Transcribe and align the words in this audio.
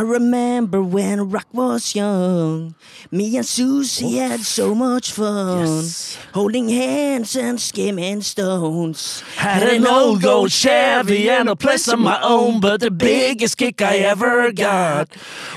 I 0.00 0.02
remember 0.02 0.80
when 0.80 1.28
rock 1.28 1.48
was 1.52 1.94
young. 1.94 2.74
Me 3.10 3.36
and 3.36 3.44
Susie 3.44 4.16
had 4.16 4.40
so 4.40 4.74
much 4.74 5.12
fun. 5.12 5.66
Yes. 5.66 6.16
Holding 6.32 6.70
hands 6.70 7.36
and 7.36 7.60
skimming 7.60 8.22
stones. 8.22 9.20
Had 9.36 9.62
an 9.62 9.86
old 9.86 10.22
gold 10.22 10.52
Chevy 10.52 11.28
and 11.28 11.50
a 11.50 11.54
place 11.54 11.86
of 11.86 11.98
my 11.98 12.18
own, 12.22 12.60
but 12.60 12.80
the 12.80 12.90
biggest 12.90 13.58
kick 13.58 13.82
I 13.82 13.98
ever 13.98 14.52
got 14.52 15.10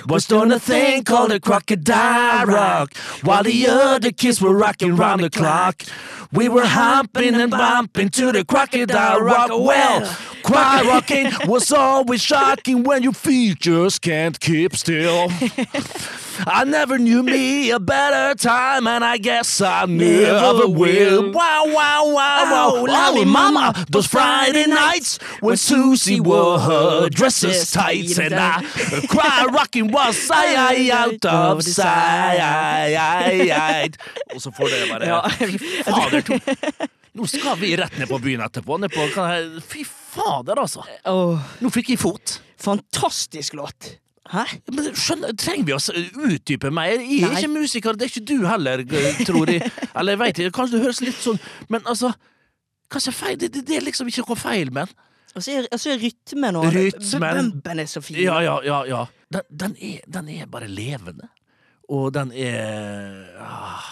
was 0.09 0.27
doing 0.27 0.51
a 0.51 0.59
thing 0.59 1.05
called 1.05 1.31
a 1.31 1.39
crocodile 1.39 2.45
rock, 2.45 2.93
while 3.23 3.43
the 3.43 3.67
other 3.67 4.11
kids 4.11 4.41
were 4.41 4.53
rocking 4.53 4.97
round 4.97 5.23
the 5.23 5.29
clock. 5.29 5.83
We 6.33 6.49
were 6.49 6.65
humping 6.65 7.35
and 7.35 7.51
bumping 7.51 8.09
to 8.09 8.31
the 8.31 8.43
crocodile 8.43 9.21
rock. 9.21 9.49
Well, 9.49 10.17
quiet 10.41 10.87
rocking 10.87 11.31
was 11.47 11.71
always 11.71 12.21
shocking 12.21 12.83
when 12.83 13.03
your 13.03 13.13
just 13.13 14.01
can't 14.01 14.39
keep 14.39 14.75
still. 14.75 15.29
I 16.47 16.63
never 16.65 16.97
knew 16.97 17.23
me 17.23 17.69
a 17.71 17.79
better 17.79 18.33
time, 18.35 18.87
and 18.87 19.03
I 19.03 19.17
guess 19.17 19.61
I 19.61 19.85
never 19.85 20.67
will. 20.67 21.31
Wow, 21.31 21.65
wow, 21.67 21.73
wow, 21.73 22.13
wow. 22.13 22.71
Oh, 22.73 22.79
Oh, 22.83 22.85
lolly 22.85 23.25
mama, 23.25 23.73
those 23.89 24.07
Friday 24.07 24.65
nights 24.67 25.19
when 25.41 25.57
Susie 25.57 26.19
wore 26.19 26.59
her 26.59 27.09
dresses 27.09 27.71
tights 27.71 28.17
and 28.17 28.33
I 28.33 28.61
cry 29.09 29.45
rocking 29.51 29.91
was 29.91 30.29
I, 30.31 30.89
out 30.91 31.25
of 31.25 31.63
sight. 31.63 33.97
Og 34.33 34.41
så 34.41 34.51
får 34.51 34.67
dere 34.73 34.87
bare. 34.89 35.29
Fader, 35.85 36.21
to. 36.21 36.39
Nå 37.13 37.27
skal 37.29 37.59
vi 37.61 37.75
rett 37.77 37.93
ned 37.99 38.09
på 38.09 38.17
byen 38.17 38.41
etterpå. 38.41 38.77
Ned 38.81 38.89
på, 38.93 39.05
fy 39.69 39.83
fader, 39.85 40.57
altså. 40.63 40.81
Nå 41.61 41.69
fikk 41.73 41.89
jeg 41.93 41.99
fot. 42.01 42.39
fantastisk 42.63 43.53
låt. 43.59 43.97
Hæ? 44.31 44.43
Men 44.71 44.85
skjønner, 44.95 45.33
Trenger 45.35 45.65
vi 45.67 45.73
å 45.75 45.79
utdype 46.29 46.69
mer? 46.71 46.93
Jeg 47.03 47.23
er 47.25 47.33
Nei. 47.33 47.41
ikke 47.41 47.51
musiker, 47.57 47.97
det 47.99 48.05
er 48.07 48.11
ikke 48.13 48.27
du 48.29 48.45
heller, 48.47 48.83
g- 48.87 49.25
tror 49.27 49.51
jeg. 49.51 49.67
Eller 49.91 50.15
jeg 50.15 50.21
veit 50.21 50.39
ikke, 50.39 50.53
kanskje 50.55 50.77
det 50.77 50.83
høres 50.85 51.01
litt 51.03 51.17
sånn 51.19 51.41
Men 51.73 51.83
altså, 51.91 52.13
hva 52.93 53.01
som 53.03 53.11
er 53.11 53.17
feil? 53.17 53.37
Det, 53.41 53.49
det, 53.57 53.65
det 53.67 53.75
er 53.81 53.83
liksom 53.89 54.07
ikke 54.07 54.23
noe 54.23 54.39
feil 54.39 54.71
med 54.71 54.87
den. 54.87 55.09
Og 55.33 55.41
så 55.41 55.55
er, 55.57 55.67
og 55.73 55.79
så 55.81 55.89
er 55.95 55.97
rytmen 55.97 56.55
og 56.59 56.67
Rytmen. 56.75 57.23
Bumpen 57.51 57.79
er 57.81 57.87
så 57.89 58.03
fin. 58.05 58.19
Ja, 58.21 58.35
ja, 58.45 58.59
ja. 58.63 58.83
ja. 58.85 58.99
Den, 59.33 59.47
den, 59.49 59.75
er, 59.81 60.03
den 60.13 60.27
er 60.29 60.45
bare 60.51 60.67
levende. 60.69 61.27
Og 61.89 62.11
den 62.13 62.29
er 62.37 63.33
ah, 63.41 63.87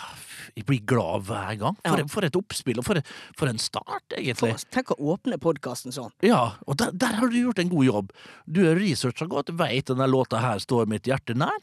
Jeg 0.58 0.66
blir 0.68 0.82
glad 0.86 1.28
hver 1.30 1.56
gang. 1.62 1.78
For, 1.86 1.98
Ja. 2.02 2.08
for 2.12 2.28
et 2.28 2.36
oppspill, 2.36 2.80
og 2.82 2.86
for, 2.88 3.00
for 3.40 3.48
en 3.52 3.58
start, 3.62 4.04
egentlig. 4.18 4.52
For, 4.58 4.68
tenk 4.76 4.92
å 4.96 5.00
åpne 5.16 5.38
podkasten 5.42 5.92
sånn. 5.96 6.12
Ja, 6.26 6.58
og 6.68 6.78
der, 6.82 6.92
der 6.92 7.18
har 7.22 7.32
du 7.32 7.38
gjort 7.40 7.60
en 7.64 7.72
god 7.72 7.86
jobb. 7.88 8.12
Du 8.46 8.64
har 8.68 8.76
researcha 8.80 9.26
godt, 9.32 9.54
veit 9.58 9.88
denne 9.92 10.08
låta 10.12 10.42
her 10.44 10.60
står 10.64 10.88
mitt 10.92 11.08
hjerte 11.08 11.34
nær. 11.38 11.58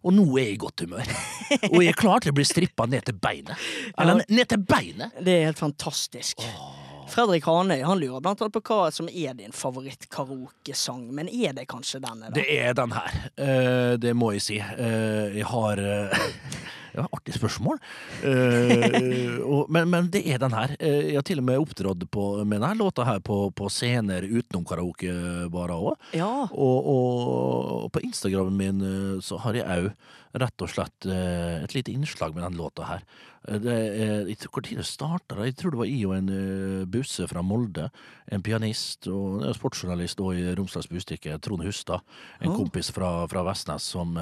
Og 0.00 0.14
nå 0.16 0.24
er 0.40 0.46
jeg 0.46 0.54
i 0.54 0.60
godt 0.62 0.80
humør. 0.80 1.08
Og 1.74 1.82
jeg 1.82 1.90
er 1.92 1.98
klar 1.98 2.22
til 2.24 2.32
å 2.32 2.36
bli 2.38 2.44
strippa 2.48 2.86
ned 2.88 3.04
til 3.04 3.18
beinet. 3.20 3.60
Eller 4.00 4.22
ned 4.32 4.48
til 4.48 4.62
beinet! 4.64 5.12
Det 5.20 5.34
er 5.34 5.50
helt 5.50 5.60
fantastisk. 5.60 6.40
Fredrik 7.10 7.44
Hanøy 7.44 7.82
han 7.82 7.98
lurer 7.98 8.22
blant 8.22 8.40
annet 8.40 8.54
på 8.54 8.62
hva 8.70 8.86
som 8.94 9.08
er 9.10 9.34
din 9.36 9.52
favoritt-karaokesang. 9.52 11.08
Men 11.12 11.28
er 11.28 11.52
det 11.56 11.66
kanskje 11.68 12.00
denne? 12.00 12.30
da? 12.30 12.34
Det 12.38 12.46
er 12.54 12.72
den 12.78 12.92
her. 12.96 13.16
Uh, 13.36 13.94
det 14.00 14.12
må 14.16 14.30
jeg 14.36 14.44
si. 14.46 14.58
Uh, 14.62 15.28
jeg 15.36 15.44
har 15.50 15.82
Ja, 16.96 17.04
artig 17.14 17.34
spørsmål. 17.36 17.78
Uh, 18.24 19.38
og, 19.46 19.70
men, 19.72 19.88
men 19.92 20.08
det 20.12 20.22
er 20.30 20.40
den 20.42 20.54
her. 20.56 20.74
Eh, 20.80 21.10
jeg 21.12 21.18
har 21.20 21.26
til 21.26 21.40
og 21.42 21.46
med 21.46 21.60
opptrådt 21.62 22.06
på- 22.10 22.44
med 22.44 22.60
denne 22.60 22.74
låta 22.78 23.04
her 23.06 23.20
på, 23.24 23.50
på 23.56 23.68
scener 23.70 24.26
utenom 24.26 24.64
karaokebarer 24.68 25.76
òg. 25.76 25.96
Ja. 26.18 26.30
Og, 26.50 26.90
og 26.94 27.90
på 27.94 28.02
Instagramen 28.06 28.56
min 28.58 28.80
eh, 28.86 29.20
så 29.24 29.38
har 29.44 29.54
jeg 29.58 29.66
òg 29.66 29.90
rett 30.40 30.62
og 30.62 30.70
slett 30.70 31.06
et 31.10 31.72
lite 31.74 31.90
innslag 31.90 32.36
med 32.36 32.44
den 32.44 32.54
låta 32.60 32.84
her. 32.86 33.00
Det 33.50 33.72
er, 33.74 34.28
jeg 34.28 34.36
tror, 34.38 34.52
hvor 34.54 34.62
tid 34.62 34.78
det 34.78 34.84
starta? 34.86 35.38
Jeg 35.42 35.56
tror 35.58 35.72
det 35.74 35.80
var 35.80 35.88
i 35.90 35.96
og 36.06 36.12
en 36.14 36.28
busse 36.92 37.26
fra 37.26 37.42
Molde. 37.42 37.88
En 38.30 38.44
pianist 38.46 39.08
og 39.10 39.42
sportsjournalist 39.58 40.22
og 40.22 40.38
i 40.38 40.44
Romsdals 40.54 40.86
Bustikke, 40.92 41.34
Trond 41.42 41.64
Hustad. 41.66 42.04
En 42.38 42.52
Oh. 42.52 42.60
kompis 42.60 42.92
fra, 42.94 43.24
fra 43.26 43.42
Vestnes 43.48 43.82
som 43.90 44.14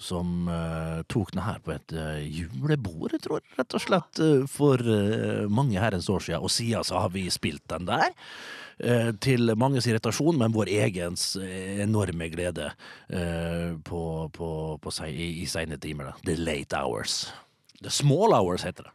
som 0.00 0.48
uh, 0.48 1.02
tok 1.12 1.34
den 1.34 1.42
her 1.44 1.60
på 1.64 1.74
et 1.74 1.92
uh, 1.92 2.20
julebord, 2.24 3.12
jeg 3.12 3.24
tror 3.26 3.44
rett 3.58 3.76
og 3.76 3.84
slett, 3.84 4.22
uh, 4.24 4.46
for 4.48 4.80
mange 5.52 5.80
herrens 5.80 6.08
år 6.10 6.24
siden. 6.24 6.40
Og 6.40 6.52
siden 6.52 6.86
så 6.86 7.02
har 7.04 7.12
vi 7.14 7.28
spilt 7.30 7.66
den 7.70 7.88
der. 7.90 8.16
til 9.20 9.52
manges 9.60 9.84
irritasjon, 9.86 10.38
men 10.40 10.54
vår 10.54 10.70
egens 10.72 11.36
enorme 11.36 12.30
glede 12.32 12.70
på, 13.84 14.00
på, 14.32 14.48
på 14.80 14.92
seg, 14.96 15.12
i, 15.12 15.42
i 15.42 15.46
seine 15.46 15.76
timer. 15.76 16.08
da. 16.08 16.14
The 16.24 16.36
late 16.40 16.72
hours. 16.72 17.26
The 17.82 17.92
small 17.92 18.32
hours, 18.32 18.64
heter 18.64 18.88
det. 18.88 18.94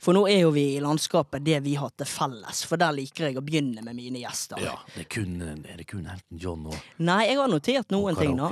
For 0.00 0.16
nå 0.16 0.24
er 0.32 0.46
jo 0.46 0.54
vi 0.54 0.64
i 0.78 0.80
landskapet 0.80 1.44
det 1.44 1.58
vi 1.66 1.74
har 1.76 1.92
til 2.00 2.08
felles, 2.08 2.62
for 2.64 2.80
der 2.80 2.94
liker 2.96 3.28
jeg 3.28 3.36
å 3.36 3.44
begynne 3.44 3.84
med 3.84 3.98
mine 3.98 4.22
gjester. 4.22 4.60
Ja, 4.64 4.78
det 4.94 5.04
er 5.04 5.10
kun, 5.12 5.34
er 5.44 5.76
det 5.76 5.84
kun 5.90 6.06
Elton 6.08 6.40
John 6.40 6.70
og, 6.70 6.78
Nei, 7.04 7.26
jeg 7.28 7.36
har 7.42 7.52
notert 7.52 7.92
noen 7.92 8.16
ting 8.16 8.32
nå. 8.38 8.48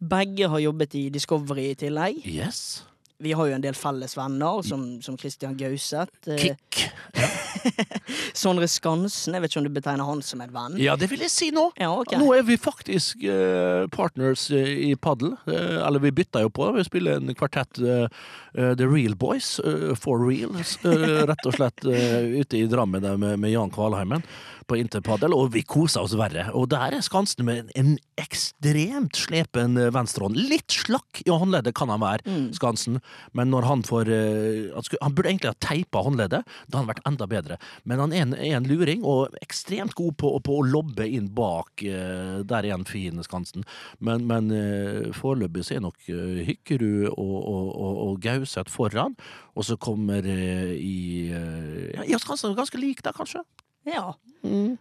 Begge 0.00 0.48
har 0.48 0.60
jobbet 0.60 0.94
i 0.94 1.08
Discovery 1.08 1.70
i 1.70 1.78
tillegg. 1.86 2.20
Yes. 2.28 2.84
Vi 3.18 3.32
har 3.32 3.48
jo 3.48 3.56
en 3.56 3.64
del 3.64 3.76
felles 3.78 4.16
venner, 4.16 4.62
som, 4.62 4.86
som 5.02 5.16
Christian 5.18 5.56
Gauseth. 5.56 6.12
Kick. 6.36 6.60
Kick. 6.70 6.90
Sondre 8.42 8.68
Skansen, 8.70 9.36
jeg 9.36 9.44
vet 9.44 9.52
ikke 9.52 9.62
om 9.62 9.68
du 9.68 9.74
betegner 9.76 10.08
han 10.08 10.22
som 10.24 10.42
en 10.44 10.52
venn? 10.54 10.78
Ja, 10.82 10.96
det 10.98 11.10
vil 11.12 11.22
jeg 11.24 11.32
si 11.32 11.50
nå. 11.54 11.68
Ja, 11.80 11.90
okay. 11.94 12.20
Nå 12.20 12.32
er 12.36 12.46
vi 12.46 12.58
faktisk 12.60 13.22
eh, 13.24 13.86
partners 13.94 14.48
eh, 14.54 14.72
i 14.88 14.92
padel. 14.96 15.34
Eh, 15.48 15.78
eller 15.86 16.02
vi 16.04 16.14
bytta 16.16 16.44
jo 16.44 16.52
på. 16.52 16.70
Vi 16.76 16.86
spiller 16.86 17.20
en 17.20 17.34
kvartett 17.36 17.76
The 17.76 18.86
Real 18.88 19.16
Boys, 19.20 19.56
for 20.00 20.22
real, 20.24 20.54
rett 21.30 21.48
og 21.48 21.56
slett 21.58 21.84
ute 21.84 22.56
i 22.56 22.66
Drammen 22.70 23.04
med, 23.20 23.38
med 23.42 23.52
Jan 23.52 23.72
Kvalheimen 23.74 24.24
på 24.66 24.78
Interpadel, 24.80 25.34
og 25.34 25.52
vi 25.54 25.62
koser 25.66 26.02
oss 26.02 26.16
verre. 26.18 26.48
Og 26.56 26.68
der 26.72 26.96
er 26.96 27.04
Skansen 27.04 27.46
med 27.46 27.70
en 27.78 27.94
ekstremt 28.20 29.18
slepen 29.18 29.78
eh, 29.80 29.92
venstrehånd. 29.94 30.38
Litt 30.50 30.74
slakk 30.74 31.22
i 31.24 31.32
håndleddet 31.32 31.76
kan 31.76 31.92
han 31.92 32.02
være, 32.02 32.24
Mm. 32.26 32.48
Skansen, 32.56 32.96
men 33.36 33.50
når 33.52 33.66
han 33.68 33.82
får 33.86 34.08
han, 34.08 34.82
skulle, 34.82 35.02
han 35.04 35.14
burde 35.14 35.30
egentlig 35.30 35.50
ha 35.52 35.58
teipa 35.62 36.00
håndleddet, 36.02 36.42
da 36.42 36.78
hadde 36.78 36.80
han 36.80 36.88
vært 36.88 37.04
enda 37.06 37.26
bedre. 37.30 37.45
Men 37.84 38.02
han 38.02 38.14
er 38.14 38.34
en, 38.56 38.68
luring, 38.68 39.04
og 39.06 39.34
ekstremt 39.44 39.94
god 39.98 40.16
på, 40.20 40.32
på 40.44 40.58
å 40.58 40.64
lobbe 40.66 41.06
inn 41.08 41.28
bak. 41.34 41.84
uh, 41.84 42.42
der 42.46 42.66
er 42.66 42.74
han 42.74 42.86
fin, 42.88 43.22
Skansen. 43.22 43.66
Men, 43.98 44.26
men 44.26 44.50
uh, 44.50 45.12
foreløpig 45.16 45.66
så 45.66 45.76
er 45.76 45.84
nok 45.86 45.98
uh, 46.10 46.42
Hykkerud 46.46 47.12
og, 47.12 47.36
og, 47.36 47.68
og, 47.70 48.00
og 48.06 48.20
Gauseth 48.24 48.72
foran. 48.72 49.16
Og 49.54 49.68
så 49.68 49.78
kommer 49.80 50.26
uh, 50.26 50.74
i 50.74 51.30
uh, 51.32 52.04
Ja, 52.08 52.18
Skansen 52.22 52.50
er 52.50 52.58
ganske 52.58 52.80
lik 52.80 53.04
der, 53.06 53.16
kanskje. 53.16 53.44
Ja. 53.86 54.10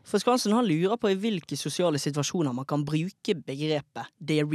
For 0.06 0.22
Skansen 0.22 0.54
han 0.54 0.66
lurer 0.66 0.98
på 0.98 1.12
i 1.14 1.18
hvilke 1.20 1.58
sosiale 1.58 2.02
situasjoner 2.02 2.54
man 2.54 2.66
kan 2.66 2.86
bruke 2.86 3.36
begrepet 3.38 4.10
'det. 4.18 4.42
Ja, 4.42 4.46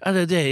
det, 0.00 0.26
det, 0.26 0.42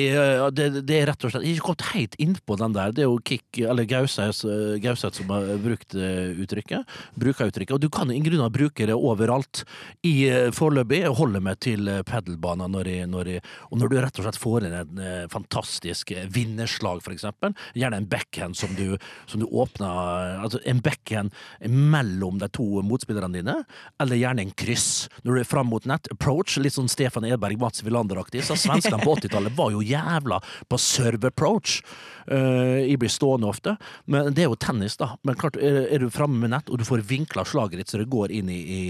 det, 0.56 0.68
det 0.88 0.96
er 0.96 1.08
rett 1.10 1.24
og 1.26 1.32
slett 1.32 1.44
Jeg 1.44 1.56
har 1.56 1.58
ikke 1.58 1.66
kommet 1.66 1.88
helt 1.92 2.14
innpå 2.22 2.56
den 2.60 2.76
der. 2.76 2.92
Det 2.94 3.04
er 3.04 3.10
jo 3.10 3.18
Kick, 3.26 3.60
eller 3.60 3.88
Gauseth 3.88 4.46
eh, 4.48 4.76
Gauseth 4.82 5.20
som 5.20 5.32
har 5.34 5.50
brukt 5.62 5.96
eh, 5.98 6.32
uttrykket. 6.42 6.94
Bruker 7.20 7.50
uttrykket. 7.50 7.74
Og 7.76 7.82
du 7.82 7.88
kan 7.92 8.10
i 8.12 8.20
grunnen 8.24 8.52
bruke 8.54 8.86
det 8.88 8.96
overalt. 8.96 9.64
I 10.06 10.14
eh, 10.30 10.48
Foreløpig 10.54 11.02
holder 11.18 11.44
meg 11.44 11.60
til 11.64 11.90
eh, 11.90 12.00
når 12.02 12.88
jeg, 12.88 13.08
når 13.10 13.28
jeg 13.28 13.42
Og 13.70 13.78
når 13.80 13.88
du 13.88 13.96
rett 13.98 14.18
og 14.20 14.26
slett 14.26 14.40
får 14.40 14.66
inn 14.66 14.76
en 14.76 15.02
fantastisk 15.32 16.12
vinnerslag, 16.32 17.02
for 17.02 17.12
eksempel. 17.14 17.54
Gjerne 17.74 18.00
en 18.02 18.08
backhand 18.08 18.56
som 18.56 18.72
du, 18.76 18.96
som 19.26 19.40
du 19.40 19.46
åpner 19.46 20.38
Altså 20.42 20.60
en 20.68 20.80
backhand 20.82 21.32
mellom 21.68 22.38
de 22.40 22.48
to 22.52 22.82
motspillerne 22.86 23.36
dine, 23.36 23.54
eller 24.00 24.20
gjerne 24.20 24.46
en 24.46 24.54
kryss. 24.56 25.08
Når 25.22 25.34
du 25.34 25.40
er 25.42 25.48
fram 25.48 25.70
mot 25.72 25.84
nett, 25.88 26.08
approach, 26.12 26.56
litt 26.62 26.76
sånn 26.76 26.90
Stefan 26.90 27.26
Edberg, 27.28 27.58
Mats 27.60 27.84
Wilander-aktig. 27.84 28.44
Så 28.46 28.56
svenskene 28.60 29.02
på 29.06 29.16
80-tallet 29.32 29.56
var 29.56 29.72
jo 29.72 29.82
jævla 29.82 30.40
på 30.68 30.78
serve 30.78 31.32
approach. 31.32 31.80
Eh, 32.26 32.88
jeg 32.90 32.98
blir 33.00 33.12
stående 33.12 33.48
ofte. 33.48 33.76
Men 34.06 34.32
det 34.34 34.44
er 34.44 34.50
jo 34.50 34.58
tennis, 34.60 34.96
da. 35.00 35.16
Men 35.24 35.38
klart, 35.40 35.56
er, 35.56 35.98
du 35.98 36.10
framme 36.12 36.38
med 36.42 36.52
nett, 36.54 36.70
og 36.70 36.78
du 36.78 36.84
får 36.88 37.04
vinkla 37.08 37.44
slaget 37.48 37.82
ditt 37.82 37.92
så 37.92 38.02
det 38.02 38.10
går 38.12 38.32
inn 38.32 38.50
i, 38.52 38.60
i 38.62 38.82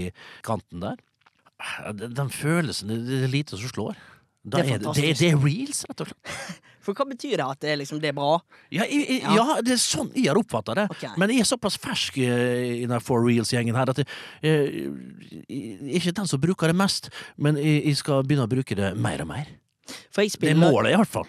kanten 0.43 0.83
der 0.83 0.99
Den, 1.93 2.13
den 2.13 2.29
følelsen, 2.29 2.91
det, 2.91 3.23
er 3.23 3.31
lite 3.31 3.57
som 3.57 3.69
slår. 3.71 3.95
Da 4.43 4.59
Det 4.59 4.65
er 4.67 4.75
er 4.75 4.79
det, 4.83 5.15
det, 5.19 5.27
er 5.31 5.37
reels, 5.39 5.85
rett 5.87 6.01
og 6.03 6.09
slett. 6.11 6.61
For 6.83 6.91
hva 6.91 7.05
betyr 7.07 7.37
det 7.39 7.45
at 7.47 7.61
det 7.63 7.77
liksom, 7.79 8.01
det 8.03 8.09
er 8.11 8.15
bra? 8.17 8.41
Ja, 8.75 8.83
i, 8.83 8.97
i, 9.07 9.21
Ja. 9.21 9.37
ja. 9.37 9.61
det 9.63 9.77
er 9.77 9.79
sånn 9.79 10.09
jeg 10.11 10.27
har 10.27 10.35
oppfatta 10.35 10.75
det. 10.75 10.89
Okay. 10.91 11.13
Men 11.15 11.31
jeg 11.31 11.45
er 11.45 11.47
såpass 11.47 11.77
fersk 11.79 12.17
eh, 12.19 12.81
i 12.81 12.87
den 12.89 12.99
For 12.99 13.23
reels-gjengen 13.23 13.77
her 13.79 13.93
at 13.93 14.01
jeg, 14.03 14.09
jeg, 14.43 14.91
jeg 15.47 15.79
er 15.79 16.01
ikke 16.01 16.17
den 16.19 16.27
som 16.27 16.43
bruker 16.43 16.67
det 16.67 16.75
mest, 16.75 17.07
men 17.39 17.55
jeg, 17.55 17.85
jeg 17.87 18.01
skal 18.01 18.27
begynne 18.27 18.49
å 18.49 18.51
bruke 18.51 18.75
det 18.75 18.91
mer 18.99 19.23
og 19.23 19.31
mer. 19.31 19.47
For 20.11 20.21
jeg 20.21 20.31
Det 20.39 20.51
er 20.51 20.59
målet, 20.59 20.93
i 20.93 20.95
hvert 20.95 21.07
fall. 21.07 21.27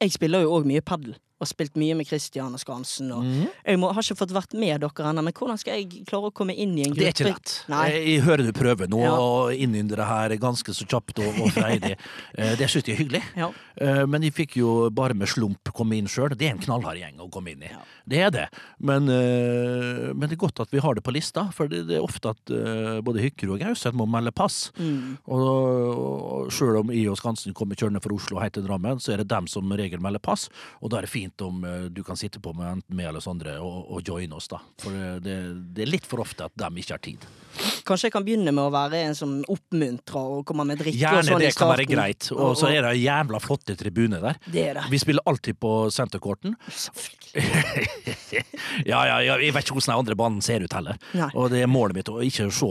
jeg 0.00 0.12
spiller 0.12 0.40
jo 0.44 0.52
òg 0.58 0.66
mye 0.68 0.80
padel. 0.80 1.16
Og 1.36 1.48
spilt 1.50 1.74
mye 1.76 1.92
med 1.98 2.08
Christian 2.08 2.54
og 2.56 2.60
Skansen. 2.62 3.10
Og 3.12 3.24
mm. 3.26 3.48
Jeg 3.66 3.80
må, 3.82 3.90
har 3.92 4.04
ikke 4.04 4.16
fått 4.22 4.32
vært 4.32 4.54
med 4.56 4.80
dere 4.80 5.10
ennå, 5.10 5.24
men 5.26 5.34
hvordan 5.36 5.58
skal 5.60 5.76
jeg 5.82 6.04
klare 6.08 6.30
å 6.30 6.34
komme 6.36 6.54
inn 6.56 6.72
i 6.78 6.86
en 6.86 6.94
gruppe? 6.94 7.02
Det 7.02 7.10
er 7.10 7.16
ikke 7.16 7.28
lett. 7.34 7.54
Nei. 7.72 7.82
Jeg, 7.92 8.04
jeg 8.08 8.22
hører 8.26 8.46
du 8.48 8.52
prøver 8.56 8.88
nå 8.92 9.02
Ja. 9.04 9.12
å 9.20 9.50
innynde 9.52 9.98
det 10.00 10.06
her 10.08 10.36
ganske 10.40 10.72
så 10.76 10.86
kjapt 10.88 11.20
og, 11.24 11.42
og 11.44 11.52
freidig. 11.56 11.96
Eh, 12.36 12.52
det 12.58 12.66
syns 12.68 12.84
jeg 12.84 12.96
er 12.96 12.98
hyggelig. 13.00 13.20
Ja. 13.38 13.46
Eh, 13.80 14.02
Men 14.08 14.20
de 14.20 14.28
fikk 14.34 14.58
jo 14.58 14.90
bare 14.92 15.14
med 15.16 15.28
slump 15.30 15.70
komme 15.76 15.96
inn 15.96 16.08
sjøl. 16.10 16.34
Det 16.36 16.48
er 16.48 16.54
en 16.56 16.60
knallhard 16.60 16.98
gjeng 17.00 17.20
å 17.24 17.28
komme 17.32 17.54
inn 17.54 17.62
i. 17.64 17.70
Ja. 17.70 17.80
Det 18.06 18.20
er 18.26 18.32
det. 18.34 18.44
Men, 18.78 19.08
eh, 19.08 20.10
men 20.12 20.28
det 20.28 20.36
er 20.36 20.42
godt 20.42 20.60
at 20.64 20.72
vi 20.74 20.82
har 20.84 20.94
det 20.98 21.04
på 21.06 21.14
lista, 21.16 21.46
for 21.56 21.70
det, 21.70 21.84
er 21.96 22.04
ofte 22.04 22.32
at 22.34 22.52
eh, 22.52 22.98
både 23.06 23.24
Hykkerud 23.24 23.56
og 23.56 23.62
Gauseth 23.64 23.96
må 23.96 24.04
melde 24.10 24.34
pass. 24.36 24.70
Mm. 24.78 25.16
Og, 25.32 25.46
og 25.46 26.52
sjøl 26.54 26.80
om 26.82 26.92
jeg 26.94 27.08
og 27.12 27.18
Skansen 27.20 27.56
kommer 27.56 27.78
kjørende 27.78 28.02
fra 28.04 28.14
Oslo 28.16 28.40
helt 28.42 28.56
til 28.58 28.66
Drammen, 28.66 29.00
så 29.02 29.14
er 29.14 29.22
det 29.22 29.30
dem 29.32 29.48
som 29.50 29.72
regel 29.76 30.02
melder 30.04 30.22
pass. 30.22 30.48
Og 30.82 30.92
da 30.92 31.00
er 31.00 31.08
det 31.08 31.12
fint 31.14 31.25
om 31.42 31.64
eh, 31.64 31.88
du 31.90 32.02
kan 32.06 32.18
sitte 32.18 32.40
på 32.42 32.52
med 32.56 32.78
enten 32.78 32.96
meg 32.96 33.10
og, 33.60 33.78
og 33.90 34.06
joine 34.06 34.36
oss, 34.36 34.48
da. 34.52 34.60
For 34.82 34.94
det, 34.94 35.24
det, 35.26 35.36
det 35.76 35.86
er 35.86 35.92
litt 35.92 36.06
for 36.08 36.22
ofte 36.24 36.48
at 36.48 36.56
de 36.58 36.70
ikke 36.82 36.96
har 36.96 37.04
tid. 37.04 37.26
Kanskje 37.86 38.08
jeg 38.08 38.14
kan 38.16 38.26
begynne 38.26 38.52
med 38.54 38.64
å 38.66 38.72
være 38.74 39.02
en 39.06 39.16
som 39.18 39.36
oppmuntrer 39.52 40.32
og 40.38 40.44
kommer 40.48 40.66
med 40.68 40.80
drikke 40.80 40.98
og 40.98 41.04
Gjerne 41.04 41.28
sånn 41.28 41.44
det 41.44 41.52
kan 41.56 41.72
være 41.72 41.88
greit. 41.88 42.30
Og 42.34 42.56
så 42.58 42.70
er 42.72 42.86
det 42.88 42.94
jævla 43.00 43.40
flotte 43.42 43.76
tribuner 43.78 44.24
der. 44.24 44.40
Det 44.46 44.64
er 44.70 44.80
det. 44.80 44.86
Vi 44.92 45.00
spiller 45.02 45.26
alltid 45.30 45.60
på 45.62 45.76
senterkorten. 45.94 46.56
Ja, 48.86 49.00
ja, 49.08 49.16
ja, 49.24 49.34
jeg 49.40 49.52
vet 49.54 49.66
ikke 49.66 49.76
hvordan 49.76 49.90
den 49.92 50.00
andre 50.00 50.16
banen 50.18 50.42
ser 50.44 50.62
ut 50.64 50.72
heller. 50.76 50.96
Nei. 51.16 51.28
Og 51.38 51.50
det 51.52 51.62
er 51.64 51.70
målet 51.70 51.98
mitt 51.98 52.10
å 52.12 52.18
ikke 52.24 52.48
se 52.54 52.68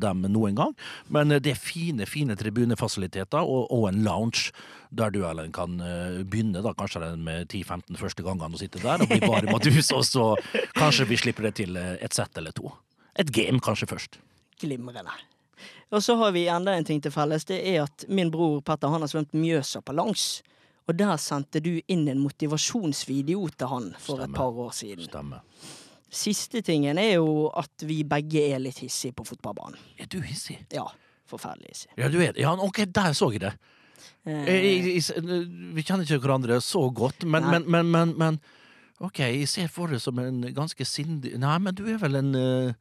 dem 0.00 0.24
noen 0.32 0.56
gang. 0.58 0.74
Men 1.12 1.32
det 1.36 1.52
er 1.52 1.60
fine, 1.60 2.06
fine 2.08 2.36
tribunefasiliteter 2.38 3.40
og, 3.44 3.68
og 3.74 3.88
en 3.90 4.02
lounge. 4.06 4.52
Der 4.88 5.12
du 5.12 5.20
Ellen, 5.28 5.52
kan 5.52 5.76
eh, 5.84 6.22
begynne 6.24 6.62
da, 6.64 6.72
kanskje 6.76 7.02
den 7.02 7.24
med 7.26 7.50
10-15 7.52 7.98
første 8.00 8.24
gangene 8.24 8.56
å 8.56 8.60
sitte 8.60 8.80
der 8.80 9.04
og 9.04 9.10
bli 9.10 9.20
varm 9.20 9.52
og 9.52 9.60
dus, 9.66 9.90
og 9.92 10.06
så 10.08 10.30
kanskje 10.78 11.04
vi 11.10 11.18
slipper 11.20 11.50
det 11.50 11.58
til 11.60 11.76
eh, 11.76 11.98
et 12.00 12.16
sett 12.16 12.40
eller 12.40 12.56
to. 12.56 12.72
Et 13.18 13.30
game 13.34 13.60
kanskje 13.64 13.88
først. 13.90 14.18
Glimrende. 14.60 15.14
Og 15.90 16.02
så 16.04 16.14
har 16.20 16.32
vi 16.36 16.46
enda 16.52 16.74
en 16.76 16.86
ting 16.86 17.00
til 17.02 17.12
felles. 17.14 17.46
Det 17.48 17.58
er 17.72 17.82
at 17.86 18.04
min 18.12 18.30
bror 18.30 18.60
Petter 18.62 18.92
han 18.92 19.02
har 19.02 19.10
svømt 19.10 19.34
Mjøsa 19.34 19.80
på 19.82 19.94
langs. 19.96 20.42
Og 20.88 20.96
der 20.96 21.16
sendte 21.20 21.60
du 21.60 21.74
inn 21.90 22.06
en 22.08 22.20
motivasjonsvideo 22.22 23.48
til 23.58 23.68
han 23.72 23.90
for 24.00 24.22
et 24.24 24.32
par 24.34 24.54
år 24.54 24.70
siden. 24.76 25.08
Stemmer. 25.08 25.42
Siste 26.08 26.62
tingen 26.64 26.96
er 27.00 27.18
jo 27.18 27.48
at 27.52 27.84
vi 27.84 28.00
begge 28.08 28.46
er 28.54 28.62
litt 28.62 28.78
hissige 28.80 29.12
på 29.16 29.26
fotballbanen. 29.28 29.76
Er 30.00 30.08
du 30.08 30.20
hissig? 30.24 30.56
Ja, 30.72 30.86
forferdelig 31.28 31.74
hissig. 31.74 31.90
Ja, 32.00 32.08
du 32.08 32.16
er 32.22 32.32
det. 32.32 32.40
Ja, 32.40 32.54
ok, 32.56 32.86
der 32.96 33.12
så 33.16 33.28
jeg 33.34 33.42
det. 33.44 33.52
Eh, 34.24 34.46
Jeg, 34.48 34.62
jeg, 34.86 35.02
jeg, 35.02 35.42
vi 35.76 35.82
kjenner 35.84 36.06
ikke 36.06 36.22
hverandre 36.24 36.60
så 36.64 36.86
godt, 36.94 37.26
men, 37.28 37.44
men, 37.50 37.68
men, 37.68 37.90
men, 37.92 38.14
men 38.18 38.40
Ok, 39.00 39.20
jeg 39.20 39.46
ser 39.46 39.68
for 39.70 39.86
deg 39.92 40.00
som 40.02 40.18
en 40.18 40.40
ganske 40.54 40.84
sindig 40.86 41.36
Nei, 41.38 41.58
men 41.62 41.74
du 41.74 41.84
er 41.86 42.00
vel 42.02 42.18
en 42.18 42.32
eh, 42.34 42.72
ja, 42.72 42.74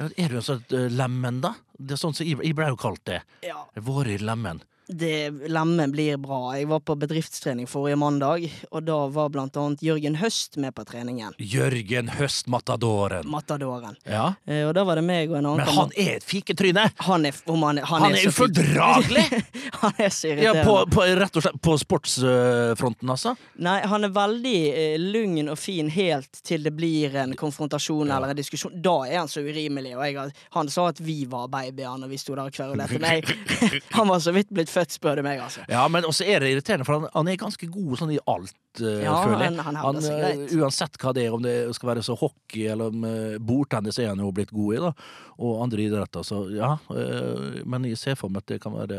Er 0.00 0.32
du 0.32 0.38
en 0.38 0.44
sånn 0.44 0.62
uh, 0.72 0.86
lemen, 0.88 1.42
da? 1.44 1.54
Det 1.76 1.96
er 1.96 2.00
sånn 2.00 2.14
som 2.16 2.24
jeg, 2.24 2.38
jeg 2.40 2.56
ble 2.56 2.70
jo 2.70 2.78
kalt 2.80 3.02
det. 3.08 3.20
ja, 3.44 3.58
Vårlig 3.84 4.20
lemen. 4.24 4.62
Det 4.92 5.30
lemmen 5.48 5.92
blir 5.92 6.16
bra. 6.20 6.56
Jeg 6.58 6.66
var 6.70 6.80
på 6.82 6.96
bedriftstrening 6.98 7.68
forrige 7.70 7.96
mandag, 8.00 8.46
og 8.70 8.82
da 8.88 8.96
var 9.12 9.28
blant 9.30 9.56
annet 9.60 9.82
Jørgen 9.84 10.16
Høst 10.20 10.56
med 10.60 10.74
på 10.74 10.84
treningen. 10.88 11.34
Jørgen 11.38 12.08
Høst-matadoren. 12.16 13.28
Matadoren. 13.30 13.96
Ja. 14.04 14.34
Eh, 14.46 14.64
og 14.68 14.74
da 14.74 14.84
var 14.88 14.98
det 14.98 15.04
meg 15.06 15.30
og 15.30 15.38
en 15.38 15.46
annen 15.52 15.62
Men 15.64 15.76
han 15.76 15.94
er 15.96 16.16
et 16.18 16.26
fiketryne! 16.26 16.88
han 17.06 17.26
er, 17.28 17.36
om 17.46 17.62
han, 17.68 17.78
han, 17.84 18.02
Han 18.06 18.16
er 18.16 18.24
så 18.24 18.32
ufordragelig! 18.34 19.24
han 19.82 19.92
er 19.98 20.08
så 20.14 20.34
Ja, 20.40 20.54
på, 20.64 20.76
på, 20.90 21.04
rett 21.20 21.36
og 21.38 21.44
slett 21.44 21.60
på 21.62 21.76
sportsfronten, 21.80 23.10
altså. 23.10 23.34
Nei, 23.62 23.78
han 23.86 24.04
er 24.06 24.14
veldig 24.14 24.56
eh, 24.70 24.96
lugn 25.00 25.50
og 25.52 25.58
fin 25.60 25.90
helt 25.92 26.42
til 26.46 26.64
det 26.66 26.72
blir 26.76 27.14
en 27.22 27.36
konfrontasjon 27.38 28.08
Ja. 28.08 28.16
eller 28.16 28.32
en 28.34 28.38
diskusjon. 28.40 28.74
Da 28.82 28.96
er 29.06 29.18
han 29.20 29.28
så 29.30 29.42
urimelig. 29.44 29.94
Og 29.96 30.04
jeg, 30.06 30.32
han 30.56 30.68
sa 30.72 30.88
at 30.90 31.00
vi 31.04 31.20
var 31.30 31.46
babyer 31.52 31.98
når 32.00 32.10
vi 32.10 32.18
sto 32.20 32.34
der 32.34 32.48
og 32.50 32.54
kverulerte. 32.56 32.98
Nei, 33.06 33.20
han 33.98 34.08
var 34.10 34.22
så 34.24 34.32
vidt 34.34 34.50
blitt 34.50 34.70
født, 34.72 34.79
spør 34.88 35.16
du 35.16 35.22
meg, 35.22 35.38
altså. 35.44 35.60
Ja, 35.68 35.86
men 35.88 36.02
også 36.08 36.24
er 36.24 36.40
det 36.40 36.48
irriterende, 36.54 36.86
for 36.86 36.94
han, 37.00 37.10
han 37.12 37.28
er 37.28 37.36
ganske 37.36 37.68
god 37.68 37.98
sånn 37.98 38.12
i 38.14 38.18
alt, 38.26 38.54
uh, 38.80 39.02
Ja, 39.04 39.18
føler 39.26 39.44
jeg. 39.44 39.58
han- 39.60 39.76
han 39.76 39.76
han 39.76 39.96
eh, 40.00 40.56
uansett 40.56 40.96
hva 40.96 41.12
det 41.12 41.26
er, 41.26 41.34
om 41.36 41.42
det 41.42 41.74
skal 41.76 41.88
være 41.90 42.02
så 42.02 42.16
hockey 42.16 42.64
eller 42.72 42.88
om 42.88 43.04
uh, 43.04 43.36
bordtennis 43.38 43.98
er 43.98 44.08
han 44.08 44.18
jo 44.24 44.32
blitt 44.32 44.50
god 44.50 44.74
i, 44.74 44.80
da. 44.80 44.92
Og 45.38 45.60
andre 45.62 45.84
idretter, 45.84 46.24
så 46.24 46.40
ja. 46.56 46.78
Uh, 46.88 47.60
men 47.68 47.84
jeg 47.84 47.98
ser 48.00 48.16
for 48.16 48.30
meg 48.32 48.40
at 48.46 48.46
det 48.54 48.60
kan 48.64 48.72
være 48.72 48.96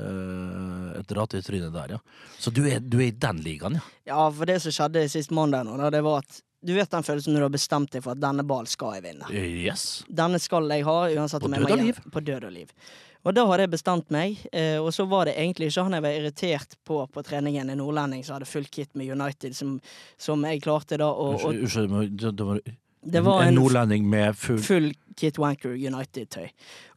et 1.02 1.44
trynet 1.48 1.74
der, 1.74 1.98
ja. 1.98 2.00
Så 2.38 2.52
du 2.54 2.62
er, 2.70 2.80
du 2.80 3.00
er 3.00 3.10
i 3.10 3.18
den 3.18 3.42
ligaen, 3.42 3.80
ja. 3.82 3.82
Ja, 4.12 4.30
for 4.30 4.46
det 4.46 4.62
som 4.62 4.72
skjedde 4.76 5.08
sist 5.10 5.32
mandag 5.34 5.66
nå, 5.66 5.78
da, 5.82 5.90
det 5.90 6.04
var 6.06 6.22
at 6.22 6.42
du 6.62 6.76
vet 6.78 6.92
den 6.94 7.02
følelsen 7.02 7.34
når 7.34 7.42
du 7.42 7.46
har 7.48 7.54
bestemt 7.56 7.90
deg 7.96 8.04
for 8.06 8.14
at 8.14 8.20
denne 8.22 8.44
ballen 8.46 8.68
skal 8.70 8.92
jeg 8.94 9.02
vinne. 9.08 9.26
Yes. 9.34 10.04
Denne 10.06 10.38
skal 10.38 10.68
jeg 10.70 10.84
ha, 10.86 10.98
uansett 11.10 11.42
om 11.48 11.56
jeg 11.58 11.64
må 11.66 11.78
hjem- 11.80 12.12
På 12.14 12.22
død 12.22 12.44
og 12.46 12.52
liv. 12.54 12.70
Og 13.22 13.36
da 13.38 13.44
hadde 13.46 13.68
jeg 13.68 13.74
bestemt 13.76 14.14
meg, 14.14 14.40
eh, 14.50 14.80
og 14.82 14.90
så 14.96 15.06
var 15.10 15.30
det 15.30 15.36
egentlig 15.38 15.70
ikke 15.70 15.86
han 15.86 15.98
jeg 15.98 16.06
var 16.06 16.18
irritert 16.18 16.78
på 16.88 17.02
på 17.14 17.24
treningen, 17.26 17.70
en 17.70 17.78
nordlending 17.78 18.24
som 18.26 18.38
hadde 18.38 18.50
full 18.50 18.66
kit 18.66 18.96
med 18.98 19.12
United, 19.14 19.54
som, 19.58 19.76
som 20.18 20.42
jeg 20.48 20.64
klarte 20.66 20.98
da 21.02 21.12
å 21.12 21.36
Unnskyld, 21.52 21.92
da 21.92 21.94
men 21.94 22.16
det, 22.18 22.78
det 23.04 23.24
var 23.26 23.42
en 23.44 23.48
en 23.48 23.56
nordlending 23.58 24.06
med 24.10 24.36
full 24.38 24.60
full 24.62 24.92
Kit 25.18 25.38
Wanker 25.38 25.74
United-tøy. 25.76 26.48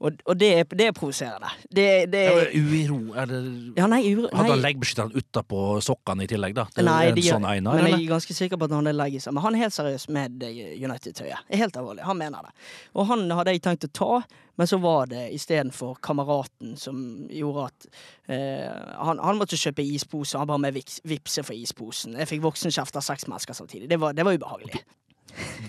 Og, 0.00 0.12
og 0.30 0.36
det, 0.38 0.48
er- 0.58 0.76
det 0.78 0.86
er 0.86 0.92
provoserende. 0.96 1.48
Det, 1.66 1.86
det 2.12 2.20
er 2.30 2.52
Uiro, 2.56 2.98
er 3.18 3.26
det 3.28 3.40
Ja, 3.76 3.88
nei, 3.90 3.98
uro, 4.14 4.28
Hadde 4.30 4.36
han 4.52 4.60
nei, 4.62 4.62
leggbeskytteren 4.68 5.12
utapå 5.18 5.64
sokkene 5.84 6.24
i 6.24 6.30
tillegg, 6.30 6.54
da? 6.56 6.64
Det 6.72 6.84
er 6.84 6.86
nei 6.88 7.08
en 7.10 7.18
de, 7.18 7.24
sånn 7.26 7.44
Einar, 7.50 7.82
men 7.82 7.90
jeg 7.90 8.06
er 8.06 8.12
ganske 8.14 8.36
sikker 8.38 8.56
på 8.60 8.68
at 8.68 8.76
han 8.76 8.86
hadde 8.86 8.96
legget 8.96 9.26
seg. 9.26 9.34
Men 9.34 9.44
han 9.44 9.58
er 9.58 9.64
helt 9.66 9.76
seriøs 9.76 10.06
med 10.14 10.46
United-tøyet. 10.46 11.42
Er 11.50 11.62
Helt 11.64 11.76
alvorlig. 11.76 12.06
Han 12.06 12.20
mener 12.22 12.46
det. 12.48 12.54
Og 12.94 13.10
han 13.10 13.26
hadde 13.34 13.56
jeg 13.56 13.64
tenkt 13.66 13.88
å 13.90 13.92
ta, 13.98 14.22
men 14.56 14.70
så 14.70 14.78
var 14.80 15.10
det 15.10 15.26
istedenfor 15.34 15.98
kameraten 16.00 16.76
som 16.80 17.26
gjorde 17.28 17.66
at 17.66 17.88
eh, 18.30 18.68
han, 19.04 19.18
han 19.18 19.40
måtte 19.40 19.58
kjøpe 19.58 19.82
ispose, 19.82 20.38
han 20.38 20.48
ba 20.48 20.56
meg 20.62 20.78
vipse 21.02 21.42
for 21.42 21.58
isposen. 21.58 22.14
Jeg 22.22 22.30
fikk 22.30 22.46
voksenkjeft 22.46 22.96
av 22.96 23.04
seks 23.04 23.26
mennesker 23.26 23.58
samtidig. 23.58 23.90
Det 23.90 23.98
var, 24.00 24.14
det 24.14 24.24
var 24.24 24.38
ubehagelig. 24.38 24.84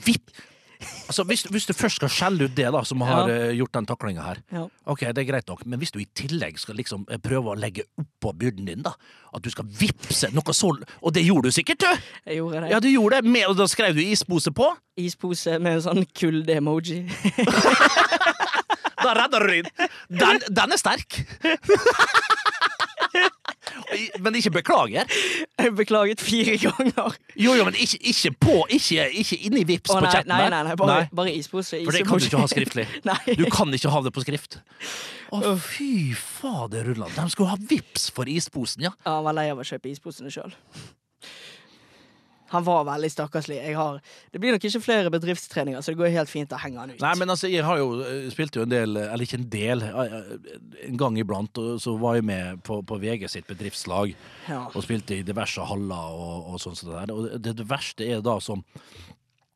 Vipp! 0.05 0.29
Altså, 1.05 1.21
hvis, 1.29 1.43
hvis 1.53 1.65
du 1.69 1.73
først 1.77 1.95
skal 1.99 2.09
skjelle 2.09 2.45
ut 2.47 2.55
det 2.57 2.65
da, 2.73 2.79
som 2.85 3.01
har 3.05 3.27
Ja. 3.29 3.35
uh, 3.49 3.53
gjort 3.57 3.73
den 3.77 3.85
taklinga 3.85 4.21
her, 4.25 4.37
Ja. 4.51 4.63
ok, 4.89 4.99
det 5.13 5.17
er 5.21 5.27
greit 5.31 5.47
nok, 5.47 5.61
men 5.65 5.79
hvis 5.79 5.91
du 5.93 5.99
i 6.01 6.07
tillegg 6.17 6.57
skal 6.59 6.75
liksom 6.75 7.05
eh, 7.09 7.17
prøve 7.21 7.53
å 7.53 7.57
legge 7.57 7.83
oppå 8.01 8.33
byrden 8.37 8.65
din, 8.65 8.81
da, 8.85 8.91
at 9.33 9.41
du 9.45 9.49
skal 9.53 9.65
vippse 9.69 10.29
noe 10.33 10.53
så 10.53 10.73
Og 11.01 11.13
det 11.13 11.23
gjorde 11.25 11.49
du 11.49 11.51
sikkert, 11.51 11.79
du! 11.79 12.01
Jeg 12.25 12.37
gjorde 12.41 12.61
det. 12.65 12.69
Ja, 12.71 12.79
du 12.79 12.87
gjorde 12.89 13.21
det, 13.21 13.29
med, 13.31 13.45
og 13.47 13.55
da 13.57 13.67
skrev 13.69 13.93
du 13.95 14.01
ispose 14.01 14.51
på. 14.51 14.71
Ispose 14.97 15.59
med 15.59 15.73
en 15.77 15.81
sånn 15.85 16.05
kulde-emoji. 16.13 17.05
Da 19.05 19.11
redder 19.13 19.39
du 19.45 19.51
din! 19.53 19.67
Den, 20.09 20.39
den 20.49 20.71
er 20.73 20.77
sterk! 20.81 21.19
men 24.19 24.35
ikke 24.39 24.51
beklager. 24.59 25.11
Jeg 25.59 25.73
beklaget 25.75 26.21
fire 26.23 26.57
ganger. 26.61 27.15
Jo, 27.35 27.55
jo, 27.57 27.65
men 27.67 27.77
ikke, 27.79 27.99
ikke 28.11 28.31
på, 28.45 28.55
ikke, 28.69 29.07
ikke 29.21 29.39
inni 29.47 29.63
vips 29.67 29.91
på 29.91 30.01
chatten 30.07 30.31
nei, 30.31 30.49
nei, 30.53 30.63
nei, 30.67 30.75
bare, 30.79 31.07
bare 31.15 31.33
ispose. 31.35 31.81
For 31.85 31.95
det 31.95 32.05
kan 32.07 32.21
du 32.21 32.27
ikke 32.29 32.43
ha 32.43 32.49
skriftlig. 32.51 32.87
Du 33.39 33.45
kan 33.51 33.73
ikke 33.73 33.91
ha 33.91 34.01
det 34.05 34.13
på 34.15 34.23
skrift. 34.23 34.59
Å, 35.33 35.55
fy 35.59 36.13
fader 36.15 36.85
Rulland. 36.87 37.15
De 37.17 37.25
skulle 37.33 37.51
ha 37.53 37.59
vips 37.59 38.09
for 38.15 38.29
isposen, 38.29 38.85
ja. 38.87 38.93
Ja, 39.05 39.17
han 39.17 39.25
var 39.27 39.35
lei 39.37 39.49
av 39.53 39.61
å 39.61 39.65
kjøpe 39.67 39.91
isposene 39.91 40.31
sjøl. 40.33 40.53
Han 42.55 42.65
var 42.67 42.85
veldig 42.87 43.11
stakkarslig. 43.13 43.59
Har, 43.77 43.99
det 44.33 44.41
blir 44.41 44.55
nok 44.55 44.67
ikke 44.67 44.83
flere 44.83 45.11
bedriftstreninger, 45.13 45.83
så 45.83 45.93
det 45.93 46.01
går 46.01 46.13
helt 46.15 46.31
fint 46.31 46.53
å 46.55 46.59
henge 46.61 46.81
han 46.81 46.93
ut. 46.95 47.01
Nei, 47.03 47.13
men 47.21 47.33
altså, 47.33 47.49
jeg 47.51 47.65
har 47.67 47.81
jo 47.81 47.89
spilt 48.33 48.57
jo 48.57 48.65
en 48.65 48.73
del, 48.73 48.97
eller 49.03 49.25
ikke 49.25 49.39
en 49.41 49.49
del, 49.53 49.85
eh, 49.87 50.19
en 50.89 51.01
gang 51.01 51.19
iblant, 51.21 51.61
og 51.61 51.81
så 51.83 51.95
var 52.01 52.19
jeg 52.19 52.27
med 52.27 52.63
på, 52.67 52.81
på 52.87 52.99
VG 53.01 53.27
sitt 53.31 53.49
bedriftslag 53.49 54.15
ja. 54.49 54.63
og 54.71 54.85
spilte 54.85 55.19
i 55.19 55.25
diverse 55.25 55.63
haller 55.69 56.15
og, 56.15 56.53
og 56.53 56.63
sånn 56.63 56.77
som 56.77 56.91
det 56.91 57.01
der. 57.01 57.15
Og 57.15 57.43
det, 57.43 57.57
det 57.59 57.67
verste 57.69 58.07
er 58.07 58.23
da 58.25 58.39
som 58.43 58.63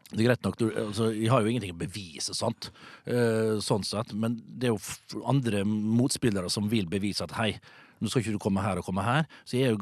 det 0.09 0.23
er 0.23 0.31
greit 0.31 0.45
nok, 0.45 0.55
du, 0.57 0.69
altså, 0.73 1.11
Jeg 1.13 1.29
har 1.29 1.43
jo 1.43 1.51
ingenting 1.51 1.75
å 1.75 1.77
bevise, 1.77 2.33
sant? 2.33 2.71
Eh, 3.05 3.59
sånn 3.61 3.85
sett, 3.85 4.13
men 4.17 4.39
det 4.41 4.71
er 4.71 4.73
jo 4.73 5.21
andre 5.29 5.61
motspillere 5.67 6.49
som 6.49 6.69
vil 6.71 6.89
bevise 6.89 7.27
at 7.27 7.35
hei, 7.37 7.51
nå 7.99 8.11
skal 8.11 8.23
ikke 8.23 8.35
du 8.35 8.41
komme 8.41 8.63
her 8.63 8.79
og 8.79 8.87
komme 8.87 9.03
her. 9.05 9.27
Så 9.47 9.59
jeg, 9.59 9.77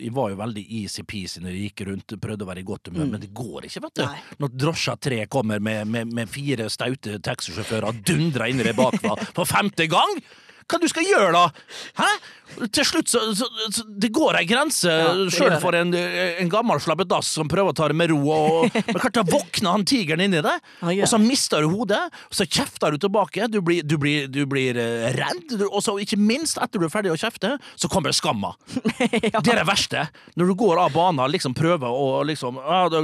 jeg 0.00 0.14
var 0.16 0.32
jo 0.32 0.40
veldig 0.40 0.64
easy-peasy 0.80 1.42
når 1.44 1.54
jeg 1.54 1.70
gikk 1.70 1.86
rundt, 1.90 2.16
prøvde 2.22 2.46
å 2.46 2.50
være 2.50 2.64
i 2.64 2.68
godt 2.68 2.90
humør, 2.90 3.08
men 3.14 3.22
det 3.22 3.32
går 3.36 3.68
ikke, 3.70 3.84
vet 3.86 3.96
du. 4.00 4.04
Nei. 4.04 4.20
Når 4.42 4.54
drosja 4.66 4.96
tre 5.00 5.22
kommer 5.30 5.62
med, 5.62 5.86
med, 5.90 6.12
med 6.16 6.30
fire 6.30 6.68
staute 6.72 7.18
taxisjåfører 7.24 7.90
og 7.90 8.04
dundrer 8.06 8.50
inn 8.50 8.62
i 8.62 8.66
det 8.70 8.76
bakfra 8.78 9.16
for 9.36 9.48
femte 9.48 9.88
gang! 9.90 10.22
Hva 10.70 10.80
du 10.82 10.88
skal 10.90 11.08
gjøre, 11.08 11.32
da? 11.34 11.46
Hæ? 12.00 12.10
Til 12.74 12.86
slutt 12.86 13.10
så, 13.10 13.20
så, 13.36 13.46
så 13.70 13.84
Det 13.86 14.10
går 14.14 14.40
ei 14.40 14.46
grense, 14.48 14.90
Ja, 14.90 15.12
sjøl 15.32 15.54
for 15.62 15.76
en, 15.78 15.92
en 15.94 16.50
gammel 16.50 16.80
slabbedass 16.82 17.30
som 17.38 17.48
prøver 17.50 17.72
å 17.72 17.76
ta 17.76 17.88
det 17.90 17.96
med 17.98 18.10
ro. 18.12 18.18
Og, 18.34 18.74
men 18.90 18.98
klart 18.98 19.18
da 19.20 19.24
våkner 19.26 19.76
han 19.76 19.86
tigeren 19.88 20.24
inni 20.24 20.42
deg, 20.42 20.58
ah, 20.80 20.90
yeah. 20.90 21.04
og 21.04 21.12
så 21.12 21.20
mister 21.22 21.64
du 21.64 21.70
hodet. 21.72 22.02
Og 22.30 22.40
så 22.40 22.46
kjefter 22.48 22.94
du 22.94 23.00
tilbake. 23.06 23.48
Du 23.52 23.60
blir, 23.64 23.84
du 23.86 23.96
blir, 24.00 24.28
du 24.32 24.42
blir 24.50 24.78
eh, 24.80 25.08
redd. 25.16 25.56
Og 25.68 25.80
så 25.84 25.96
ikke 26.02 26.18
minst, 26.20 26.58
etter 26.60 26.82
du 26.82 26.88
er 26.88 26.92
ferdig 26.92 27.14
å 27.14 27.18
kjefte, 27.20 27.54
så 27.78 27.90
kommer 27.92 28.14
skamma. 28.16 28.54
Det 29.40 29.54
er 29.54 29.62
det 29.62 29.68
verste. 29.68 30.04
Når 30.38 30.50
du 30.50 30.56
går 30.58 30.80
av 30.82 30.94
banen 30.94 31.22
og 31.24 31.32
liksom 31.32 31.54
prøver 31.56 31.90
å 31.90 32.22
liksom 32.26 32.58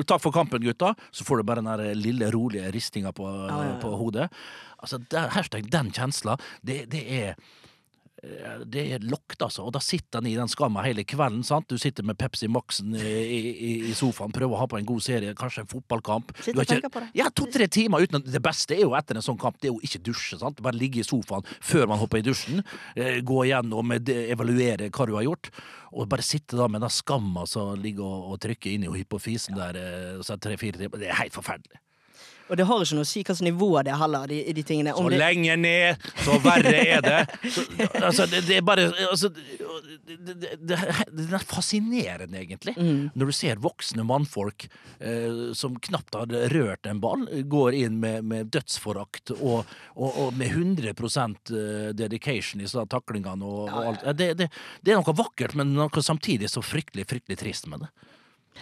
'Takk 0.06 0.22
for 0.22 0.34
kampen, 0.34 0.62
gutta', 0.62 0.94
så 1.10 1.24
får 1.26 1.40
du 1.40 1.46
bare 1.48 1.62
den 1.62 1.70
der 1.70 1.94
lille, 1.98 2.30
rolige 2.30 2.70
ristinga 2.74 3.12
på, 3.16 3.26
ah, 3.26 3.48
ja, 3.48 3.58
ja. 3.70 3.76
på 3.82 3.94
hodet. 3.98 4.28
Altså, 4.82 4.98
der, 5.10 5.30
hashtag 5.32 5.70
den 5.72 5.90
kjensla, 5.94 6.36
det, 6.66 6.84
det 6.92 7.02
er 7.08 7.30
eh, 7.32 7.38
det 8.66 8.84
er 8.96 9.04
lokt, 9.06 9.38
altså. 9.42 9.64
Og 9.66 9.74
da 9.76 9.80
sitter 9.82 10.20
han 10.20 10.28
i 10.30 10.34
den 10.36 10.50
skamma 10.50 10.82
hele 10.86 11.04
kvelden. 11.06 11.44
sant? 11.46 11.68
Du 11.70 11.78
sitter 11.78 12.06
med 12.06 12.18
Pepsi 12.18 12.48
Max-en 12.50 12.96
i, 12.98 13.04
i, 13.06 13.72
i 13.90 13.94
sofaen, 13.96 14.34
prøver 14.34 14.56
å 14.56 14.60
ha 14.62 14.68
på 14.70 14.78
en 14.80 14.88
god 14.88 15.04
serie, 15.04 15.34
kanskje 15.38 15.64
en 15.64 15.70
fotballkamp. 15.70 16.32
Sitter 16.40 16.62
og 16.62 16.70
tenker 16.70 16.92
på 16.92 17.04
det. 17.04 17.10
Ja, 17.18 17.30
to-tre 17.30 17.68
timer 17.72 18.04
uten 18.04 18.24
Det 18.24 18.42
beste 18.42 18.76
er 18.76 18.84
jo 18.84 18.96
etter 18.98 19.18
en 19.18 19.26
sånn 19.26 19.40
kamp, 19.40 19.60
det 19.60 19.70
er 19.70 19.74
jo 19.74 19.82
ikke 19.86 20.02
dusje. 20.10 20.40
sant? 20.40 20.62
Bare 20.64 20.78
ligge 20.78 21.02
i 21.02 21.06
sofaen 21.06 21.46
før 21.60 21.88
man 21.92 22.00
hopper 22.02 22.22
i 22.22 22.26
dusjen, 22.26 22.62
eh, 22.96 23.20
gå 23.26 23.44
igjennom, 23.46 23.96
evaluere 23.96 24.90
hva 24.90 25.06
du 25.08 25.16
har 25.16 25.26
gjort, 25.26 25.50
og 25.92 26.10
bare 26.10 26.26
sitte 26.26 26.58
da 26.58 26.68
med 26.68 26.84
den 26.84 26.92
skamma 26.92 27.46
som 27.48 27.74
ligger 27.80 28.04
og, 28.04 28.32
og 28.34 28.40
trykker 28.44 28.74
inn 28.74 28.86
i 28.86 28.94
hypofisen 28.98 29.58
der 29.58 29.80
eh, 29.80 30.36
tre-fire 30.36 30.82
timer. 30.82 31.00
Det 31.00 31.10
er 31.10 31.20
helt 31.22 31.36
forferdelig. 31.36 31.80
Og 32.46 32.58
det 32.58 32.66
har 32.68 32.82
ikke 32.82 32.98
noe 32.98 33.06
å 33.06 33.08
si 33.08 33.20
hvilket 33.22 33.42
nivå 33.46 33.68
det 33.86 33.92
er 33.92 34.00
heller, 34.00 34.26
de, 34.30 34.38
de 34.54 34.64
tingene. 34.66 34.94
Så 34.94 35.02
Om 35.02 35.10
det, 35.10 35.18
lenger 35.20 35.58
ned, 35.58 36.06
så 36.22 36.38
verre 36.44 36.74
er 36.78 37.02
det. 37.02 37.18
Så, 37.50 37.64
altså, 38.00 38.26
det, 38.30 38.44
det 38.46 38.58
er 38.60 38.66
bare 38.66 38.86
altså, 39.08 39.30
det, 39.32 40.52
det, 40.62 40.78
er 41.26 41.46
fascinerende, 41.46 42.38
egentlig. 42.38 42.76
Mm. 42.78 43.10
Når 43.18 43.32
du 43.32 43.36
ser 43.36 43.62
voksne 43.62 44.06
mannfolk 44.06 44.68
eh, 45.00 45.52
som 45.58 45.78
knapt 45.88 46.18
har 46.18 46.34
rørt 46.54 46.86
en 46.86 47.02
ball, 47.02 47.26
går 47.50 47.78
inn 47.82 47.98
med, 48.02 48.26
med 48.30 48.52
dødsforakt 48.54 49.34
og, 49.36 49.66
og, 49.96 50.08
og 50.26 50.38
med 50.38 50.54
100 50.54 50.94
eh, 50.94 51.90
dedication 51.98 52.62
i 52.62 52.70
taklingene 52.70 53.46
og, 53.46 53.70
og 53.70 53.92
alt. 53.92 54.06
Det 54.16 54.46
er 54.46 55.00
noe 55.00 55.18
vakkert, 55.18 55.56
men 55.58 55.74
noe 55.76 56.02
samtidig 56.02 56.50
så 56.52 56.62
fryktelig, 56.64 57.08
fryktelig 57.10 57.42
trist 57.42 57.70
med 57.70 57.86
det. 57.86 57.94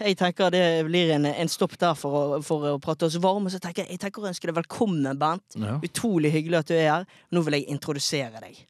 Jeg 0.00 0.18
tenker 0.18 0.50
det 0.50 0.64
blir 0.88 1.12
en, 1.14 1.26
en 1.30 1.50
stopp 1.50 1.76
der 1.80 1.94
for 1.98 2.18
å, 2.18 2.42
for 2.44 2.66
å 2.72 2.76
prate 2.82 3.06
oss 3.06 3.18
varme. 3.22 3.52
Så 3.52 3.60
tenker 3.62 3.84
jeg, 3.84 3.94
jeg 3.94 4.02
tenker 4.02 4.24
å 4.24 4.30
ønske 4.30 4.50
deg 4.50 4.58
velkommen, 4.58 5.18
Bernt. 5.20 5.58
Ja. 5.60 5.78
Utrolig 5.84 6.32
hyggelig 6.34 6.62
at 6.62 6.70
du 6.70 6.76
er 6.76 6.88
her. 6.90 7.10
Nå 7.34 7.44
vil 7.46 7.60
jeg 7.60 7.68
introdusere 7.74 8.42
deg. 8.42 8.64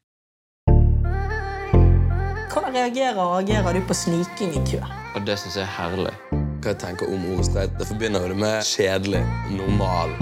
Hvordan 2.55 2.71
reagerer 2.71 3.19
og 3.19 3.41
agerer 3.41 3.75
du 3.75 3.81
på 3.87 3.97
sniking 3.97 4.53
i 4.55 4.61
kø? 4.69 4.79
Og 5.15 5.25
det 5.27 5.35
syns 5.41 5.57
jeg 5.59 5.65
er 5.65 5.73
herlig. 5.75 6.13
Hva 6.31 6.71
jeg 6.71 6.79
tenker 6.81 7.11
om 7.11 7.27
ordet 7.33 7.49
streit. 7.49 7.75
Det 7.79 7.89
forbinder 7.89 8.25
jo 8.25 8.31
det 8.33 8.39
med 8.45 8.63
kjedelig, 8.65 9.25
normal. 9.57 10.15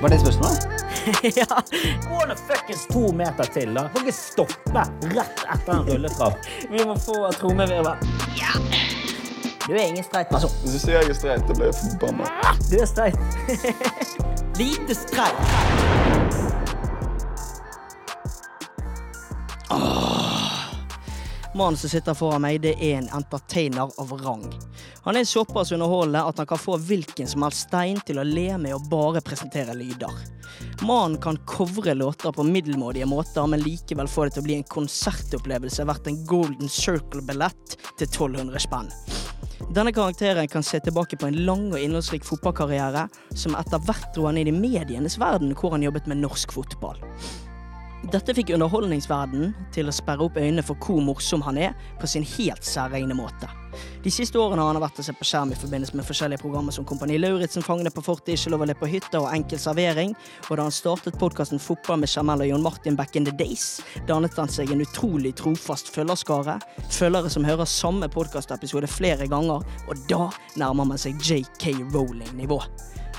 Var 0.00 0.08
det 0.08 0.20
spørsmålet? 0.20 0.68
ja. 1.36 1.62
Gå 2.08 2.26
nå 2.26 2.34
fuckings 2.34 2.86
to 2.86 3.12
meter 3.12 3.44
til, 3.44 3.74
da. 3.74 3.82
Får 3.92 4.06
ikke 4.06 4.16
stoppe 4.16 4.84
rett 5.12 5.42
etter 5.44 5.72
en 5.74 5.84
rulletrapp. 5.90 6.38
Vi 6.72 6.84
må 6.88 6.96
få 6.96 7.18
trommevirvel. 7.36 8.08
Ja. 8.40 8.54
Du 9.66 9.74
er 9.74 9.82
ingen 9.82 10.04
streit 10.04 10.32
person. 10.32 10.54
Hvis 10.62 10.78
du 10.78 10.86
sier 10.86 11.02
jeg 11.02 11.12
er 11.12 11.18
streit, 11.20 11.44
da 11.48 11.58
blir 11.58 11.68
jeg 11.68 11.76
forbanna. 11.82 12.56
Du 12.70 12.78
er 12.80 12.88
streit. 12.88 13.20
Lite 14.60 14.96
streit. 14.96 16.59
Mannen 21.60 21.76
som 21.76 21.90
sitter 21.90 22.14
foran 22.16 22.40
meg, 22.40 22.62
det 22.64 22.70
er 22.80 22.94
en 22.96 23.08
entertainer 23.18 23.90
av 24.00 24.12
rang. 24.22 24.46
Han 25.04 25.16
er 25.18 25.26
såpass 25.28 25.74
underholdende 25.76 26.22
at 26.24 26.38
han 26.40 26.46
kan 26.48 26.58
få 26.58 26.78
hvilken 26.88 27.28
som 27.28 27.44
helst 27.44 27.66
stein 27.66 28.00
til 28.08 28.16
å 28.16 28.24
le 28.24 28.46
med 28.62 28.72
og 28.72 28.86
bare 28.88 29.20
presentere 29.20 29.74
lyder. 29.76 30.22
Mannen 30.88 31.18
kan 31.20 31.36
covre 31.44 31.92
låter 31.92 32.32
på 32.32 32.46
middelmådige 32.48 33.10
måter, 33.10 33.44
men 33.44 33.60
likevel 33.60 34.08
få 34.08 34.24
det 34.24 34.38
til 34.38 34.44
å 34.46 34.46
bli 34.46 34.56
en 34.56 34.64
konsertopplevelse 34.72 35.84
verdt 35.92 36.08
en 36.08 36.22
Golden 36.32 36.72
Circle-billett 36.72 37.76
til 37.76 38.08
1200 38.08 38.64
spenn. 38.64 38.88
Denne 39.76 39.92
karakteren 39.92 40.48
kan 40.48 40.64
se 40.64 40.80
tilbake 40.80 41.20
på 41.20 41.28
en 41.28 41.42
lang 41.44 41.68
og 41.74 41.84
innholdsrik 41.84 42.24
fotballkarriere, 42.24 43.04
som 43.36 43.60
etter 43.60 43.84
hvert 43.84 44.08
dro 44.16 44.30
han 44.30 44.40
inn 44.40 44.48
i 44.48 44.56
medienes 44.56 45.20
verden, 45.20 45.52
hvor 45.52 45.76
han 45.76 45.84
jobbet 45.84 46.08
med 46.08 46.24
norsk 46.24 46.56
fotball. 46.56 47.04
Dette 48.08 48.32
fikk 48.32 48.54
underholdningsverdenen 48.56 49.50
til 49.74 49.90
å 49.90 49.92
sperre 49.92 50.24
opp 50.24 50.38
øynene 50.40 50.62
for 50.64 50.78
hvor 50.80 51.02
morsom 51.04 51.42
han 51.44 51.58
er, 51.60 51.74
på 52.00 52.08
sin 52.08 52.24
helt 52.24 52.64
særegne 52.64 53.12
måte. 53.16 53.50
De 54.02 54.10
siste 54.10 54.38
årene 54.40 54.64
har 54.64 54.72
han 54.72 54.80
vært 54.82 55.02
å 55.02 55.04
se 55.04 55.12
på 55.14 55.26
skjerm 55.28 55.52
i 55.52 55.58
forbindelse 55.58 55.98
med 55.98 56.06
forskjellige 56.08 56.40
programmer 56.40 56.72
som 56.74 56.86
Kompani 56.88 57.18
Lauritzen, 57.20 57.62
Fangene 57.62 57.92
på 57.92 58.02
fortet, 58.02 58.32
Ikke 58.34 58.54
lov 58.54 58.64
å 58.64 58.68
le 58.70 58.74
på 58.74 58.88
hytta 58.88 59.20
og 59.20 59.28
Enkel 59.34 59.60
servering. 59.60 60.14
Og 60.48 60.56
da 60.56 60.64
han 60.64 60.74
startet 60.74 61.18
podkasten 61.20 61.60
Fotball 61.60 62.00
med 62.00 62.10
Jamel 62.10 62.46
og 62.46 62.48
Jon 62.48 62.64
Martin 62.64 62.96
back 62.96 63.16
in 63.16 63.28
the 63.28 63.36
days, 63.36 63.82
dannet 64.08 64.34
han 64.40 64.48
seg 64.48 64.72
en 64.72 64.80
utrolig 64.80 65.34
trofast 65.36 65.92
følgerskare. 65.92 66.56
Følgere 66.88 67.30
som 67.30 67.44
hører 67.44 67.68
samme 67.68 68.08
podkastepisode 68.08 68.88
flere 68.88 69.28
ganger, 69.28 69.60
og 69.60 70.08
da 70.08 70.30
nærmer 70.56 70.88
man 70.88 70.98
seg 70.98 71.20
JK 71.20 71.84
Rowling-nivå. 71.92 72.62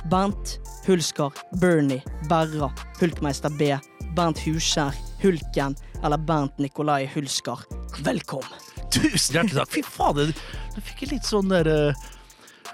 Bernt, 0.09 0.57
Hulsker, 0.87 1.29
Bernie, 1.61 2.01
Berra, 2.27 2.71
Hulkmeister 2.99 3.53
B, 3.53 3.75
Bernt 4.15 4.39
Huskjær, 4.43 4.95
Hulken 5.21 5.75
eller 6.03 6.17
Bernt 6.17 6.57
Nikolai 6.59 7.05
Hulsker. 7.13 7.63
Velkommen! 8.03 8.59
Tusen 8.91 9.37
hjertelig 9.37 9.61
takk! 9.61 9.71
Fy 9.71 9.83
fader, 9.87 10.33
nå 10.75 10.83
fikk 10.83 11.05
jeg 11.05 11.13
litt 11.13 11.27
sånn 11.27 11.51
der 11.51 11.69
eh, 11.71 12.01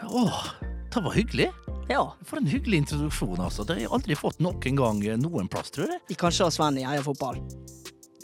Åh, 0.08 0.40
det 0.94 1.04
var 1.06 1.14
hyggelig. 1.14 1.52
Ja, 1.92 2.02
For 2.26 2.42
en 2.42 2.50
hyggelig 2.50 2.82
introduksjon, 2.84 3.38
altså. 3.38 3.64
Det 3.64 3.78
har 3.78 3.84
jeg 3.86 3.92
aldri 4.00 4.18
fått 4.18 4.42
noen 4.42 4.80
gang 4.80 5.04
eh, 5.06 5.20
noen 5.22 5.50
plass, 5.52 5.70
tror 5.76 5.94
jeg. 5.94 6.02
vi 6.10 6.18
har 6.20 6.34
Sven 6.34 6.82
i 6.82 6.88
Heia 6.88 7.06
Fotball. 7.06 7.38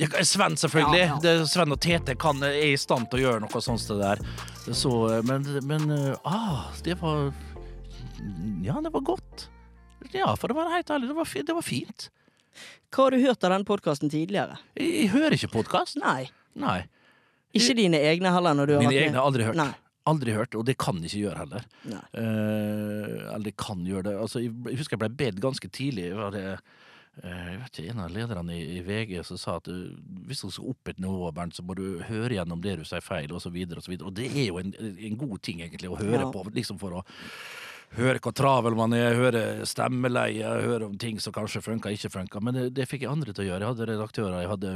Ja, 0.02 0.10
Sven, 0.26 0.58
selvfølgelig. 0.58 1.04
Ja, 1.06 1.20
ja. 1.22 1.46
Sven 1.46 1.76
og 1.76 1.80
Tete 1.86 2.18
kan, 2.18 2.42
er 2.42 2.58
i 2.66 2.74
stand 2.82 3.12
til 3.12 3.22
å 3.22 3.24
gjøre 3.28 3.44
noe 3.46 3.62
sånt 3.62 3.86
det 3.92 4.00
der. 4.02 4.26
Så, 4.74 4.96
eh, 5.14 5.22
men, 5.30 5.46
men 5.70 5.86
eh, 5.94 6.26
ah, 6.26 6.66
det 6.86 6.98
var 7.04 7.30
Ja, 8.66 8.82
det 8.82 8.90
var 8.90 9.06
godt. 9.14 9.48
Ja, 10.14 10.34
for 10.38 10.50
å 10.50 10.58
være 10.58 10.80
helt 10.80 10.92
ærlig, 10.94 11.14
det 11.14 11.22
var, 11.22 11.34
det 11.54 11.62
var 11.62 11.66
fint. 11.66 12.10
Hva 12.94 13.08
har 13.08 13.16
du 13.16 13.22
hørt 13.24 13.44
av 13.48 13.54
den 13.56 13.66
podkasten 13.66 14.12
tidligere? 14.14 14.60
Jeg, 14.78 14.90
jeg 15.02 15.10
hører 15.16 15.36
ikke 15.38 15.52
podkast. 15.56 15.98
Nei. 16.02 16.28
Nei. 16.60 16.84
Ikke 17.58 17.76
dine 17.78 17.98
egne 18.02 18.32
heller? 18.34 18.54
når 18.58 18.70
du 18.70 18.74
har 18.78 18.86
Mine 18.86 19.02
egne 19.08 19.18
har 19.20 19.26
aldri 19.30 19.48
hørt. 19.48 19.58
Nei. 19.60 19.72
Aldri 20.10 20.34
hørt, 20.36 20.56
og 20.60 20.66
det 20.68 20.74
kan 20.82 20.98
jeg 21.00 21.10
ikke 21.14 21.22
gjøre 21.24 21.42
heller. 21.46 21.68
Eh, 21.88 23.34
eller 23.34 23.46
det 23.48 23.54
kan 23.58 23.84
gjøre 23.88 24.10
det. 24.10 24.16
Altså, 24.20 24.42
jeg, 24.44 24.52
jeg 24.68 24.80
husker 24.82 24.98
jeg 24.98 25.04
ble 25.06 25.12
bedt 25.22 25.40
ganske 25.44 25.70
tidlig. 25.74 26.10
Var 26.18 26.34
det 26.36 26.44
eh, 26.52 27.46
jeg 27.54 27.60
vet 27.62 27.80
ikke, 27.80 27.94
En 27.94 28.02
av 28.04 28.12
lederne 28.12 28.58
i, 28.58 28.82
VG 28.84 29.14
som 29.30 29.40
sa 29.40 29.56
at 29.62 29.70
hvis 30.28 30.44
du 30.44 30.50
skal 30.52 30.74
opp 30.74 30.92
et 30.92 31.00
nivå, 31.00 31.32
Bernt, 31.36 31.56
så 31.56 31.64
må 31.66 31.78
du 31.80 31.86
høre 32.10 32.36
gjennom 32.36 32.62
det 32.66 32.76
du 32.82 32.86
sier 32.90 33.06
feil, 33.06 33.32
osv. 33.32 33.38
Og, 33.40 33.46
så 33.48 33.54
videre, 33.56 33.80
og, 33.80 33.88
så 33.88 33.96
og 34.10 34.14
det 34.20 34.28
er 34.34 34.50
jo 34.50 34.60
en, 34.62 34.74
en 34.82 35.18
god 35.24 35.38
ting, 35.46 35.64
egentlig, 35.64 35.90
å 35.94 36.00
høre 36.02 36.26
Ja. 36.26 36.32
på. 36.36 36.44
liksom 36.54 36.82
for 36.84 37.00
å 37.00 37.06
høre 37.98 38.22
hvor 38.24 38.34
travel 38.36 38.76
man 38.78 38.94
er, 38.98 39.18
hører 39.18 39.64
stemmeleie, 39.70 40.48
hører 40.66 40.88
om 40.88 40.96
ting 41.00 41.20
som 41.22 41.34
kanskje 41.36 41.62
funka, 41.64 41.92
ikke 41.94 42.12
funka. 42.14 42.42
Men 42.44 42.58
det, 42.58 42.64
det 42.78 42.88
fikk 42.90 43.06
jeg 43.06 43.14
andre 43.14 43.34
til 43.34 43.46
å 43.46 43.48
gjøre. 43.52 43.62
Jeg 43.64 43.74
hadde 43.74 43.88
redaktører, 43.90 44.38
jeg 44.42 44.52
hadde 44.54 44.72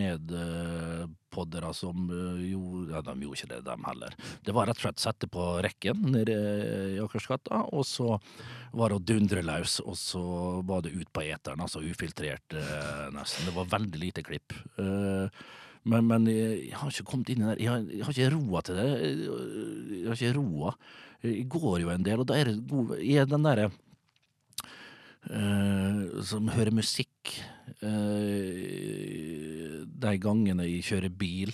medpoddere 0.00 1.72
som 1.76 2.10
eh, 2.12 2.42
gjorde 2.50 2.92
Ja, 2.92 3.00
de 3.06 3.16
gjorde 3.24 3.40
ikke 3.40 3.50
det, 3.54 3.62
dem 3.68 3.88
heller. 3.88 4.18
Det 4.44 4.56
var 4.56 4.68
rett 4.68 4.80
og 4.80 4.86
slett 4.86 5.02
sette 5.02 5.30
på 5.32 5.46
rekken 5.64 6.04
nede 6.12 6.36
i 6.96 7.00
Akersgata, 7.02 7.64
og 7.72 7.86
så 7.88 8.18
var 8.76 8.92
det 8.92 9.00
å 9.00 9.06
dundre 9.12 9.44
løs, 9.46 9.78
og 9.84 9.96
så 10.00 10.22
var 10.68 10.84
det 10.84 10.94
ut 10.96 11.10
på 11.12 11.24
eteren, 11.24 11.64
altså 11.64 11.82
ufiltrert 11.84 12.58
eh, 12.58 13.08
nesten. 13.16 13.48
Det 13.48 13.56
var 13.56 13.72
veldig 13.72 14.02
lite 14.02 14.24
klipp. 14.26 14.56
Eh, 14.76 15.42
men, 15.82 16.06
men 16.06 16.28
jeg 16.30 16.76
har 16.78 16.92
ikke 16.92 17.08
kommet 17.08 17.32
inn 17.32 17.42
i 17.42 17.48
det. 17.48 17.56
Jeg 17.64 17.88
jeg 17.98 18.04
har 18.06 18.14
ikke 18.14 18.34
roa 18.36 18.60
til 18.62 18.76
det. 18.78 18.90
Jeg 18.92 20.04
har 20.06 20.20
ikke 20.20 20.36
roa. 20.36 20.74
Går 21.22 21.80
jo 21.84 21.92
en 21.92 22.04
del, 22.06 22.22
og 22.22 22.28
da 22.28 22.38
er 22.38 22.50
det 22.50 23.00
er 23.14 23.28
den 23.30 23.46
derre 23.46 23.70
Uh, 25.22 26.18
som 26.26 26.48
hører 26.50 26.74
musikk 26.74 27.30
uh, 27.78 27.86
de 30.02 30.14
gangene 30.18 30.66
jeg 30.66 30.82
kjører 30.88 31.12
bil, 31.14 31.52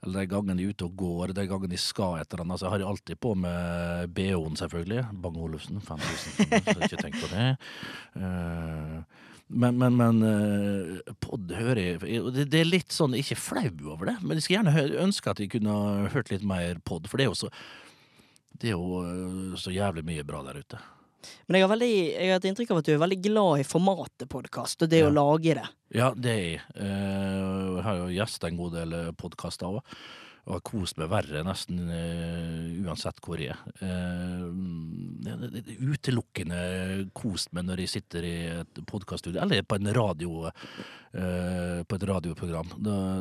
eller 0.00 0.22
de 0.22 0.30
gangene 0.30 0.64
jeg 0.64 0.70
er 0.70 0.72
ute 0.72 0.86
og 0.86 0.94
går, 1.02 1.34
de 1.36 1.44
gangene 1.50 1.76
jeg 1.76 1.84
skal 1.84 2.16
et 2.16 2.32
eller 2.32 2.46
annet. 2.46 2.54
Altså, 2.56 2.64
jeg 2.64 2.72
har 2.72 2.84
alltid 2.88 3.20
på 3.20 3.34
med 3.36 4.14
BH-en, 4.16 4.56
selvfølgelig. 4.56 5.02
Bang-Olufsen, 5.20 5.82
5000 5.84 6.48
kroner, 6.48 6.86
ikke 6.88 7.02
tenk 7.02 7.20
på 7.20 7.28
det. 7.34 7.44
Uh, 8.16 8.98
men, 9.50 9.76
men, 9.76 9.92
men 9.98 10.16
pod 11.20 11.52
hører 11.58 11.82
jeg 11.82 12.00
det, 12.32 12.44
det 12.54 12.60
er 12.62 12.68
litt 12.70 12.94
sånn, 12.94 13.18
ikke 13.18 13.36
flau 13.36 13.68
over 13.90 14.14
det, 14.14 14.16
men 14.22 14.38
jeg 14.38 14.46
skulle 14.46 14.62
gjerne 14.62 15.04
ønske 15.04 15.32
at 15.32 15.42
jeg 15.42 15.50
kunne 15.58 15.74
hørt 16.14 16.30
litt 16.32 16.46
mer 16.46 16.78
pod, 16.86 17.10
for 17.10 17.18
det 17.18 17.26
er 17.26 17.32
jo 17.34 17.40
så 17.42 17.50
det 18.60 18.72
er 18.72 18.76
jo 18.76 19.02
øh, 19.04 19.58
så 19.60 19.72
jævlig 19.74 20.04
mye 20.06 20.24
bra 20.26 20.42
der 20.46 20.60
ute. 20.60 20.80
Men 21.48 21.58
jeg 21.58 21.66
har, 21.66 21.72
veldig, 21.74 21.92
jeg 22.14 22.30
har 22.30 22.40
et 22.40 22.48
inntrykk 22.48 22.70
av 22.72 22.78
at 22.80 22.88
du 22.88 22.94
er 22.94 23.02
veldig 23.02 23.20
glad 23.26 23.60
i 23.60 23.68
formatet 23.68 24.28
podkast, 24.32 24.80
og 24.84 24.88
det 24.92 25.02
å 25.04 25.12
lage 25.12 25.56
det. 25.58 25.66
Ja, 25.92 26.08
det 26.16 26.32
er 26.32 26.42
jeg. 26.46 26.64
Eh, 26.80 27.76
Jeg 27.76 27.84
har 27.84 27.96
jo 27.98 28.08
gjest 28.14 28.44
en 28.48 28.60
god 28.60 28.76
del 28.78 28.96
podkaster 29.20 29.68
òg. 29.68 29.80
Og 30.48 30.54
har 30.56 30.62
kost 30.64 30.96
meg 30.98 31.10
verre 31.12 31.42
nesten 31.44 31.82
eh, 31.92 32.80
uansett 32.82 33.20
hvor 33.22 33.38
jeg 33.38 33.52
er. 33.52 33.60
Eh, 33.84 34.48
utelukkende 35.92 36.60
kost 37.16 37.52
meg 37.54 37.66
når 37.68 37.84
jeg 37.84 37.92
sitter 37.92 38.26
i 38.26 38.34
et 38.62 38.80
podkaststudio, 38.88 39.42
eller 39.44 39.62
på 39.68 39.76
en 39.76 39.92
radio 39.94 40.46
eh, 40.48 41.82
på 41.84 41.98
et 41.98 42.08
radioprogram. 42.10 42.72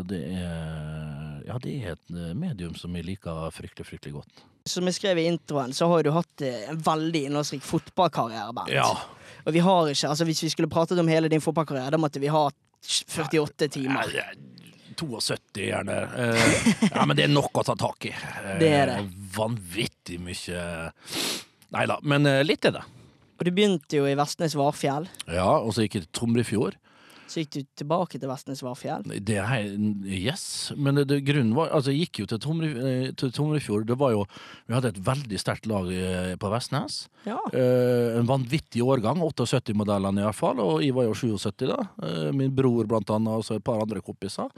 Det 0.10 0.22
er 0.40 1.29
Ja, 1.50 1.58
det 1.58 1.72
er 1.82 1.96
et 1.96 2.12
eh, 2.14 2.34
medium 2.38 2.76
som 2.78 2.94
jeg 2.94 3.08
liker 3.08 3.50
fryktelig, 3.54 3.88
fryktelig 3.90 4.20
godt. 4.20 4.44
Som 4.70 4.86
jeg 4.86 5.00
skrev 5.00 5.18
i 5.18 5.26
introen, 5.32 5.74
så 5.74 5.88
har 5.90 6.04
du 6.06 6.12
hatt 6.14 6.44
eh, 6.46 6.68
en 6.70 6.82
veldig 6.86 7.24
innholdsrik 7.26 7.64
fotballkarriere, 7.66 8.54
Bernt. 8.54 8.70
Ja. 8.70 8.86
Og 9.48 9.56
vi 9.56 9.64
har 9.66 9.90
ikke, 9.90 10.12
altså 10.12 10.28
Hvis 10.28 10.44
vi 10.44 10.52
skulle 10.54 10.70
pratet 10.70 11.00
om 11.02 11.10
hele 11.10 11.32
din 11.32 11.42
fotballkarriere, 11.42 11.96
da 11.96 12.02
måtte 12.02 12.22
vi 12.22 12.30
ha 12.30 12.44
48 12.86 13.70
timer. 13.80 14.14
Ja, 14.14 14.28
72, 15.00 15.64
gjerne. 15.72 15.98
Eh, 16.22 16.54
ja, 16.92 17.08
men 17.08 17.18
det 17.18 17.26
er 17.26 17.34
nok 17.34 17.58
å 17.58 17.66
ta 17.66 17.74
tak 17.80 18.12
i. 18.12 18.14
Det 18.60 18.70
er 18.70 18.92
det. 18.92 19.00
Vanvittig 19.34 20.20
mye 20.22 20.64
Nei 21.70 21.84
da, 21.86 22.00
men 22.02 22.26
litt 22.44 22.66
er 22.66 22.74
det. 22.80 22.82
Og 23.38 23.46
du 23.46 23.52
begynte 23.54 24.00
jo 24.00 24.08
i 24.10 24.16
Vestnes 24.18 24.56
Varfjell. 24.58 25.06
Ja, 25.30 25.52
og 25.62 25.72
så 25.74 25.86
gikk 25.86 26.00
jeg 26.00 26.08
til 26.08 26.16
Tomrefjord. 26.18 26.78
Så 27.30 27.44
gikk 27.44 27.52
du 27.54 27.60
tilbake 27.78 28.18
til 28.18 28.30
Vestnes 28.30 28.62
Varfjell. 28.66 29.04
Det 29.06 29.38
er 29.38 29.68
Yes, 30.10 30.72
men 30.78 30.98
det, 30.98 31.06
det, 31.12 31.20
grunnen 31.28 31.54
var 31.58 31.70
Altså, 31.76 31.94
jeg 31.94 32.08
gikk 32.08 32.24
jo 32.24 32.30
til, 32.32 32.42
Tomre, 32.42 32.70
eh, 32.74 33.12
til 33.18 33.34
Tomrefjord. 33.36 33.86
Det 33.90 33.98
var 34.02 34.16
jo 34.16 34.24
Vi 34.66 34.74
hadde 34.74 34.94
et 34.96 35.02
veldig 35.06 35.42
sterkt 35.42 35.70
lag 35.70 35.92
eh, 35.94 36.34
på 36.42 36.50
Vestnes. 36.50 37.04
Ja. 37.30 37.38
Eh, 37.54 38.18
en 38.18 38.30
vanvittig 38.30 38.82
årgang, 38.82 39.22
78-modellene 39.22 40.24
i 40.24 40.26
hvert 40.26 40.40
fall, 40.40 40.62
og 40.64 40.82
jeg 40.84 40.96
var 40.98 41.06
jo 41.10 41.18
77 41.38 41.70
da. 41.70 41.80
Eh, 42.02 42.32
min 42.34 42.54
bror 42.56 42.90
blant 42.90 43.14
annet, 43.14 43.38
og 43.38 43.46
så 43.46 43.60
et 43.60 43.66
par 43.66 43.82
andre 43.84 44.02
kompiser. 44.02 44.50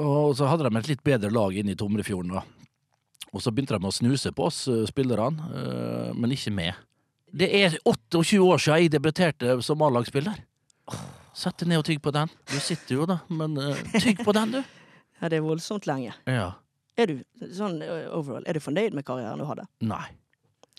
Og 0.00 0.32
så 0.38 0.48
hadde 0.48 0.68
de 0.68 0.80
et 0.80 0.92
litt 0.94 1.04
bedre 1.04 1.32
lag 1.34 1.56
inne 1.56 1.74
i 1.74 1.78
Tomrefjorden 1.78 2.38
da. 2.38 2.46
Og 3.30 3.44
så 3.44 3.52
begynte 3.52 3.76
de 3.76 3.86
å 3.86 3.94
snuse 3.94 4.32
på 4.34 4.48
oss 4.48 4.64
spillerne, 4.88 6.14
men 6.18 6.32
ikke 6.34 6.50
med. 6.54 6.78
Det 7.30 7.46
er 7.60 7.76
28 7.86 8.40
år 8.42 8.58
siden 8.58 8.80
jeg 8.80 8.92
debuterte 8.96 9.58
som 9.62 9.82
A-lagsspiller. 9.86 10.40
Sett 11.36 11.60
deg 11.62 11.70
ned 11.70 11.82
og 11.82 11.86
tygg 11.86 12.00
på 12.02 12.12
den. 12.14 12.30
Du 12.50 12.56
sitter 12.62 12.96
jo 12.96 13.06
da, 13.08 13.20
men 13.30 13.56
uh, 13.60 13.78
tygg 14.02 14.24
på 14.26 14.34
den, 14.36 14.56
du. 14.56 14.60
ja, 15.20 15.30
det 15.30 15.38
er 15.38 15.44
voldsomt 15.46 15.86
lenge. 15.90 16.14
Ja. 16.26 16.52
Er 16.98 17.10
du 17.10 17.20
sånn 17.54 17.78
eh, 17.84 18.08
overall, 18.12 18.44
er 18.50 18.58
du 18.58 18.62
fornøyd 18.64 18.96
med 18.96 19.06
karrieren 19.08 19.40
du 19.40 19.46
hadde? 19.48 19.64
Nei. 19.86 20.04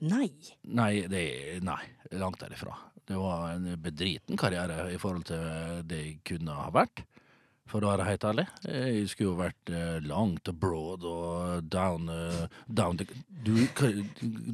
Nei. 0.01 0.27
Nei, 0.67 0.91
det, 1.10 1.24
nei, 1.65 1.81
langt 2.20 2.41
derifra. 2.41 2.75
Det 3.08 3.17
var 3.17 3.55
en 3.55 3.70
bedriten 3.81 4.38
karriere 4.39 4.86
i 4.93 5.00
forhold 5.01 5.25
til 5.29 5.81
det 5.88 6.01
jeg 6.01 6.20
kunne 6.27 6.58
ha 6.58 6.70
vært, 6.74 7.03
for 7.72 7.86
å 7.86 7.92
være 7.94 8.08
helt 8.10 8.25
ærlig. 8.28 8.46
Jeg 8.68 9.04
skulle 9.12 9.30
jo 9.30 9.36
vært 9.40 9.72
eh, 9.72 10.00
langt 10.08 10.50
og 10.51 10.58
broad 10.62 11.06
og 11.08 11.68
down, 11.72 12.10
eh, 12.12 12.63
down 12.68 13.00
the, 13.00 13.08
Du, 13.42 13.56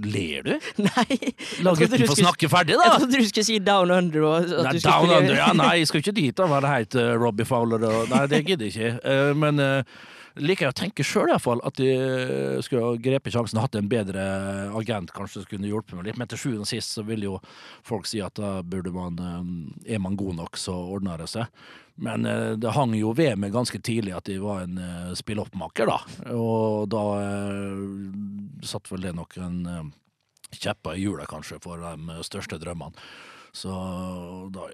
ler 0.08 0.46
du? 0.46 0.54
Nei. 0.88 1.18
La 1.66 1.74
gutten 1.78 2.06
få 2.08 2.20
snakke 2.20 2.50
ferdig, 2.52 2.78
Jeg 2.78 2.94
trodde 2.94 3.24
du 3.24 3.30
skulle 3.30 3.48
si 3.50 3.58
down 3.60 3.92
under. 3.92 4.28
Og 4.28 4.36
at 4.38 4.52
Nei, 4.70 4.76
du 4.78 4.84
skulle 4.84 5.00
down 5.00 5.16
under, 5.22 5.40
ja, 5.40 5.50
nei, 5.58 5.72
jeg 5.82 5.90
skal 5.92 6.06
ikke 6.06 6.18
dit 6.20 6.44
og 6.44 6.54
være 6.54 6.76
helt 6.76 7.00
uh, 7.00 7.10
Robbie 7.20 7.50
Fowler. 7.50 7.90
Og, 7.90 8.14
nei, 8.14 8.28
det 8.32 8.46
gidder 8.48 8.70
jeg 8.70 8.78
ikke. 8.78 8.94
Uh, 9.04 9.34
men 9.38 9.64
uh, 9.64 9.98
liker 10.44 10.68
jeg 10.68 10.74
å 10.74 10.78
tenke 10.78 11.06
sjøl 11.06 11.32
iallfall 11.32 11.62
at 11.68 11.80
jeg 11.82 12.62
skulle 12.66 12.86
ha 12.86 13.02
grepet 13.02 13.34
sjansen 13.34 13.60
og 13.60 13.68
hatt 13.68 13.78
en 13.80 13.90
bedre 13.90 14.24
agent 14.78 15.12
kanskje 15.16 15.42
som 15.42 15.50
kunne 15.50 15.70
hjulpet 15.70 15.98
meg 15.98 16.10
litt. 16.10 16.20
Men 16.20 16.30
til 16.30 16.42
sjuende 16.42 16.66
og 16.66 16.70
sist 16.70 16.94
så 16.98 17.04
vil 17.08 17.26
jo 17.28 17.38
folk 17.86 18.08
si 18.10 18.22
at 18.24 18.38
da 18.38 18.58
burde 18.64 18.94
man 18.94 19.18
eh, 19.22 19.96
Er 19.96 20.02
man 20.04 20.18
god 20.20 20.38
nok, 20.38 20.58
så 20.60 20.76
ordner 20.76 21.22
det 21.22 21.30
seg. 21.32 21.48
Men 21.98 22.26
eh, 22.30 22.52
det 22.62 22.74
hang 22.76 22.94
jo 22.94 23.12
ved 23.18 23.40
meg 23.42 23.54
ganske 23.56 23.80
tidlig 23.82 24.14
at 24.18 24.28
jeg 24.30 24.42
var 24.44 24.66
en 24.68 24.78
uh, 24.78 25.14
spilloppmaker, 25.18 25.90
da. 25.90 25.96
Og 26.36 26.86
da 26.94 27.04
eh, 27.24 28.66
satt 28.70 28.92
vel 28.92 29.08
det 29.08 29.16
nok 29.18 29.38
en 29.42 29.58
uh, 29.66 29.82
kjepper 30.54 30.94
i 30.98 31.02
hjulet, 31.08 31.26
kanskje, 31.32 31.58
for 31.64 31.82
de 31.82 32.20
største 32.28 32.60
drømmene. 32.62 32.94
Så 33.58 33.74
da 34.54 34.68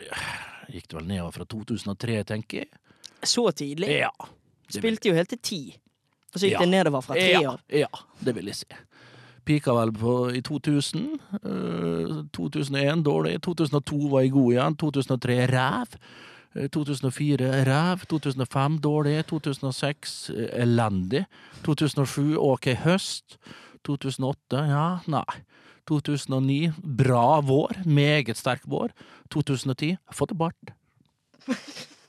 gikk 0.73 0.89
det 0.91 0.97
vel 0.97 1.07
nedover 1.07 1.31
fra 1.37 1.45
2003, 1.47 2.17
tenker 2.33 2.65
jeg. 2.65 2.81
Så 3.23 3.45
tidlig. 3.55 3.93
Ja. 4.01 4.11
Vil- 4.19 4.81
Spilte 4.81 5.07
jo 5.13 5.15
helt 5.15 5.31
til 5.31 5.39
ti. 5.39 5.61
Og 6.33 6.41
så 6.41 6.47
gikk 6.49 6.57
Ja. 6.57 6.65
det 6.65 6.69
nedover 6.73 7.01
fra 7.05 7.15
tre 7.15 7.39
år. 7.47 7.61
Ja, 7.71 7.87
det 8.19 8.33
vil 8.35 8.49
jeg 8.51 8.55
si. 8.59 8.67
Pika 9.47 9.73
vel 9.75 9.91
på, 9.95 10.17
i 10.35 10.41
2000. 10.43 11.07
Uh, 11.39 12.23
2001 12.35 13.03
dårlig. 13.07 13.37
2002 13.47 14.09
var 14.11 14.21
jeg 14.25 14.31
god 14.35 14.51
igjen. 14.57 14.77
2003 14.83 15.39
ræv. 15.51 15.97
Eh, 16.55 16.69
2004 16.69 17.63
ræv. 17.65 18.05
2005 18.09 18.77
dårlig. 18.81 19.25
2006 19.25 20.29
eh, 20.29 20.49
elendig. 20.63 21.25
2007 21.63 22.37
ok 22.37 22.67
høst. 22.83 23.37
2008 23.85 24.63
ja, 24.69 24.85
nei. 25.07 25.41
2009 25.89 26.73
bra 26.83 27.41
vår. 27.41 27.83
Meget 27.85 28.37
sterk 28.37 28.63
vår. 28.67 28.93
2010 29.33 29.97
fått 30.13 30.29
det 30.29 30.37
bart. 30.37 30.73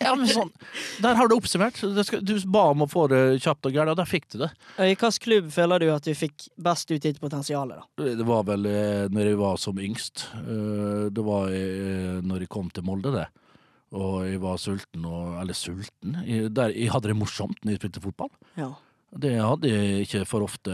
Ja, 0.00 0.14
men 0.16 0.26
sånn, 0.30 0.50
Der 1.04 1.18
har 1.18 1.28
du 1.28 1.34
oppsummert. 1.36 1.78
Du 2.24 2.32
ba 2.52 2.64
om 2.72 2.84
å 2.84 2.88
få 2.90 3.06
det 3.12 3.20
kjapt 3.44 3.68
og 3.68 3.74
gærent, 3.76 3.92
og 3.94 3.98
der 4.00 4.08
fikk 4.08 4.28
du 4.32 4.38
det. 4.44 4.50
I 4.78 4.92
hvilken 4.92 5.18
klubb 5.24 5.50
føler 5.54 5.82
du 5.84 5.90
at 5.94 6.06
du 6.08 6.12
fikk 6.16 6.48
best 6.62 6.90
ut 6.92 7.02
ditt 7.04 7.20
potensial? 7.22 7.74
Det 8.00 8.26
var 8.28 8.46
vel 8.48 8.66
eh, 8.70 9.04
når 9.12 9.32
jeg 9.32 9.40
var 9.42 9.60
som 9.60 9.78
yngst. 9.82 10.26
Eh, 10.42 11.08
Det 11.12 11.24
var 11.26 11.52
eh, 11.52 12.20
når 12.24 12.46
jeg 12.46 12.52
kom 12.52 12.70
til 12.72 12.86
Molde, 12.88 13.12
det. 13.14 13.26
Og 13.92 14.22
jeg 14.24 14.40
var 14.40 14.56
sulten, 14.56 15.04
og, 15.04 15.34
eller 15.42 15.52
sulten 15.58 16.14
jeg, 16.24 16.48
der, 16.56 16.72
jeg 16.72 16.88
hadde 16.94 17.10
det 17.12 17.18
morsomt 17.20 17.58
når 17.60 17.74
jeg 17.74 17.82
spilte 17.82 18.00
fotball. 18.06 18.30
Ja. 18.56 18.70
Det 19.12 19.34
hadde 19.36 19.68
jeg 19.68 20.06
ikke 20.06 20.22
for 20.24 20.46
ofte 20.46 20.72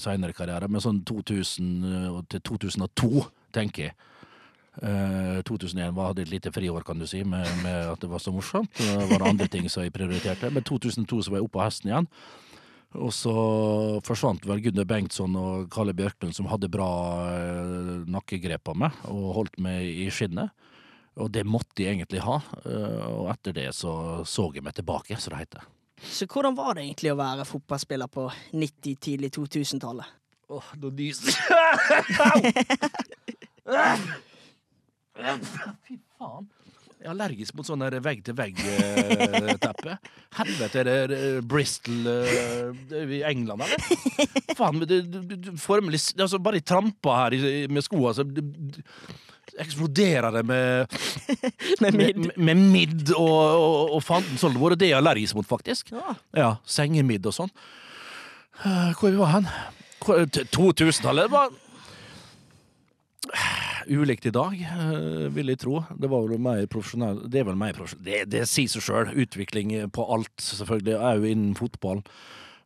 seinere 0.00 0.32
i 0.32 0.36
karriere, 0.38 0.64
men 0.72 0.80
sånn 0.80 1.02
2000 1.04 2.24
til 2.32 2.40
2002, 2.48 3.26
tenker 3.52 3.90
jeg. 3.90 3.96
Eh, 4.82 5.38
2001 5.48 5.94
var, 5.96 6.10
hadde 6.12 6.24
et 6.26 6.32
lite 6.32 6.52
friår, 6.52 6.84
kan 6.84 6.98
du 7.00 7.06
si, 7.08 7.22
med, 7.24 7.46
med 7.62 7.92
at 7.92 8.02
det 8.02 8.10
var 8.12 8.20
så 8.22 8.32
morsomt. 8.34 8.72
Det 8.76 9.06
var 9.12 9.24
andre 9.28 9.48
ting 9.52 9.68
som 9.72 9.84
jeg 9.86 9.94
prioriterte. 9.94 10.50
Men 10.52 10.66
2002 10.66 11.22
så 11.26 11.32
var 11.32 11.40
jeg 11.40 11.46
oppe 11.48 11.58
på 11.58 11.64
hesten 11.64 11.92
igjen. 11.92 12.08
Og 12.96 13.10
så 13.12 13.32
forsvant 14.06 14.44
vel 14.48 14.62
Gunnar 14.64 14.86
Bengtsson 14.88 15.34
og 15.36 15.66
Kalle 15.74 15.92
Bjørklund, 15.96 16.32
som 16.36 16.48
hadde 16.48 16.70
bra 16.72 16.88
eh, 17.32 18.04
nakkegrep 18.08 18.62
på 18.68 18.76
meg 18.78 18.94
og 19.12 19.32
holdt 19.40 19.58
meg 19.60 19.84
i 19.84 20.06
skinnet. 20.12 20.52
Og 21.16 21.30
det 21.32 21.46
måtte 21.48 21.80
jeg 21.82 21.96
egentlig 21.96 22.20
ha. 22.24 22.38
eh, 22.64 23.06
og 23.08 23.30
etter 23.32 23.56
det 23.56 23.70
så 23.76 24.22
så 24.28 24.50
jeg 24.54 24.64
meg 24.64 24.76
tilbake, 24.76 25.16
som 25.20 25.32
det 25.34 25.42
heter. 25.46 25.64
Så 26.04 26.28
hvordan 26.28 26.56
var 26.56 26.76
det 26.76 26.84
egentlig 26.84 27.12
å 27.14 27.18
være 27.18 27.44
fotballspiller 27.48 28.08
på 28.12 28.28
90-, 28.52 28.96
tidlig 29.00 29.32
2000-tallet? 29.36 30.08
Åh, 30.52 30.68
nå 30.78 30.92
nyser 30.94 31.32
jeg. 31.32 32.54
Fy 35.86 35.98
faen. 36.18 36.46
Jeg 36.96 37.10
er 37.10 37.12
allergisk 37.12 37.54
mot 37.58 37.66
sånn 37.68 37.82
vegg-til-vegg-teppe. 38.02 39.96
Helvete, 40.38 40.80
er 40.80 41.10
det 41.12 41.18
Bristol 41.46 42.06
eh, 42.08 43.12
i 43.18 43.20
England, 43.28 43.62
eller? 43.66 43.78
Faen, 44.58 44.80
det, 44.88 45.02
det, 45.12 45.20
det 45.44 45.52
formelig 45.60 46.00
altså 46.16 46.40
Bare 46.42 46.58
jeg 46.58 46.66
tramper 46.66 47.20
her 47.20 47.36
med 47.70 47.84
skoa, 47.84 48.14
så 48.16 48.24
eksploderer 49.62 50.30
det 50.38 50.42
med 50.48 50.96
Med 51.84 51.94
midd? 52.00 52.18
Med, 52.24 52.32
med 52.48 52.64
midd 52.72 53.12
og, 53.14 53.38
og, 53.60 53.94
og 53.98 54.02
fanden 54.04 54.40
sånn. 54.40 54.56
Det 54.74 54.88
er 54.88 54.94
jeg 54.96 55.00
allergisk 55.02 55.38
mot, 55.38 55.46
faktisk. 55.48 55.92
Ja. 55.94 56.16
Ja, 56.36 56.50
sengemidd 56.64 57.28
og 57.28 57.36
sånn. 57.36 57.52
Eh, 58.64 58.90
Hvor 58.96 59.12
vi 59.12 59.20
var 59.20 59.34
hen? 59.36 59.46
Hvor- 60.02 60.26
t- 60.32 60.44
2000-tallet 60.56 61.30
var 61.32 61.52
ulikt 63.86 64.26
i 64.26 64.32
dag, 64.34 64.54
eh, 64.60 65.26
vil 65.34 65.52
jeg 65.52 65.60
tro. 65.62 65.82
Det 65.94 66.10
var 66.10 66.26
vel 66.26 66.42
mer 66.42 66.66
profesjonell 66.70 67.22
Det 67.30 67.40
er 67.40 67.46
vel 67.48 67.58
mer 67.58 67.76
profesjonell 67.76 68.04
Det, 68.04 68.24
det 68.32 68.46
sier 68.50 68.70
seg 68.70 68.84
sjøl. 68.86 69.12
Utvikling 69.26 69.74
på 69.94 70.06
alt, 70.12 70.34
selvfølgelig. 70.42 70.96
Er 70.96 71.20
jo 71.20 71.30
innen 71.30 71.54
fotball. 71.58 72.02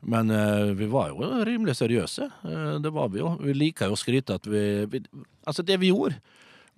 Men 0.01 0.31
uh, 0.33 0.73
vi 0.73 0.88
var 0.88 1.11
jo 1.12 1.29
rimelig 1.44 1.77
seriøse. 1.77 2.31
Uh, 2.44 2.79
det 2.81 2.92
var 2.94 3.11
vi 3.12 3.20
jo. 3.20 3.35
Vi 3.42 3.57
liker 3.57 3.90
jo 3.90 3.99
å 3.99 4.01
skryte 4.01 4.38
at 4.40 4.49
vi, 4.49 4.87
vi 4.88 5.03
Altså, 5.44 5.64
det 5.66 5.77
vi 5.81 5.90
gjorde 5.90 6.16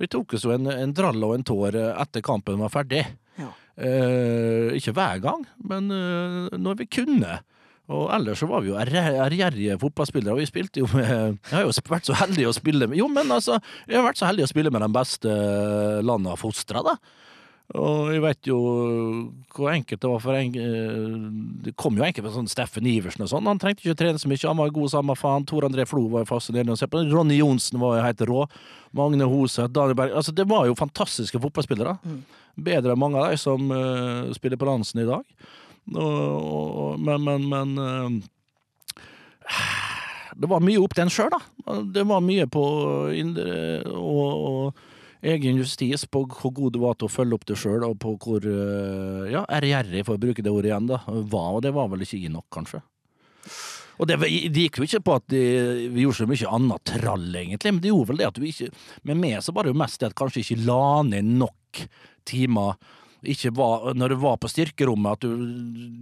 Vi 0.01 0.09
tok 0.11 0.35
oss 0.35 0.47
jo 0.47 0.55
en, 0.55 0.67
en 0.71 0.95
drall 0.95 1.23
og 1.23 1.37
en 1.37 1.45
tår 1.47 1.79
etter 1.93 2.25
kampen 2.25 2.59
var 2.63 2.73
ferdig. 2.75 3.05
Ja. 3.39 3.53
Uh, 3.79 4.75
ikke 4.75 4.95
hver 4.97 5.23
gang, 5.23 5.47
men 5.63 5.87
når 6.59 6.83
vi 6.83 6.91
kunne. 6.99 7.39
Og 7.91 8.07
ellers 8.15 8.39
så 8.39 8.47
var 8.49 8.63
vi 8.63 8.71
jo 8.71 8.77
ærgjer- 8.79 9.19
ærgjerrige 9.25 9.79
fotballspillere, 9.83 10.37
og 10.37 10.39
vi 10.39 10.47
spilte 10.47 10.81
jo 10.85 10.87
med 10.95 11.09
Jeg 11.51 11.57
har 11.57 11.65
jo 11.67 11.73
vært 11.91 12.07
så 12.07 12.15
heldig 12.15 12.47
å 12.49 12.55
spille 12.55 12.87
med 12.89 12.97
Jo, 13.01 13.09
men 13.11 13.27
altså, 13.35 13.59
jeg 13.89 13.99
har 13.99 14.07
vært 14.07 14.21
så 14.23 14.29
heldig 14.31 14.47
å 14.47 14.53
spille 14.53 14.71
med 14.71 14.85
de 14.87 14.93
beste 14.95 15.35
landa 16.07 16.37
fostra, 16.39 16.85
da. 16.87 16.95
Og 17.79 18.11
jeg 18.13 18.21
vet 18.21 18.49
jo 18.51 18.57
hvor 19.55 19.71
enkelt 19.73 20.03
det 20.03 20.09
var 20.11 20.21
for 20.21 20.37
en 20.37 20.57
eh, 20.61 21.15
Det 21.65 21.73
kom 21.81 21.97
jo 21.97 22.05
enkelt 22.05 22.27
med 22.27 22.35
sånn 22.35 22.51
Steffen 22.51 22.85
Iversen 22.91 23.25
og 23.25 23.31
sånn. 23.31 23.47
Han 23.49 23.61
trengte 23.63 23.87
ikke 23.87 23.97
trene 23.97 24.21
så 24.21 24.29
mye, 24.29 24.41
han 24.45 24.61
var 24.61 24.75
god 24.77 24.93
samme 24.93 25.17
faen. 25.17 25.47
Tor 25.49 25.65
André 25.65 25.87
Flo 25.89 26.03
var 26.13 26.25
jo 26.27 26.29
fascinerende 26.35 26.77
å 26.77 26.81
se 26.81 26.89
på. 26.91 27.01
Ronny 27.09 27.39
Johnsen 27.41 27.81
var 27.81 27.97
jo 27.97 28.05
helt 28.05 28.25
rå. 28.29 28.45
Magne 28.99 29.25
Hoseth, 29.31 29.73
Daniel 29.73 29.97
Berg 29.97 30.13
Altså, 30.21 30.35
det 30.37 30.45
var 30.51 30.67
jo 30.69 30.77
fantastiske 30.77 31.41
fotballspillere. 31.41 31.97
Bedre 32.61 32.93
enn 32.93 33.01
mange 33.01 33.17
av 33.23 33.33
de 33.33 33.41
som 33.41 33.65
uh, 33.73 34.29
spiller 34.37 34.61
på 34.61 34.69
Lansen 34.69 35.01
i 35.01 35.09
dag. 35.09 35.25
Og, 35.91 37.01
men, 37.03 37.27
men, 37.27 37.49
men 37.51 37.75
eh, 37.83 38.11
det 40.39 40.49
var 40.51 40.63
mye 40.65 40.81
opp 40.81 40.95
til 40.97 41.07
en 41.07 41.13
sjøl, 41.13 41.33
da. 41.33 41.43
Det 41.95 42.07
var 42.09 42.25
mye 42.25 42.47
på 42.51 42.65
indre 43.19 43.83
og, 43.91 44.31
og 44.33 44.89
egen 45.23 45.59
justis 45.61 46.07
på 46.11 46.25
hvor 46.27 46.55
god 46.55 46.75
du 46.75 46.81
var 46.83 46.97
til 46.99 47.07
å 47.07 47.13
følge 47.13 47.37
opp 47.37 47.45
det 47.47 47.59
sjøl, 47.61 47.85
og 47.87 47.99
på 48.03 48.15
hvor 48.23 48.47
eh, 48.47 49.29
ja, 49.35 49.45
ærgjerrig, 49.59 50.07
for 50.07 50.19
å 50.19 50.23
bruke 50.23 50.43
det 50.43 50.53
ordet 50.53 50.73
igjen, 50.73 50.89
da, 50.91 51.03
var. 51.07 51.53
Og 51.59 51.63
det 51.67 51.75
var 51.77 51.91
vel 51.93 52.03
ikke 52.07 52.23
i 52.23 52.33
nok, 52.33 52.49
kanskje. 52.55 52.83
Og 54.01 54.09
det, 54.09 54.17
det 54.25 54.65
gikk 54.65 54.81
jo 54.81 54.87
ikke 54.89 55.03
på 55.05 55.15
at 55.21 55.27
de, 55.31 55.43
vi 55.93 56.07
gjorde 56.07 56.23
så 56.23 56.27
mye 56.31 56.55
annet 56.57 56.87
trall, 56.89 57.29
egentlig, 57.39 57.75
men 57.75 57.83
det 57.85 57.93
gjorde 57.93 58.11
vel 58.11 58.23
det 58.23 58.31
at 58.31 58.41
vi 58.41 58.51
ikke 58.55 58.71
Med 59.11 59.21
meg 59.21 59.45
så 59.45 59.55
var 59.55 59.67
det 59.67 59.75
jo 59.75 59.79
mest 59.83 60.01
det 60.01 60.11
at 60.11 60.19
kanskje 60.19 60.43
ikke 60.43 60.65
la 60.67 60.87
ned 61.07 61.29
nok 61.43 61.85
timer. 62.29 62.79
Ikke 63.23 63.53
var, 63.55 63.93
når 63.95 64.15
du 64.15 64.21
var 64.23 64.39
på 64.43 64.51
styrkerommet, 64.51 65.13
at 65.13 65.23
du, 65.23 65.45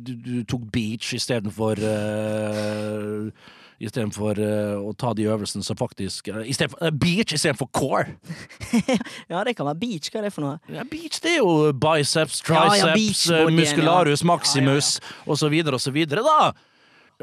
du, 0.07 0.13
du 0.25 0.45
tok 0.49 0.63
beach 0.73 1.13
istedenfor 1.19 1.83
uh, 1.85 3.57
Istedenfor 3.81 4.37
uh, 4.37 4.77
å 4.85 4.91
ta 4.93 5.15
de 5.17 5.25
øvelsene 5.33 5.65
som 5.65 5.77
faktisk 5.77 6.29
uh, 6.29 6.43
i 6.45 6.53
for, 6.53 6.77
uh, 6.85 6.91
Beach 6.93 7.33
istedenfor 7.33 7.71
core! 7.73 8.17
Ja, 9.31 9.41
det 9.47 9.55
kan 9.57 9.69
være 9.69 9.81
beach. 9.81 10.11
Hva 10.13 10.21
er 10.21 10.29
det 10.29 10.33
for 10.35 10.45
noe? 10.45 10.59
Ja, 10.69 10.85
beach 10.89 11.21
det 11.25 11.39
er 11.39 11.39
jo 11.41 11.71
biceps, 11.73 12.43
Ja, 12.49 12.67
ja, 12.77 12.91
triceps, 12.93 13.23
eh, 13.33 13.49
muscularus 13.55 14.21
ja. 14.25 14.29
maximus 14.29 14.99
så 15.25 15.49
videre 15.49 15.79
og 15.79 15.85
så 15.85 15.95
videre, 15.95 16.25
da! 16.27 16.53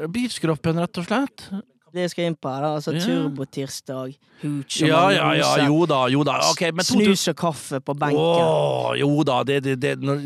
Beachkroppen, 0.06 0.78
rett 0.78 0.98
og 1.00 1.06
slett. 1.08 1.48
Det 1.94 2.04
jeg 2.04 2.10
skal 2.12 2.28
inn 2.28 2.36
på 2.36 2.50
da. 2.52 2.72
Altså 2.76 2.92
Ja. 2.94 3.00
turbotirsdag, 3.04 4.16
hooch 4.42 4.82
og 4.82 4.88
Ja, 4.88 5.02
ja, 5.10 5.28
ja, 5.38 5.66
jo 5.66 5.86
da, 5.88 6.00
jo 6.12 6.24
da. 6.26 6.38
Okay, 6.50 6.70
men 6.72 6.84
Snus 6.84 7.26
og 7.28 7.36
kaffe 7.36 7.80
på 7.80 7.94
benken. 7.98 8.20
Åh, 8.20 8.98
jo 9.00 9.22
da, 9.24 9.42
det, 9.44 9.62
det, 9.64 9.78
det, 9.80 9.94
nå, 10.02 10.18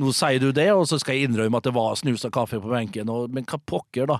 nå 0.00 0.12
sier 0.16 0.40
du 0.40 0.50
det, 0.56 0.70
og 0.72 0.86
så 0.88 0.98
skal 1.00 1.18
jeg 1.18 1.28
innrømme 1.28 1.60
at 1.60 1.68
det 1.68 1.74
var 1.76 1.94
snus 2.00 2.24
og 2.24 2.32
kaffe 2.32 2.60
på 2.62 2.72
benken. 2.72 3.08
Og, 3.12 3.28
men 3.30 3.44
hva 3.44 3.60
pokker, 3.60 4.08
da? 4.10 4.18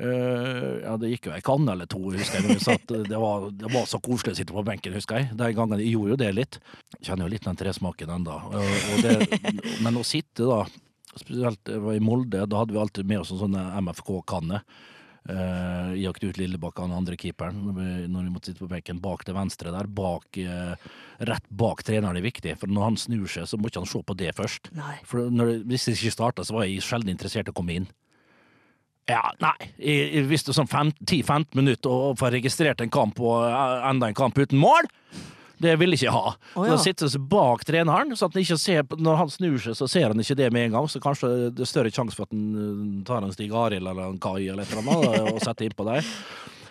Uh, 0.00 0.80
ja, 0.80 0.94
det 0.96 1.10
gikk 1.12 1.26
jo 1.28 1.32
ei 1.36 1.42
kanne 1.44 1.74
eller 1.74 1.88
to, 1.90 2.00
husker 2.14 2.40
jeg. 2.40 2.60
satt. 2.64 2.86
Det 2.88 3.18
var, 3.20 3.50
det 3.52 3.68
var 3.72 3.88
så 3.88 4.00
koselig 4.00 4.32
å 4.32 4.38
sitte 4.38 4.56
på 4.56 4.64
benken, 4.64 4.94
husker 4.96 5.20
jeg. 5.20 5.32
Den 5.36 5.56
gangen 5.56 5.82
jeg 5.82 5.92
gjorde 5.92 6.14
jo 6.14 6.20
det 6.22 6.30
litt. 6.38 6.60
Kjenner 7.02 7.26
jo 7.28 7.34
litt 7.34 7.44
den 7.44 7.58
tresmaken 7.60 8.14
ennå. 8.16 8.38
Men 9.84 10.00
å 10.00 10.06
sitte, 10.06 10.48
da, 10.48 10.64
spesielt 11.20 11.68
i 11.68 12.00
Molde, 12.00 12.46
da 12.48 12.62
hadde 12.62 12.72
vi 12.76 12.80
alltid 12.80 13.10
med 13.12 13.20
oss 13.20 13.34
en 13.34 13.42
sånn 13.44 13.58
MFK-kanne. 13.84 14.62
Uh, 15.28 15.92
Jakte 16.00 16.30
ut 16.30 16.38
Lillebakk, 16.40 16.78
han 16.80 16.94
andre 16.96 17.18
keeperen, 17.20 17.58
når 17.66 17.76
vi, 17.76 17.88
når 18.08 18.24
vi 18.24 18.32
måtte 18.32 18.50
sitte 18.50 18.64
på 18.64 18.70
benken 18.70 19.02
bak 19.04 19.26
til 19.26 19.36
venstre 19.36 19.72
der. 19.74 19.88
Bak, 20.00 20.38
uh, 20.40 20.90
rett 21.28 21.50
bak 21.52 21.84
treneren 21.86 22.16
er 22.16 22.24
viktig, 22.24 22.56
for 22.62 22.72
når 22.72 22.86
han 22.88 23.00
snur 23.00 23.28
seg, 23.30 23.48
så 23.50 23.60
må 23.60 23.68
ikke 23.68 23.82
han 23.84 23.90
se 23.90 24.00
på 24.06 24.16
det 24.18 24.32
først. 24.38 24.72
Nei. 24.78 24.96
For 25.08 25.28
når, 25.28 25.58
hvis 25.68 25.86
det 25.86 25.98
ikke 25.98 26.16
starta, 26.16 26.46
så 26.46 26.56
var 26.56 26.66
jeg 26.66 26.86
sjelden 26.86 27.12
interessert 27.12 27.50
i 27.50 27.54
å 27.54 27.58
komme 27.60 27.76
inn. 27.82 27.90
Ja, 29.10 29.22
nei, 29.42 29.56
jeg, 29.80 30.24
visste 30.30 30.54
sånn 30.54 30.68
10-15 30.70 31.56
minutter 31.58 31.90
å 31.90 32.14
få 32.18 32.30
registrert 32.30 32.82
en 32.84 32.92
kamp 32.92 33.18
og 33.22 33.42
eh, 33.48 33.88
enda 33.90 34.10
en 34.10 34.18
kamp 34.18 34.38
uten 34.38 34.60
mål. 34.60 34.86
Det 35.60 35.74
ville 35.80 35.96
jeg 35.98 36.08
ikke 36.08 36.14
ha. 36.16 36.34
Oh, 36.56 36.64
ja. 36.64 36.74
Så 36.76 36.86
sitte 36.88 37.08
seg 37.12 37.24
bak 37.28 37.64
treneren, 37.68 38.14
så 38.16 38.30
ikke 38.32 38.56
ser, 38.60 38.86
når 38.96 39.18
han 39.20 39.32
snur 39.32 39.58
seg, 39.60 39.74
så 39.76 39.88
ser 39.92 40.08
han 40.08 40.22
ikke 40.22 40.38
det 40.38 40.50
med 40.56 40.68
en 40.70 40.78
gang. 40.78 40.88
Så 40.88 41.02
kanskje 41.04 41.28
det 41.52 41.66
er 41.66 41.68
større 41.68 41.92
sjanse 41.92 42.16
for 42.16 42.24
at 42.28 42.32
han 42.32 42.46
eh, 42.56 43.04
tar 43.08 43.26
en 43.26 43.34
Stig 43.36 43.52
Arild 43.52 43.84
eller 43.86 44.06
en 44.14 44.18
Kai 44.22 44.46
eller 44.48 44.64
et 44.64 44.72
eller 44.72 44.88
annet 44.88 45.34
og 45.34 45.44
setter 45.44 45.68
innpå 45.68 45.84
der. 45.90 46.00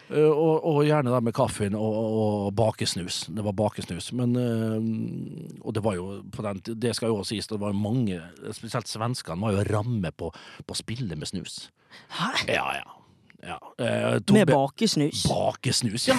Eh, 0.09 0.25
Og, 0.25 0.65
og 0.65 0.79
gjerne 0.87 1.11
da 1.13 1.19
med 1.21 1.35
kaffen 1.37 1.75
og, 1.77 1.97
og 2.01 2.53
bakesnus. 2.57 3.27
Det 3.29 3.43
var 3.45 3.53
bakesnus. 3.53 4.09
Men 4.17 4.33
eh, 4.41 5.59
Og 5.61 5.75
det 5.77 5.83
var 5.85 5.99
jo 5.99 6.23
på 6.33 6.41
den 6.47 6.63
Det 6.81 6.95
skal 6.97 7.11
jo 7.13 7.19
også 7.21 7.35
sies, 7.35 7.47
det 7.51 7.59
var 7.61 7.77
mange, 7.77 8.17
spesielt 8.57 8.89
svenskene, 8.89 9.37
var 9.45 9.53
jo 9.59 9.67
ramme 9.69 10.09
på, 10.17 10.31
på 10.65 10.79
spillet 10.81 11.13
med 11.17 11.29
snus. 11.29 11.67
Hæ? 12.17 12.31
Ja, 12.49 12.65
ja. 12.81 12.87
Ja. 13.43 13.57
Eh, 13.79 14.19
Med 14.35 14.47
bakesnus? 14.51 15.23
Bakesnus, 15.29 16.07
ja. 16.09 16.15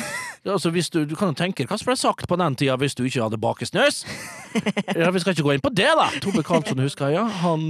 Altså, 0.47 0.71
hvis 0.73 0.89
du, 0.91 1.03
du 1.05 1.15
kan 1.17 1.29
jo 1.29 1.37
tenke 1.37 1.67
hva 1.69 1.77
som 1.79 1.91
ble 1.91 1.97
sagt 2.01 2.29
på 2.31 2.39
den 2.41 2.57
tida 2.57 2.77
hvis 2.81 2.95
du 2.97 3.03
ikke 3.05 3.23
hadde 3.27 3.41
bakesnus. 3.41 4.05
Ja, 4.97 5.11
Vi 5.15 5.21
skal 5.23 5.35
ikke 5.37 5.45
gå 5.47 5.53
inn 5.55 5.63
på 5.63 5.71
det, 5.71 5.91
da. 5.95 6.09
Tobbe 6.25 6.43
Karlsson 6.43 6.81
husker 6.83 7.13
jeg. 7.13 7.21
ja. 7.21 7.27
Han 7.45 7.69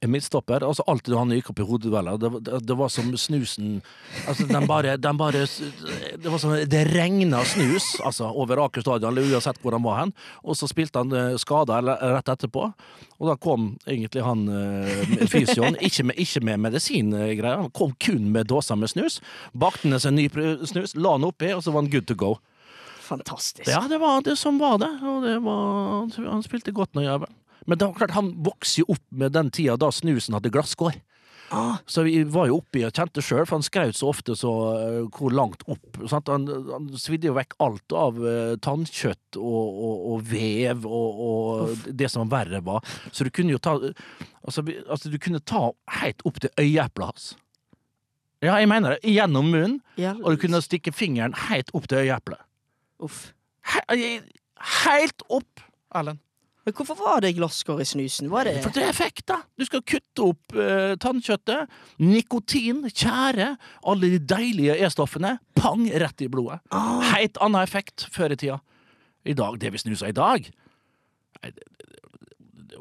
eh, 0.00 0.06
er 0.06 0.10
midtstopper. 0.12 0.64
Altså, 0.66 0.84
alltid 0.86 1.16
han 1.18 1.32
gikk 1.34 1.50
opp 1.52 1.62
i 1.62 1.66
hodedueller, 1.68 2.18
det, 2.18 2.30
det, 2.46 2.60
det 2.66 2.76
var 2.78 2.90
som 2.92 3.10
snusen 3.18 3.80
Altså, 4.26 4.46
den 4.48 4.66
bare, 4.68 4.96
den 4.96 5.18
bare 5.18 5.44
Det 6.18 6.30
var 6.30 6.38
som 6.38 6.54
Det 6.70 6.84
regna 6.92 7.42
snus 7.44 7.96
altså, 8.04 8.28
over 8.30 8.64
Aker 8.64 8.84
stadion, 8.84 9.10
eller 9.12 9.34
uansett 9.34 9.58
hvor 9.62 9.76
han 9.76 9.84
var 9.84 10.02
hen. 10.02 10.12
Og 10.42 10.58
så 10.58 10.68
spilte 10.70 11.02
han 11.02 11.12
uh, 11.12 11.36
skada 11.40 11.80
rett 11.82 12.28
etterpå. 12.28 12.68
Og 13.18 13.30
da 13.30 13.34
kom 13.40 13.72
egentlig 13.86 14.22
han 14.24 14.46
uh, 14.50 15.24
fysioen, 15.30 15.78
ikke 15.88 16.08
med, 16.10 16.20
ikke 16.20 16.44
med 16.46 16.62
medisingreier, 16.68 17.48
han 17.64 17.72
kom 17.74 17.94
kun 18.02 18.30
med 18.34 18.50
dåser 18.50 18.78
med 18.78 18.92
snus. 18.92 19.18
Bakte 19.52 19.90
ned 19.90 20.02
seg 20.04 20.14
ny 20.16 20.28
snus, 20.68 20.94
la 20.98 21.16
den 21.16 21.28
oppi, 21.28 21.52
og 21.54 21.64
så 21.64 21.74
var 21.74 21.84
han 21.84 21.92
good 21.92 22.08
to 22.10 22.18
go. 22.18 22.36
Fantastisk. 23.08 23.70
Ja, 23.70 23.86
det 23.88 23.98
var 23.98 24.22
det 24.22 24.36
som 24.36 24.58
var 24.60 24.78
det. 24.78 24.90
Og 25.02 25.22
det 25.24 25.38
var, 25.44 26.30
han 26.30 26.42
spilte 26.44 26.74
godt 26.76 26.94
nå, 26.94 27.06
jævel. 27.06 27.30
Men 27.68 27.82
var 27.82 27.94
klart, 28.00 28.16
han 28.16 28.32
vokste 28.46 28.82
jo 28.82 28.94
opp 28.96 29.04
med 29.12 29.34
den 29.36 29.50
tida 29.52 29.76
da 29.76 29.90
snusen 29.92 30.36
hadde 30.36 30.50
glasskår. 30.54 30.96
Ah, 31.50 31.78
Så 31.88 32.02
vi 32.04 32.22
var 32.28 32.50
jo 32.50 32.58
oppi 32.58 32.82
og 32.84 32.92
kjente 32.92 33.22
sjøl, 33.24 33.46
for 33.48 33.56
han 33.56 33.64
skraut 33.64 33.96
så 33.96 34.10
ofte 34.10 34.34
så 34.36 34.50
uh, 34.52 35.06
hvor 35.16 35.32
langt 35.32 35.62
opp. 35.72 35.96
Sant? 36.10 36.28
Han, 36.28 36.44
han 36.68 36.88
svidde 37.00 37.30
jo 37.30 37.36
vekk 37.38 37.54
alt 37.64 37.94
av 37.96 38.18
uh, 38.20 38.56
tannkjøtt 38.64 39.38
og, 39.40 39.78
og, 39.88 40.02
og 40.12 40.26
vev 40.28 40.84
og, 40.84 41.22
og 41.28 41.86
det 41.96 42.10
som 42.12 42.28
verre 42.32 42.60
var. 42.66 42.84
Så 43.12 43.24
du 43.24 43.32
kunne 43.32 43.56
jo 43.56 43.60
ta 43.64 43.78
Altså, 44.48 44.62
altså 44.88 45.10
du 45.12 45.18
kunne 45.20 45.40
ta 45.44 45.66
helt 46.00 46.22
opp 46.28 46.38
til 46.40 46.52
øyeeplet 46.60 47.04
hans. 47.10 47.24
Ja, 48.40 48.54
jeg 48.62 48.68
mener 48.70 48.94
det. 48.94 49.10
Gjennom 49.12 49.50
munnen. 49.50 49.80
ja. 50.00 50.14
Og 50.22 50.36
du 50.36 50.44
kunne 50.44 50.60
stikke 50.64 50.92
fingeren 50.94 51.34
helt 51.48 51.68
opp 51.76 51.88
til 51.90 52.04
øyeeplet. 52.06 52.40
Uff. 53.04 53.32
He 53.68 54.20
helt 54.84 55.22
opp, 55.28 55.60
Erlend. 55.94 56.20
Men 56.68 56.74
hvorfor 56.76 56.98
var 57.00 57.22
det 57.24 57.30
glasskår 57.38 57.78
i 57.80 57.84
snusen? 57.88 58.26
Var 58.28 58.44
det 58.44 58.58
For 58.60 58.74
det 58.76 58.82
er 58.84 58.90
effekt, 58.92 59.22
da. 59.30 59.38
Du 59.56 59.64
skal 59.64 59.80
kutte 59.88 60.26
opp 60.26 60.52
eh, 60.52 60.98
tannkjøttet. 61.00 61.70
Nikotin, 62.04 62.82
tjære, 62.92 63.54
alle 63.88 64.10
de 64.12 64.18
deilige 64.20 64.76
E-stoffene. 64.84 65.38
Pang, 65.56 65.86
rett 65.88 66.20
i 66.20 66.28
blodet. 66.28 66.60
ah, 66.76 67.00
Helt 67.14 67.40
annen 67.40 67.62
effekt 67.64 68.04
før 68.12 68.36
i 68.36 68.38
tida. 68.42 68.58
I 69.24 69.32
dag, 69.38 69.56
det 69.64 69.72
vi 69.72 69.80
snuser 69.80 70.12
i 70.12 70.16
dag 70.16 70.44
Nei, 71.42 71.50
det, 71.56 71.64
det, 71.80 71.98
det, 72.70 72.78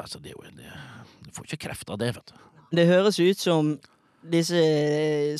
Altså, 0.00 0.18
det 0.18 0.32
er 0.32 0.34
jo 0.34 0.42
en 0.48 0.64
Du 1.24 1.30
får 1.36 1.46
ikke 1.46 1.60
kreft 1.68 1.92
av 1.92 2.00
det, 2.00 2.10
vet 2.16 2.32
du. 2.32 2.40
Det 2.80 2.88
høres 2.88 3.20
ut 3.20 3.38
som 3.40 3.74
disse 4.20 4.60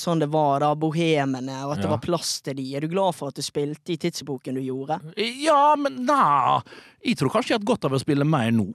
sånn 0.00 0.22
det 0.22 0.30
var 0.32 0.62
da, 0.64 0.70
bohemene, 0.78 1.58
og 1.66 1.74
at 1.74 1.82
det 1.82 1.90
var 1.90 2.00
plass 2.04 2.38
til 2.44 2.56
de. 2.56 2.64
Er 2.76 2.84
du 2.84 2.92
glad 2.92 3.16
for 3.18 3.32
at 3.32 3.36
du 3.36 3.44
spilte 3.44 3.94
i 3.94 3.98
tidsepoken 4.00 4.56
du 4.56 4.62
gjorde? 4.64 5.00
Ja, 5.18 5.74
men 5.78 6.02
nei 6.08 6.60
Jeg 7.04 7.18
tror 7.20 7.34
kanskje 7.34 7.54
jeg 7.54 7.58
har 7.58 7.62
hatt 7.62 7.70
godt 7.74 7.86
av 7.90 7.98
å 7.98 8.02
spille 8.02 8.28
mer 8.28 8.50
nå. 8.54 8.70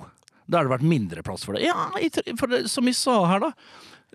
Da 0.45 0.59
har 0.59 0.67
det 0.67 0.75
vært 0.75 0.87
mindre 0.87 1.25
plass 1.25 1.45
for 1.47 1.57
det. 1.57 1.65
Ja, 1.65 1.89
jeg, 2.01 2.13
for 2.39 2.51
det, 2.51 2.67
som 2.69 2.85
jeg 2.85 2.97
sa 2.99 3.19
her, 3.31 3.47
da. 3.47 3.53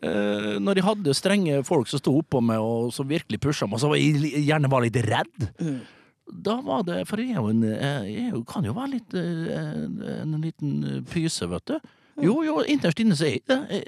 Uh, 0.00 0.56
når 0.62 0.78
jeg 0.78 0.86
hadde 0.86 1.12
strenge 1.18 1.62
folk 1.68 1.90
som 1.90 2.00
sto 2.00 2.14
oppå 2.22 2.40
meg 2.40 2.62
og 2.64 2.88
som 2.96 3.08
virkelig 3.10 3.36
pusha 3.42 3.66
meg, 3.68 3.76
og 3.76 3.82
så 3.82 3.90
var 3.90 3.98
jeg 4.00 4.46
gjerne 4.46 4.70
var 4.72 4.86
litt 4.86 5.00
redd. 5.04 5.50
Mm. 5.60 5.80
Da 6.30 6.60
var 6.62 6.84
det 6.86 7.02
For 7.08 7.20
jeg 7.22 7.36
en 7.36 7.64
eh, 7.66 8.06
Jeg 8.06 8.42
kan 8.48 8.66
jo 8.66 8.74
være 8.76 8.94
litt 8.96 9.14
eh, 9.18 9.50
en, 9.58 9.96
en 10.22 10.36
liten 10.42 10.76
eh, 10.86 11.02
pyse, 11.10 11.46
vet 11.50 11.72
du. 11.72 11.76
Jo, 12.20 12.40
jo, 12.44 12.60
innerst 12.68 13.00
inne 13.00 13.16
så 13.16 13.26
er 13.30 13.38
jeg 13.38 13.44
det. 13.48 13.82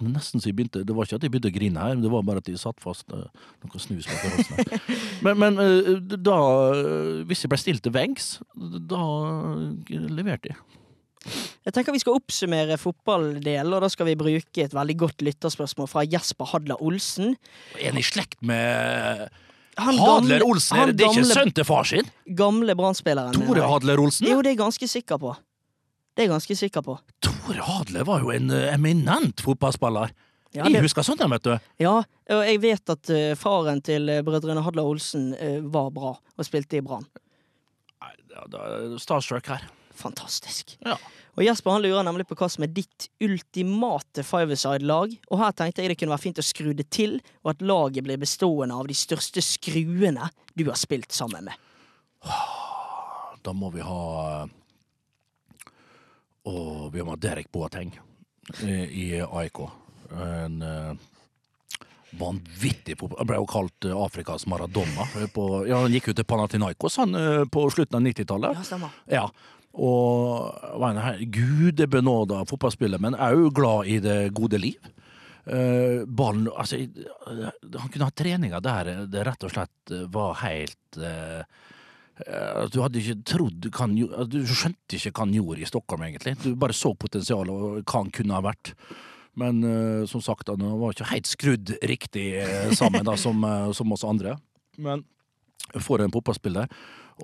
Men 0.00 0.12
Nesten 0.12 0.42
så 0.42 0.50
jeg 0.50 0.56
begynte 0.58 0.82
Det 0.84 0.92
var 0.92 1.06
ikke 1.08 1.16
at 1.16 1.22
jeg 1.24 1.32
begynte 1.32 1.48
å 1.48 1.54
grine 1.54 1.80
her, 1.86 1.94
det 2.02 2.10
var 2.12 2.24
bare 2.28 2.42
at 2.42 2.48
jeg 2.50 2.60
satt 2.60 2.80
fast 2.84 3.08
uh, 3.16 3.22
noe 3.64 3.80
snus 3.80 4.04
bak 4.10 4.24
halsen. 4.26 4.90
Men, 5.24 5.38
men 5.40 5.56
uh, 5.56 5.92
da 6.20 6.36
eh, 6.76 7.22
Hvis 7.30 7.44
jeg 7.46 7.52
ble 7.52 7.58
stilt 7.62 7.84
til 7.86 7.94
veggs, 7.96 8.34
da 8.90 9.00
leverte 9.88 10.52
jeg. 10.52 10.58
Jeg 11.66 11.74
tenker 11.74 11.90
vi 11.96 11.98
skal 12.04 12.20
oppsummere 12.20 12.76
fotballdelen, 12.78 13.72
og 13.74 13.80
da 13.82 13.88
skal 13.90 14.06
vi 14.06 14.14
bruke 14.20 14.62
et 14.62 14.76
veldig 14.76 14.94
godt 15.00 15.24
lytterspørsmål 15.26 15.88
fra 15.90 16.04
Jesper 16.06 16.52
Hadler 16.52 16.78
Olsen. 16.86 17.32
Er 17.80 17.88
han 17.90 17.98
i 17.98 18.04
slekt 18.06 18.36
med 18.46 19.24
Han 19.80 19.98
Hadler 19.98 20.44
Olsen? 20.46 20.78
han 20.78 20.92
Er 20.92 20.94
det 20.94 21.08
ikke 21.08 21.16
gamle- 21.24 21.34
sønnen 21.34 21.56
til 21.58 21.66
far 21.66 21.88
sin? 21.88 22.06
Gamle 22.38 22.76
Brann-spilleren. 22.78 23.34
Tore. 23.34 23.64
Hadler 23.72 23.98
Olsen? 24.04 24.28
Jo, 24.30 24.38
det 24.38 24.52
er 24.52 24.54
jeg 24.54 24.62
ganske 24.62 24.88
sikker 24.92 25.18
på. 25.24 25.34
Det 26.14 26.22
er 26.22 26.28
jeg 26.28 26.34
ganske 26.36 26.56
sikker 26.62 26.86
på. 26.86 26.94
Tore 27.26 27.35
Hadler 27.46 28.04
var 28.04 28.24
jo 28.24 28.32
en 28.34 28.50
eh, 28.50 28.72
eminent 28.74 29.40
fotballspiller. 29.44 30.12
Ja, 30.54 30.64
jeg 30.64 30.78
det, 30.78 30.82
husker 30.86 31.04
sånt, 31.04 31.20
vet 31.30 31.44
du. 31.44 31.52
ja 31.82 31.98
og 32.00 32.40
jeg 32.42 32.58
vet 32.62 32.90
at 32.90 33.10
eh, 33.12 33.34
faren 33.38 33.82
til 33.84 34.08
eh, 34.08 34.22
brødrene 34.24 34.62
Hadle 34.64 34.82
Olsen 34.82 35.28
var 35.70 35.90
bra 35.94 36.14
og 36.16 36.46
spilte 36.46 36.78
i 36.78 36.82
Brann. 36.82 37.04
Nei, 38.02 38.12
det 38.32 38.62
er 38.62 38.96
starstruck 39.02 39.46
her. 39.52 39.66
fantastisk. 39.96 40.76
Ja. 40.84 40.96
Og 41.36 41.44
Jesper 41.44 41.76
han 41.76 41.84
lurer 41.84 42.04
nemlig 42.04 42.24
på 42.28 42.36
hva 42.36 42.48
som 42.48 42.64
er 42.64 42.72
ditt 42.72 43.08
ultimate 43.20 44.24
five-a-side-lag. 44.24 45.12
Og 45.28 45.40
her 45.40 45.52
tenkte 45.56 45.84
jeg 45.84 45.92
det 45.92 45.98
kunne 46.00 46.14
være 46.14 46.24
fint 46.24 46.40
å 46.40 46.44
skru 46.44 46.72
det 46.76 46.88
til, 46.90 47.18
og 47.44 47.52
at 47.52 47.64
laget 47.64 48.06
blir 48.06 48.20
bestående 48.20 48.76
av 48.76 48.88
de 48.88 48.96
største 48.96 49.44
skruene 49.44 50.30
du 50.56 50.64
har 50.70 50.78
spilt 50.80 51.12
sammen 51.12 51.50
med. 51.50 51.66
Da 53.44 53.52
må 53.54 53.68
vi 53.74 53.84
ha 53.84 54.46
Og 56.46 56.92
vi 56.94 57.02
har 57.02 57.08
med 57.08 57.22
Derek 57.22 57.50
Boateng 57.52 57.92
i, 58.62 58.72
i 58.72 59.06
AIK. 59.20 59.60
En 60.14 60.62
eh, 60.62 60.92
vanvittig 62.18 62.94
populær 62.98 63.18
Han 63.22 63.30
ble 63.30 63.40
jo 63.40 63.48
kalt 63.50 63.88
eh, 63.88 63.98
Afrikas 63.98 64.46
Maradona. 64.46 65.08
På, 65.34 65.64
ja, 65.66 65.82
han 65.82 65.94
gikk 65.94 66.12
jo 66.12 66.16
til 66.16 66.28
Panathinaikos 66.28 67.00
han, 67.02 67.18
eh, 67.18 67.42
på 67.50 67.66
slutten 67.74 67.98
av 67.98 68.06
90-tallet. 68.06 68.74
Ja. 69.10 69.26
Og 69.76 70.78
var 70.80 70.92
en 70.92 71.02
her 71.02 71.18
gudebenåda 71.20 72.44
fotballspiller, 72.48 73.02
men 73.02 73.18
òg 73.18 73.50
glad 73.56 73.90
i 73.92 73.98
det 74.00 74.20
gode 74.36 74.60
liv. 74.62 74.92
Eh, 75.46 76.06
ballen 76.06 76.48
Altså, 76.56 76.80
eh, 76.80 77.50
han 77.78 77.90
kunne 77.90 78.08
ha 78.08 78.10
treninger 78.10 78.62
der 78.64 79.06
det 79.06 79.26
rett 79.28 79.44
og 79.46 79.52
slett 79.52 79.92
eh, 79.94 80.06
var 80.10 80.40
helt 80.40 80.98
eh, 80.98 81.42
eh, 81.42 81.74
Du 82.72 82.78
hadde 82.80 82.96
ikke 82.96 83.18
trodd 83.28 83.66
Du 84.32 84.38
skjønte 84.48 84.96
ikke 84.96 85.10
hva 85.12 85.26
han 85.26 85.34
gjorde 85.36 85.60
i 85.60 85.68
Stockholm, 85.68 86.06
egentlig. 86.06 86.32
Du 86.40 86.54
bare 86.56 86.76
så 86.76 86.94
potensialet 86.96 87.52
og 87.52 87.82
hva 87.82 88.00
han 88.00 88.12
kunne 88.14 88.38
ha 88.38 88.44
vært. 88.46 88.72
Men 89.36 89.60
eh, 89.68 90.06
som 90.08 90.22
sagt, 90.24 90.48
han 90.48 90.64
var 90.80 90.94
ikke 90.94 91.10
helt 91.10 91.28
skrudd 91.28 91.74
riktig 91.84 92.30
eh, 92.40 92.70
sammen 92.72 93.04
da, 93.04 93.18
som, 93.20 93.44
eh, 93.44 93.68
som 93.76 93.92
oss 93.92 94.06
andre. 94.08 94.38
Men 94.80 95.04
for 95.82 96.00
en 96.00 96.14
fotballspiller. 96.14 96.70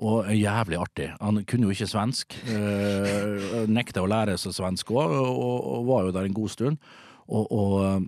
Og 0.01 0.25
jævlig 0.33 0.77
artig. 0.81 1.11
Han 1.21 1.43
kunne 1.45 1.67
jo 1.67 1.73
ikke 1.75 1.89
svensk. 1.89 2.33
Eh, 2.49 3.65
nekta 3.69 4.01
å 4.01 4.09
lære 4.09 4.39
seg 4.41 4.55
svensk 4.55 4.89
òg, 4.89 5.13
og, 5.13 5.57
og 5.69 5.89
var 5.89 6.07
jo 6.07 6.15
der 6.15 6.29
en 6.29 6.37
god 6.37 6.53
stund. 6.53 6.79
Og, 7.29 7.45
og, 7.53 8.07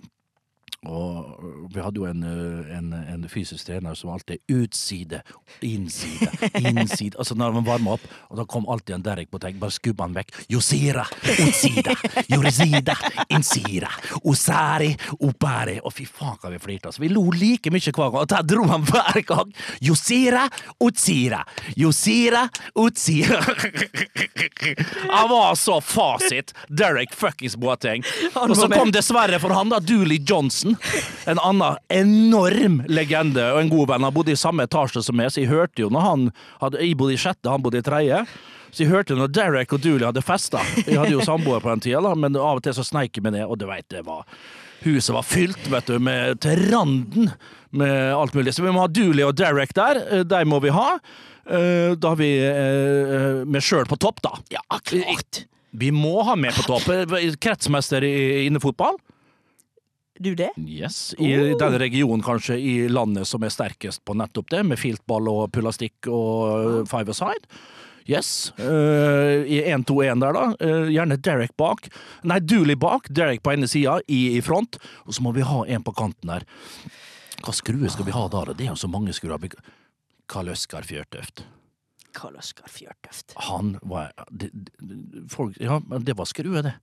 og 0.86 1.68
vi 1.74 1.82
hadde 1.82 2.00
jo 2.00 2.06
en, 2.08 2.22
en, 2.22 2.92
en 2.96 3.26
fysisk 3.30 3.66
trener 3.66 3.96
som 3.98 4.12
alltid 4.14 4.38
utside, 4.52 5.22
innside, 5.64 6.30
innside. 6.60 7.16
Altså 7.18 7.36
når 7.38 7.56
man 7.58 7.66
varma 7.66 7.96
opp, 7.96 8.04
og 8.30 8.40
da 8.40 8.46
kom 8.48 8.68
alltid 8.70 8.96
en 8.96 9.04
Derek 9.06 9.30
på 9.32 9.40
tenk, 9.42 9.58
bare 9.60 9.74
skubba 9.74 10.06
han 10.06 10.16
vekk. 10.16 10.32
Josira, 10.52 11.04
utsida, 11.26 11.96
jorisida, 12.30 12.96
insira, 13.34 13.90
osari, 14.24 14.92
opari. 15.20 15.78
Og 15.82 15.94
fy 15.96 16.06
faen 16.08 16.38
hva 16.42 16.52
vi 16.54 16.62
flirte. 16.62 16.90
Altså, 16.90 17.02
vi 17.04 17.10
lo 17.12 17.26
like 17.34 17.72
mye 17.74 17.82
hver 17.90 18.12
gang, 18.12 18.20
og 18.22 18.30
der 18.32 18.46
dro 18.46 18.68
han 18.70 18.86
hver 18.86 19.20
gang. 19.26 19.52
Josira, 19.84 20.46
utsira, 20.82 21.42
josira, 21.76 22.46
utsira. 22.78 23.42
Han 25.10 25.30
var 25.32 25.54
så 25.58 25.80
fasit. 25.80 26.54
Derek 26.68 27.14
fuckings 27.14 27.56
Boateng. 27.56 28.04
Og 28.34 28.56
så 28.56 28.68
kom 28.70 28.92
dessverre 28.94 29.40
for 29.42 29.54
han 29.56 29.72
da 29.72 29.80
Dooley 29.82 30.20
Johnson. 30.22 30.75
En 31.30 31.38
annen 31.42 31.78
enorm 31.92 32.80
legende 32.88 33.44
og 33.54 33.60
en 33.62 33.72
god 33.72 33.88
venn. 33.92 34.04
Han 34.06 34.14
bodde 34.16 34.34
i 34.34 34.38
samme 34.40 34.66
etasje 34.68 35.02
som 35.06 35.16
meg, 35.18 35.32
så 35.34 35.42
jeg 35.42 35.50
hørte 35.52 35.82
jo 35.84 35.88
når 35.92 36.04
han 36.06 36.28
hadde, 36.60 36.82
Jeg 36.84 36.96
bodde 37.00 37.16
i 37.16 37.20
sjette, 37.20 37.50
han 37.50 37.62
bodde 37.64 37.82
i 37.82 37.86
tredje. 37.86 38.22
Så 38.70 38.82
jeg 38.84 38.90
hørte 38.92 39.16
når 39.16 39.30
Derek 39.32 39.72
og 39.72 39.80
Dooley 39.80 40.04
hadde 40.04 40.22
festa. 40.26 40.60
Jeg 40.84 40.98
hadde 40.98 41.14
jo 41.14 41.24
samboer 41.24 41.62
på 41.64 41.70
den 41.72 41.80
tida, 41.86 42.14
men 42.18 42.36
av 42.36 42.58
og 42.58 42.64
til 42.66 42.74
så 42.76 42.84
sneik 42.84 43.16
jeg 43.16 43.24
meg 43.24 43.32
ned, 43.38 43.46
og 43.48 43.56
du 43.62 43.66
veit 43.70 43.86
det 43.92 44.02
var 44.06 44.26
Huset 44.84 45.14
var 45.16 45.24
fylt 45.24 45.64
vet 45.72 45.86
du, 45.88 45.96
med 45.98 46.36
til 46.44 46.60
randen 46.70 47.30
med 47.74 48.12
alt 48.14 48.34
mulig. 48.36 48.52
Så 48.54 48.62
vi 48.62 48.70
må 48.74 48.82
ha 48.84 48.90
Dooley 48.92 49.24
og 49.24 49.32
Derek 49.38 49.72
der. 49.74 50.02
Eh, 50.12 50.22
De 50.28 50.42
må 50.46 50.60
vi 50.62 50.70
ha. 50.74 50.98
Eh, 51.48 51.94
Da 51.96 52.12
har 52.12 52.18
vi 52.20 52.28
med 52.36 53.48
meg 53.56 53.64
sjøl 53.64 53.88
på 53.88 53.96
topp, 53.98 54.20
da. 54.22 54.34
Ja, 54.52 54.60
klart! 54.84 55.46
Vi 55.76 55.90
må 55.92 56.20
ha 56.28 56.36
med 56.38 56.54
på 56.56 56.66
topp. 56.68 56.86
Eh, 56.92 57.34
Kretsmester 57.40 58.04
i 58.06 58.46
innefotball. 58.46 59.00
Du 60.18 60.34
det? 60.34 60.50
Yes, 60.56 61.14
I 61.18 61.32
den 61.60 61.78
regionen 61.78 62.24
kanskje 62.24 62.56
i 62.56 62.74
landet 62.88 63.28
som 63.28 63.44
er 63.44 63.52
sterkest 63.52 64.04
på 64.06 64.16
nettopp 64.16 64.48
det, 64.52 64.62
med 64.64 64.80
filtball 64.80 65.28
og 65.28 65.50
pulastikk 65.52 66.08
og 66.08 66.86
five 66.88 67.12
aside. 67.12 67.58
Yes. 68.06 68.52
Uh, 68.58 69.42
I 69.50 69.64
1-2-1 69.66 70.22
der, 70.22 70.36
da. 70.36 70.44
Uh, 70.62 70.86
gjerne 70.94 71.18
Derek 71.18 71.56
bak. 71.58 71.88
Nei, 72.22 72.38
Dooley 72.38 72.78
bak, 72.78 73.10
Derek 73.10 73.42
på 73.42 73.52
ene 73.56 73.68
sida, 73.70 73.98
i, 74.06 74.38
i 74.38 74.42
front. 74.46 74.78
Og 75.04 75.16
så 75.16 75.24
må 75.26 75.34
vi 75.34 75.44
ha 75.46 75.64
en 75.66 75.84
på 75.84 75.94
kanten 75.96 76.30
her. 76.30 76.46
Hva 77.42 77.54
skrue 77.54 77.90
skal 77.92 78.06
vi 78.06 78.14
ha 78.14 78.24
da? 78.30 78.44
Det 78.52 78.68
er 78.68 78.72
jo 78.72 78.78
så 78.78 78.90
mange 78.90 79.14
skruer. 79.16 79.50
Karl 80.30 80.54
Øskar 80.54 80.86
Fjørtøft. 80.86 81.44
Karl 82.16 82.38
Øskar 82.38 82.70
Fjørtøft. 82.72 83.34
Han 83.50 83.74
var 83.82 84.14
det, 84.30 84.52
folk, 85.30 85.58
Ja, 85.60 85.80
det 85.98 86.16
var 86.16 86.30
skrue, 86.30 86.62
det. 86.62 86.76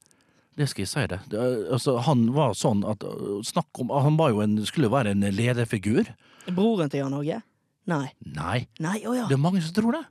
Det 0.58 0.68
skal 0.70 0.84
jeg 0.84 0.90
si 0.92 1.04
det. 1.10 1.20
det 1.32 1.44
altså, 1.74 1.96
han 2.06 2.28
var 2.36 2.54
sånn 2.58 2.84
at 2.86 3.02
uh, 3.04 3.40
Snakk 3.46 3.80
om 3.82 3.90
Han 3.90 4.18
var 4.20 4.30
jo 4.36 4.44
en, 4.44 4.60
skulle 4.70 4.92
være 4.94 5.16
en 5.16 5.26
lederfigur. 5.34 6.12
Broren 6.54 6.92
til 6.94 7.02
Jan 7.02 7.16
Åge? 7.18 7.40
Nei. 7.90 8.06
Nei, 8.38 8.60
Nei, 8.80 9.00
oh 9.10 9.16
ja. 9.18 9.26
det 9.28 9.36
er 9.36 9.42
mange 9.42 9.62
som 9.66 9.74
tror 9.76 9.98
det. 9.98 10.04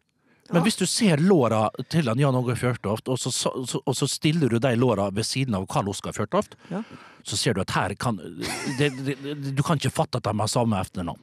Men 0.51 0.59
Ja. 0.61 0.65
hvis 0.67 0.77
du 0.77 0.85
ser 0.91 1.17
låra 1.23 1.71
til 1.89 2.11
han 2.11 2.19
Jan 2.21 2.35
Åge 2.37 2.57
Fjørtoft, 2.59 3.09
og 3.09 3.17
så, 3.23 3.31
så, 3.33 3.81
og 3.87 3.95
så 3.97 4.09
stiller 4.11 4.51
du 4.53 4.59
de 4.61 4.75
låra 4.77 5.07
ved 5.15 5.25
siden 5.25 5.55
av 5.57 5.65
Karl 5.71 5.89
Oskar 5.89 6.13
Fjørtoft, 6.13 6.59
Ja. 6.69 6.83
så 7.25 7.39
ser 7.39 7.55
du 7.55 7.63
at 7.63 7.71
her 7.71 7.95
kan 7.95 8.19
det, 8.79 8.91
det, 9.07 9.17
Du 9.57 9.63
kan 9.63 9.79
ikke 9.79 9.95
fatte 9.95 10.19
at 10.19 10.25
de 10.27 10.35
har 10.39 10.51
samme 10.51 10.77
etternavn. 10.83 11.23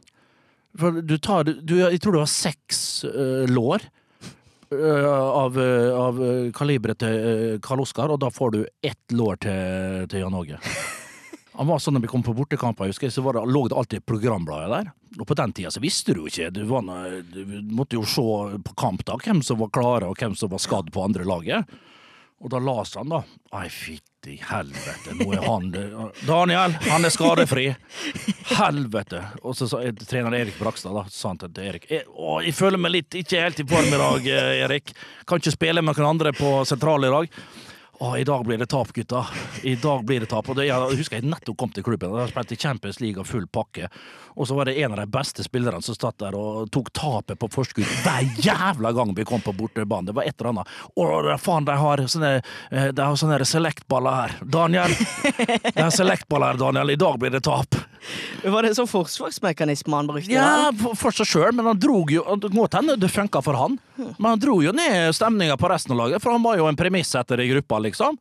For 0.80 1.02
du 1.02 1.18
tar 1.18 1.44
du, 1.44 1.76
Jeg 1.78 2.00
tror 2.02 2.14
det 2.18 2.24
var 2.24 2.32
seks 2.32 3.04
uh, 3.06 3.46
lår 3.50 3.86
av, 4.72 5.60
eh, 5.60 5.92
av 5.98 6.24
eh, 6.24 6.52
kaliberet 6.54 7.00
til 7.02 7.60
Karl 7.66 7.82
Oskar, 7.82 8.12
og 8.14 8.20
da 8.22 8.30
får 8.30 8.52
du 8.54 8.60
ett 8.86 9.16
lår 9.16 9.40
til, 9.42 10.08
til 10.12 10.26
Jan 10.26 10.38
Åge. 10.38 10.60
Han 11.60 11.68
var 11.68 11.82
sånn 11.84 11.98
når 11.98 12.06
vi 12.06 12.12
kom 12.12 12.24
på 12.24 12.36
bortekamper, 12.38 12.94
jeg 12.94 13.12
så 13.12 13.24
var 13.26 13.36
det, 13.36 13.44
lå 13.52 13.66
det 13.68 13.76
alltid 13.76 14.06
programbladet 14.08 14.70
der. 14.72 14.92
Og 15.20 15.26
på 15.28 15.36
den 15.36 15.52
tida 15.52 15.72
så 15.74 15.82
visste 15.84 16.14
du 16.16 16.22
jo 16.22 16.30
ikke. 16.30 16.52
Du, 16.56 16.62
var, 16.70 16.86
du 17.34 17.58
måtte 17.76 17.98
jo 17.98 18.06
se 18.08 18.24
på 18.64 18.76
kamp 18.80 19.04
da, 19.04 19.18
hvem 19.20 19.42
som 19.44 19.60
var 19.60 19.74
klare 19.76 20.08
og 20.08 20.16
hvem 20.22 20.38
som 20.40 20.54
var 20.54 20.62
skadd 20.64 20.94
på 20.96 21.04
andre 21.04 21.26
laget. 21.28 21.74
Og 22.40 22.54
da 22.54 22.62
las 22.64 22.96
han, 22.96 23.12
da. 23.12 23.26
Ai, 23.52 23.68
fytti 24.20 24.42
helvete, 24.50 25.14
nå 25.16 25.34
er 25.34 25.44
han 25.46 25.70
Daniel, 26.28 26.74
han 26.90 27.06
er 27.08 27.10
skadefri! 27.14 27.70
Helvete! 28.58 29.22
Og 29.48 29.56
så 29.56 29.68
sa 29.70 29.80
trener 30.10 30.36
Erik 30.42 30.58
Brakstad, 30.60 30.94
da, 30.96 31.06
sa 31.10 31.30
han 31.32 31.38
til 31.40 31.64
Erik 31.64 31.86
«Jeg- 31.90 32.06
Å, 32.10 32.42
jeg 32.44 32.54
føler 32.54 32.78
meg 32.78 32.92
litt 32.92 33.16
ikke 33.16 33.40
helt 33.42 33.60
i 33.60 33.66
form 33.70 33.88
i 33.88 33.98
dag, 34.02 34.28
eh, 34.28 34.64
Erik. 34.66 34.92
Kan 35.26 35.40
ikke 35.40 35.54
spille 35.56 35.82
med 35.82 35.96
noen 35.96 36.10
andre 36.10 36.34
på 36.36 36.66
sentral 36.68 37.06
i 37.08 37.10
dag. 37.14 37.30
Å, 38.00 38.14
I 38.16 38.24
dag 38.24 38.46
blir 38.48 38.58
det 38.58 38.70
tap, 38.72 38.94
gutta. 38.96 39.26
I 39.68 39.74
dag 39.76 40.06
blir 40.08 40.24
det 40.24 40.30
tap. 40.32 40.48
Og 40.48 40.56
det, 40.56 40.70
jeg 40.70 41.00
husker 41.02 41.20
jeg 41.20 41.28
nettopp 41.28 41.58
kom 41.60 41.72
til 41.76 41.84
klubben. 41.84 42.14
Jeg 42.16 42.32
spilte 42.32 42.56
Champions 42.56 43.02
League 43.04 43.20
og 43.20 43.28
full 43.28 43.44
pakke. 43.52 43.90
Og 44.40 44.48
så 44.48 44.56
var 44.56 44.70
det 44.70 44.78
en 44.80 44.96
av 44.96 45.02
de 45.02 45.08
beste 45.12 45.44
spillerne 45.44 45.84
som 45.84 45.98
satt 45.98 46.16
der 46.24 46.38
og 46.40 46.70
tok 46.72 46.94
tapet 46.96 47.42
på 47.42 47.50
forskudd 47.52 47.92
hver 48.06 48.40
jævla 48.40 48.94
gang 48.96 49.12
vi 49.18 49.28
kom 49.28 49.44
på 49.44 49.52
bortebane. 49.58 50.08
Det 50.08 50.16
var 50.16 50.30
et 50.32 50.40
eller 50.40 50.54
annet. 50.54 50.74
Å, 50.96 51.10
faen, 51.44 51.68
de 51.68 51.76
har 51.82 52.06
sånne, 52.08 52.34
eh, 52.72 52.90
de 52.96 53.10
sånne 53.20 53.44
select-baller 53.44 54.20
her. 54.22 54.40
Daniel! 54.48 54.96
De 54.96 55.82
har 55.84 55.92
select-baller 55.92 56.54
her, 56.54 56.64
Daniel. 56.64 56.96
I 56.96 57.00
dag 57.04 57.20
blir 57.20 57.36
det 57.36 57.44
tap. 57.52 57.76
Var 58.44 58.64
det 58.64 58.72
en 58.72 58.80
sånn 58.82 58.90
forsvarsmekanisme 58.90 59.96
han 59.96 60.10
brukte? 60.10 60.34
Ja, 60.34 60.72
for, 60.80 60.98
for 60.98 61.16
seg 61.16 61.30
sjøl, 61.30 61.54
men 61.56 61.68
han 61.70 61.80
drog 61.80 62.12
jo 62.14 62.24
må 62.56 62.68
hende 62.72 62.98
det 63.00 63.12
funka 63.12 63.44
for 63.46 63.58
han, 63.60 63.78
men 63.98 64.28
han 64.32 64.42
dro 64.42 64.60
jo 64.64 64.74
ned 64.76 65.16
stemninga 65.18 65.58
på 65.60 65.72
resten 65.72 65.96
av 65.96 66.04
laget, 66.06 66.24
for 66.24 66.36
han 66.36 66.46
var 66.46 66.60
jo 66.60 66.68
en 66.70 66.80
premissetter 66.80 67.42
i 67.44 67.50
gruppa, 67.52 67.82
liksom. 67.90 68.20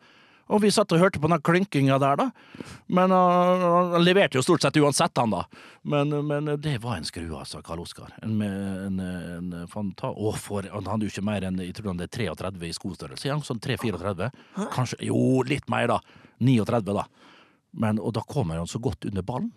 Og 0.48 0.62
vi 0.64 0.70
satt 0.72 0.92
og 0.96 1.00
hørte 1.02 1.20
på 1.20 1.28
den 1.28 1.42
klynkinga 1.44 1.98
der, 2.00 2.20
da. 2.22 2.64
Men 2.96 3.12
uh, 3.12 3.92
han 3.92 4.04
leverte 4.04 4.38
jo 4.38 4.44
stort 4.44 4.64
sett 4.64 4.78
uansett, 4.80 5.20
han 5.20 5.34
da. 5.34 5.42
Men, 5.88 6.14
men 6.24 6.48
det 6.64 6.78
var 6.80 6.96
en 6.96 7.04
skrue, 7.08 7.36
altså, 7.36 7.60
Karl 7.64 7.82
Oskar. 7.84 8.14
En, 8.24 8.40
en, 8.40 9.02
en 9.04 9.68
fanta... 9.68 10.08
Å, 10.08 10.32
for 10.40 10.64
Han 10.72 10.88
hadde 10.88 11.04
jo 11.04 11.12
ikke 11.12 11.26
mer 11.28 11.44
enn 11.44 11.60
jeg 11.60 11.76
tror 11.76 11.92
han 11.92 12.00
det 12.00 12.08
er 12.08 12.32
33 12.32 12.64
i 12.64 12.76
skostørrelse. 12.76 13.28
Ja, 13.28 13.36
sånn 13.44 13.60
3-34. 13.64 14.30
Kanskje 14.72 15.02
Jo, 15.10 15.20
litt 15.48 15.68
mer, 15.72 15.92
da. 15.92 16.24
39, 16.40 16.96
da. 16.96 17.04
Men, 17.76 18.00
og 18.00 18.16
da 18.16 18.24
kommer 18.24 18.56
han 18.60 18.70
så 18.70 18.80
godt 18.80 19.04
under 19.10 19.24
ballen. 19.26 19.52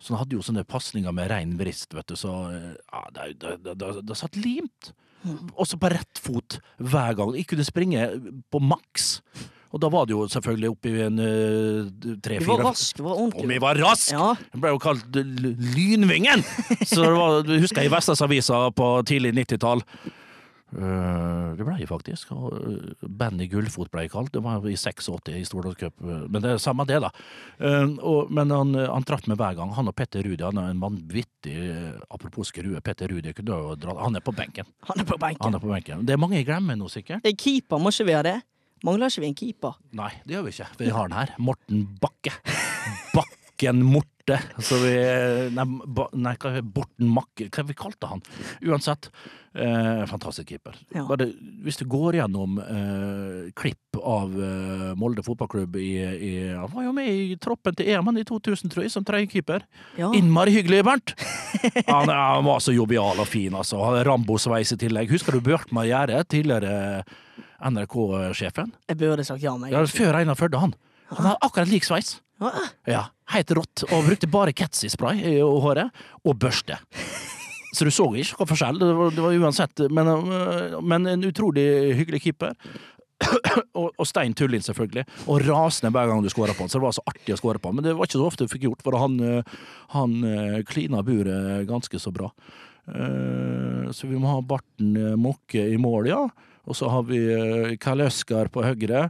Så 0.00 0.14
han 0.14 0.22
hadde 0.22 0.38
jo 0.38 0.44
sånne 0.44 0.64
pasninger 0.68 1.12
med 1.12 1.28
rein 1.30 1.54
vrist, 1.60 1.92
vet 1.92 2.08
du, 2.08 2.16
så 2.16 2.32
eh, 2.54 2.72
ja, 2.88 3.04
det, 3.14 3.30
det, 3.42 3.76
det, 3.76 3.92
det, 4.00 4.16
satt 4.16 4.38
limt. 4.40 4.92
Også 5.60 5.76
på 5.76 5.90
rett 5.92 6.20
fot 6.24 6.56
hver 6.80 7.16
gang. 7.18 7.34
Jeg 7.36 7.48
kunne 7.50 7.66
springe 7.68 8.06
på 8.48 8.62
maks. 8.64 9.18
Og 9.70 9.78
da 9.82 9.90
var 9.92 10.06
det 10.08 10.16
jo 10.16 10.24
selvfølgelig 10.26 10.70
oppi 10.72 10.92
en 11.04 11.20
uh, 11.22 11.90
tre-fire 12.24 12.42
Du 12.42 12.48
var 12.48 12.64
rask, 12.72 12.96
du 12.96 13.04
var 13.06 13.20
Og 13.20 13.44
vi 13.46 13.58
var 13.62 13.78
rask! 13.78 14.08
Ja. 14.10 14.32
Det 14.50 14.62
ble 14.64 14.72
jo 14.72 14.80
kalt 14.82 15.18
Lynvingen! 15.76 16.42
Så 16.90 17.04
det 17.04 17.12
var, 17.14 17.52
husker 17.52 17.84
jeg 17.84 17.92
i 17.92 17.92
Vestlandsavisa 17.92 18.56
Avisa 18.56 18.74
på 18.74 18.88
tidlig 19.06 19.36
90-tall. 19.38 19.84
Eh, 20.70 21.54
det 21.58 21.66
ble 21.66 21.86
faktisk. 21.88 22.30
eh, 22.32 23.08
Benny 23.08 23.48
Gullfot 23.50 23.90
ble 23.90 24.04
jeg 24.06 24.12
kalt. 24.12 24.32
Det 24.32 24.42
var 24.44 24.66
i 24.68 24.76
86 24.76 25.34
i 25.34 25.44
Stordalscup. 25.44 25.96
Cup. 25.96 26.30
Men 26.30 26.42
det 26.42 26.52
er 26.52 26.62
samme 26.62 26.86
det, 26.86 27.00
da. 27.02 27.10
Eh, 27.58 27.88
og, 28.06 28.30
men 28.30 28.50
han, 28.54 28.74
han 28.74 29.06
traff 29.08 29.26
meg 29.30 29.38
hver 29.40 29.56
gang. 29.58 29.72
Han 29.76 29.90
og 29.90 29.96
Petter 29.96 30.22
Rudi 30.26 30.44
han 30.44 30.60
er 30.62 30.70
en 30.74 30.82
vanvittig 30.82 31.56
eh, 31.56 31.98
Apropos 32.10 32.50
skrue, 32.50 32.80
Petter 32.84 33.10
Rudi 33.10 33.32
kunne 33.36 33.56
jo 33.56 33.74
dra 33.80 33.96
Han 34.04 34.16
er 34.18 34.24
på 34.24 34.34
benken. 34.36 34.68
Han 34.90 35.02
er 35.02 35.08
på 35.08 35.18
benken. 35.18 35.44
Han 35.46 35.58
er 35.58 35.62
på 35.62 35.72
benken. 35.72 36.06
Det 36.06 36.14
er 36.14 36.20
mange 36.22 36.38
jeg 36.38 36.48
glemmer 36.48 36.78
nå, 36.78 36.88
sikkert. 36.92 37.24
Det 37.24 37.34
er 37.34 37.40
keeper, 37.40 37.80
må 37.80 37.92
ikke 37.94 38.08
vi 38.10 38.16
ha 38.18 38.22
det? 38.26 38.38
Mangler 38.86 39.12
ikke 39.12 39.24
vi 39.24 39.28
en 39.28 39.36
keeper? 39.36 39.74
Nei, 39.96 40.12
det 40.24 40.36
gjør 40.36 40.46
vi 40.46 40.54
ikke. 40.54 40.68
Vi 40.80 40.92
har 40.94 41.10
den 41.10 41.18
her. 41.18 41.34
Morten 41.42 41.82
Bakke. 42.00 42.32
Bakken 43.12 43.82
Morte. 44.30 44.62
Så 44.62 44.78
vi 44.82 44.94
Nei, 45.54 45.66
nei 46.12 46.34
hva 46.40 46.62
Borten 46.62 47.10
Makke 47.10 47.48
Hva 47.50 47.66
vi 47.66 47.76
kalte 47.78 48.10
han? 48.10 48.22
Uansett. 48.66 49.10
Eh, 49.50 50.04
fantastisk 50.06 50.52
keeper. 50.52 50.76
Ja. 50.94 51.02
Bare, 51.08 51.26
hvis 51.64 51.80
du 51.80 51.84
går 51.90 52.20
gjennom 52.20 52.60
eh, 52.62 53.48
klipp 53.58 53.98
av 53.98 54.30
eh, 54.30 54.92
Molde 54.98 55.24
fotballklubb 55.26 55.74
i, 55.80 55.90
i 55.98 56.32
Han 56.52 56.70
var 56.70 56.86
jo 56.86 56.92
med 56.94 57.08
i 57.10 57.38
troppen 57.42 57.74
til 57.74 57.90
EM 57.90 58.12
i 58.14 58.24
2000, 58.26 58.70
tror 58.70 58.86
jeg, 58.86 58.92
som 58.94 59.06
tredjekeeper. 59.06 59.66
Ja. 59.98 60.12
Innmari 60.14 60.54
hyggelig, 60.54 60.84
Bernt! 60.86 61.16
Han, 61.90 62.08
han 62.08 62.46
var 62.46 62.62
så 62.62 62.72
jovial 62.72 63.18
og 63.20 63.26
fin, 63.28 63.52
altså. 63.58 63.80
Han 63.82 63.96
hadde 63.96 64.06
Rambo-sveis 64.06 64.70
i 64.72 64.78
tillegg. 64.80 65.10
Husker 65.12 65.34
du 65.34 65.42
Bjørkmar 65.44 65.88
Gjerde, 65.88 66.22
tidligere 66.30 67.02
NRK-sjefen? 67.66 68.70
Jeg 68.88 69.00
burde 69.02 69.26
sagt 69.26 69.42
ja, 69.44 69.56
men 69.58 69.72
Ja, 69.74 69.82
før 69.90 70.22
Einar 70.22 70.38
Førde, 70.38 70.62
han. 70.62 70.72
Han 71.10 71.26
har 71.26 71.40
akkurat 71.42 71.68
lik 71.68 71.84
sveis. 71.84 72.20
Ja, 72.88 73.02
Helt 73.30 73.52
rått. 73.54 73.84
Og 73.90 74.06
brukte 74.08 74.30
bare 74.30 74.54
Ketsi-spray 74.56 75.22
i 75.36 75.36
håret. 75.40 75.90
Og 76.26 76.38
børste. 76.40 76.78
Så 77.70 77.86
du 77.86 77.92
så 77.94 78.08
ikke 78.18 78.40
hva 78.40 78.46
forskjell. 78.50 78.80
Det 78.80 78.94
var, 78.98 79.12
det 79.14 79.24
var 79.24 79.36
uansett 79.44 79.84
men, 79.94 80.08
øh, 80.10 80.80
men 80.82 81.06
en 81.06 81.28
utrolig 81.28 81.94
hyggelig 81.98 82.24
keeper. 82.24 82.56
og, 83.78 83.90
og 83.92 84.08
Stein 84.08 84.34
Tullin, 84.34 84.64
selvfølgelig. 84.64 85.04
Og 85.30 85.44
rasende 85.46 85.92
hver 85.94 86.10
gang 86.10 86.24
du 86.24 86.30
skåra 86.32 86.56
på 86.56 86.64
han. 86.64 86.72
Så 86.72 86.80
det 86.80 86.86
var 86.88 86.96
så 86.96 87.06
artig 87.06 87.36
å 87.36 87.38
skåre 87.38 87.62
på 87.62 87.70
han. 87.70 87.78
Men 87.78 87.86
det 87.86 87.94
var 87.98 88.08
ikke 88.08 88.18
så 88.18 88.26
ofte 88.26 88.48
du 88.48 88.52
fikk 88.52 88.66
gjort, 88.66 88.82
for 88.86 88.98
han, 88.98 89.20
øh, 89.22 89.60
han 89.94 90.18
øh, 90.26 90.58
klina 90.66 91.04
buret 91.06 91.68
ganske 91.70 92.02
så 92.02 92.14
bra. 92.14 92.32
Så 92.90 94.08
vi 94.08 94.18
må 94.18 94.26
ha 94.32 94.40
Barten 94.42 94.96
Mokke 95.20 95.60
i 95.70 95.76
mål, 95.78 96.08
ja. 96.10 96.24
Og 96.66 96.74
så 96.74 96.88
har 96.90 97.04
vi 97.06 97.20
Karl 97.78 98.02
Øskar 98.08 98.48
på 98.50 98.64
høyre. 98.64 99.04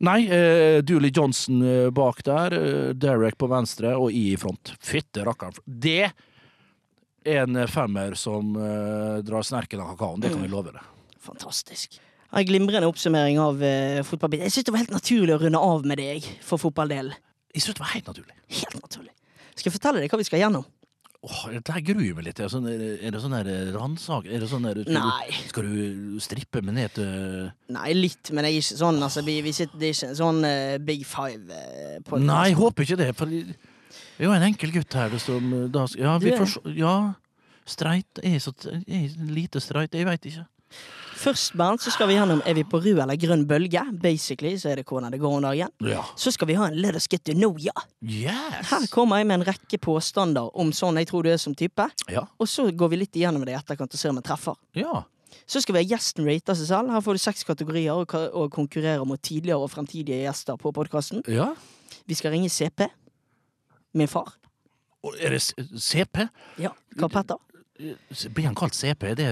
Nei, 0.00 0.20
eh, 0.32 0.80
Dooley 0.80 1.12
Johnson 1.12 1.60
eh, 1.62 1.90
bak 1.92 2.22
der, 2.24 2.54
eh, 2.56 2.92
Derek 2.96 3.36
på 3.38 3.48
venstre 3.50 3.92
og 4.00 4.12
I 4.16 4.30
i 4.32 4.36
front. 4.40 4.72
Fytte 4.80 5.26
rakkeren. 5.26 5.60
Det 5.64 6.08
er 6.08 7.42
en 7.42 7.58
femmer 7.68 8.16
som 8.16 8.54
eh, 8.56 9.18
drar 9.26 9.44
snerken 9.44 9.82
av 9.84 9.92
kakaoen, 9.92 10.22
det 10.24 10.32
kan 10.32 10.40
vi 10.40 10.48
love 10.48 10.72
deg. 10.72 10.80
fantastisk. 11.20 12.00
En 12.32 12.46
glimrende 12.46 12.86
oppsummering 12.86 13.40
av 13.42 13.58
uh, 13.58 14.00
fotballbiten. 14.06 14.46
Jeg 14.46 14.54
syns 14.54 14.66
det 14.68 14.72
var 14.72 14.84
helt 14.84 14.92
naturlig 14.94 15.34
å 15.34 15.40
runde 15.42 15.58
av 15.66 15.86
med 15.90 15.98
deg 15.98 16.28
for 16.46 16.62
fotballdelen. 16.62 17.16
Jeg 17.50 17.64
synes 17.64 17.80
det 17.80 17.82
var 17.82 17.90
helt 17.90 18.06
naturlig. 18.06 18.36
Helt 18.60 18.76
naturlig. 18.78 19.10
Skal 19.56 19.66
jeg 19.66 19.74
fortelle 19.74 20.04
deg 20.04 20.12
hva 20.12 20.20
vi 20.20 20.26
skal 20.28 20.44
gjennom? 20.44 20.62
Åh, 21.22 21.40
det 21.52 21.68
her 21.74 21.82
gruer 21.84 22.06
jeg 22.06 22.14
meg 22.16 22.24
litt. 22.30 22.38
Er 22.40 22.46
det 22.48 22.52
sånn, 22.54 22.66
er 22.70 23.12
det 23.12 23.20
sånn 23.20 23.34
der 23.36 23.48
ransak? 23.74 24.24
Er 24.24 24.40
det 24.40 24.46
sånn 24.48 24.64
der, 24.64 24.78
skal, 24.86 24.94
Nei. 24.96 25.26
Du, 25.28 25.48
skal 25.50 25.66
du 25.68 26.20
strippe 26.24 26.62
meg 26.64 26.74
ned 26.78 26.94
til 26.96 27.50
Nei, 27.76 27.90
litt, 27.92 28.30
men 28.32 28.46
jeg 28.48 28.56
er 28.56 28.62
ikke 28.64 28.78
sånn. 28.80 29.02
Altså, 29.04 29.24
vi, 29.26 29.34
vi 29.44 29.52
sitter, 29.52 29.76
det 29.82 29.90
er 29.90 29.98
ikke 29.98 30.08
en 30.14 30.16
sånn 30.22 30.40
eh, 30.48 30.78
Big 30.80 31.04
Five. 31.04 31.44
Uh, 32.00 32.16
Nei, 32.24 32.46
jeg 32.48 32.56
håper 32.62 32.86
ikke 32.88 32.98
det. 33.02 33.10
For 33.18 33.28
det 33.28 33.42
er 33.44 34.24
jo 34.30 34.32
en 34.32 34.46
enkel 34.48 34.72
gutt 34.78 34.96
her. 34.96 35.12
Det 35.12 35.20
som, 35.20 35.52
da, 35.76 35.84
ja, 36.00 36.16
Du 36.16 36.24
vi 36.24 36.32
er- 36.32 36.40
får, 36.40 36.54
se- 36.54 36.74
ja, 36.80 36.94
streit 37.68 38.22
er 38.24 38.38
så 38.40 38.54
er 38.80 39.04
lite 39.28 39.60
streit. 39.60 39.92
Jeg 39.92 40.08
veit 40.08 40.24
ikke. 40.32 40.46
Først, 41.20 41.52
Bernt, 41.58 41.82
så 41.84 41.92
skal 41.92 42.08
vi 42.08 42.14
gjennom 42.16 42.40
Er 42.48 42.54
vi 42.56 42.62
på 42.64 42.78
rød 42.80 43.02
eller 43.02 43.18
grønn 43.20 43.42
bølge. 43.48 43.82
Basically 44.00 44.54
så 44.60 44.70
er 44.72 44.80
det 44.80 44.86
hvordan 44.88 45.12
det 45.12 45.20
går 45.20 45.36
om 45.36 45.44
dagen. 45.44 45.72
Ja. 45.84 46.00
Så 46.16 46.32
skal 46.32 46.48
vi 46.48 46.56
ha 46.56 46.70
en 46.70 46.78
Let 46.80 46.96
us 46.96 47.08
get 47.12 47.24
to 47.28 47.34
know 47.36 47.58
ya. 47.60 47.74
Yes! 48.00 48.70
Her 48.70 48.86
kommer 48.92 49.20
jeg 49.20 49.28
med 49.28 49.40
en 49.40 49.46
rekke 49.50 49.80
påstander 49.82 50.48
om 50.56 50.72
sånn 50.72 50.96
jeg 51.02 51.10
tror 51.10 51.26
du 51.26 51.32
er 51.32 51.40
som 51.40 51.54
type. 51.54 51.86
Ja. 52.08 52.24
Og 52.40 52.48
så 52.48 52.70
går 52.72 52.94
vi 52.94 53.02
litt 53.02 53.20
igjennom 53.20 53.44
det 53.44 53.52
i 53.52 53.58
etterkant 53.58 53.92
og 53.92 54.00
ser 54.00 54.14
om 54.14 54.20
jeg 54.22 54.30
treffer. 54.30 54.60
ja. 54.80 55.02
Så 55.50 55.60
skal 55.62 55.74
vi 55.74 55.80
ha 55.82 55.86
gjesten 55.96 56.26
rate 56.26 56.54
seg 56.58 56.66
selv. 56.68 56.90
Her 56.94 57.02
får 57.02 57.16
du 57.16 57.20
seks 57.22 57.44
kategorier 57.46 57.94
og, 57.98 58.12
og 58.34 58.50
konkurrerer 58.54 59.02
mot 59.06 59.18
tidligere 59.22 59.58
og 59.62 59.70
fremtidige 59.72 60.24
gjester 60.24 60.58
på 60.58 60.70
podkasten. 60.74 61.24
Ja. 61.30 61.48
Vi 62.06 62.14
skal 62.18 62.34
ringe 62.34 62.50
CP. 62.50 62.86
Min 63.98 64.10
far. 64.10 64.36
Er 65.18 65.34
det 65.34 65.40
CP? 65.42 66.26
Ja, 66.60 66.70
Karl 66.98 67.10
Petter. 67.14 67.38
Blir 68.34 68.44
han 68.46 68.54
kalt 68.58 68.74
CP? 68.74 69.14
Det, 69.16 69.26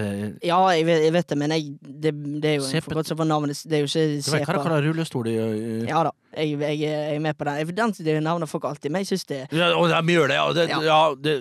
Ja, 0.44 0.58
jeg 0.72 0.87
vet, 0.87 1.02
jeg 1.04 1.12
vet 1.12 1.28
det, 1.28 1.38
men 1.38 1.50
jeg, 1.50 1.72
det, 1.82 2.12
det 2.42 2.50
er 2.50 2.54
jo 2.58 2.66
CP. 2.68 2.88
som 3.06 3.16
for 3.18 3.24
navnet. 3.28 3.62
Det 3.68 3.78
er 3.78 3.82
jo 3.84 3.88
ikke 3.90 4.04
vet 4.38 4.46
hva 4.48 4.54
CP. 4.54 4.84
rullestol 4.88 5.26
i- 5.28 5.87
Ja 5.88 6.02
da, 6.08 6.11
jeg, 6.37 6.58
jeg, 6.61 6.78
jeg 6.80 7.14
er 7.16 7.18
med 7.20 7.34
på 7.38 7.44
den. 7.44 7.74
Den 7.76 7.92
det 7.92 8.22
navnet 8.22 8.48
folk 8.48 8.64
alltid, 8.64 8.90
men 8.90 9.04
jeg 9.04 9.12
syns 9.12 9.24
det 9.28 9.40
ja, 9.52 9.72
Og 9.76 9.88
de 9.88 10.12
gjør 10.14 10.28
det, 10.28 10.37
ja. 10.38 10.52
Det, 10.52 10.68
Ja. 10.68 10.80
ja 10.82 11.14
det, 11.14 11.34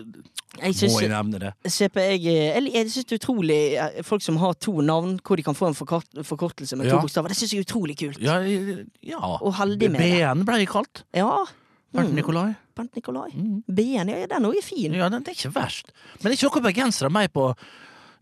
Jeg 0.57 0.89
må 0.91 0.99
jeg 1.01 1.09
nevne 1.09 1.39
det. 1.39 1.53
CP 1.69 1.95
jeg, 2.01 2.21
jeg, 2.23 2.71
jeg 2.73 2.89
synes 2.91 3.05
det 3.05 3.11
er 3.13 3.19
utrolig 3.21 3.59
eh, 3.77 4.01
Folk 4.03 4.21
som 4.25 4.37
har 4.37 4.53
to 4.53 4.81
navn, 4.81 5.19
hvor 5.23 5.35
de 5.37 5.43
kan 5.43 5.53
få 5.55 5.67
en 5.67 5.75
forkort, 5.75 6.05
forkortelse 6.23 6.75
med 6.75 6.89
to 6.89 6.95
Ja. 6.95 7.01
bokstaver. 7.01 7.27
Det 7.29 7.37
syns 7.37 7.53
jeg 7.53 7.59
er 7.61 7.65
utrolig 7.69 7.97
kult. 7.99 8.19
Ja, 8.19 8.39
ja. 8.41 9.19
Og 9.41 9.53
heldig 9.55 9.91
med 9.91 9.99
det. 10.01 10.11
BN 10.17 10.45
ble 10.45 10.57
jeg 10.63 10.67
kalt. 10.67 11.03
Ja. 11.13 11.45
Bernt 11.93 12.09
Mm. 12.11 12.15
Nikolai. 12.19 12.55
Bernt 12.75 12.95
Nikolai. 12.95 13.29
Mm. 13.33 13.63
BN, 13.67 14.09
ja, 14.11 14.27
den 14.27 14.45
òg 14.49 14.57
er 14.59 14.63
fin. 14.65 14.93
Ja, 14.93 15.07
den, 15.09 15.23
det 15.23 15.31
er 15.33 15.37
ikke 15.39 15.53
verst. 15.55 15.91
Men 16.21 16.31
det 16.31 16.33
er 16.33 16.37
ikke 16.47 16.55
noe 16.59 16.65
bergensere 16.71 17.09
meg 17.11 17.31
på 17.33 17.51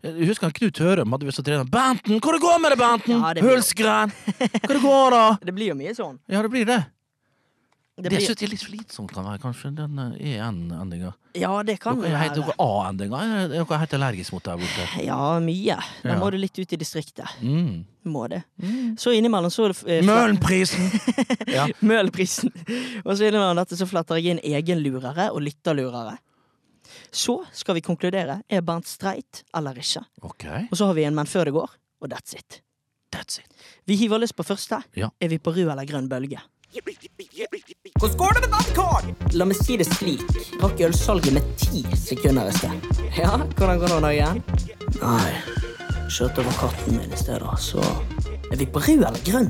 jeg 0.06 0.28
husker 0.28 0.52
Knut 0.54 0.78
Hørum 0.78 1.10
hadde 1.16 1.26
visst 1.26 1.40
trener 1.42 1.64
Benten, 1.66 2.20
hvor 2.22 2.36
det 2.36 2.40
går 2.44 2.58
med 2.62 2.70
det, 2.70 2.78
Benten? 2.78 3.16
Ja, 3.18 3.32
det 3.34 3.42
blir- 3.42 3.56
Hulsgren! 3.56 4.12
Hvor 4.38 4.74
det 4.76 4.82
går, 4.82 5.10
da? 5.10 5.22
Det 5.48 5.54
blir 5.56 5.72
jo 5.72 5.74
mye 5.74 5.94
sånn. 5.96 6.18
Ja, 6.30 6.42
det 6.44 6.50
blir 6.52 6.66
det. 6.68 6.76
Det 7.96 8.02
Det, 8.04 8.10
blir, 8.12 8.20
synes 8.26 8.40
jeg 8.42 8.46
er 8.46 8.50
litt 8.52 8.60
slitsomt, 8.60 9.12
kan 9.14 9.24
være, 9.24 9.38
kanskje, 9.40 9.70
den 9.74 9.98
eh, 10.20 10.34
EN-endinga. 10.36 11.14
ja, 11.34 11.62
det 11.64 11.78
kan 11.80 11.96
Dere 12.02 12.18
heter 12.20 12.42
være. 12.42 12.52
dere 12.52 12.66
A-endinga? 12.66 13.20
Er 13.24 13.48
dere 13.54 13.78
helt 13.80 13.94
allergisk 13.96 14.32
mot 14.34 14.44
der 14.44 14.58
borte? 14.60 14.84
Ja, 15.06 15.20
mye. 15.40 15.78
Da 16.02 16.10
Ja. 16.10 16.18
må 16.20 16.28
du 16.30 16.36
litt 16.36 16.58
ut 16.58 16.72
i 16.72 16.76
distriktet. 16.76 17.24
Mm. 17.40 17.86
Må 18.04 18.26
det. 18.28 18.42
Så 19.00 19.14
innimellom 19.16 19.48
så 19.50 19.70
eh, 19.88 20.02
Møhlenprisen! 20.04 20.90
ja. 21.56 21.64
Møhlenprisen. 21.80 22.52
Og 23.06 23.16
så 23.16 23.30
innimellom 23.30 23.56
dette 23.62 23.78
så 23.80 23.88
fletter 23.88 24.20
jeg 24.20 24.36
inn 24.36 24.42
egenlurere 24.44 25.30
og 25.32 25.40
lytterlurere. 25.46 26.18
Så 27.10 27.38
skal 27.56 27.78
vi 27.78 27.80
konkludere. 27.80 28.42
Er 28.52 28.60
Bernt 28.60 28.86
streit 28.86 29.40
eller 29.56 29.72
ikke? 29.80 30.04
Ok, 30.22 30.44
Og 30.70 30.76
så 30.76 30.86
har 30.86 30.94
vi 30.94 31.04
en 31.08 31.14
Men 31.16 31.24
før 31.26 31.44
det 31.48 31.54
går, 31.56 31.70
og 32.02 32.12
that's 32.12 32.36
it. 32.36 32.60
that's 33.10 33.38
it. 33.40 33.48
Vi 33.86 33.96
hiver 33.96 34.18
løs 34.20 34.32
på 34.36 34.44
første. 34.44 34.82
Ja. 34.94 35.08
Er 35.18 35.28
vi 35.32 35.38
på 35.38 35.50
rød 35.56 35.70
eller 35.72 35.86
grønn 35.88 36.08
bølge? 36.12 36.42
Hvordan 37.96 38.16
går 38.18 38.34
det 38.34 38.40
med 38.44 38.50
badkar? 38.52 39.06
La 39.40 39.44
meg 39.48 39.56
si 39.56 39.76
det 39.80 39.86
slik. 39.88 40.24
Rakk 40.60 40.80
ølsalget 40.84 41.32
med 41.32 41.46
ti 41.56 41.80
sekunder 41.96 42.50
i 42.50 42.52
sted. 42.52 42.88
Ja, 43.16 43.30
hvordan 43.56 43.78
går 43.80 43.88
det 43.94 44.00
nå 44.04 44.10
igjen? 44.12 44.40
Nei, 45.00 45.30
kjørte 46.12 46.42
over 46.42 46.58
katten 46.60 46.98
min 46.98 47.14
i 47.16 47.20
stedet, 47.20 47.54
så 47.64 47.80
er 48.52 48.60
vi 48.60 48.66
på 48.68 48.82
rød 48.84 49.00
eller 49.00 49.22
grønn? 49.24 49.48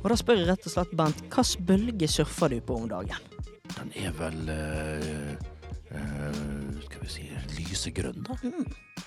Og 0.00 0.08
da 0.08 0.16
spør 0.16 0.40
jeg 0.40 0.48
rett 0.48 0.70
og 0.70 0.74
slett, 0.78 0.96
Bent, 0.96 1.20
hvilken 1.28 1.68
bølge 1.68 2.08
surfer 2.08 2.56
du 2.56 2.64
på 2.64 2.78
om 2.80 2.88
dagen? 2.88 3.28
Den 3.74 3.92
er 4.00 4.16
vel 4.16 4.40
eh, 4.56 5.36
eh, 5.92 6.40
Skal 6.86 7.04
vi 7.04 7.12
si 7.18 7.28
lysegrønn, 7.58 8.24
da? 8.30 8.40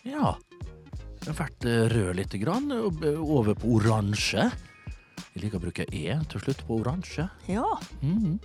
Ja. 0.06 0.36
Den 1.18 1.34
har 1.34 1.42
vært 1.42 1.66
eh, 1.66 1.90
rød 1.98 2.14
lite 2.22 2.46
grann, 2.46 2.70
over 3.18 3.58
på 3.58 3.74
oransje. 3.80 4.52
Jeg 5.36 5.44
liker 5.44 5.60
å 5.60 5.66
bruke 5.66 5.86
E 5.92 6.16
til 6.32 6.42
slutt 6.44 6.64
på 6.68 6.80
oransje. 6.82 7.30
Ja. 7.52 7.66
Mhm. 8.02 8.40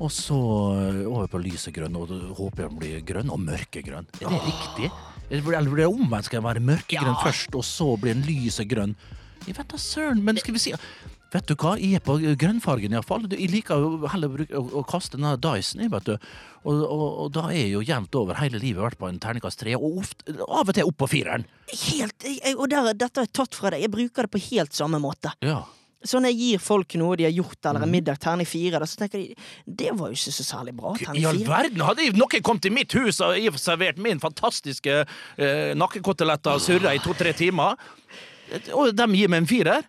Og 0.00 0.08
så 0.08 0.36
eh, 0.80 1.04
over 1.04 1.26
på 1.28 1.42
lysegrønn, 1.44 1.96
og 2.00 2.08
håper 2.38 2.62
jeg 2.64 2.70
den 2.70 2.78
blir 2.80 3.00
grønn, 3.04 3.30
og 3.34 3.40
mørkegrønn. 3.44 4.06
Er 4.22 4.30
det 4.32 4.42
riktig? 4.46 4.90
Eller 5.30 5.42
blir- 5.44 5.76
det 5.76 5.86
omvendt? 5.86 6.24
Skal 6.24 6.40
den 6.40 6.48
være 6.48 6.64
mørkegrønn 6.64 7.16
Ja. 7.16 7.22
først, 7.22 7.54
og 7.54 7.62
så 7.68 7.96
blir 8.00 8.14
den 8.14 8.24
lysegrønn? 8.24 8.94
Jeg 9.46 9.56
vet 9.56 9.68
da 9.68 9.76
søren, 9.76 10.22
men 10.24 10.36
skal 10.38 10.54
vi 10.54 10.58
si 10.58 10.74
Vet 11.32 11.46
du 11.46 11.54
hva, 11.54 11.76
jeg 11.78 11.94
er 11.94 12.00
på 12.02 12.16
grønnfargen 12.18 12.90
iallfall. 12.90 13.28
Jeg 13.30 13.50
liker 13.52 13.78
jo 13.78 14.08
heller 14.10 14.26
å, 14.26 14.32
bruke, 14.34 14.50
å, 14.58 14.80
å 14.80 14.84
kaste 14.84 15.12
denne 15.14 15.36
Dyson, 15.38 15.84
vet 15.88 16.04
du. 16.08 16.16
Og, 16.64 16.74
og, 16.82 17.04
og 17.22 17.28
da 17.36 17.44
er 17.52 17.68
jeg 17.68 17.70
jo 17.76 17.82
jevnt 17.86 18.16
over 18.18 18.34
hele 18.34 18.58
livet 18.58 18.82
vært 18.82 18.98
på 18.98 19.06
en 19.08 19.20
terningkast 19.22 19.60
tre, 19.62 19.76
og 19.78 20.00
ofte, 20.02 20.34
av 20.48 20.66
og 20.66 20.74
til 20.74 20.88
opp 20.90 20.96
på 20.98 21.06
fireren. 21.12 21.44
Helt, 21.70 22.16
jeg, 22.26 22.40
jeg- 22.42 22.56
og 22.58 22.66
der, 22.72 22.90
dette 22.98 23.20
har 23.22 23.28
jeg 23.28 23.32
tatt 23.38 23.54
fra 23.54 23.70
deg. 23.70 23.84
Jeg 23.84 23.92
bruker 23.94 24.26
det 24.26 24.32
på 24.34 24.42
helt 24.50 24.72
samme 24.74 24.98
måte. 24.98 25.30
Ja. 25.40 25.60
Så 26.02 26.16
når 26.16 26.30
jeg 26.32 26.38
gir 26.40 26.60
folk 26.64 26.94
noe 26.96 27.16
de 27.20 27.26
har 27.26 27.32
gjort, 27.34 27.58
eller 27.68 27.82
en 27.84 27.90
middag, 27.92 28.16
terning 28.22 28.48
fire, 28.48 28.78
så 28.88 28.96
tenker 29.02 29.20
de 29.20 29.34
det 29.66 29.90
var 29.98 30.08
jo 30.08 30.16
ikke 30.16 30.32
så 30.32 30.44
særlig 30.46 30.72
bra. 30.78 30.94
I 31.12 31.24
all 31.28 31.42
verden! 31.44 31.82
Hadde 31.84 32.06
noen 32.16 32.42
kommet 32.46 32.62
til 32.64 32.72
mitt 32.72 32.94
hus 32.96 33.18
og 33.20 33.36
servert 33.60 33.98
min 34.00 34.20
fantastiske 34.22 34.94
eh, 35.04 35.74
nakkekoteletter 35.76 36.56
og 36.56 36.64
surra 36.64 36.94
i 36.96 37.02
to-tre 37.04 37.34
timer, 37.36 37.76
og 38.72 38.94
de 38.96 39.06
gir 39.18 39.28
meg 39.28 39.42
en 39.44 39.50
firer, 39.50 39.84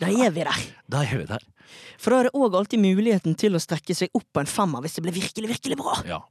Da 0.00 0.08
er 0.12 0.30
vi 0.32 0.42
der. 0.44 0.64
da 0.88 1.02
er 1.04 1.18
vi 1.20 1.26
der. 1.28 1.44
For 1.98 2.12
da 2.12 2.18
er 2.20 2.28
det 2.28 2.32
òg 2.36 2.56
alltid 2.56 2.80
muligheten 2.80 3.36
til 3.36 3.54
å 3.56 3.60
strekke 3.60 3.94
seg 3.96 4.10
opp 4.16 4.26
på 4.32 4.40
en 4.40 4.48
femmer 4.48 4.80
hvis 4.84 4.96
det 4.96 5.04
blir 5.06 5.14
virkelig, 5.16 5.48
virkelig 5.56 5.76
bra. 5.80 5.94
Ja. 6.08 6.22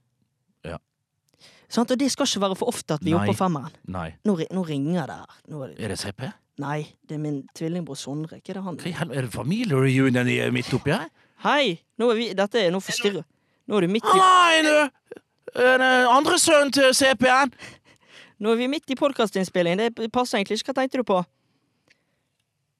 Sant? 1.70 1.90
Og 1.92 1.98
det 1.98 2.12
skal 2.14 2.28
ikke 2.30 2.42
være 2.44 2.56
for 2.60 2.70
ofte 2.70 2.94
at 2.94 3.04
vi 3.04 3.12
er 3.12 3.18
oppe 3.18 3.34
på 3.34 3.40
femmeren. 3.40 3.74
Nei. 3.90 4.12
Nå, 4.28 4.36
nå 4.54 4.64
ringer 4.68 5.10
det 5.10 5.16
her. 5.18 5.32
Er 5.50 5.72
Er 5.86 5.94
det 5.94 5.98
CP? 6.00 6.28
Nei, 6.62 6.86
det 7.08 7.16
er 7.18 7.22
min 7.22 7.42
tvillingbror 7.58 7.98
Sondre. 8.00 8.38
Hva 8.40 8.50
er 8.50 8.58
det 8.60 8.64
han 8.64 8.78
Hva 8.80 9.06
Er 9.18 9.22
det 9.28 9.34
familiereunion 9.34 10.28
i- 10.28 10.50
midt 10.52 10.74
oppi 10.74 10.92
her? 10.96 11.10
Hei! 11.44 11.82
Nå 12.00 12.10
er 12.12 12.16
vi, 12.16 12.28
dette 12.34 12.60
er, 12.62 12.72
nå 12.72 12.80
forstyrrer 12.80 13.24
Nå 13.68 13.78
er 13.78 13.82
du 13.82 13.88
midt 13.92 14.06
i, 14.06 14.18
Nei, 14.18 14.62
du! 14.64 15.20
Den 15.56 15.82
andre 15.82 16.38
sønnen 16.40 16.72
til 16.72 16.94
CP-en! 16.96 17.52
nå 18.42 18.52
er 18.52 18.56
vi 18.60 18.68
midt 18.68 18.90
i 18.92 18.96
podkastinnspilling. 19.00 19.80
Det 19.80 20.12
passer 20.14 20.38
egentlig 20.38 20.60
ikke. 20.60 20.72
Hva 20.74 20.82
tenkte 20.82 21.00
du 21.02 21.04
på? 21.08 21.22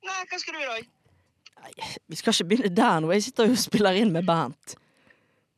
Nei, 0.06 0.20
hva 0.30 0.40
skal 0.40 0.54
du 0.54 0.60
i 0.62 0.68
dag? 0.70 0.90
Nei, 1.66 1.72
vi 2.12 2.16
skal 2.20 2.36
ikke 2.36 2.50
begynne 2.52 2.74
der 2.78 3.00
nå. 3.02 3.12
Jeg 3.16 3.24
sitter 3.30 3.48
jo 3.50 3.56
og 3.56 3.62
spiller 3.64 3.98
inn 3.98 4.12
med 4.14 4.28
Bernt. 4.28 4.76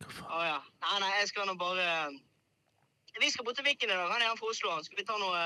Å 0.07 0.43
ja. 0.45 0.59
Nei, 0.87 0.99
nei, 1.03 1.09
jeg 1.19 1.31
skal 1.33 1.47
nå 1.49 1.57
bare 1.59 1.87
Vi 3.19 3.31
skal 3.33 3.43
bort 3.47 3.57
til 3.57 3.65
Viken 3.65 3.89
i 3.89 3.93
dag. 3.97 4.07
Han 4.13 4.21
er 4.21 4.29
han 4.29 4.37
fra 4.39 4.51
Oslo. 4.53 4.77
Skal 4.85 5.01
vi 5.01 5.07
ta 5.09 5.17
noe 5.19 5.41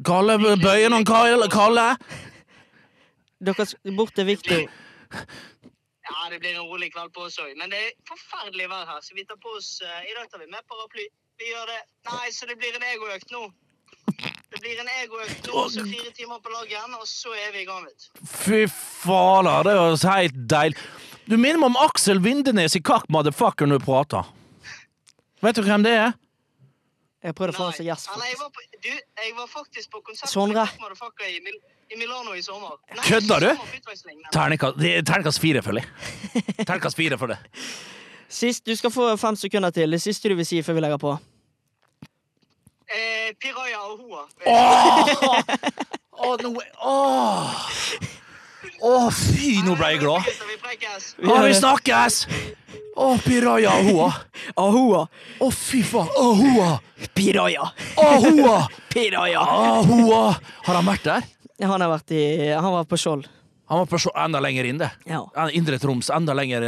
Kalle 0.00 0.38
bøye 0.40 0.88
noen 0.88 1.04
Kalle, 1.06 1.48
Kalle. 1.52 1.88
Dere 3.44 3.66
bort 3.96 4.14
til 4.14 4.28
viktig 4.28 4.60
Ja, 4.62 6.28
det 6.30 6.38
blir 6.40 6.54
en 6.54 6.68
rolig 6.68 6.92
kveld 6.94 7.12
på 7.14 7.26
oss 7.26 7.38
òg. 7.42 7.52
Men 7.58 7.72
det 7.72 7.78
er 7.78 7.90
forferdelig 8.08 8.68
vær 8.70 8.86
her, 8.88 9.00
så 9.04 9.16
vi 9.16 9.24
tar 9.28 9.38
på 9.42 9.52
oss 9.58 9.74
uh, 9.84 10.00
I 10.06 10.14
dag 10.16 10.30
tar 10.30 10.42
vi 10.42 10.48
med 10.50 10.64
paraply. 10.70 11.06
Vi 11.40 11.50
gjør 11.50 11.68
det. 11.70 11.80
Nei, 12.10 12.30
så 12.34 12.48
det 12.50 12.58
blir 12.60 12.74
en 12.76 12.86
egoøkt 12.92 13.32
nå. 13.34 13.46
Det 14.52 14.60
blir 14.60 14.80
en 14.82 14.90
egoøkt 15.00 15.48
nå, 15.48 15.62
så 15.72 15.84
fire 15.86 16.12
timer 16.16 16.42
på 16.44 16.52
lag 16.52 16.68
igjen, 16.68 16.96
og 16.98 17.06
så 17.08 17.32
er 17.38 17.54
vi 17.54 17.62
i 17.62 17.68
gang, 17.68 17.86
vet 17.88 18.04
du. 18.04 18.24
Fy 18.28 18.60
fader, 18.68 19.64
det 19.66 19.76
høres 19.78 20.04
så 20.04 20.16
helt 20.18 20.36
deilig. 20.50 20.78
Du 21.30 21.38
minner 21.38 21.62
meg 21.62 21.70
om 21.70 21.78
Aksel 21.80 22.20
Vindenes 22.22 22.76
i 22.76 22.82
Kakk 22.84 23.06
Motherfucker 23.14 23.70
når 23.70 23.80
du 23.80 23.86
prater. 23.86 24.28
Vet 25.42 25.58
du 25.58 25.64
hvem 25.66 25.86
det 25.86 25.94
er? 25.96 26.12
Jeg 27.22 27.36
prøvde 27.38 27.54
å 27.54 27.56
få 27.56 27.68
han 27.68 27.76
som 27.76 27.84
Nei. 27.84 27.92
gjest. 27.92 28.08
Jeg 28.18 28.38
var 28.40 28.48
du, 28.82 28.88
jeg 28.90 29.34
var 29.36 29.46
faktisk 29.46 29.92
på 29.92 30.00
konsert 30.02 30.30
Sondre. 30.30 30.64
i, 31.28 31.38
Mil 31.44 31.58
i 31.92 31.98
Milano 32.00 32.34
i 32.34 32.42
sommer. 32.42 32.78
Nei, 32.90 33.04
Kødder 33.06 33.40
du? 33.40 33.50
Terningkast 34.32 35.38
er 35.38 35.42
fire, 35.42 35.62
føler 35.62 35.84
jeg. 35.84 36.44
Terningkast 36.66 36.96
fire 36.96 37.18
for 37.20 37.30
det. 37.34 37.38
Sist, 38.32 38.64
du 38.66 38.72
skal 38.76 38.90
få 38.90 39.10
fem 39.20 39.36
sekunder 39.36 39.70
til. 39.70 39.92
Det 39.92 40.00
siste 40.00 40.28
du 40.32 40.34
vil 40.38 40.46
si 40.48 40.62
før 40.64 40.78
vi 40.78 40.84
legger 40.86 41.00
på. 41.02 41.12
Eh, 42.88 43.30
Piraya 43.40 43.82
og 43.88 44.00
Hoa. 44.00 44.24
Å, 46.22 46.34
nå 46.42 46.50
Åh! 46.80 48.18
Å, 48.82 49.10
fy, 49.14 49.60
nå 49.62 49.76
ble 49.78 49.92
jeg 49.94 50.00
glad. 50.02 50.26
Ja, 51.22 51.36
Vi 51.46 51.54
snakkes! 51.54 52.24
Å, 52.98 53.12
Piraya 53.24 53.70
Ahoa. 53.78 54.08
Ahoa! 54.58 55.04
Å, 55.40 55.50
fy 55.54 55.84
faen. 55.86 56.10
Ahoa. 56.18 56.74
Piraja. 57.14 57.70
Ahoa. 57.96 58.56
Piraja. 58.92 59.40
Ahoa. 59.40 60.24
Har 60.66 60.80
han 60.80 60.90
vært 60.90 61.06
der? 61.06 61.30
Han 61.62 61.78
har 61.78 61.92
vært 61.94 62.10
i 62.16 62.24
Han 62.50 62.74
var 62.74 62.84
på 62.90 62.98
Skjold. 62.98 63.30
Han 63.70 63.84
var 63.84 63.88
på 63.88 64.02
Skjold 64.02 64.18
enda 64.18 64.42
lenger 64.42 64.66
inn, 64.68 64.82
det. 64.82 64.90
Ja. 65.08 65.22
Indre 65.54 65.78
Troms, 65.80 66.10
enda 66.12 66.34
lenger 66.36 66.66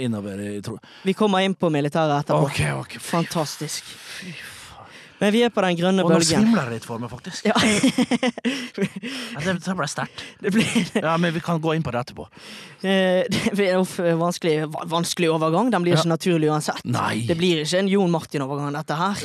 innover 0.00 0.40
i 0.40 0.56
Troms. 0.64 0.80
Vi 1.04 1.12
kommer 1.18 1.44
inn 1.44 1.58
på 1.58 1.68
militæret 1.74 2.22
etterpå. 2.22 2.46
Ok, 2.46 2.62
ok. 2.86 2.98
Fantastisk. 3.10 3.90
Men 5.20 5.32
vi 5.34 5.42
er 5.46 5.52
på 5.54 5.62
den 5.64 5.76
grønne 5.78 6.04
Og 6.04 6.10
nå 6.10 6.18
svimler 6.26 6.68
det 6.68 6.80
litt 6.80 6.86
for 6.88 7.02
meg, 7.02 7.10
faktisk. 7.12 7.46
Ja. 7.46 7.54
Ja, 9.34 9.40
det, 9.44 9.54
det 9.64 9.74
ble 9.78 9.86
sterkt. 9.90 10.24
det 10.44 10.52
blir 10.54 10.66
Ja, 10.98 11.14
men 11.20 11.34
vi 11.34 11.42
kan 11.44 11.60
gå 11.62 11.74
inn 11.76 11.84
på 11.86 11.92
det 11.94 12.02
etterpå. 12.04 12.26
eh, 12.82 13.22
det 13.30 13.54
blir 13.54 13.78
uff, 13.80 13.98
vanskelig, 13.98 14.56
vanskelig 14.90 15.30
overgang. 15.34 15.70
Den 15.74 15.86
blir 15.86 15.96
ikke 15.98 16.10
naturlig 16.10 16.50
uansett. 16.50 16.82
Nei. 16.84 17.24
Det 17.28 17.38
blir 17.38 17.62
ikke 17.62 17.82
en 17.84 17.90
Jon 17.92 18.12
Martin-overgang, 18.14 18.74
dette 18.74 18.98
her. 18.98 19.16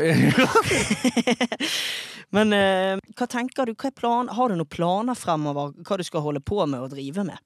Men 2.36 2.54
eh, 2.54 2.96
hva 3.18 3.28
tenker 3.30 3.66
du? 3.70 3.74
Hva 3.74 3.92
plan? 3.96 4.30
Har 4.38 4.52
du 4.52 4.60
noen 4.60 4.70
planer 4.70 5.18
fremover? 5.18 5.74
Hva 5.86 5.98
du 5.98 6.06
skal 6.06 6.26
holde 6.26 6.44
på 6.46 6.62
med 6.70 6.86
og 6.86 6.94
drive 6.94 7.26
med? 7.26 7.42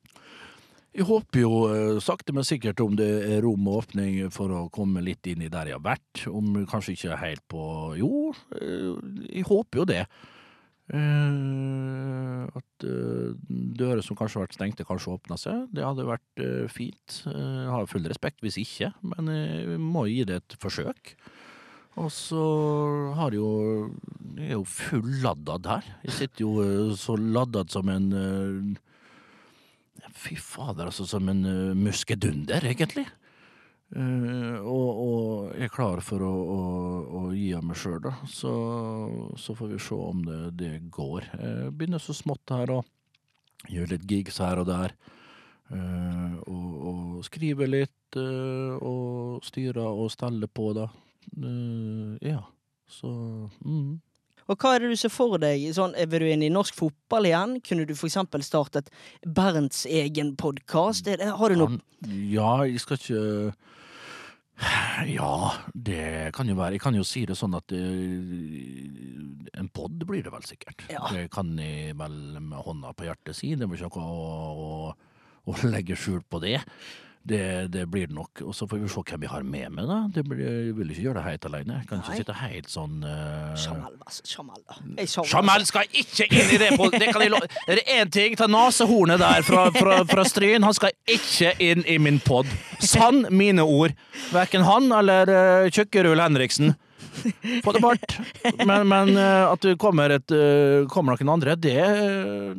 Jeg 0.93 1.07
håper 1.09 1.41
jo 1.41 1.53
eh, 1.73 1.95
sakte, 2.05 2.35
men 2.37 2.45
sikkert 2.45 2.81
om 2.83 2.93
det 2.97 3.09
er 3.25 3.41
rom 3.41 3.65
og 3.65 3.79
åpning 3.81 4.29
for 4.33 4.53
å 4.53 4.67
komme 4.73 5.01
litt 5.01 5.25
inn 5.29 5.41
i 5.41 5.49
der 5.49 5.71
jeg 5.71 5.79
har 5.79 5.87
vært. 5.87 6.25
Om 6.29 6.67
kanskje 6.69 6.93
ikke 6.93 7.17
helt 7.17 7.43
på 7.49 7.63
Jo, 7.97 8.29
eh, 8.59 8.91
jeg 9.39 9.47
håper 9.49 9.81
jo 9.81 9.87
det. 9.89 10.03
Eh, 10.93 12.45
at 12.61 12.85
dører 12.85 14.03
som 14.05 14.19
kanskje 14.19 14.37
har 14.37 14.45
vært 14.45 14.59
stengte, 14.59 14.85
kanskje 14.85 15.15
åpner 15.15 15.41
seg. 15.41 15.65
Det 15.73 15.81
hadde 15.81 16.05
vært 16.05 16.45
fint. 16.69 17.19
Jeg 17.25 17.73
har 17.73 17.89
full 17.89 18.05
respekt 18.11 18.45
hvis 18.45 18.61
ikke, 18.61 18.93
men 19.15 19.33
vi 19.73 19.81
må 19.81 20.05
gi 20.11 20.21
det 20.29 20.43
et 20.43 20.57
forsøk. 20.61 21.15
Og 21.97 22.09
så 22.13 22.43
har 23.17 23.33
jo 23.33 23.49
Jeg 24.37 24.49
er 24.51 24.57
jo 24.59 24.65
fulladda 24.65 25.57
her. 25.65 25.93
Jeg 26.05 26.19
sitter 26.21 26.45
jo 26.45 26.95
så 26.97 27.17
laddad 27.17 27.73
som 27.73 27.89
en 27.89 28.77
Fy 30.23 30.37
fader, 30.39 30.87
altså 30.89 31.07
som 31.09 31.27
en 31.31 31.43
uh, 31.45 31.75
muskedunder, 31.77 32.65
egentlig. 32.69 33.05
Uh, 33.93 34.57
og, 34.63 34.87
og 35.03 35.51
jeg 35.57 35.67
er 35.67 35.73
klar 35.73 36.01
for 36.05 36.23
å, 36.25 36.31
å, 36.31 36.61
å 37.19 37.23
gi 37.35 37.51
av 37.57 37.65
meg 37.67 37.77
sjøl, 37.79 37.99
da. 38.05 38.15
Så, 38.29 38.53
så 39.39 39.55
får 39.57 39.73
vi 39.75 39.81
se 39.83 39.99
om 39.99 40.23
det, 40.25 40.39
det 40.61 40.73
går. 40.93 41.27
Jeg 41.35 41.73
begynner 41.77 42.01
så 42.01 42.15
smått 42.17 42.55
her 42.55 42.77
og 42.79 43.69
gjør 43.71 43.93
litt 43.93 44.07
gigs 44.09 44.39
her 44.43 44.63
og 44.63 44.71
der. 44.71 44.95
Uh, 45.73 46.39
og, 46.47 46.71
og 46.89 47.27
skriver 47.27 47.69
litt, 47.69 48.17
uh, 48.17 48.79
og 48.79 49.45
styrer 49.45 49.85
og 49.87 50.11
steller 50.13 50.51
på, 50.51 50.71
da. 50.77 50.89
Eh, 51.31 52.29
ja, 52.29 52.43
så 52.87 53.09
mm. 53.65 54.01
Og 54.51 54.57
hva 54.59 54.75
er 54.75 54.83
det 54.83 54.93
du 54.93 54.99
ser 54.99 55.13
for 55.13 55.39
deg? 55.41 55.63
Sånn, 55.75 55.95
er 55.95 56.07
du 56.09 56.27
inn 56.27 56.43
i 56.45 56.51
norsk 56.53 56.75
fotball 56.77 57.29
igjen? 57.29 57.59
Kunne 57.65 57.85
du 57.87 57.93
eksempel 57.95 58.43
startet 58.45 58.89
Bernts 59.23 59.85
egen 59.87 60.35
podkast? 60.39 61.07
Har 61.07 61.53
du 61.53 61.59
noe 61.59 61.79
Ja, 62.07 62.63
jeg 62.67 62.81
skal 62.83 62.99
ikke 62.99 63.23
Ja, 65.09 65.35
det 65.73 66.33
kan 66.35 66.49
jo 66.49 66.57
være. 66.59 66.77
Jeg 66.77 66.83
kan 66.83 66.95
jo 66.95 67.05
si 67.07 67.23
det 67.25 67.37
sånn 67.39 67.55
at 67.57 67.73
eh, 67.73 69.57
en 69.59 69.69
pod 69.73 70.03
blir 70.07 70.23
det 70.25 70.33
vel 70.33 70.45
sikkert. 70.45 70.85
Ja. 70.91 71.07
Det 71.09 71.25
kan 71.33 71.55
jeg 71.59 71.97
vel 71.99 72.19
med 72.37 72.61
hånda 72.67 72.93
på 72.93 73.07
hjertet 73.07 73.37
si. 73.37 73.55
Det 73.57 73.67
blir 73.69 73.81
ikke 73.81 74.03
noe 74.03 74.53
å, 74.53 74.77
å, 75.47 75.55
legge 75.67 75.97
skjul 75.99 76.21
på 76.29 76.41
det. 76.43 76.59
Det, 77.23 77.69
det 77.71 77.85
blir 77.87 78.09
det 78.09 78.15
nok. 78.17 78.41
Og 78.43 78.51
så 78.51 78.65
får 78.67 78.81
vi 78.81 78.89
se 78.91 79.01
hvem 79.07 79.21
vi 79.21 79.29
har 79.31 79.45
med 79.47 79.69
meg, 79.71 79.85
da. 79.87 79.99
Det 80.11 80.25
blir, 80.27 80.41
jeg 80.43 80.73
vil 80.75 80.89
ikke 80.91 81.05
gjøre 81.05 81.21
det 81.21 81.23
helt 81.29 81.45
alene. 81.47 81.77
Jeg 81.77 81.87
kan 81.87 82.01
Nei. 82.01 82.03
ikke 82.03 82.19
sitte 82.19 82.35
helt 82.35 82.71
sånn 82.73 82.97
uh, 83.07 83.53
Jamal, 83.63 83.95
altså. 84.03 84.25
Jamal, 84.27 84.59
da. 84.67 85.07
Jamal 85.31 85.67
skal 85.69 85.87
ikke 86.03 86.27
inn 86.27 86.51
i 86.51 86.59
det! 86.59 86.73
På, 86.75 86.89
det 86.91 87.13
kan 87.15 87.23
jeg 87.23 87.31
lo 87.31 87.39
er 87.63 87.79
det 87.79 87.85
én 87.95 88.11
ting? 88.11 88.35
Ta 88.39 88.49
nesehornet 88.51 89.23
der 89.23 89.47
fra, 89.47 89.69
fra, 89.71 90.01
fra 90.09 90.27
Stryn. 90.27 90.67
Han 90.67 90.75
skal 90.75 90.91
ikke 91.07 91.55
inn 91.63 91.87
i 91.87 91.95
min 91.95 92.19
pod. 92.23 92.49
Sann 92.83 93.23
mine 93.31 93.63
ord. 93.63 93.95
Verken 94.35 94.67
han 94.67 94.91
eller 94.91 95.31
uh, 95.31 95.71
Tjukkerull 95.71 96.19
Henriksen. 96.19 96.75
Få 97.65 97.73
det 97.75 97.81
bort. 97.83 98.15
Men, 98.65 98.87
men 98.89 99.13
eh, 99.17 99.45
at 99.51 99.61
det 99.65 99.77
kommer, 99.81 100.13
et, 100.17 100.31
eh, 100.33 100.85
kommer 100.91 101.15
noen 101.19 101.33
andre, 101.37 101.55
det 101.59 101.77
eh, 101.79 102.53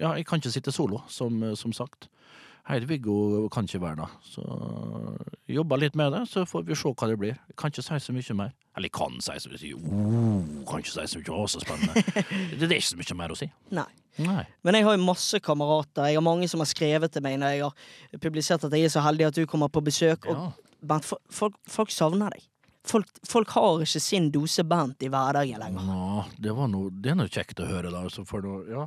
Ja, 0.00 0.14
jeg 0.16 0.24
kan 0.26 0.40
ikke 0.40 0.52
sitte 0.54 0.72
solo, 0.72 1.02
som, 1.12 1.42
som 1.60 1.72
sagt. 1.76 2.08
Heidi-Viggo 2.70 3.48
kan 3.52 3.66
ikke 3.66 3.80
være 3.82 3.96
der. 4.04 4.12
Så 4.24 4.44
jobba 5.50 5.76
litt 5.80 5.96
med 5.98 6.12
det, 6.14 6.22
så 6.30 6.44
får 6.48 6.62
vi 6.68 6.76
se 6.78 6.92
hva 6.92 7.08
det 7.10 7.16
blir. 7.20 7.34
Jeg 7.50 7.56
kan 7.58 7.72
ikke 7.72 7.84
si 7.84 7.98
så 8.04 8.14
mye 8.14 8.36
mer. 8.38 8.52
Eller 8.78 8.92
kan 8.94 9.16
si 9.24 9.34
så 9.42 9.50
mye. 9.52 9.72
Oh, 9.90 10.44
kan 10.68 10.80
ikke 10.84 10.92
si 10.94 11.06
så 11.12 11.20
mye. 11.20 11.34
Å, 11.36 11.48
så 11.50 11.60
spennende. 11.64 12.04
Det 12.60 12.68
er 12.68 12.76
ikke 12.78 12.92
så 12.92 13.00
mye 13.00 13.18
mer 13.20 13.34
å 13.34 13.38
si. 13.40 13.50
Nei. 13.76 13.88
Nei. 14.20 14.44
Men 14.66 14.76
jeg 14.78 14.86
har 14.88 14.96
jo 14.96 15.02
masse 15.04 15.40
kamerater. 15.44 16.08
Jeg 16.10 16.20
har 16.20 16.24
mange 16.26 16.48
som 16.52 16.62
har 16.64 16.68
skrevet 16.70 17.12
til 17.14 17.24
meg 17.24 17.36
når 17.40 17.54
jeg 17.56 17.64
har 17.66 18.22
publisert 18.24 18.64
at 18.68 18.76
jeg 18.76 18.88
er 18.88 18.92
så 18.92 19.02
heldig 19.04 19.28
at 19.30 19.40
du 19.40 19.44
kommer 19.50 19.68
på 19.72 19.82
besøk. 19.86 20.28
Og 20.30 20.36
Ja. 20.38 21.00
Fo- 21.04 21.20
folk, 21.28 21.58
folk 21.68 21.90
savner 21.92 22.32
deg. 22.32 22.46
Folk, 22.86 23.08
folk 23.28 23.50
har 23.54 23.82
ikke 23.84 24.00
sin 24.00 24.30
dose 24.32 24.64
Bernt 24.64 25.02
i 25.04 25.10
hverdagen 25.12 25.60
lenger. 25.60 25.84
Nå, 25.84 26.24
det, 26.40 26.54
noe, 26.72 26.90
det 26.90 27.12
er 27.12 27.18
noe 27.18 27.30
kjekt 27.30 27.60
å 27.60 27.68
høre, 27.68 27.92
da. 27.92 28.04
Altså, 28.06 28.24
noe, 28.44 28.62
ja. 28.70 28.86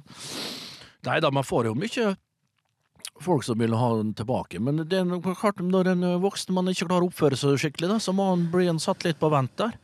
Nei 1.07 1.19
da, 1.21 1.29
man 1.35 1.45
får 1.45 1.69
jo 1.69 1.75
mye 1.77 2.13
folk 3.21 3.43
som 3.45 3.59
vil 3.61 3.75
ha 3.77 3.89
den 3.99 4.13
tilbake. 4.17 4.59
Men 4.63 4.81
det 4.89 4.99
er 4.99 5.35
klart, 5.37 5.61
når 5.61 5.91
en 5.93 6.05
voksen 6.23 6.55
man 6.55 6.71
ikke 6.71 6.87
klarer 6.89 7.05
å 7.05 7.11
oppføre 7.11 7.37
seg 7.39 7.59
skikkelig, 7.61 7.91
da, 7.93 7.99
så 8.01 8.15
må 8.15 8.31
han 8.31 8.47
bli 8.51 8.67
en 8.71 8.81
satt 8.81 9.05
litt 9.05 9.19
på 9.21 9.29
vent 9.33 9.53
der. 9.61 9.77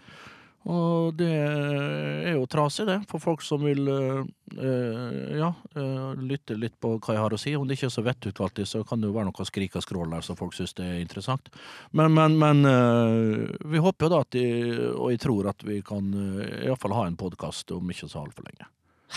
Og 0.69 1.15
det 1.17 1.29
er 1.33 2.35
jo 2.35 2.45
trasig, 2.49 2.85
det, 2.85 2.99
for 3.09 3.21
folk 3.23 3.41
som 3.41 3.63
vil 3.65 3.87
eh, 3.89 5.37
ja, 5.39 5.49
eh, 5.73 6.19
lytte 6.21 6.57
litt 6.59 6.75
på 6.81 6.91
hva 6.99 7.15
jeg 7.15 7.23
har 7.23 7.33
å 7.33 7.39
si. 7.41 7.55
Om 7.57 7.65
det 7.65 7.77
ikke 7.77 7.87
er 7.87 7.93
så 7.95 8.03
vettug 8.05 8.41
alltid, 8.45 8.69
så 8.69 8.83
kan 8.85 9.01
det 9.01 9.09
jo 9.09 9.15
være 9.15 9.31
noe 9.31 9.47
skrik 9.49 9.79
og 9.79 9.85
skrål 9.85 10.13
der, 10.13 10.25
som 10.25 10.37
folk 10.37 10.53
syns 10.53 10.75
det 10.77 10.85
er 10.85 10.99
interessant. 11.01 11.49
Men, 11.89 12.13
men, 12.13 12.37
men 12.37 12.61
eh, 12.69 13.55
vi 13.71 13.81
håper 13.81 14.05
jo 14.05 14.11
da 14.13 14.21
at 14.27 14.37
de, 14.37 14.45
og 14.93 15.09
jeg 15.15 15.23
tror 15.25 15.49
at 15.49 15.65
vi 15.65 15.79
kan 15.85 16.13
uh, 16.13 16.45
iallfall 16.67 16.93
ha 16.99 17.07
en 17.09 17.17
podkast 17.17 17.73
om 17.73 17.89
ikke 17.89 18.11
så 18.11 18.21
altfor 18.21 18.45
lenge. 18.45 18.69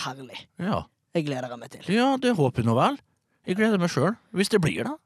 Herlig. 0.07 0.47
Ja. 0.63 0.87
Jeg 1.13 1.27
gleder 1.29 1.53
meg 1.61 1.75
til. 1.75 1.85
ja, 1.93 2.15
det 2.17 2.33
håper 2.39 2.63
jeg 2.63 2.71
nå 2.71 2.79
vel. 2.79 2.97
Jeg 3.45 3.59
gleder 3.59 3.83
meg 3.83 3.93
sjøl. 3.93 4.15
Hvis 4.33 4.49
det 4.55 4.63
blir, 4.65 4.89
da. 4.89 4.97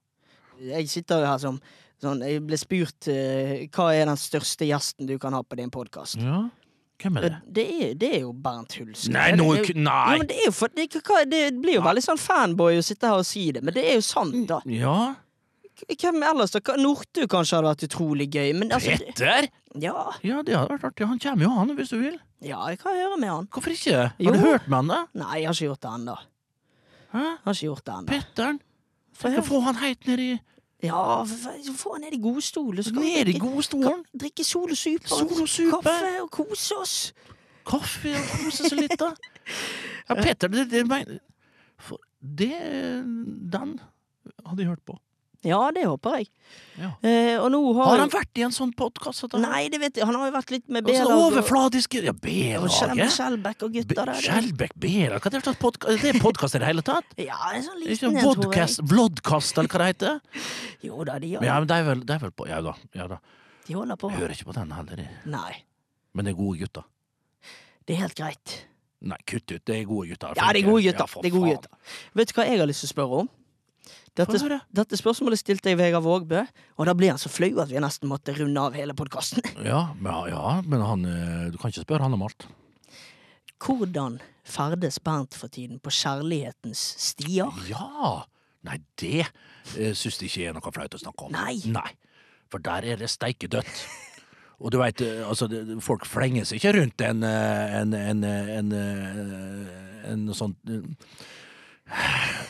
Jeg 0.62 0.86
sitter 0.92 1.24
jo 1.24 1.32
her 1.32 1.42
som 1.42 1.58
sånn 2.02 2.20
Jeg 2.26 2.42
ble 2.46 2.56
spurt 2.60 3.08
uh, 3.08 3.66
hva 3.72 3.86
er 3.96 4.06
den 4.10 4.16
største 4.20 4.66
gjesten 4.68 5.06
du 5.08 5.16
kan 5.18 5.32
ha 5.36 5.42
på 5.42 5.56
din 5.56 5.70
podkast. 5.72 6.18
Ja. 6.20 6.44
Hvem 7.02 7.16
er 7.20 7.26
det? 7.26 7.38
Det 7.58 7.64
er, 7.84 7.94
det 8.00 8.10
er 8.16 8.20
jo 8.24 8.32
Bernt 8.32 8.72
Hulsen. 8.78 9.12
Nei, 9.12 9.30
no, 9.36 9.50
det- 9.54 9.66
k- 9.68 9.74
nei. 9.76 10.12
Jo, 10.14 10.18
men 10.22 10.26
det, 10.30 10.36
er 10.40 10.46
jo 10.48 10.52
for, 10.56 10.68
det, 10.72 10.86
det 11.28 11.42
blir 11.60 11.74
jo 11.78 11.82
veldig 11.84 12.02
sånn 12.04 12.20
fanboy 12.20 12.78
å 12.80 12.84
sitte 12.84 13.10
her 13.10 13.20
og 13.20 13.26
si 13.28 13.50
det, 13.52 13.60
men 13.62 13.74
det 13.76 13.84
er 13.90 13.98
jo 13.98 14.04
sant, 14.06 14.38
da. 14.48 14.60
Ja. 14.72 15.14
Hvem 15.86 16.22
ellers? 16.24 16.54
da? 16.56 16.60
Northug 16.80 17.28
kanskje 17.28 17.58
hadde 17.58 17.68
vært 17.68 17.84
utrolig 17.84 18.30
gøy, 18.32 18.54
men 18.56 18.70
altså 18.72 18.94
Petter? 18.96 19.50
Ja, 19.76 20.06
Ja, 20.24 20.38
det 20.40 20.56
hadde 20.56 20.72
vært 20.72 20.86
artig. 20.88 21.04
Han 21.10 21.18
kommer 21.20 21.44
jo, 21.44 21.50
han, 21.58 21.74
hvis 21.76 21.92
du 21.92 21.98
vil. 22.00 22.16
ja, 22.40 22.62
jeg 22.72 22.78
kan 22.80 22.96
høre 22.96 23.18
med 23.20 23.28
han. 23.28 23.48
Hvorfor 23.52 23.74
ikke? 23.76 23.98
Har 24.08 24.14
Jo. 24.24 24.32
du 24.32 24.38
hørt 24.40 24.68
med 24.72 24.76
han, 24.78 24.88
da? 24.88 25.02
Nei, 25.20 25.42
jeg 25.42 25.50
har 25.50 25.58
ikke 25.58 25.68
gjort 25.68 25.84
det 25.84 25.92
ennå. 25.98 26.16
Har 27.12 27.52
ikke 27.52 27.68
gjort 27.68 27.84
det 27.84 27.94
ennå. 27.98 28.58
Få 29.16 29.28
høre. 29.32 29.42
få 29.44 29.60
han 29.64 29.78
heit 29.80 30.06
ned 30.08 30.20
i 30.20 30.30
Ja, 30.86 31.24
få 31.76 31.96
ned 32.02 32.14
i 32.16 32.20
godstolen. 32.22 32.84
Ned 32.96 33.32
i 33.32 33.38
godstolen? 33.42 34.04
Drikke 34.14 34.44
Sol 34.46 34.70
og 34.74 34.78
Super. 34.78 35.08
Sol 35.08 35.42
og 35.42 35.48
Super. 35.50 35.80
Kaffe 35.82 36.12
og 36.22 36.30
kose 36.34 36.78
oss. 36.80 36.96
Kaffe 37.66 38.14
og 38.14 38.28
kose 38.34 38.68
oss 38.68 38.76
litt, 38.78 38.98
da. 39.00 39.12
Ja, 40.06 40.14
Petter, 40.14 40.50
det, 40.50 40.68
det, 40.70 40.82
det 40.86 42.48
Den 43.52 43.76
hadde 44.46 44.62
jeg 44.62 44.68
hørt 44.70 44.82
på. 44.86 44.94
Ja, 45.44 45.70
det 45.74 45.84
håper 45.86 46.16
jeg. 46.18 46.28
Ja. 46.80 46.88
Eh, 47.02 47.36
og 47.40 47.50
nå 47.52 47.60
har, 47.76 47.90
Har 47.90 47.98
han 47.98 48.10
vært 48.10 48.38
i 48.40 48.42
en 48.46 48.50
sånn 48.54 48.72
podkast? 48.76 49.26
Nei, 49.38 49.68
det 49.68 49.78
vet 49.80 49.96
jeg. 49.96 50.06
Han 50.08 50.14
har 50.14 50.30
jo 50.30 50.34
vært 50.36 50.50
litt 50.50 50.68
med 50.68 50.84
B-laget. 50.84 51.12
overfladiske 51.26 52.02
Ja, 52.04 52.12
B-laget. 52.12 53.12
Skjelbæk 53.12 53.62
og 53.62 53.72
gutta 53.72 53.94
der. 53.94 54.12
det- 54.12 54.22
Skjelbæk 54.24 54.72
B-lag? 54.76 55.20
Hva 55.20 55.26
er 55.26 55.30
det 55.36 55.42
for 55.44 55.54
podkast? 55.54 56.00
Det 56.02 56.14
er 56.14 56.20
podkast 56.20 56.54
i 56.54 56.58
det 56.58 56.66
hele 56.66 56.82
tatt? 56.82 57.04
Ja, 57.18 57.36
en 57.52 57.62
sånn 57.62 57.80
liten 57.84 58.16
en, 58.16 58.22
tror 58.22 58.54
jeg. 58.54 58.68
Vlodkast, 58.90 59.58
eller 59.58 59.68
hva 59.68 59.78
det 59.78 59.86
heter? 59.92 60.20
Jo 60.88 61.04
da, 61.04 61.18
de, 61.18 61.26
gjør 61.34 61.42
Ja, 61.44 61.58
men 61.60 61.66
det 61.68 61.76
er 61.76 61.84
vel, 61.90 62.00
det 62.06 62.14
er 62.16 62.18
vel 62.26 62.30
på 62.32 62.48
Ja 62.48 62.60
da. 62.60 62.74
Ja, 62.94 63.06
da. 63.06 63.18
de 63.66 63.74
holder 63.74 63.96
på. 63.96 64.10
Jeg 64.10 64.18
hører 64.20 64.34
ikke 64.36 64.48
på 64.50 64.54
den 64.54 64.70
heller, 64.72 64.96
jeg. 64.96 65.10
Nei, 65.26 65.62
men 66.14 66.24
det 66.24 66.32
er 66.34 66.38
gode 66.38 66.58
gutter. 66.58 66.84
det 67.86 67.96
er 67.96 68.00
helt 68.06 68.14
greit. 68.18 68.56
Nei, 69.06 69.16
kutt 69.28 69.50
ut. 69.52 69.62
Det 69.64 69.74
er 69.76 69.84
gode 69.84 70.08
gutter. 70.08 70.32
Ja, 70.36 70.52
det 70.52 70.62
er 70.64 70.66
gode 70.70 70.82
gutter. 70.82 71.06
Ja, 71.06 71.22
det 71.22 71.28
er 71.30 71.34
gode 71.36 71.50
gutter. 71.52 71.70
Vet 72.16 72.28
du 72.32 72.32
hva 72.40 72.46
jeg 72.48 72.58
har 72.58 72.66
lyst 72.66 72.80
til 72.80 72.88
å 72.88 72.94
spørre 72.94 73.18
om? 73.20 73.28
Dette, 74.16 74.60
dette 74.72 74.96
spørsmålet 74.96 75.42
stilte 75.42 75.68
jeg 75.68 75.76
Vegard 75.76 76.06
Vågbø, 76.06 76.40
og 76.80 76.88
da 76.88 76.94
blir 76.96 77.12
han 77.12 77.20
så 77.20 77.28
flau 77.28 77.50
at 77.60 77.68
vi 77.68 77.82
nesten 77.84 78.08
måtte 78.08 78.32
runde 78.38 78.62
av 78.62 78.76
hele 78.78 78.96
podkasten. 78.96 79.44
Ja, 79.66 79.90
ja, 80.30 80.60
men 80.64 80.84
han 80.84 81.04
eh, 81.04 81.50
Du 81.52 81.58
kan 81.60 81.72
ikke 81.72 81.84
spørre 81.84 82.06
han 82.06 82.16
om 82.16 82.24
alt. 82.24 82.48
Hvordan 83.60 84.18
ferdes 84.46 84.98
Bernt 85.04 85.36
for 85.36 85.52
tiden 85.52 85.80
på 85.82 85.92
kjærlighetens 85.92 86.80
stier? 87.10 87.52
Ja! 87.68 88.24
Nei, 88.66 88.80
det 88.98 89.28
uh, 89.28 89.92
syns 89.94 90.18
jeg 90.18 90.30
ikke 90.30 90.48
er 90.48 90.56
noe 90.56 90.74
flaut 90.74 90.96
å 90.96 90.98
snakke 90.98 91.28
om. 91.28 91.36
Nei. 91.36 91.60
Nei. 91.70 91.92
For 92.50 92.62
der 92.62 92.86
er 92.88 92.98
det 92.98 93.10
steikedødt. 93.12 93.86
Og 94.64 94.72
du 94.72 94.78
veit, 94.80 95.02
altså, 95.02 95.48
folk 95.84 96.06
flenger 96.08 96.46
seg 96.48 96.60
ikke 96.60 96.76
rundt 96.78 97.02
en 97.04 97.24
eh, 97.28 97.74
en, 97.82 97.92
en, 97.92 98.22
en, 98.24 98.70
eh, 98.72 100.12
en 100.12 100.22
sånn 100.36 100.54
eh, 100.72 100.86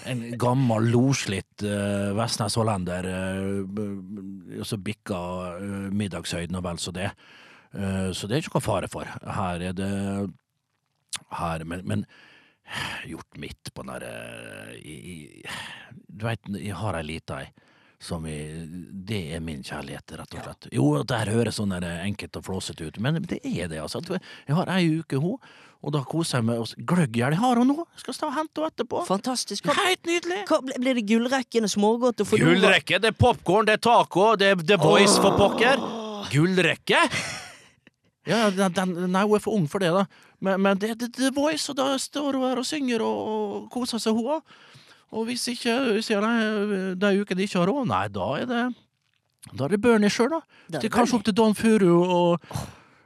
En 0.07 0.22
gammel, 0.39 0.87
loslitt 0.95 1.64
uh, 1.66 2.14
Vestnes 2.16 2.55
hollender, 2.57 3.09
uh, 3.11 4.61
og 4.61 4.68
så 4.68 4.78
bikka 4.80 5.18
uh, 5.59 5.74
middagshøyden 5.93 6.57
og 6.57 6.64
vel 6.64 6.80
så 6.80 6.95
det. 6.95 7.11
Uh, 7.74 8.14
så 8.16 8.28
det 8.28 8.37
er 8.37 8.45
ikke 8.45 8.57
noe 8.57 8.64
fare 8.64 8.91
for. 8.93 9.11
Her 9.26 9.66
er 9.68 9.76
det 9.76 9.91
her, 11.37 11.64
men, 11.68 11.82
men 11.84 12.07
gjort 13.07 13.39
mitt 13.41 13.72
på 13.74 13.84
den 13.84 13.93
derre 13.95 14.74
Du 16.07 16.26
veit, 16.26 16.49
jeg 16.59 16.74
har 16.74 16.99
ei 16.99 17.07
lita 17.07 17.43
ei 17.45 17.66
som 17.99 18.26
i, 18.26 18.38
Det 19.07 19.20
er 19.34 19.40
min 19.40 19.62
kjærlighet, 19.64 20.16
rett 20.18 20.34
og 20.34 20.42
slett. 20.42 20.68
Jo, 20.72 20.88
det 21.03 21.20
her 21.20 21.30
høres 21.32 21.61
sånn 21.61 21.72
enkelt 21.76 22.36
og 22.36 22.44
flåsete 22.44 22.88
ut, 22.88 22.99
men 23.01 23.22
det 23.24 23.40
er 23.42 23.70
det, 23.72 23.80
altså. 23.80 24.03
Jeg 24.47 24.57
har 24.57 24.70
ei 24.74 24.99
uke, 25.01 25.20
hun, 25.22 25.38
og 25.86 25.94
da 25.94 26.03
koser 26.05 26.40
jeg 26.40 26.47
meg. 26.49 26.61
og 26.61 27.16
jeg 27.16 27.40
har 27.40 27.61
hun 27.61 27.68
nå! 27.68 27.86
Skal 28.01 28.16
stå 28.16 28.28
og 28.28 28.36
hente 28.36 28.61
henne 28.61 28.72
etterpå. 28.74 29.05
Fantastisk. 29.07 29.68
Helt 29.70 30.07
nydelig! 30.07 30.44
hva, 30.49 30.61
blir 30.64 30.99
det 30.99 31.07
gullrekken 31.09 31.68
og 31.68 31.72
smågodt 31.72 32.20
og? 32.24 32.36
Gullrekke, 32.42 33.01
det 33.01 33.12
er 33.12 33.18
popkorn, 33.18 33.68
det 33.68 33.78
er 33.78 33.82
taco, 33.86 34.28
det 34.36 34.53
er 34.53 34.62
The 34.62 34.80
Voice 34.82 35.16
for 35.22 35.36
pokker. 35.38 35.82
Gullrekke? 36.32 37.03
Ja, 38.26 38.49
den, 38.51 38.72
den, 38.74 38.97
nei, 39.14 39.22
hun 39.22 39.38
er 39.38 39.44
for 39.44 39.55
ung 39.55 39.68
for 39.70 39.82
det, 39.82 39.92
da. 39.94 40.07
Men, 40.42 40.61
men 40.64 40.80
det 40.82 40.97
er 40.97 41.05
The 41.07 41.30
Voice, 41.34 41.70
og 41.70 41.78
da 41.78 41.92
står 42.01 42.34
hun 42.34 42.49
her 42.49 42.61
og 42.61 42.66
synger 42.66 43.05
og, 43.07 43.20
og 43.30 43.68
koser 43.72 44.03
seg, 44.03 44.16
hun 44.18 44.40
òg. 44.40 44.57
Og 45.15 45.29
hvis 45.29 45.45
ikke 45.53 45.77
sier 46.05 46.25
de 46.25 46.95
de 46.99 47.13
ukene 47.23 47.47
ikke 47.47 47.61
har 47.61 47.71
råd, 47.71 47.87
nei, 47.91 48.07
da 48.13 48.33
er 48.41 48.49
det 48.51 48.65
Da 49.53 49.67
er 49.67 49.77
det 49.77 49.83
Bernie 49.83 50.11
sjøl, 50.11 50.33
da. 50.33 50.41
Da 50.67 50.79
er 50.79 50.83
Stikk 50.83 50.97
kanskje 50.97 51.21
opp 51.21 51.29
til 51.29 51.37
Don 51.39 51.55
Furu 51.55 51.93
og, 52.03 52.49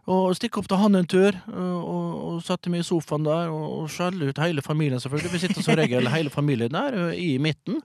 og 0.09 0.31
stikke 0.39 0.63
opp 0.63 0.71
til 0.71 0.81
han 0.81 0.97
en 0.97 1.11
tur. 1.11 1.37
Og, 1.53 1.77
og, 1.83 2.07
og 2.31 2.41
sette 2.47 2.73
meg 2.73 2.81
i 2.81 2.89
sofaen 2.89 3.29
der 3.29 3.53
og, 3.53 3.67
og 3.83 3.93
skjelle 3.93 4.31
ut 4.31 4.41
hele 4.41 4.65
familien, 4.65 5.03
selvfølgelig. 5.03 5.35
Vi 5.35 5.43
sitter 5.45 5.67
som 5.67 5.79
regel 5.79 6.09
hele 6.17 6.33
familien 6.33 6.73
der, 6.73 7.13
i 7.13 7.35
midten. 7.43 7.83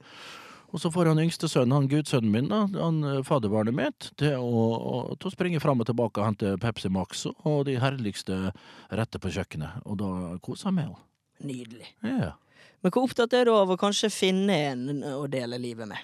Og 0.76 0.82
så 0.82 0.90
får 0.92 1.08
han 1.08 1.22
yngste 1.24 1.48
sønnen, 1.48 1.72
han 1.72 1.86
gudsønnen 1.88 2.32
min, 2.34 2.48
da, 2.52 2.66
han 2.82 2.98
eh, 3.08 3.22
fadderbarnet 3.24 3.76
mitt, 3.78 4.10
til 4.20 4.34
å, 4.36 4.64
å, 4.76 4.96
til 5.16 5.30
å 5.30 5.32
springe 5.32 5.62
fram 5.64 5.80
og 5.80 5.88
tilbake 5.88 6.20
og 6.20 6.28
hente 6.28 6.56
Pepsi 6.60 6.92
Max 6.92 7.24
og 7.32 7.62
de 7.70 7.78
herligste 7.80 8.50
retter 8.92 9.22
på 9.24 9.32
kjøkkenet. 9.38 9.86
Og 9.88 10.02
da 10.02 10.10
koser 10.44 10.72
jeg 10.72 10.80
meg. 10.82 10.98
Nydelig. 11.46 11.94
Ja. 12.04 12.34
Men 12.86 12.94
hvor 12.94 13.08
opptatt 13.08 13.34
er 13.34 13.48
du 13.50 13.56
av 13.56 13.72
å 13.74 13.80
kanskje 13.82 14.12
finne 14.14 14.56
en 14.70 15.00
å 15.10 15.24
dele 15.26 15.58
livet 15.58 15.90
med? 15.90 16.02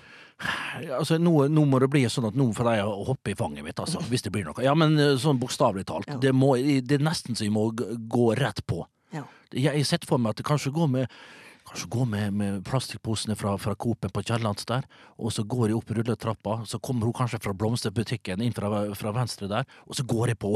Altså, 0.97 1.19
nå, 1.21 1.45
nå 1.53 1.65
må 1.69 1.77
det 1.83 1.91
bli 1.93 2.01
sånn 2.09 2.31
at 2.31 2.37
nå 2.39 2.47
får 2.57 2.69
jeg 2.73 2.87
hoppe 3.11 3.33
i 3.33 3.35
fanget 3.37 3.67
mitt, 3.67 3.77
altså, 3.77 4.01
hvis 4.09 4.25
det 4.25 4.31
blir 4.33 4.47
noe. 4.47 4.63
Ja, 4.65 4.73
men 4.73 4.97
eh, 4.97 5.13
sånn 5.21 5.37
bokstavelig 5.37 5.85
talt. 5.91 6.09
Ja. 6.09 6.17
Det, 6.23 6.31
må, 6.33 6.55
det 6.57 6.97
er 6.97 7.05
nesten 7.05 7.37
så 7.37 7.45
jeg 7.45 7.53
må 7.53 7.67
gå 7.69 8.31
rett 8.39 8.63
på. 8.65 8.81
Ja. 9.13 9.27
Jeg, 9.53 9.75
jeg 9.83 9.85
setter 9.91 10.09
for 10.09 10.23
meg 10.23 10.33
at 10.33 10.41
det 10.41 10.47
kanskje 10.47 10.73
går 10.73 10.89
med 10.89 11.21
Kanskje 11.71 11.87
gå 11.87 12.05
med, 12.05 12.33
med 12.35 12.55
plastikkposene 12.67 13.35
fra, 13.39 13.53
fra 13.57 13.71
Coop-en 13.79 14.11
på 14.11 14.21
Kiellands 14.27 14.65
der, 14.67 14.83
og 15.15 15.31
så 15.31 15.45
går 15.47 15.69
jeg 15.69 15.77
opp 15.77 15.91
rulletrappa, 15.95 16.55
så 16.67 16.79
kommer 16.83 17.07
hun 17.07 17.15
kanskje 17.15 17.39
fra 17.39 17.53
blomsterbutikken 17.55 18.41
inn 18.43 18.51
fra, 18.51 18.67
fra 18.99 19.13
venstre 19.15 19.47
der, 19.47 19.63
og 19.87 19.95
så 19.95 20.03
går 20.03 20.33
jeg 20.33 20.39
på. 20.43 20.51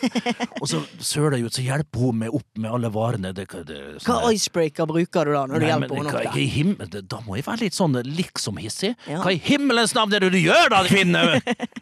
og 0.62 0.64
så 0.70 0.80
søler 1.04 1.36
jeg 1.36 1.50
ut, 1.50 1.58
så 1.58 1.64
hjelper 1.66 2.06
hun 2.06 2.22
meg 2.22 2.38
opp 2.38 2.46
med 2.56 2.72
alle 2.72 2.88
varene. 2.94 3.34
Det, 3.36 3.44
det, 3.68 3.80
Hva 4.06 4.30
icebreaker 4.32 4.88
bruker 4.88 5.28
du 5.28 5.34
da, 5.36 5.42
når 5.50 5.60
du 5.60 5.66
hjelper 5.68 5.92
men 5.92 6.08
henne 6.08 6.22
opp 6.30 6.38
himmel, 6.56 6.88
det- 6.94 7.04
Da 7.12 7.20
må 7.26 7.36
jeg 7.36 7.44
være 7.50 7.66
litt 7.66 7.76
sånn 7.76 8.00
liksom-hissig. 8.06 8.94
Ja. 9.10 9.20
Hva 9.20 9.34
i 9.36 9.42
himmelens 9.50 9.92
navn 9.98 10.16
er 10.16 10.24
det 10.24 10.32
du 10.32 10.40
gjør 10.40 10.72
da, 10.72 10.80
kvinne? 10.88 11.26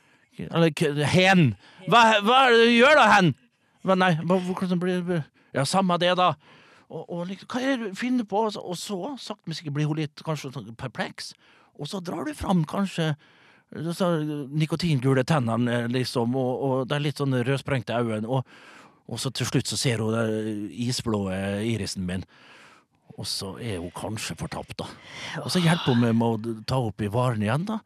Eller 0.50 1.06
hen? 1.14 1.46
Hva, 1.86 2.02
hva 2.26 2.42
er 2.48 2.58
det 2.58 2.66
du 2.66 2.74
gjør 2.80 2.98
da, 2.98 3.06
hen? 3.14 3.30
Nei, 3.86 4.10
hvordan 4.26 4.82
blir 4.82 5.06
det 5.06 5.22
Ja, 5.54 5.62
samme 5.62 5.94
det, 6.02 6.16
da. 6.18 6.32
Og, 6.94 7.04
og 7.10 7.24
liksom, 7.30 7.48
hva 7.50 7.62
er 7.62 7.80
det 7.80 7.90
du 7.90 7.98
finner 7.98 8.26
på? 8.28 8.44
Og 8.46 8.76
så, 8.78 8.98
sakte, 9.18 9.48
men 9.48 9.58
sikkert 9.58 9.76
blir 9.78 9.90
hun 9.90 9.98
litt 9.98 10.22
kanskje 10.26 10.52
sånn 10.54 10.76
perpleks. 10.78 11.32
Og 11.74 11.90
så 11.90 12.00
drar 12.04 12.28
du 12.28 12.34
fram 12.38 12.62
kanskje 12.70 13.14
så, 13.96 14.10
nikotingule 14.54 15.24
tennene, 15.26 15.84
liksom, 15.90 16.36
og, 16.38 16.52
og 16.62 16.74
det 16.88 16.96
er 16.96 17.06
litt 17.08 17.22
sånn 17.22 17.34
rødsprengte 17.46 17.96
øyne. 17.98 18.28
Og, 18.28 18.46
og 19.10 19.20
så 19.20 19.32
til 19.34 19.48
slutt 19.50 19.70
så 19.70 19.78
ser 19.80 20.04
hun 20.04 20.14
den 20.14 20.68
isblå 20.86 21.26
irisen 21.66 22.06
min. 22.06 22.22
Og 23.18 23.26
så 23.28 23.52
er 23.62 23.82
hun 23.82 23.92
kanskje 23.94 24.36
fortapt, 24.38 24.78
da. 24.80 24.88
Og 25.42 25.50
så 25.52 25.62
hjelper 25.62 25.92
hun 25.92 26.02
meg 26.02 26.16
med 26.18 26.48
å 26.48 26.54
ta 26.66 26.80
opp 26.82 27.02
i 27.04 27.10
varene 27.12 27.48
igjen, 27.48 27.66
da. 27.68 27.80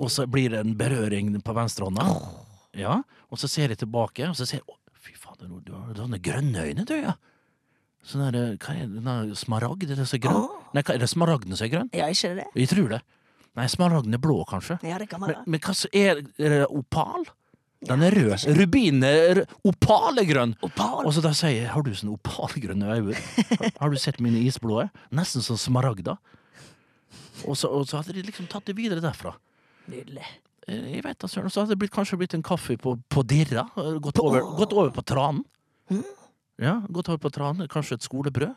Og 0.00 0.10
så 0.12 0.26
blir 0.30 0.52
det 0.52 0.62
en 0.62 0.76
berøring 0.78 1.32
på 1.44 1.54
venstrehånda. 1.56 2.06
Ja, 2.78 3.00
og 3.30 3.40
så 3.40 3.50
ser 3.50 3.72
jeg 3.72 3.80
tilbake, 3.82 4.28
og 4.30 4.36
så 4.38 4.46
ser 4.46 4.60
jeg 4.60 4.68
Å, 4.70 4.76
fy 5.00 5.16
fader, 5.18 5.50
du 5.64 5.72
har 5.74 5.96
sånne 5.98 6.20
grønne 6.22 6.66
øyne, 6.68 6.84
du, 6.86 6.94
ja. 6.98 7.16
Sånn 8.06 8.22
der, 8.32 8.54
hva 8.62 8.74
er 8.74 8.86
det, 8.88 9.02
nei, 9.04 9.16
smaragd, 9.36 9.84
er 9.90 9.98
det 10.00 10.06
så 10.08 10.18
grønn? 10.22 10.38
Åh. 10.46 10.68
Nei, 10.74 10.82
hva, 10.86 10.94
er 10.96 11.02
det 11.02 11.08
smaragden 11.12 11.56
som 11.58 11.66
er 11.66 11.72
grønn? 11.74 11.90
Ja, 11.96 12.06
ikke 12.08 12.30
det? 12.38 12.46
Jeg 12.56 12.70
tror 12.72 12.88
det. 12.94 13.00
Nei, 13.58 13.66
smaragden 13.68 14.14
er 14.16 14.22
blå, 14.22 14.38
kanskje. 14.48 14.78
Ja, 14.86 14.96
det 15.02 15.08
kan 15.10 15.20
Men, 15.20 15.34
være. 15.34 15.42
men 15.46 15.60
hva 15.66 15.74
så 15.76 15.90
er, 15.92 16.22
er 16.40 16.54
det 16.54 16.62
opal? 16.70 17.26
Den 17.88 18.02
er 18.04 18.12
rød. 18.12 18.44
Rubin 18.58 19.02
er 19.08 19.42
opal 19.64 20.20
er 20.20 20.26
grønn. 20.28 20.50
Opal. 20.64 21.04
Og 21.08 21.14
så 21.16 21.22
da 21.24 21.30
sier 21.36 21.54
jeg, 21.62 21.68
har 21.72 21.82
du 21.84 21.90
sånne 21.96 22.12
opalgrønne 22.18 22.90
øyne? 22.96 23.16
Har, 23.50 23.70
har 23.80 23.90
du 23.94 23.96
sett 24.00 24.20
mine 24.20 24.40
isblå? 24.44 24.82
Nesten 25.16 25.44
som 25.44 25.56
smaragda. 25.60 26.16
Og 27.48 27.56
så, 27.56 27.70
og 27.72 27.86
så 27.88 28.00
hadde 28.02 28.12
de 28.18 28.24
liksom 28.26 28.48
tatt 28.52 28.68
det 28.68 28.76
videre 28.76 29.00
derfra. 29.04 29.32
Nydelig. 29.88 30.26
Eh, 30.68 30.90
Jeg 30.98 31.04
vet 31.06 31.18
da, 31.24 31.28
søren. 31.32 31.48
Så 31.52 31.62
hadde 31.64 31.72
det 31.72 31.80
blitt, 31.80 31.94
kanskje 31.94 32.18
blitt 32.20 32.36
en 32.36 32.44
kaffe 32.44 32.76
på, 32.80 32.98
på 33.08 33.24
Dirra. 33.28 33.64
eh, 33.80 33.96
Gått 34.04 34.20
over, 34.20 34.44
gått 34.60 34.76
over 34.76 34.92
på 34.92 35.04
tranen. 35.08 35.44
Mm. 36.60 36.66
Ja, 36.66 36.76
gått 36.92 37.08
over 37.08 37.18
på 37.24 37.32
tranen. 37.32 37.68
Kanskje 37.72 37.96
et 37.96 38.04
skolebrød 38.04 38.54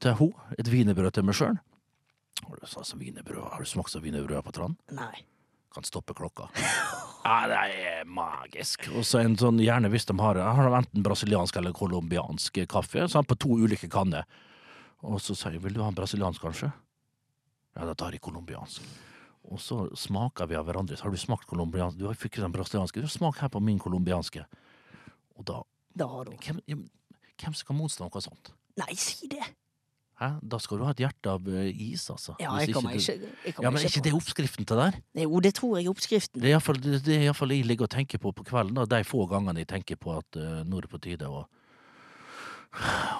til 0.00 0.16
ho. 0.20 0.30
Et 0.58 0.68
wienerbrød 0.68 1.16
til 1.16 1.24
meg 1.24 1.38
sjøl. 1.38 1.56
Har 2.44 2.56
du 2.60 2.66
sånn? 2.68 3.16
Har 3.24 3.60
du 3.60 3.68
smakt 3.68 3.92
som 3.92 4.04
wienerbrød 4.04 4.44
på 4.44 4.52
tranen? 4.56 4.76
Nei. 4.92 5.24
Kan 5.70 5.86
stoppe 5.86 6.14
klokka. 6.18 6.48
Ja, 7.22 7.46
det 7.46 7.58
er 7.60 8.06
magisk. 8.08 8.88
Og 8.96 9.04
så 9.06 9.20
en 9.22 9.36
sånn, 9.38 9.60
gjerne 9.62 9.90
hvis 9.92 10.08
de 10.08 10.16
har, 10.18 10.40
har 10.40 10.66
de 10.66 10.78
enten 10.80 11.04
brasiliansk 11.04 11.56
eller 11.60 11.74
colombiansk 11.76 12.62
kaffe, 12.70 13.04
sånn 13.12 13.28
på 13.28 13.36
to 13.38 13.58
ulike 13.60 13.90
kanner. 13.92 14.24
Og 15.06 15.20
så 15.22 15.36
sier 15.38 15.54
jeg, 15.56 15.62
vil 15.64 15.76
du 15.76 15.82
ha 15.84 15.90
en 15.92 15.96
brasiliansk 15.96 16.42
kanskje? 16.42 16.72
Ja, 17.76 17.86
da 17.86 17.94
tar 17.94 18.16
jeg 18.16 18.24
colombiansk. 18.24 18.82
Og 19.50 19.60
så 19.62 19.84
smaker 19.96 20.48
vi 20.50 20.58
av 20.58 20.66
hverandre. 20.68 20.98
Så 20.98 21.06
har 21.06 21.14
du 21.14 21.20
smakt 21.20 21.46
colombiansk? 21.48 21.96
Du 22.00 22.08
har 22.08 22.18
fikk 22.18 22.40
den 22.42 22.52
brasilianske. 22.52 23.04
Du 23.04 23.08
smak 23.10 23.38
her 23.40 23.52
på 23.52 23.62
min 23.62 23.78
colombianske. 23.80 24.44
Og 25.38 25.46
da 25.48 25.62
Da 25.96 26.06
har 26.06 26.24
du 26.24 26.36
Hvem, 26.38 26.60
ja, 27.42 27.52
som 27.52 27.66
kan 27.70 27.78
motstå 27.78 28.06
noe 28.06 28.22
sånt? 28.24 28.52
Nei, 28.80 28.94
si 28.98 29.28
det! 29.30 29.42
Hæ? 30.20 30.34
Da 30.44 30.58
skal 30.60 30.80
du 30.80 30.84
ha 30.84 30.92
et 30.92 31.00
hjerte 31.00 31.32
av 31.32 31.46
eh, 31.48 31.70
is, 31.90 32.02
altså. 32.12 32.34
Ja, 32.42 32.52
jeg 32.60 32.74
kommer 32.76 32.92
du- 32.92 33.00
ikke, 33.00 33.14
jeg 33.46 33.54
kommer 33.56 33.64
Ja, 33.66 33.70
men 33.72 33.80
er 33.80 33.88
ikke 33.88 34.02
på 34.02 34.04
det 34.04 34.12
oppskriften 34.18 34.66
til 34.68 34.76
det 34.76 34.84
der? 34.92 34.98
Jo, 35.22 35.40
det 35.40 35.54
tror 35.56 35.78
jeg 35.78 35.86
er 35.86 35.90
oppskriften. 35.94 36.42
Det 36.42 36.50
er 36.50 36.54
iallfall 36.58 36.80
det, 36.84 37.00
det 37.06 37.16
er 37.16 37.24
jeg 37.32 37.64
ligger 37.64 37.88
og 37.88 37.90
tenker 37.94 38.18
på 38.20 38.32
på 38.36 38.44
kvelden. 38.44 38.76
Da, 38.76 38.84
de 38.84 39.04
få 39.08 39.24
gangene 39.30 39.64
jeg 39.64 39.68
tenker 39.72 39.96
på 39.96 40.18
at 40.18 40.36
uh, 40.36 40.60
nå 40.68 40.76
er 40.76 40.80
det 40.84 40.90
på 40.92 41.00
tide 41.00 41.24
å, 41.24 41.46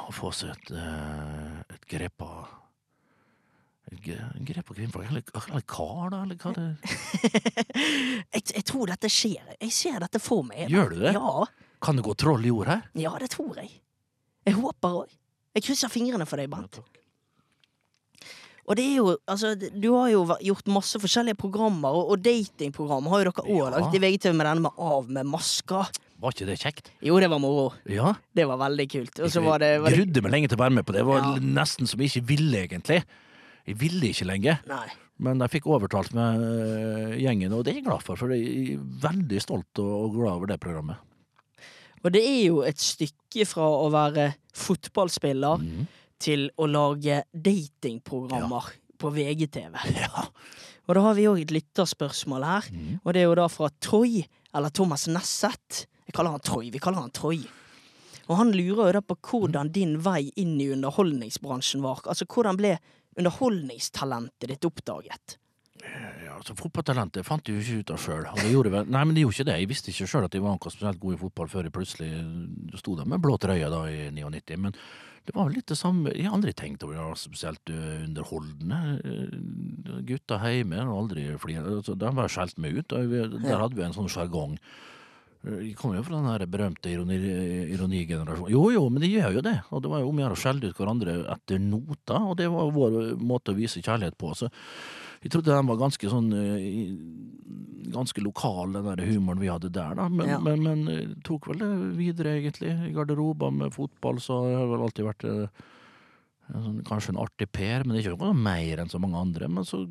å 0.08 0.12
få 0.12 0.30
seg 0.36 0.52
et, 0.52 0.72
uh, 0.76 1.64
et 1.72 1.88
grep 1.88 2.20
av 2.20 2.60
grep 3.90 4.70
av 4.70 4.76
kvinnfolk. 4.76 5.08
Eller, 5.08 5.22
eller 5.48 5.64
kar, 5.66 6.10
da? 6.12 6.22
Eller 6.22 6.36
hva 6.36 6.52
det 6.54 6.68
jeg, 8.36 8.42
jeg 8.54 8.64
tror 8.68 8.92
dette 8.92 9.08
skjer. 9.10 9.54
Jeg 9.56 9.72
ser 9.72 9.98
dette 10.04 10.20
for 10.22 10.44
meg. 10.46 10.68
Gjør 10.70 10.92
du 10.92 11.00
det? 11.00 11.14
Ja, 11.16 11.46
Kan 11.80 11.96
det 11.96 12.04
gå 12.04 12.14
troll 12.14 12.44
i 12.44 12.52
ord 12.52 12.68
her? 12.68 12.84
ja 12.94 13.16
det 13.18 13.30
tror 13.32 13.56
jeg. 13.56 13.72
Jeg 14.46 14.54
håper 14.56 14.88
òg. 15.02 15.12
Jeg 15.54 15.62
krysser 15.66 15.90
fingrene 15.92 16.26
for 16.26 16.36
deg, 16.40 16.48
Bent. 16.52 16.80
Og 18.70 18.76
det 18.78 18.84
er 18.86 18.98
jo, 19.00 19.16
altså, 19.26 19.54
du 19.58 19.88
har 19.96 20.10
jo 20.12 20.20
gjort 20.46 20.68
masse 20.70 20.98
forskjellige 21.02 21.34
programmer, 21.40 21.90
og, 21.90 22.12
og 22.14 22.20
datingprogram 22.22 23.08
har 23.10 23.24
jo 23.24 23.30
dere 23.32 23.46
òg 23.48 23.56
Ja. 23.64 23.70
lagt 23.74 23.96
i 23.98 24.02
VGTV 24.04 24.36
med 24.38 24.46
denne 24.46 24.62
med 24.68 24.78
Av 24.78 25.08
med 25.10 25.26
masker. 25.26 25.90
Var 26.20 26.34
ikke 26.36 26.46
det 26.46 26.58
kjekt? 26.60 26.90
Jo, 27.02 27.16
det 27.18 27.30
var 27.32 27.40
moro. 27.42 27.72
Ja. 27.90 28.12
Det 28.36 28.44
var 28.46 28.60
veldig 28.60 28.86
kult. 28.92 29.18
Og 29.24 29.32
så 29.32 29.42
var 29.42 29.58
det, 29.58 29.72
var 29.82 29.90
det 29.90 29.98
Grudde 29.98 30.22
meg 30.22 30.34
lenge 30.36 30.48
til 30.52 30.58
å 30.58 30.62
være 30.62 30.76
med 30.76 30.86
på 30.86 30.92
det. 30.94 31.00
Det 31.02 31.08
var 31.08 31.18
Ja. 31.24 31.34
nesten 31.40 31.88
som 31.88 31.98
jeg 32.00 32.12
ikke 32.12 32.26
ville, 32.28 32.62
egentlig. 32.68 33.02
Jeg 33.66 33.78
ville 33.80 34.06
ikke 34.12 34.28
lenge. 34.28 34.58
Nei. 34.68 34.86
Men 35.18 35.40
jeg 35.40 35.50
fikk 35.50 35.66
overtalt 35.66 36.14
med 36.14 36.40
øh, 36.40 37.16
gjengen, 37.18 37.52
og 37.52 37.64
det 37.64 37.72
er 37.72 37.80
jeg 37.80 37.84
glad 37.88 38.02
for. 38.06 38.16
For 38.16 38.30
jeg 38.32 38.76
er 38.76 38.84
veldig 39.02 39.40
stolt 39.42 39.78
og 39.82 40.14
glad 40.14 40.32
over 40.36 40.46
det 40.46 40.60
programmet. 40.60 40.96
Og 42.04 42.12
det 42.14 42.22
er 42.24 42.42
jo 42.46 42.62
et 42.64 42.80
stykke 42.80 43.46
fra 43.48 43.66
å 43.66 43.88
være 43.92 44.30
fotballspiller 44.56 45.62
mm. 45.62 45.86
til 46.22 46.48
å 46.56 46.68
lage 46.70 47.22
datingprogrammer 47.32 48.74
på 49.00 49.14
VGTV. 49.16 49.78
Ja. 50.00 50.26
Og 50.88 50.96
da 50.96 51.02
har 51.04 51.14
vi 51.14 51.28
òg 51.30 51.38
et 51.44 51.52
lytterspørsmål 51.54 52.44
her. 52.48 52.64
mm. 52.74 52.94
Og 53.04 53.14
det 53.14 53.20
er 53.20 53.28
jo 53.28 53.34
da 53.38 53.46
fra 53.52 53.68
Troy, 53.78 54.24
eller 54.56 54.72
Thomas 54.74 55.06
Nesset. 55.06 55.84
Jeg 56.08 56.16
kaller 56.16 56.34
han 56.34 56.42
Troy. 56.42 56.72
Vi 56.74 56.80
kaller 56.82 57.04
han 57.04 57.12
Troy. 57.14 57.44
Og 58.26 58.38
han 58.38 58.50
lurer 58.54 58.88
jo 58.88 58.96
da 58.96 59.02
på 59.04 59.16
hvordan 59.28 59.70
din 59.74 59.96
vei 60.02 60.32
inn 60.38 60.56
i 60.62 60.70
underholdningsbransjen 60.74 61.84
var. 61.84 62.02
Altså 62.10 62.26
hvordan 62.30 62.58
ble 62.58 62.76
underholdningstalentet 63.18 64.50
ditt 64.50 64.66
oppdaget? 64.66 65.36
Ja, 65.84 66.36
altså 66.36 66.54
Fotballtalentet 66.58 67.26
fant 67.26 67.48
jeg 67.48 67.58
jo 67.58 67.62
ikke 67.62 67.84
ut 67.84 67.92
av 67.94 68.00
sjøl. 68.02 68.26
Nei, 68.86 69.04
men 69.04 69.14
det 69.16 69.24
gjorde 69.24 69.38
ikke 69.38 69.48
det. 69.50 69.58
Jeg 69.62 69.70
visste 69.70 69.92
ikke 69.92 70.08
sjøl 70.10 70.26
at 70.26 70.36
jeg 70.36 70.44
var 70.44 70.56
noe 70.56 70.72
spesielt 70.72 71.00
god 71.02 71.16
i 71.16 71.20
fotball 71.20 71.52
før 71.52 71.68
jeg 71.68 71.76
plutselig 71.76 72.10
sto 72.80 72.96
der 72.98 73.08
med 73.08 73.22
blå 73.24 73.38
trøye 73.40 73.70
da 73.72 73.84
i 73.90 74.10
99. 74.14 74.60
Men 74.66 74.76
det 75.26 75.36
var 75.36 75.48
vel 75.48 75.58
litt 75.60 75.70
det 75.70 75.78
samme. 75.78 76.12
Jeg 76.16 76.28
har 76.28 76.36
aldri 76.36 76.54
tenkt 76.56 76.84
over 76.84 76.96
det 76.96 77.02
var 77.04 77.18
spesielt 77.20 77.72
øh, 77.72 78.04
underholdende. 78.06 78.78
Gutta 80.08 80.40
hjemme 80.46 80.80
har 80.80 80.92
aldri 80.94 81.26
flira. 81.40 81.66
Altså, 81.76 81.96
de 81.98 82.14
bare 82.16 82.32
skjelt 82.32 82.56
meg 82.62 82.80
ut. 82.80 82.94
Der 82.96 83.60
hadde 83.60 83.76
vi 83.76 83.84
en 83.86 83.96
sånn 83.96 84.10
sjargong. 84.10 84.56
Jeg 85.40 85.72
kommer 85.78 85.96
jo 85.96 86.04
fra 86.04 86.18
den 86.18 86.28
her 86.28 86.42
berømte 86.52 86.90
ironi, 86.92 87.16
ironigenerasjonen. 87.72 88.52
Jo, 88.52 88.66
jo, 88.74 88.82
men 88.92 89.00
de 89.00 89.08
gjør 89.08 89.38
jo 89.38 89.44
det. 89.44 89.54
Og 89.72 89.84
det 89.84 89.92
var 89.92 90.02
jo 90.02 90.10
om 90.10 90.18
å 90.18 90.24
gjøre 90.24 90.36
å 90.36 90.40
skjelle 90.42 90.68
ut 90.68 90.80
hverandre 90.82 91.14
etter 91.32 91.62
nota, 91.64 92.18
og 92.20 92.34
det 92.40 92.48
var 92.52 92.74
vår 92.76 92.98
måte 93.16 93.54
å 93.54 93.56
vise 93.56 93.80
kjærlighet 93.80 94.18
på. 94.20 94.34
Så 94.36 94.50
jeg 95.20 95.34
trodde 95.34 95.52
den 95.52 95.68
var 95.68 95.80
ganske 95.80 96.10
sånn 96.12 96.30
eh, 96.32 96.92
Ganske 97.90 98.22
lokal, 98.22 98.70
den 98.76 98.86
der 98.86 99.08
humoren 99.08 99.40
vi 99.42 99.48
hadde 99.50 99.68
der, 99.74 99.96
da. 99.98 100.04
Men, 100.08 100.28
Ja. 100.28 100.38
men, 100.38 100.62
men 100.62 100.88
eh, 100.88 101.14
tok 101.26 101.48
vel 101.50 101.58
det 101.58 101.70
videre, 101.98 102.36
egentlig. 102.38 102.70
I 102.86 102.92
garderober 102.94 103.50
med 103.50 103.74
fotball 103.74 104.20
så 104.22 104.36
har 104.44 104.52
jeg 104.52 104.68
vel 104.70 104.84
alltid 104.86 105.08
vært 105.08 105.26
eh, 105.26 105.64
sånn, 106.52 106.78
kanskje 106.86 107.14
en 107.16 107.20
artig 107.24 107.48
per, 107.50 107.82
men 107.84 107.98
ikke 107.98 108.14
noe 108.14 108.36
mer 108.36 108.84
enn 108.84 108.92
så 108.92 109.00
mange 109.02 109.18
andre. 109.18 109.48
Men 109.50 109.66
så 109.66 109.82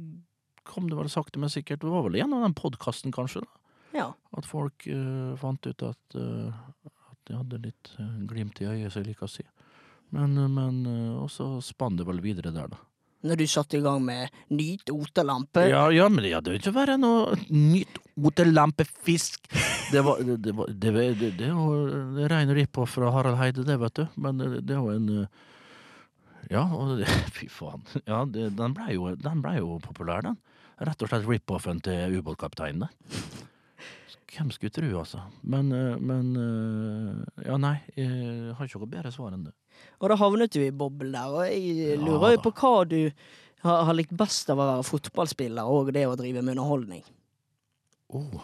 kom 0.70 0.88
det 0.88 0.96
vel 0.96 1.12
sakte, 1.12 1.42
men 1.44 1.52
sikkert. 1.52 1.84
Det 1.84 1.92
var 1.92 2.08
vel 2.08 2.20
gjennom 2.22 2.46
den 2.46 2.56
podkasten, 2.56 3.12
kanskje, 3.12 3.44
da. 3.44 3.76
Ja. 4.00 4.08
At 4.38 4.46
folk 4.48 4.86
uh, 4.88 5.34
fant 5.42 5.66
ut 5.66 5.84
at, 5.84 6.16
uh, 6.16 6.54
at 6.86 7.20
de 7.28 7.36
hadde 7.36 7.62
litt 7.64 7.90
glimt 8.30 8.62
i 8.62 8.70
øyet, 8.70 8.94
som 8.94 9.02
jeg 9.02 9.12
liker 9.12 9.26
å 9.28 9.34
si. 9.34 9.44
Men, 10.16 10.38
men 10.54 10.84
uh, 10.86 11.24
også 11.26 11.58
spann 11.66 11.98
det 12.00 12.06
vel 12.08 12.22
videre 12.24 12.54
der, 12.56 12.70
da. 12.72 12.80
Når 13.28 13.42
du 13.42 13.46
satte 13.52 13.76
i 13.76 13.84
gang 13.84 14.00
med 14.06 14.32
Nyt 14.56 14.92
otelampe. 14.94 15.66
Ja, 15.68 15.90
ja, 15.92 16.08
men 16.10 16.24
det 16.24 16.32
hadde 16.38 16.54
jo 16.54 16.60
ikke 16.62 16.76
vært 16.76 17.00
noe 17.02 17.36
nytt 17.52 18.00
otelampefisk. 18.16 19.50
Det 19.92 20.04
var 20.06 20.22
det, 20.24 20.38
det, 20.46 20.54
var, 20.56 20.72
det, 20.72 20.94
det, 21.20 21.32
det 21.40 21.50
det 22.16 22.30
rein 22.32 22.54
rip-off 22.56 22.96
fra 22.96 23.12
Harald 23.12 23.40
Heide, 23.42 23.66
det, 23.68 23.80
vet 23.82 24.00
du. 24.00 24.06
Men 24.16 24.40
det, 24.40 24.64
er 24.72 24.80
jo 24.80 24.94
en 24.94 25.10
eh, 25.24 25.46
Ja, 26.54 26.64
og 26.64 27.04
fy 27.36 27.50
faen. 27.52 27.84
Ja, 28.06 28.24
den 28.26 28.78
blei 28.78 28.96
jo, 28.96 29.12
ble 29.20 29.58
jo 29.60 29.80
populær, 29.84 30.24
den. 30.26 30.40
Rett 30.80 31.04
og 31.04 31.12
slett 31.12 31.28
rip-offen 31.28 31.82
til 31.84 32.20
ubåtkapteinene. 32.22 32.88
Hvem 34.30 34.52
skulle 34.54 34.72
tro, 34.72 34.90
altså. 35.02 35.26
Men, 35.42 35.74
eh, 35.76 35.98
men 36.00 36.36
eh, 36.40 37.48
Ja, 37.50 37.58
nei, 37.60 37.80
jeg 37.98 38.56
har 38.56 38.70
ikke 38.70 38.80
noe 38.86 38.94
bedre 38.96 39.12
svar 39.12 39.36
enn 39.36 39.50
det. 39.50 39.56
Og 40.00 40.12
da 40.12 40.18
havnet 40.20 40.54
du 40.56 40.62
i 40.64 40.72
boblen 40.72 41.16
der, 41.16 41.34
og 41.34 41.48
jeg 41.50 41.98
lurer 42.00 42.36
jo 42.36 42.38
ja, 42.38 42.44
på 42.44 42.54
hva 42.56 42.74
du 42.88 43.00
har, 43.66 43.84
har 43.90 43.98
likt 43.98 44.16
best 44.16 44.50
av 44.52 44.60
å 44.60 44.68
være 44.76 44.88
fotballspiller 44.88 45.68
og 45.68 45.92
det 45.96 46.06
å 46.08 46.16
drive 46.20 46.44
med 46.44 46.56
underholdning. 46.56 47.04
Oh, 48.16 48.40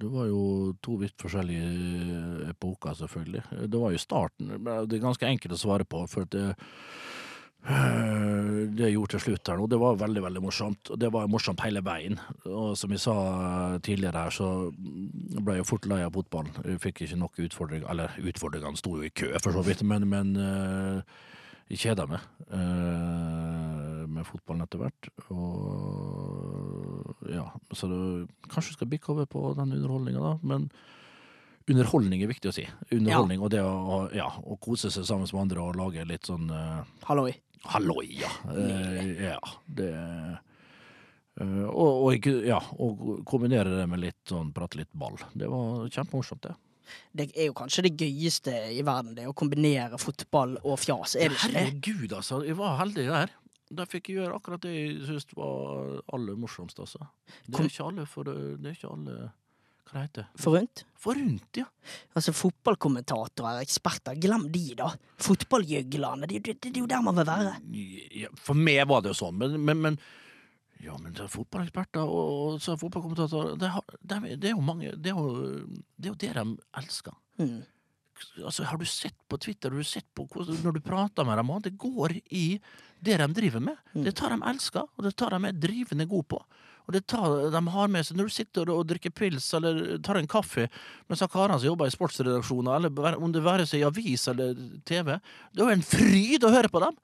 det 0.00 0.08
var 0.12 0.28
jo 0.28 0.40
to 0.84 0.96
vidt 1.00 1.16
forskjellige 1.20 2.50
epoker, 2.50 2.96
selvfølgelig. 2.98 3.44
Det 3.68 3.80
var 3.80 3.94
jo 3.94 4.02
starten. 4.02 4.54
Det 4.64 4.98
er 4.98 5.04
ganske 5.04 5.28
enkelt 5.28 5.56
å 5.56 5.60
svare 5.60 5.86
på, 5.88 6.02
for 6.10 6.28
det, 6.32 6.50
det 7.66 8.84
jeg 8.84 8.94
gjorde 8.94 9.16
til 9.16 9.22
slutt 9.24 9.50
her 9.50 9.58
nå, 9.58 9.66
det 9.70 9.78
var 9.82 9.98
veldig, 9.98 10.22
veldig 10.22 10.42
morsomt. 10.44 10.90
Det 11.02 11.08
var 11.10 11.30
morsomt 11.30 11.64
hele 11.66 11.82
veien. 11.82 12.18
Og 12.46 12.76
som 12.78 12.92
jeg 12.94 13.02
sa 13.02 13.16
tidligere 13.82 14.26
her, 14.26 14.34
så 14.34 14.50
ble 14.76 15.58
jeg 15.58 15.66
fort 15.66 15.88
lei 15.90 16.02
av 16.06 16.14
fotballen. 16.14 16.54
Jeg 16.62 16.82
fikk 16.84 17.02
ikke 17.06 17.18
nok 17.18 17.40
utfordringer, 17.48 17.88
eller 17.90 18.14
utfordringene 18.22 18.78
sto 18.78 18.94
jo 18.98 19.06
i 19.06 19.10
kø, 19.10 19.32
for 19.42 19.56
så 19.56 19.64
vidt, 19.66 19.82
men, 19.88 20.06
men 20.12 20.36
øh, 20.38 21.16
jeg 21.72 21.82
kjeda 21.88 22.06
meg 22.10 22.22
med 24.16 24.26
fotballen 24.28 24.64
etter 24.64 24.82
hvert. 24.82 25.10
Og 25.34 27.26
ja, 27.32 27.48
så 27.74 27.88
det, 27.90 27.98
kanskje 28.52 28.76
skal 28.76 28.90
bikke 28.90 29.12
over 29.14 29.26
på 29.30 29.42
den 29.58 29.74
underholdninga, 29.76 30.22
da. 30.22 30.36
Men 30.46 30.68
underholdning 31.66 32.22
er 32.22 32.30
viktig 32.30 32.50
å 32.50 32.54
si. 32.54 32.66
Underholdning 32.94 33.42
og 33.42 33.50
det 33.54 33.62
å, 33.64 34.06
ja, 34.14 34.28
å 34.38 34.58
kose 34.62 34.92
seg 34.94 35.06
sammen 35.08 35.26
med 35.26 35.42
andre 35.46 35.64
og 35.64 35.78
lage 35.80 36.06
litt 36.08 36.30
sånn 36.30 36.46
uh, 36.52 36.86
Halloi. 37.08 37.34
Halloi, 37.62 38.08
ja. 38.20 38.30
Eh, 38.52 39.24
ja, 39.28 39.40
det 39.66 39.92
eh, 39.92 41.64
og, 41.68 42.06
og, 42.08 42.28
ja, 42.46 42.60
og 42.80 43.24
kombinere 43.28 43.74
det 43.76 43.88
med 43.90 44.00
litt 44.00 44.22
sånn 44.30 44.52
prate 44.56 44.80
litt 44.80 44.92
ball. 44.96 45.18
Det 45.36 45.50
var 45.52 45.88
kjempemorsomt, 45.92 46.46
det. 46.48 46.54
Det 47.12 47.26
er 47.34 47.48
jo 47.50 47.56
kanskje 47.58 47.88
det 47.88 47.96
gøyeste 47.98 48.54
i 48.72 48.82
verden, 48.86 49.16
det 49.18 49.26
å 49.28 49.34
kombinere 49.36 49.98
fotball 50.00 50.54
og 50.62 50.78
fjas. 50.80 51.16
Er 51.18 51.32
det 51.32 51.40
ikke 51.40 51.50
det? 51.52 51.64
Herregud, 51.64 52.14
altså. 52.20 52.40
Jeg 52.46 52.56
var 52.60 52.78
heldig 52.80 53.08
der. 53.10 53.34
Der 53.76 53.88
fikk 53.90 54.12
jeg 54.12 54.20
gjøre 54.20 54.36
akkurat 54.38 54.62
det 54.62 54.72
jeg 54.76 55.00
syntes 55.08 55.34
var 55.34 55.96
aller 56.14 56.38
morsomst, 56.38 56.78
altså. 56.80 57.08
Det 57.48 57.58
er 57.58 57.68
ikke 57.72 57.88
alle 57.90 58.06
for 58.08 58.30
Det 58.30 58.70
er 58.70 58.78
ikke 58.78 58.92
alle 58.94 59.16
Hva 59.86 60.00
det 60.00 60.04
heter 60.08 60.28
Forunt? 60.42 60.82
Forunt, 60.98 61.58
ja. 61.60 61.66
Altså 62.18 62.34
fotballkommentatorer, 62.34 63.60
eksperter, 63.62 64.18
glem 64.18 64.48
de, 64.50 64.64
da. 64.78 64.90
Fotballgjøglerne, 65.22 66.26
det, 66.30 66.40
det, 66.48 66.56
det 66.64 66.72
er 66.74 66.82
jo 66.82 66.90
der 66.90 67.04
man 67.06 67.18
vil 67.20 67.28
være. 67.28 67.52
ja. 68.24 68.32
For 68.42 68.58
meg 68.58 68.82
var 68.90 69.04
det 69.04 69.14
jo 69.14 69.20
sånn, 69.20 69.38
men, 69.38 69.54
men, 69.62 69.84
men 69.84 70.00
ja, 70.82 70.96
men 71.00 71.14
det 71.14 71.24
er 71.24 71.30
fotballeksperter 71.32 72.02
og, 72.02 72.34
og 72.56 72.58
er 72.58 72.80
fotballkommentatorer 72.82 73.56
det, 73.62 73.70
det, 74.02 74.18
det 74.42 74.50
er 74.50 74.56
jo 74.56 74.64
mange 74.64 74.92
Det 75.00 75.12
er 75.12 75.16
jo 75.16 75.30
det, 75.96 76.04
er 76.04 76.10
jo 76.10 76.18
det 76.20 76.34
de 76.36 76.44
elsker. 76.82 77.16
Mm. 77.40 77.56
Altså, 78.42 78.64
har 78.64 78.80
du 78.80 78.86
sett 78.88 79.16
på 79.28 79.38
Twitter 79.40 79.72
har 79.72 79.80
du 79.80 79.86
sett 79.86 80.06
på 80.16 80.26
hvordan, 80.32 80.58
når 80.64 80.76
du 80.76 80.84
prater 80.84 81.26
med 81.28 81.38
dem, 81.40 81.52
det 81.64 81.74
går 81.80 82.18
i 82.32 82.46
det 83.04 83.18
de 83.20 83.28
driver 83.36 83.62
med? 83.70 83.80
Det 83.92 84.14
tar 84.16 84.32
de 84.32 84.40
elsker, 84.50 84.88
og 84.96 85.04
det 85.04 85.14
tar 85.16 85.36
de 85.36 85.48
er 85.48 85.58
drivende 85.60 86.08
gode 86.08 86.28
på. 86.32 86.40
Og 86.86 86.94
det 86.94 87.02
tar, 87.10 87.48
de 87.50 87.62
har 87.74 87.88
med 87.90 88.06
seg 88.06 88.18
Når 88.18 88.28
du 88.28 88.34
sitter 88.36 88.70
og 88.70 88.84
drikker 88.86 89.14
pils 89.14 89.48
eller 89.58 89.98
tar 90.06 90.20
en 90.20 90.30
kaffe 90.30 90.68
med 91.10 91.18
så 91.18 91.28
karene 91.30 91.58
som 91.58 91.72
jobber 91.72 91.90
i 91.90 91.94
sportsredaksjoner, 91.94 92.78
eller 92.78 93.18
om 93.18 93.34
det 93.34 93.42
være 93.44 93.66
seg 93.66 93.82
i 93.82 93.88
avis 93.88 94.28
eller 94.30 94.54
TV, 94.86 95.16
det 95.52 95.62
er 95.62 95.66
jo 95.66 95.74
en 95.74 95.86
fryd 95.86 96.46
å 96.46 96.54
høre 96.54 96.70
på 96.72 96.82
dem! 96.86 96.96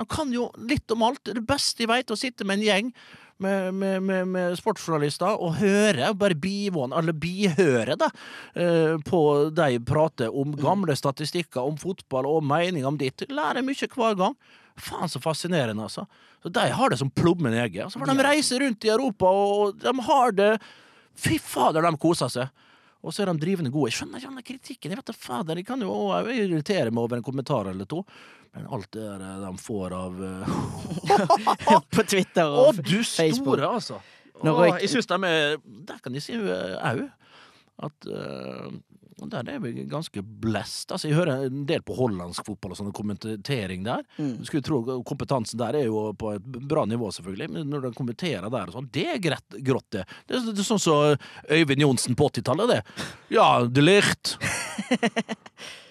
De 0.00 0.06
kan 0.08 0.30
jo 0.32 0.46
litt 0.70 0.92
om 0.94 1.02
alt. 1.04 1.24
Det 1.26 1.42
beste 1.44 1.82
de 1.82 1.88
veit, 1.90 2.12
å 2.12 2.16
sitte 2.16 2.46
med 2.46 2.60
en 2.60 2.68
gjeng 2.68 2.92
med, 3.40 3.74
med, 3.74 4.02
med, 4.06 4.28
med 4.30 4.56
sportsjournalister 4.60 5.40
og 5.40 5.58
høre, 5.60 6.12
bare 6.18 6.36
bivåne, 6.38 6.96
eller 7.00 7.16
bihøre, 7.16 7.96
da, 8.00 8.10
eh, 8.54 8.96
på 9.06 9.20
de 9.56 9.80
prate 9.86 10.30
om 10.30 10.54
gamle 10.58 10.96
statistikker, 10.98 11.62
om 11.62 11.78
fotball 11.80 12.28
og 12.30 12.44
mening 12.46 12.86
om 12.88 12.98
ditt. 13.00 13.26
Lærer 13.30 13.64
mye 13.66 13.90
hver 13.94 14.18
gang. 14.20 14.36
Faen, 14.80 15.10
så 15.12 15.20
fascinerende, 15.20 15.84
altså. 15.88 16.06
Så 16.40 16.48
De 16.48 16.68
har 16.72 16.88
det 16.90 16.98
som 17.00 17.10
plommen 17.10 17.52
i 17.52 17.60
egget. 17.60 17.92
De 17.92 18.24
reiser 18.24 18.62
rundt 18.64 18.84
i 18.84 18.92
Europa, 18.92 19.28
og 19.28 19.80
de 19.80 19.96
har 20.08 20.32
det 20.36 20.52
Fy 21.20 21.36
fader, 21.42 21.84
de 21.84 21.98
koser 22.00 22.30
seg. 22.32 22.48
Og 23.00 23.14
så 23.14 23.22
er 23.24 23.30
de 23.30 23.40
drivende 23.40 23.72
gode. 23.72 23.88
Jeg 23.88 24.00
skjønner 24.00 24.20
ikke 24.20 24.34
den 24.34 24.46
kritikken. 24.50 24.92
Jeg 24.92 25.00
vet 25.00 25.08
da 25.08 25.16
fader, 25.16 25.56
Jeg 25.56 25.66
kan 25.66 25.80
jo 25.80 25.92
også 25.92 26.34
irritere 26.36 26.90
meg 26.90 27.02
over 27.02 27.16
en 27.16 27.24
kommentar 27.24 27.70
eller 27.70 27.88
to. 27.88 28.02
Men 28.52 28.66
alt 28.66 28.90
det 28.92 29.06
der 29.06 29.40
de 29.46 29.52
får 29.62 29.94
av 29.94 30.22
eh, 30.26 30.54
På 31.94 32.02
Twitter 32.02 32.50
og 32.50 32.72
Å, 32.72 32.72
du 32.82 32.98
Facebook. 33.04 33.56
store, 33.56 33.68
altså! 33.78 34.00
Å, 34.40 34.54
jeg 34.80 34.88
syns 34.90 35.06
de 35.10 35.18
er 35.28 35.58
Der 35.88 35.98
kan 36.02 36.14
de 36.16 36.22
si 36.24 36.34
au. 36.34 37.02
At 37.80 38.08
eh, 39.22 39.30
der 39.32 39.50
er 39.54 39.62
vi 39.62 39.84
ganske 39.90 40.22
blest. 40.22 40.90
Altså, 40.90 41.08
jeg 41.08 41.18
hører 41.18 41.46
en 41.48 41.64
del 41.68 41.82
på 41.86 41.96
hollandsk 41.98 42.46
fotball 42.46 42.74
og 42.74 42.80
sånn 42.80 42.94
kommentering 42.96 43.84
der. 43.86 44.04
Mm. 44.18 44.36
Du 44.40 44.48
skulle 44.48 44.66
tro 44.66 44.80
kompetansen 45.06 45.60
der 45.60 45.80
er 45.80 45.88
jo 45.88 46.10
på 46.18 46.34
et 46.36 46.46
bra 46.70 46.86
nivå, 46.88 47.10
selvfølgelig, 47.14 47.50
men 47.56 47.70
når 47.72 47.88
de 47.88 47.92
kommenterer 47.98 48.48
der 48.52 48.70
og 48.70 48.76
sånn, 48.76 48.90
det 48.94 49.06
er 49.14 49.22
greit, 49.22 49.58
grått, 49.66 49.88
det. 49.96 50.06
Det 50.26 50.38
er, 50.38 50.50
det 50.56 50.66
sånn 50.66 50.82
som 50.82 51.18
Øyvind 51.50 51.84
Johnsen 51.84 52.18
på 52.18 52.30
80-tallet, 52.30 52.74
det. 52.74 53.06
Ja, 53.34 53.48
de 53.66 53.84
Ligt. 53.84 54.36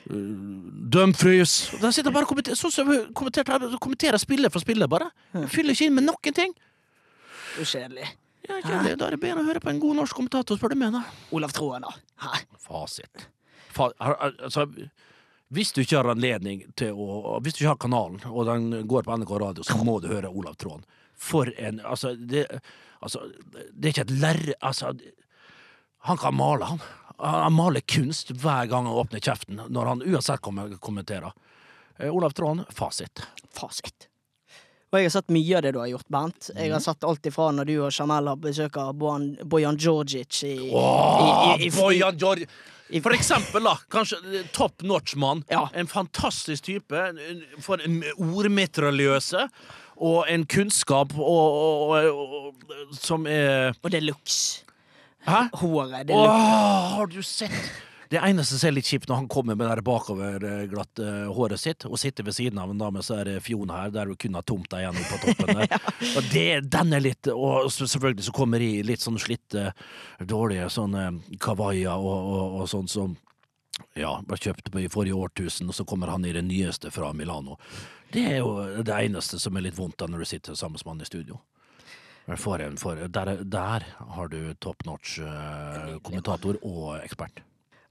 Dumfries. 0.09 1.53
De 1.81 1.91
sitter 1.93 2.13
bare 2.13 2.25
og 2.25 2.31
kommenterer, 2.33 2.57
sånn 2.57 2.73
som 2.73 2.89
vi 2.89 3.01
kommenterer 3.13 4.21
spiller 4.21 4.53
for 4.53 4.63
spiller, 4.63 4.89
bare. 4.89 5.11
Fyller 5.51 5.75
ikke 5.75 5.89
inn 5.89 5.99
med 5.99 6.09
noen 6.09 6.35
ting. 6.35 6.55
Så 7.57 7.67
kjedelig. 7.75 8.07
Ja, 8.47 8.59
kjedelig. 8.63 8.95
Da 8.99 9.09
er 9.09 9.15
det 9.15 9.21
bedre 9.21 9.43
å 9.43 9.47
høre 9.49 9.61
på 9.63 9.71
en 9.71 9.81
god 9.81 9.99
norsk 9.99 10.15
kommentator, 10.15 10.57
spør 10.59 10.73
du 10.73 10.79
meg, 10.79 10.95
da. 10.95 11.03
Olav 11.35 11.53
Troen, 11.55 11.85
da. 11.85 11.93
Hæ? 12.23 12.41
Fasit. 12.63 13.27
Fa 13.75 13.89
altså, 13.99 14.65
hvis 15.53 15.71
du 15.73 15.81
ikke 15.81 15.97
har 15.97 16.09
anledning 16.11 16.63
til 16.77 16.93
å 16.93 17.39
Hvis 17.41 17.57
du 17.57 17.63
ikke 17.63 17.71
har 17.73 17.81
kanalen, 17.81 18.19
og 18.29 18.45
den 18.49 18.87
går 18.89 19.05
på 19.05 19.17
NRK 19.17 19.31
radio, 19.41 19.65
så 19.65 19.79
må 19.85 19.97
du 20.01 20.09
høre 20.11 20.29
Olav 20.29 20.57
Tråen. 20.61 20.83
For 21.17 21.49
en 21.57 21.81
Altså, 21.81 22.13
det, 22.15 22.45
altså, 23.01 23.25
det 23.73 23.89
er 23.89 23.95
ikke 23.95 24.07
et 24.07 24.19
lerre... 24.21 24.57
Altså, 24.61 24.93
han 26.07 26.17
kan 26.17 26.35
male, 26.37 26.65
han. 26.65 26.83
Han 27.19 27.53
maler 27.53 27.83
kunst 27.83 28.31
hver 28.31 28.69
gang 28.71 28.85
han 28.87 28.95
åpner 29.01 29.19
kjeften, 29.19 29.59
når 29.67 29.89
han 29.91 30.03
uansett 30.05 30.45
kommenterer. 30.79 31.33
Eh, 31.97 32.07
Olav 32.07 32.31
Tråen, 32.37 32.63
fasit. 32.71 33.25
Fasit. 33.51 34.08
Og 34.89 34.97
jeg 34.97 35.05
har 35.05 35.13
sett 35.13 35.29
mye 35.29 35.57
av 35.57 35.61
det 35.61 35.71
du 35.75 35.79
har 35.83 35.89
gjort, 35.91 36.07
Bernt. 36.09 36.49
Jeg 36.55 36.71
har 36.73 36.81
sett 36.81 37.05
alt 37.05 37.27
ifra 37.29 37.51
når 37.53 37.67
du 37.69 37.75
og 37.77 37.91
Jamel 37.93 38.31
har 38.31 38.39
besøk 38.41 38.77
av 38.81 38.95
Bojan, 38.97 39.27
Bojan 39.45 39.77
Djordjic 39.77 40.39
i, 40.47 40.55
oh, 40.73 41.19
i, 41.21 41.27
i, 41.29 41.67
i, 41.67 41.73
Bojan 41.75 42.17
Georgic 42.17 42.49
For 43.03 43.13
eksempel, 43.13 43.67
da. 43.69 43.75
Kanskje 43.93 44.17
eh, 44.33 44.47
top 44.55 44.81
notch-mann. 44.81 45.43
Ja. 45.53 45.67
En 45.77 45.87
fantastisk 45.87 46.65
type. 46.65 47.03
For 47.61 47.85
en 47.85 48.01
ordmitraljøse. 48.17 49.45
Og 49.99 50.23
en 50.31 50.47
kunnskap 50.49 51.13
og, 51.19 51.59
og, 51.59 52.23
og, 52.23 52.73
som 52.97 53.27
er 53.29 53.75
Og 53.83 53.91
det 53.91 53.99
er 53.99 54.07
looks. 54.07 54.39
Hæ? 55.27 55.43
Håret. 55.59 56.07
Det 56.07 56.15
er 56.15 56.17
Åh, 56.17 56.33
looks. 56.33 56.95
har 56.95 57.13
du 57.13 57.21
sett? 57.21 57.85
Det 58.09 58.17
eneste 58.25 58.57
som 58.57 58.71
er 58.71 58.73
litt 58.73 58.87
kjipt 58.89 59.05
når 59.09 59.19
han 59.19 59.27
kommer 59.29 59.57
med 59.57 59.69
det 59.69 59.83
bakoverglatte 59.85 61.09
håret 61.35 61.61
sitt, 61.61 61.85
og 61.85 61.99
sitter 62.01 62.25
ved 62.25 62.33
siden 62.33 62.57
av 62.57 62.71
en 62.73 62.81
dame 62.81 63.03
som 63.05 63.19
er 63.21 63.37
Fiona 63.45 63.83
her, 63.83 63.91
der 63.93 64.09
hun 64.09 64.17
kun 64.17 64.37
har 64.39 64.45
tomt 64.49 64.73
igjen 64.73 64.97
på 64.97 65.19
toppen 65.21 65.59
der. 65.59 65.75
Og 66.17 66.29
det, 66.33 66.45
den 66.73 66.95
er 66.95 67.03
litt 67.03 67.29
Og 67.29 67.69
selvfølgelig 67.69 68.25
så 68.25 68.33
kommer 68.33 68.63
de 68.63 68.71
litt 68.87 69.03
sånn 69.03 69.19
slitte, 69.21 69.75
dårlige 70.25 70.71
sånne 70.73 71.03
kawaiier 71.43 72.01
og, 72.01 72.31
og, 72.33 72.55
og 72.63 72.71
sånn 72.71 72.89
som 72.89 73.13
ja, 73.93 74.15
ble 74.25 74.39
kjøpt 74.41 74.71
på 74.73 74.81
i 74.81 74.89
forrige 74.91 75.17
årtusen, 75.17 75.69
og 75.69 75.77
så 75.77 75.85
kommer 75.87 76.09
han 76.09 76.25
i 76.25 76.33
det 76.33 76.43
nyeste 76.47 76.91
fra 76.93 77.11
Milano. 77.13 77.59
Det 78.09 78.25
er 78.25 78.39
jo 78.41 78.81
det 78.81 78.95
eneste 78.95 79.37
som 79.39 79.57
er 79.57 79.67
litt 79.67 79.77
vondt 79.77 79.99
da 80.01 80.09
når 80.09 80.25
du 80.25 80.29
sitter 80.31 80.57
sammen 80.57 80.81
med 80.81 80.95
han 80.95 81.05
i 81.05 81.09
studio. 81.09 81.37
For 82.37 82.61
en, 82.61 82.77
for, 82.77 82.97
der, 83.09 83.43
der 83.45 83.85
har 84.17 84.29
du 84.29 84.53
top 84.61 84.83
notch 84.85 85.17
eh, 85.21 85.95
kommentator 86.05 86.59
og 86.61 86.99
ekspert. 87.01 87.41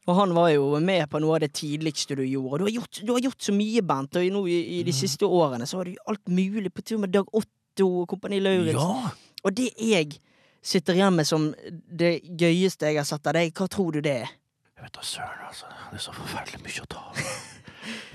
Og 0.08 0.16
han 0.16 0.32
var 0.36 0.48
jo 0.54 0.70
med 0.80 1.04
på 1.12 1.20
noe 1.20 1.36
av 1.36 1.42
det 1.44 1.50
tidligste 1.58 2.16
du 2.16 2.24
gjorde. 2.24 2.62
Du 2.62 2.68
har 2.68 2.74
gjort, 2.78 3.00
du 3.04 3.12
har 3.12 3.20
gjort 3.26 3.44
så 3.44 3.52
mye, 3.52 3.84
Bent, 3.84 4.16
og 4.16 4.30
nå 4.32 4.44
i, 4.48 4.58
i 4.78 4.82
de 4.86 4.94
siste 4.96 5.28
årene 5.28 5.68
så 5.68 5.82
har 5.82 5.90
du 5.90 6.00
alt 6.08 6.32
mulig 6.32 6.72
på 6.72 6.84
tur 6.84 7.02
med 7.02 7.12
Dag 7.12 7.28
Otto 7.36 7.90
og 8.02 8.08
Kompani 8.08 8.40
Lauritzen. 8.40 8.80
Ja! 8.80 9.12
Og 9.44 9.54
det 9.54 9.68
jeg 9.76 10.16
sitter 10.64 10.96
igjen 10.96 11.14
med 11.16 11.28
som 11.28 11.50
det 11.70 12.18
gøyeste 12.40 12.88
jeg 12.88 12.98
har 13.02 13.06
sett 13.08 13.28
av 13.28 13.36
deg, 13.36 13.52
hva 13.52 13.68
tror 13.70 13.94
du 13.94 14.00
det 14.04 14.16
er? 14.24 14.32
Jeg 14.78 14.86
vet 14.86 14.96
da 14.96 15.04
søren, 15.04 15.44
altså. 15.48 15.68
Det 15.90 15.98
er 15.98 16.04
så 16.04 16.14
forferdelig 16.16 16.60
mye 16.64 16.84
å 16.84 16.90
ta 16.94 17.04
av. 17.10 17.22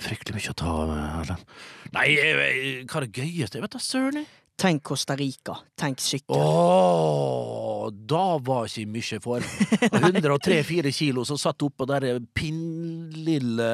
Fryktelig 0.03 0.37
mye 0.37 0.51
å 0.51 0.57
ta 0.57 0.73
av. 0.83 0.93
Erlend. 1.21 1.57
Nei, 1.93 2.07
jeg, 2.13 2.33
jeg, 2.39 2.85
hva 2.89 2.99
er 2.99 3.05
det 3.05 3.21
gøyeste? 3.21 3.59
Jeg 3.59 3.65
vet 3.65 3.75
da 3.75 3.81
søren. 3.83 4.25
Tenk 4.59 4.83
Costa 4.85 5.15
Rica. 5.17 5.57
Tenk 5.79 5.99
sykkel. 5.99 6.37
Åh, 6.37 7.87
da 7.91 8.37
var 8.37 8.69
ikke 8.69 8.91
mye 8.93 9.19
for. 9.23 9.47
103-4 10.03 10.93
kilo 10.93 11.25
som 11.27 11.39
satt 11.41 11.65
oppå 11.65 11.87
det 11.89 12.19
pinnlille 12.37 13.71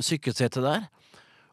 sykkelsetet 0.00 0.64
der. 0.64 0.88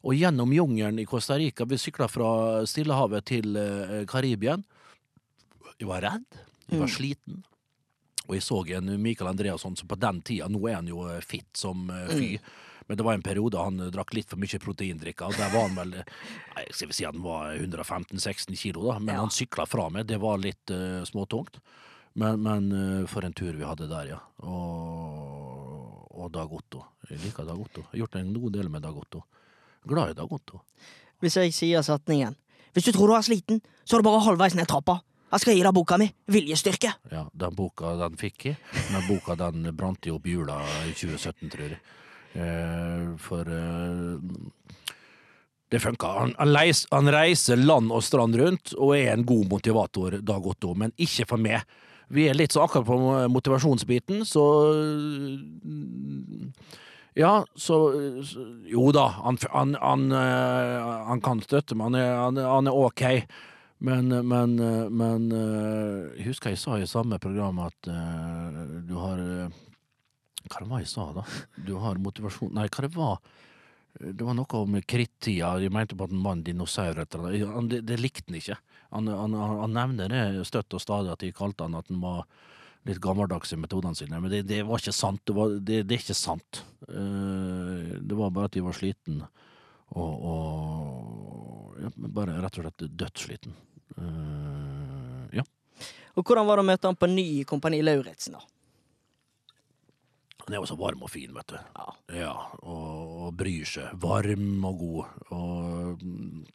Og 0.07 0.15
gjennom 0.15 0.53
jungelen 0.55 0.99
i 1.01 1.05
Costa 1.09 1.35
Rica. 1.37 1.65
Vi 1.67 1.77
sykla 1.81 2.07
fra 2.07 2.31
Stillehavet 2.69 3.27
til 3.27 3.53
Karibia. 3.53 4.05
Karibien. 4.07 4.65
Jeg 5.77 5.89
var 5.89 6.01
redd. 6.01 6.25
Jeg 6.71 6.79
var 6.81 6.89
sliten. 6.91 7.43
Og 8.27 8.35
jeg 8.35 8.43
så 8.43 8.61
en 8.75 8.89
Michael 9.01 9.29
Andreasson 9.31 9.75
som 9.77 9.87
på 9.87 9.95
den 9.99 10.21
tida 10.25 10.49
Nå 10.51 10.59
er 10.67 10.79
han 10.81 10.89
jo 10.89 11.05
eh, 11.07 11.21
fit 11.23 11.47
som 11.55 11.87
fy. 12.09 12.17
fy. 12.17 12.29
Men 12.87 12.97
det 12.97 13.03
var 13.03 13.17
en 13.17 13.25
periode 13.25 13.59
han 13.59 13.79
eh, 13.83 13.91
drakk 13.93 14.13
litt 14.15 14.29
for 14.31 14.39
mye 14.41 14.59
proteindrikker. 14.63 15.27
Og 15.27 15.35
der 15.39 15.51
var 15.53 15.67
han 15.67 15.75
vel 15.77 15.93
eh, 15.99 16.13
Nei, 16.55 16.63
Jeg 16.69 16.77
skal 16.77 16.91
vi 16.91 16.97
si 16.97 17.07
han 17.07 17.23
var 17.23 17.55
115-16 17.55 18.55
kilo, 18.55 18.87
da. 18.91 18.99
Men 18.99 19.15
Ja. 19.15 19.21
han 19.25 19.33
sykla 19.33 19.67
fra 19.67 19.89
meg. 19.93 20.07
Det 20.07 20.19
var 20.21 20.39
litt 20.41 20.71
uh, 20.71 21.03
småtungt. 21.07 21.59
Men, 22.17 22.41
men 22.41 22.71
uh, 22.73 23.07
for 23.07 23.25
en 23.27 23.35
tur 23.37 23.53
vi 23.53 23.67
hadde 23.67 23.89
der, 23.91 24.13
ja. 24.15 24.19
Og, 24.47 26.07
og 26.17 26.31
Dag 26.33 26.53
Otto. 26.53 26.85
Jeg 27.09 27.21
liker 27.25 27.45
Dag 27.47 27.59
Otto. 27.59 27.83
Jeg 27.87 27.91
har 27.91 28.05
gjort 28.05 28.15
en 28.21 28.33
god 28.33 28.55
del 28.57 28.71
med 28.73 28.81
Dag 28.87 28.97
Otto. 28.97 29.23
Glad 29.87 30.15
i 30.15 30.17
Dag 30.17 30.31
Otto. 30.33 30.63
Hvis 31.23 31.37
jeg 31.39 31.53
sier 31.55 31.81
setningen 31.81 32.35
Hvis 32.75 32.85
du 32.85 32.91
tror 32.93 33.09
du 33.09 33.15
er 33.17 33.25
sliten, 33.25 33.61
så 33.87 33.97
er 33.97 34.03
du 34.03 34.05
bare 34.05 34.21
halvveis 34.21 34.55
ned 34.57 34.67
trappa. 34.69 34.99
Jeg 35.31 35.43
skal 35.43 35.57
gi 35.57 35.63
deg 35.65 35.73
boka 35.75 35.97
mi. 35.99 36.05
Viljestyrke. 36.31 36.91
Ja, 37.11 37.25
den 37.33 37.55
boka 37.57 37.95
den 37.99 38.15
fikk 38.19 38.45
jeg. 38.47 38.59
Den 38.93 39.07
boka 39.09 39.35
den 39.39 39.65
brant 39.75 40.05
jo 40.07 40.19
opp 40.19 40.27
jula 40.29 40.59
i 40.85 40.93
2017, 40.93 41.49
tror 41.51 41.73
jeg. 41.73 41.79
Eh, 42.37 43.17
for 43.17 43.49
eh, 43.49 44.17
det 45.69 45.79
funka. 45.79 46.07
Han, 46.19 46.35
han, 46.37 47.09
reiser 47.11 47.57
land 47.57 47.91
og 47.91 48.03
strand 48.05 48.37
rundt 48.39 48.75
og 48.77 48.93
er 48.97 49.11
en 49.15 49.25
god 49.27 49.49
motivator, 49.51 50.19
Dag 50.23 50.45
Otto, 50.47 50.75
men 50.77 50.93
ikke 51.01 51.25
for 51.33 51.41
meg. 51.41 51.65
Vi 52.13 52.29
er 52.29 52.37
litt 52.37 52.53
så 52.55 52.63
akkurat 52.63 52.87
på 52.87 52.99
motivasjonsbiten, 53.33 54.23
så 54.25 54.43
Ja, 57.17 57.41
så, 57.57 57.75
så 58.23 58.45
Jo 58.69 58.91
da, 58.93 59.07
han, 59.25 59.39
han, 59.51 59.75
han, 59.81 60.07
eh, 60.13 60.87
han 61.09 61.21
kan 61.25 61.41
støtte 61.43 61.75
meg. 61.75 61.97
Han 61.97 62.37
er, 62.37 62.69
er- 62.69 62.73
ok. 62.77 63.05
Men, 63.79 64.09
men, 64.25 64.55
men 64.89 65.25
husker 66.25 66.49
jeg 66.49 66.57
sa 66.57 66.79
i 66.81 66.87
samme 66.89 67.19
program 67.21 67.59
at 67.61 67.89
du 68.87 68.95
har 68.97 69.19
Hva 70.47 70.63
det 70.63 70.69
var 70.71 70.83
jeg 70.83 70.91
sa, 70.91 71.09
da? 71.15 71.25
Du 71.67 71.75
har 71.83 71.99
motivasjon 72.01 72.53
Nei, 72.55 72.67
hva 72.71 72.85
det 72.85 72.93
var? 72.95 73.21
Det 73.97 74.25
var 74.25 74.35
noe 74.37 74.59
om 74.61 74.75
krittida. 74.85 75.55
de 75.57 75.71
mente 75.73 75.95
på 75.97 76.05
at 76.05 76.11
han 76.13 76.23
var 76.23 76.37
en 76.37 76.43
dinosaur. 76.45 76.99
etter 77.01 77.23
det. 77.25 77.39
Det, 77.71 77.81
det 77.81 77.97
likte 77.99 78.29
han 78.29 78.37
ikke. 78.37 78.57
Han, 78.93 79.07
han, 79.07 79.33
han 79.33 79.73
nevner 79.73 80.13
det 80.13 80.45
støtt 80.47 80.73
og 80.77 80.83
stadig 80.83 81.11
at 81.11 81.23
de 81.23 81.33
kalte 81.35 81.65
han 81.65 81.75
at 81.75 81.89
han 81.89 82.03
var 82.03 82.27
litt 82.87 83.01
gammeldags 83.03 83.53
i 83.53 83.59
metodene 83.59 83.97
sine. 83.97 84.19
Men 84.21 84.31
det, 84.31 84.43
det 84.47 84.61
var 84.67 84.79
ikke 84.79 84.95
sant. 84.95 85.23
Det, 85.25 85.35
var, 85.35 85.57
det 85.59 85.81
er 85.83 85.97
ikke 85.97 86.17
sant. 86.17 86.61
Eh, 86.87 87.97
det 87.99 88.17
var 88.17 88.33
bare 88.35 88.51
at 88.51 88.55
de 88.55 88.63
var 88.63 88.77
sliten. 88.77 89.23
Og, 89.97 90.27
og 90.31 91.81
ja, 91.81 91.91
bare 91.95 92.37
rett 92.43 92.59
og 92.59 92.67
slett 92.67 92.85
dødssliten. 93.01 93.57
Eh, 93.97 95.39
ja. 95.39 95.47
Og 96.17 96.23
hvordan 96.25 96.47
var 96.47 96.59
det 96.59 96.65
å 96.65 96.69
møte 96.71 96.89
han 96.89 96.99
på 96.99 97.09
ny 97.11 97.25
i 97.41 97.47
Kompani 97.47 97.81
Lauritzen, 97.83 98.37
da? 98.37 98.56
Han 100.47 100.55
er 100.55 100.61
jo 100.61 100.67
så 100.69 100.77
varm 100.79 101.01
og 101.03 101.09
fin, 101.11 101.33
vet 101.35 101.49
du. 101.51 101.57
Ja. 101.59 101.93
Ja, 102.15 102.33
og, 102.63 103.15
og 103.27 103.33
bryr 103.35 103.67
seg. 103.67 103.89
Varm 103.99 104.63
og 104.69 104.77
god. 104.79 105.09
Og 105.35 106.05
mm, 106.05 106.45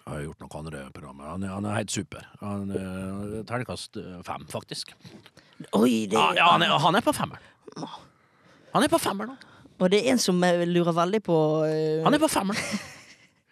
jeg 0.00 0.08
har 0.08 0.24
gjort 0.24 0.42
noen 0.42 0.56
andre 0.58 0.80
programmer. 0.96 1.28
Han 1.30 1.44
er, 1.46 1.52
han 1.54 1.68
er 1.70 1.76
helt 1.78 1.94
super. 1.94 2.26
Han 2.40 2.72
er 2.74 3.44
Terningkast 3.46 4.00
eh, 4.00 4.16
fem, 4.26 4.42
faktisk. 4.50 4.90
Oi, 5.78 6.08
det, 6.10 6.18
Ja, 6.18 6.32
ja 6.34 6.48
han, 6.50 6.66
er, 6.66 6.74
han 6.82 6.98
er 6.98 7.06
på 7.06 7.14
femmeren. 7.14 7.86
Han 8.74 8.82
er 8.82 8.90
på 8.90 8.98
femmeren. 8.98 9.38
Og 9.78 9.86
det 9.94 10.02
er 10.02 10.16
en 10.16 10.22
som 10.26 10.42
eh, 10.42 10.66
lurer 10.66 10.96
veldig 10.96 11.22
på 11.30 11.36
eh, 11.70 12.02
Han 12.02 12.18
er 12.18 12.26
på 12.26 12.32
femmeren. 12.32 12.80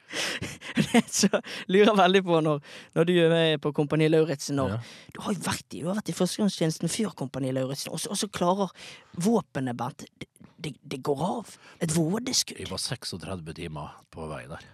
Så 1.21 1.29
lurer 1.69 1.95
veldig 1.99 2.23
på 2.25 2.41
når, 2.45 2.61
når 2.97 3.09
du 3.09 3.13
er 3.25 3.29
med 3.33 3.61
på 3.65 3.73
Kompani 3.77 4.09
Lauritzen 4.09 4.57
Ja. 4.59 4.79
Du 5.15 5.21
har 5.25 5.35
jo 5.35 5.41
vært 5.45 5.75
i, 5.77 5.83
vært 5.87 6.09
i 6.09 6.17
førstegangstjenesten 6.17 6.89
før 6.93 7.15
Kompani 7.19 7.53
Lauritzen, 7.53 7.93
og 7.93 8.01
så- 8.01 8.29
klarer 8.33 8.71
våpenet, 9.19 9.77
Bernt 9.77 10.05
det, 10.19 10.29
det, 10.59 10.75
det 10.83 11.03
går 11.03 11.21
av. 11.23 11.57
Et 11.81 11.91
vådeskudd. 11.95 12.59
Jeg 12.59 12.71
var 12.71 12.79
36 12.83 13.55
timer 13.55 13.95
på 14.11 14.27
vei 14.31 14.45
der. 14.51 14.65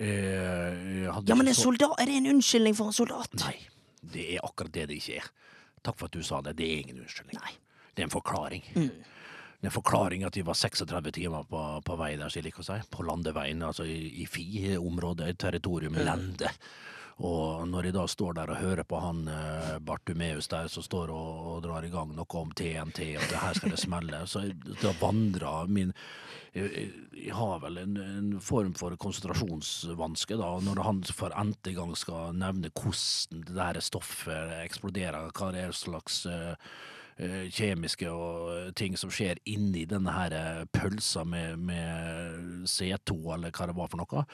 Eh, 0.00 0.06
jeg 0.06 1.12
hadde 1.12 1.28
Ja, 1.28 1.34
men 1.36 1.48
en 1.48 1.54
så- 1.54 1.62
soldat, 1.68 1.94
er 2.00 2.06
det 2.06 2.16
en 2.16 2.26
unnskyldning 2.36 2.74
for 2.76 2.86
en 2.86 2.92
soldat? 2.92 3.28
Nei, 3.44 3.58
det 4.02 4.34
er 4.36 4.40
akkurat 4.42 4.72
det 4.72 4.88
det 4.88 4.96
ikke 5.02 5.16
er. 5.18 5.28
Takk 5.84 5.98
for 5.98 6.06
at 6.06 6.12
du 6.12 6.22
sa 6.22 6.40
det. 6.40 6.56
Det 6.56 6.64
er 6.66 6.80
ingen 6.82 7.00
unnskyldning. 7.04 7.34
Nei. 7.40 7.52
Det 7.94 8.02
er 8.02 8.04
en 8.04 8.10
forklaring. 8.10 8.62
Mm. 8.74 8.90
Det 9.62 9.68
er 9.68 9.70
en 9.70 9.76
forklaring 9.78 10.24
at 10.26 10.34
vi 10.34 10.42
var 10.42 10.56
36 10.58 11.12
timer 11.14 11.44
på, 11.46 11.58
på 11.86 11.94
vei 12.00 12.16
der, 12.18 12.26
som 12.28 12.40
jeg 12.40 12.48
liker 12.48 12.64
å 12.64 12.66
si. 12.66 12.78
På 12.90 13.04
landeveien, 13.06 13.62
altså 13.62 13.84
i, 13.86 14.00
i 14.24 14.26
Fi-området, 14.26 15.36
territorium. 15.38 15.94
Lende. 16.02 16.50
Og 17.22 17.68
når 17.70 17.86
jeg 17.86 17.94
da 17.94 18.02
står 18.10 18.34
der 18.40 18.50
og 18.50 18.58
hører 18.58 18.86
på 18.88 18.98
han 18.98 19.20
eh, 19.30 19.76
Bartumeus 19.86 20.48
der 20.50 20.66
som 20.72 20.82
står 20.82 21.12
og, 21.14 21.42
og 21.52 21.60
drar 21.62 21.84
i 21.86 21.90
gang 21.92 22.10
noe 22.16 22.38
om 22.40 22.50
TNT, 22.58 23.04
og 23.20 23.26
det 23.30 23.38
her 23.44 23.54
skal 23.60 23.70
det 23.76 23.78
smelle, 23.78 24.22
så 24.26 24.42
jeg- 24.48 24.78
da 24.82 24.90
vandrer 24.98 25.68
min 25.70 25.92
jeg, 26.56 26.72
jeg- 26.72 27.20
jeg 27.28 27.36
har 27.38 27.60
vel 27.62 27.78
en, 27.84 27.94
en 28.02 28.32
form 28.42 28.72
for 28.74 28.96
konsentrasjonsvanske 28.98 30.40
da, 30.40 30.48
når 30.66 30.82
han 30.84 31.02
for 31.14 31.30
n-te 31.38 31.76
gang 31.76 31.94
skal 31.96 32.34
nevne 32.34 32.72
hvordan 32.74 33.44
det 33.46 33.54
der 33.60 33.80
stoffet 33.84 34.56
eksploderer, 34.64 35.30
hva 35.30 35.52
det 35.54 35.62
er 35.68 35.76
slags 35.76 36.24
eh, 36.26 36.56
kjemiske 37.52 38.08
og 38.10 38.72
ting 38.78 38.96
som 38.98 39.12
skjer 39.12 39.40
inni 39.50 39.84
denne 39.88 40.14
her 40.14 40.34
eh, 40.36 40.64
pølsa 40.72 41.24
med, 41.28 41.60
med 41.68 42.66
C2, 42.70 43.16
eller 43.36 43.54
hva 43.54 43.68
det 43.68 43.76
var 43.78 43.92
for 43.92 44.02
noe. 44.02 44.26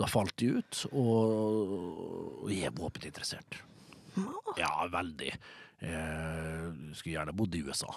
Da 0.00 0.08
falt 0.08 0.36
de 0.40 0.54
ut, 0.58 0.84
og, 0.90 1.34
og 2.44 2.52
jeg 2.52 2.70
er 2.70 2.76
våpeninteressert. 2.76 3.60
Ja, 4.58 4.72
veldig. 4.90 5.34
Jeg 5.80 6.96
skulle 6.96 7.14
gjerne 7.14 7.36
bodd 7.36 7.54
i 7.56 7.62
USA. 7.64 7.92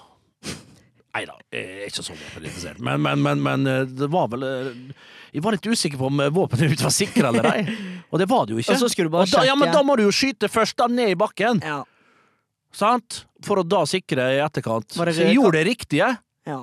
Nei 1.14 1.28
da, 1.30 1.36
ikke 1.54 2.02
så 2.02 2.16
våpeninteressert. 2.16 2.80
Men, 2.82 3.02
men, 3.06 3.22
men, 3.22 3.42
men 3.46 3.68
eh, 3.70 3.84
det 3.86 4.08
var 4.10 4.32
vel 4.32 4.46
eh, 4.48 4.70
Jeg 5.36 5.44
var 5.46 5.54
litt 5.54 5.68
usikker 5.70 6.00
på 6.02 6.08
om 6.10 6.24
eh, 6.24 6.32
våpenet 6.34 6.72
mitt 6.74 6.82
var 6.82 6.94
sikra 6.94 7.30
eller 7.30 7.50
ei. 7.52 7.76
Og 8.10 8.22
det 8.22 8.26
var 8.32 8.48
det 8.50 8.56
jo 8.56 8.64
ikke. 8.64 8.78
Og 9.06 9.30
da, 9.30 9.44
ja, 9.46 9.54
men 9.58 9.70
da 9.74 9.84
må 9.86 9.98
du 9.98 10.08
jo 10.08 10.14
skyte 10.14 10.50
først, 10.50 10.78
da, 10.82 10.90
ned 10.90 11.14
i 11.14 11.18
bakken. 11.18 11.62
Ja. 11.62 11.84
Sant? 12.74 13.24
For 13.46 13.62
å 13.62 13.66
da 13.68 13.84
sikre 13.90 14.30
i 14.36 14.40
etterkant. 14.44 14.96
Så 14.96 15.06
jeg 15.12 15.36
gjorde 15.36 15.60
det 15.60 15.68
riktige. 15.74 16.14
ja. 16.50 16.62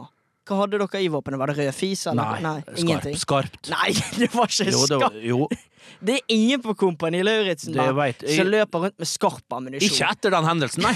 Hva 0.51 0.65
hadde 0.65 0.81
dere 0.81 0.99
i 1.05 1.07
våpenet? 1.07 1.39
Var 1.39 1.51
det 1.53 1.55
rød 1.61 1.75
fis? 1.77 2.01
Eller? 2.11 2.41
Nei, 2.43 2.57
ingenting. 2.81 3.15
skarpt. 3.21 3.69
skarpt. 3.69 3.71
Nei, 3.71 3.93
det 4.19 4.29
var 4.35 4.51
ikke 4.51 4.65
Jo, 4.67 4.81
det 4.91 4.97
var, 4.99 5.13
skarpt. 5.13 5.19
jo, 5.29 5.47
Det 6.09 6.17
er 6.17 6.33
ingen 6.35 6.63
på 6.65 6.75
Kompani 6.81 7.21
Lauritzen 7.23 7.77
jeg. 7.77 8.17
som 8.35 8.51
løper 8.51 8.83
rundt 8.87 8.97
med 8.99 9.11
skarp 9.11 9.55
ammunisjon. 9.61 9.87
Ikke 9.93 10.09
etter 10.11 10.35
den 10.35 10.49
hendelsen, 10.49 10.83
nei. 10.89 10.95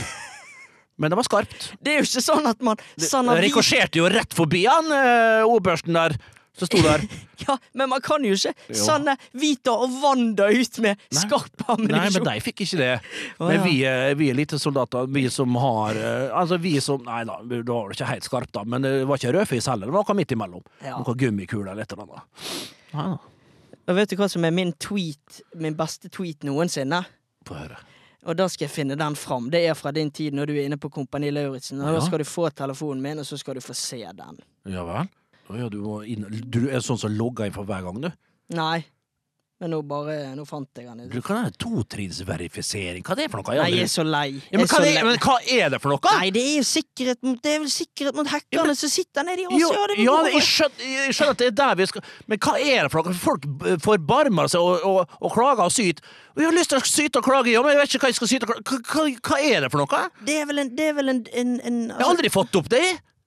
Men 0.99 1.11
det 1.13 1.21
var 1.21 1.27
skarpt. 1.29 1.69
Det 1.83 1.93
er 1.93 2.03
jo 2.03 2.09
ikke 2.09 2.25
sånn 2.25 2.51
at 2.51 2.67
man 2.67 2.83
sånn 2.99 3.31
at 3.31 3.39
Det 3.39 3.47
rikosjerte 3.49 3.99
jo 4.01 4.11
rett 4.11 4.35
forbi 4.35 4.65
han 4.67 4.91
uh, 4.91 5.47
ordbørsten 5.47 5.95
der, 6.01 6.17
som 6.59 6.69
sto 6.69 6.81
der. 6.85 7.03
ja, 7.47 7.57
Men 7.73 7.91
man 7.91 8.03
kan 8.05 8.25
jo 8.25 8.37
ikke 8.37 8.53
sende 8.79 9.17
Vita 9.33 9.75
og 9.75 9.95
Wanda 10.03 10.47
ut 10.53 10.79
med 10.85 11.01
Nei. 11.01 11.21
skarp 11.25 11.65
Nei, 11.81 12.05
men 12.15 12.27
de 12.29 12.35
fikk 12.45 12.65
ikke 12.67 12.79
det. 12.81 12.93
Å, 13.39 13.49
Men 13.49 13.63
vi, 13.65 13.77
er 13.89 14.15
vi 14.19 14.31
elitesoldater, 14.31 15.09
vi 15.11 15.27
som 15.33 15.57
har 15.61 15.99
eh, 15.99 16.29
Altså, 16.35 16.59
vi 16.63 16.77
som 16.85 17.03
Nei 17.07 17.23
da, 17.29 17.41
det 17.43 17.63
var 17.69 17.95
ikke 17.95 18.11
helt 18.11 18.29
skarpt, 18.29 18.53
da, 18.55 18.65
men 18.69 18.87
det 18.87 18.95
var 19.09 19.21
ikke 19.21 19.35
rødfis 19.35 19.69
heller. 19.73 19.91
Det 19.91 19.97
var 19.97 20.07
noe 20.07 20.19
midt 20.21 20.35
imellom. 20.37 20.67
Ja. 20.85 20.99
Noe 21.01 21.17
gummikule 21.19 21.73
eller 21.73 21.87
et 21.87 21.97
eller 21.97 22.07
annet. 22.07 22.53
Nei 22.95 23.09
da. 23.15 23.23
Og 23.85 23.99
vet 23.99 24.15
du 24.15 24.17
hva 24.17 24.31
som 24.33 24.45
er 24.49 24.55
min 24.55 24.71
tweet 24.81 25.43
Min 25.61 25.75
beste 25.77 26.09
tweet 26.09 26.47
noensinne? 26.47 27.03
Få 27.45 27.59
høre. 27.59 27.77
Og 28.25 28.39
da 28.39 28.47
skal 28.49 28.65
jeg 28.65 28.73
finne 28.73 28.97
den 28.97 29.17
fram. 29.21 29.51
Det 29.53 29.61
er 29.69 29.75
fra 29.77 29.93
din 29.93 30.09
tid 30.15 30.33
når 30.37 30.49
du 30.49 30.55
er 30.55 30.65
inne 30.65 30.79
på 30.81 30.89
Kompani 30.93 31.29
Lauritzen. 31.35 31.83
Og 31.83 31.91
Ja. 31.91 31.99
Da 31.99 32.07
skal 32.07 32.23
du 32.23 32.25
få 32.25 32.49
telefonen 32.57 33.03
min, 33.05 33.19
og 33.21 33.27
så 33.29 33.37
skal 33.37 33.59
du 33.59 33.61
få 33.61 33.75
se 33.77 34.01
den. 34.01 34.39
Ja 34.65 34.85
vel? 34.89 35.11
Å 35.51 35.59
ja, 35.61 35.69
du, 35.69 35.81
inn, 36.09 36.25
du 36.49 36.63
er 36.71 36.81
sånn 36.85 37.01
som 37.01 37.13
logger 37.13 37.49
inn 37.49 37.57
for 37.57 37.69
hver 37.69 37.85
gang, 37.85 38.01
du? 38.07 38.11
Nei. 38.57 38.85
Men 39.63 39.71
nå 39.71 39.79
bare 39.87 40.15
Nå 40.35 40.43
fant 40.49 40.67
jeg 40.77 40.89
den. 40.89 41.07
Du 41.13 41.21
kan 41.23 41.45
ha 41.45 41.51
totrinnsverifisering. 41.63 43.05
Hva 43.07 43.15
er 43.15 43.21
det 43.23 43.27
for 43.31 43.39
noe? 43.41 43.55
Nei, 43.61 43.69
jeg 43.77 43.87
er 43.87 43.93
så 43.93 44.03
lei. 44.05 44.41
ja, 44.51 44.59
men, 44.59 44.67
hva 44.67 44.81
så 44.81 44.89
er, 44.89 45.07
men 45.07 45.21
hva 45.23 45.37
er 45.57 45.71
det 45.73 45.79
for 45.81 45.95
noe? 45.95 46.15
Nei, 46.19 46.31
det 46.35 46.43
er 46.43 46.57
jo 46.59 46.65
sikkerhet 46.69 47.23
mot 47.25 47.39
Det 47.45 47.53
er 47.55 47.63
vel 47.63 47.71
sikkerhet 47.73 48.19
mot 48.19 48.33
Ja, 48.53 48.65
men- 48.67 48.75
som 48.77 48.91
sitter 48.91 49.25
nedi 49.25 49.47
Jo, 49.47 49.71
ja, 49.71 49.87
det 49.93 49.99
ja, 50.03 50.17
jeg 50.35 50.43
skjønner, 50.49 50.83
jeg 51.07 51.15
skjønner 51.15 51.37
at 51.37 51.39
det 51.39 51.47
er 51.47 51.57
der 51.63 51.79
vi 51.81 51.87
skal 51.87 52.05
Men 52.27 52.43
hva 52.49 52.57
er 52.59 52.83
det 52.83 52.91
for 52.93 53.07
noe? 53.07 53.15
Folk 53.25 53.49
forbarmer 53.87 54.51
seg 54.51 54.61
og, 54.61 54.85
og, 54.91 55.17
og 55.23 55.33
klager 55.33 55.65
og 55.69 55.73
syter. 55.73 56.03
Jeg 56.35 56.51
har 56.51 56.59
lyst 56.59 56.75
til 56.75 56.83
å 56.83 56.85
syte 56.91 57.23
og 57.23 57.25
klage, 57.31 57.55
ja, 57.55 57.63
men 57.63 57.77
jeg 57.77 57.85
vet 57.85 57.95
ikke 57.95 58.09
hva 58.09 58.11
jeg 58.11 58.19
skal 58.19 58.33
syte 58.35 58.49
og 58.49 58.53
klage. 58.53 58.65
Hva, 58.69 58.83
hva, 58.91 59.09
hva 59.31 59.41
er 59.55 59.65
det 59.65 59.71
for 59.71 59.85
noe? 59.85 60.05
Det 60.27 60.39
er 60.43 60.47
vel 60.51 60.65
en, 60.65 60.75
det 60.75 60.91
er 60.91 60.97
vel 60.99 61.15
en, 61.15 61.25
en, 61.31 61.57
en 61.63 61.83
Jeg 61.95 62.01
har 62.03 62.11
aldri 62.11 62.33
fått 62.35 62.59
opp 62.59 62.69
det. 62.75 62.85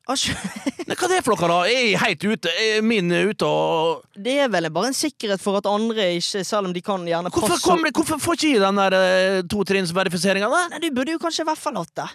Nei, 0.08 0.96
hva 0.96 1.08
er 1.08 1.12
det 1.12 1.24
for 1.26 1.36
noe, 1.36 1.48
da? 1.52 1.58
Jeg 1.68 1.90
er 1.92 2.04
helt 2.06 2.24
ute. 2.24 2.52
Er 2.64 2.86
min 2.86 3.12
ute 3.12 3.48
og 3.48 4.06
Det 4.16 4.38
er 4.46 4.52
vel 4.52 4.70
bare 4.72 4.92
en 4.92 4.96
sikkerhet 4.96 5.42
for 5.44 5.60
at 5.60 5.68
andre 5.68 6.14
ikke 6.16 6.46
Selv 6.48 6.70
om 6.70 6.76
de 6.76 6.84
kan 6.86 7.04
gjerne 7.08 7.32
Hvorfor, 7.34 7.58
passe 7.58 7.68
kommer, 7.68 7.92
hvorfor 7.92 8.22
får 8.24 8.38
ikke 8.40 8.54
jeg 8.54 8.64
den 8.64 8.80
der 8.80 8.96
uh, 8.96 9.42
totrinnsverifiseringa, 9.52 10.48
da? 10.54 10.64
Nei, 10.72 10.80
Du 10.86 10.96
burde 10.96 11.18
jo 11.18 11.22
kanskje 11.22 11.44
i 11.44 11.50
hvert 11.50 11.60
fall 11.60 11.82
hatt 11.82 11.94
det. 12.00 12.08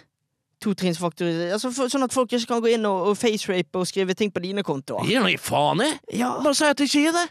Totrinnsfaktor 0.63 1.29
altså, 1.53 1.69
for, 1.75 1.91
Sånn 1.91 2.07
at 2.07 2.15
folk 2.15 2.33
ikke 2.33 2.49
kan 2.55 2.65
gå 2.65 2.73
inn 2.73 2.89
og, 2.89 3.11
og 3.11 3.19
facerape 3.19 3.81
og 3.83 3.87
skrive 3.89 4.17
ting 4.17 4.33
på 4.33 4.41
dine 4.43 4.65
kontoer. 4.65 5.05
Gi 5.05 5.19
noe 5.21 5.37
faen 5.41 5.85
i? 5.85 5.93
Ja. 6.17 6.33
Bare 6.41 6.57
si 6.57 6.65
at 6.65 6.81
jeg 6.81 6.89
ikke 6.89 7.07
gir 7.07 7.17
det. 7.19 7.27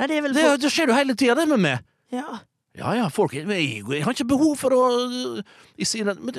Nei, 0.00 0.08
det 0.08 0.16
er 0.18 0.24
vel 0.26 0.36
Det, 0.36 0.48
det 0.64 0.72
skjer 0.72 0.92
jo 0.92 0.96
hele 0.96 1.16
tida, 1.16 1.36
det 1.38 1.48
med 1.48 1.62
meg. 1.64 1.84
Ja. 2.12 2.42
Ja 2.78 2.94
ja, 2.96 3.08
folk 3.12 3.34
jeg, 3.36 3.44
jeg 3.52 3.82
har 4.06 4.14
ikke 4.14 4.24
behov 4.30 4.54
for 4.56 4.72
å 4.72 4.84
jeg 5.76 5.84
sier 5.90 6.06
det, 6.08 6.14
men 6.24 6.38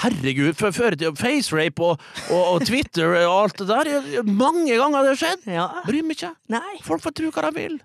Herregud, 0.00 0.54
før 0.56 0.72
før 0.72 0.94
i 0.94 0.98
tida 1.02 1.10
Facerape 1.20 1.84
og, 1.84 2.00
og, 2.32 2.44
og 2.54 2.64
Twitter 2.64 3.12
og 3.26 3.34
alt 3.34 3.58
det 3.60 3.66
der. 3.68 3.90
jeg- 3.92 4.24
Mange 4.24 4.72
ganger 4.80 5.04
det 5.04 5.12
har 5.12 5.20
skjedd. 5.20 5.44
ja. 5.52 5.66
Bryr 5.84 6.06
meg 6.08 6.16
ikke. 6.16 6.30
Nei. 6.54 6.78
Folk 6.86 7.04
får 7.04 7.12
tro 7.20 7.28
hva 7.36 7.44
de 7.50 7.52
vil. 7.58 7.76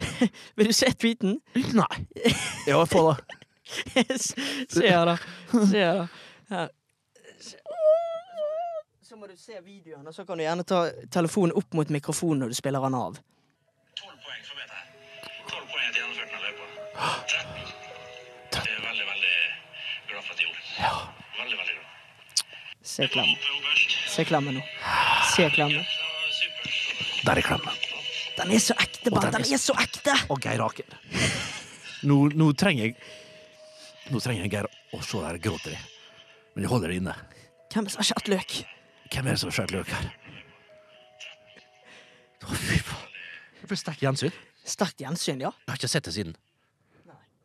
Vil 0.60 0.68
du 0.68 0.76
se 0.76 0.90
tweeten? 0.92 1.38
Nei. 1.72 2.02
Ja, 2.68 2.84
få 2.84 3.06
det. 3.14 3.40
Se 4.20 4.84
her, 4.84 5.08
da. 5.08 5.16
Se 5.64 5.80
her, 5.80 6.04
da. 6.52 6.66
Så 9.04 9.16
må 9.16 9.28
du 9.28 9.36
se 9.38 9.56
videoen, 9.64 10.04
og 10.08 10.12
så 10.16 10.24
kan 10.28 10.36
du 10.40 10.44
gjerne 10.44 10.64
ta 10.66 10.84
telefonen 11.12 11.56
opp 11.56 11.72
mot 11.76 11.88
mikrofonen 11.92 12.44
når 12.44 12.52
du 12.52 12.58
spiller 12.58 12.84
den 12.84 12.96
av. 12.98 13.16
13. 16.94 17.64
Det 18.54 18.60
er 18.62 18.82
veldig, 18.84 19.06
veldig 19.10 19.34
glad 20.10 20.22
for 20.22 20.34
at 20.34 20.40
jeg 20.40 20.48
gjorde. 20.48 20.62
Veldig, 21.38 21.58
veldig 21.60 21.74
glad. 21.74 22.44
Se 22.94 23.08
klamme. 23.10 23.36
Se 24.14 24.24
klamme 24.28 24.54
nå. 24.54 24.62
Se. 25.34 25.48
Det 25.48 25.70
supert. 26.38 27.24
Der 27.24 27.40
er 27.40 27.46
klamme. 27.46 27.74
Den 28.34 28.50
er 28.50 28.62
så 28.62 28.74
ekte, 28.78 29.10
Og 29.10 29.20
den 29.22 29.34
er 29.34 29.46
er 29.46 29.60
så 29.62 29.74
ekte! 29.78 30.14
Og 30.30 30.40
Geir 30.42 30.62
Aker. 30.62 30.96
Nå, 32.04 32.16
nå 32.34 32.50
trenger 32.58 32.90
jeg 32.90 32.96
Nå 34.10 34.20
trenger 34.20 34.44
jeg 34.44 34.52
Geir 34.52 34.66
å 34.92 35.00
se 35.02 35.20
der 35.22 35.38
gråter 35.40 35.72
jeg. 35.72 35.84
Men 36.54 36.66
jeg 36.66 36.70
holder 36.70 36.92
det 36.92 36.98
inne. 37.00 37.14
Hvem 37.72 37.88
som 37.88 38.02
har 38.02 38.08
skjært 38.10 38.28
løk? 38.30 38.56
Hvem 39.10 39.26
er 39.26 39.34
det 39.34 39.40
som 39.40 39.50
har 39.50 39.56
skjært 39.56 39.74
løk 39.74 39.92
her? 39.94 40.10
Å, 42.44 42.58
fy 42.60 42.78
faen. 42.84 43.14
Det 43.62 43.70
ble 43.70 43.78
sterkt 43.80 44.04
gjensyn. 44.04 44.34
Sterkt 44.68 45.00
gjensyn, 45.00 45.40
ja. 45.40 45.54
Jeg 45.64 45.72
har 45.72 45.80
ikke 45.80 45.90
sett 45.94 46.10
det 46.10 46.14
siden. 46.18 46.36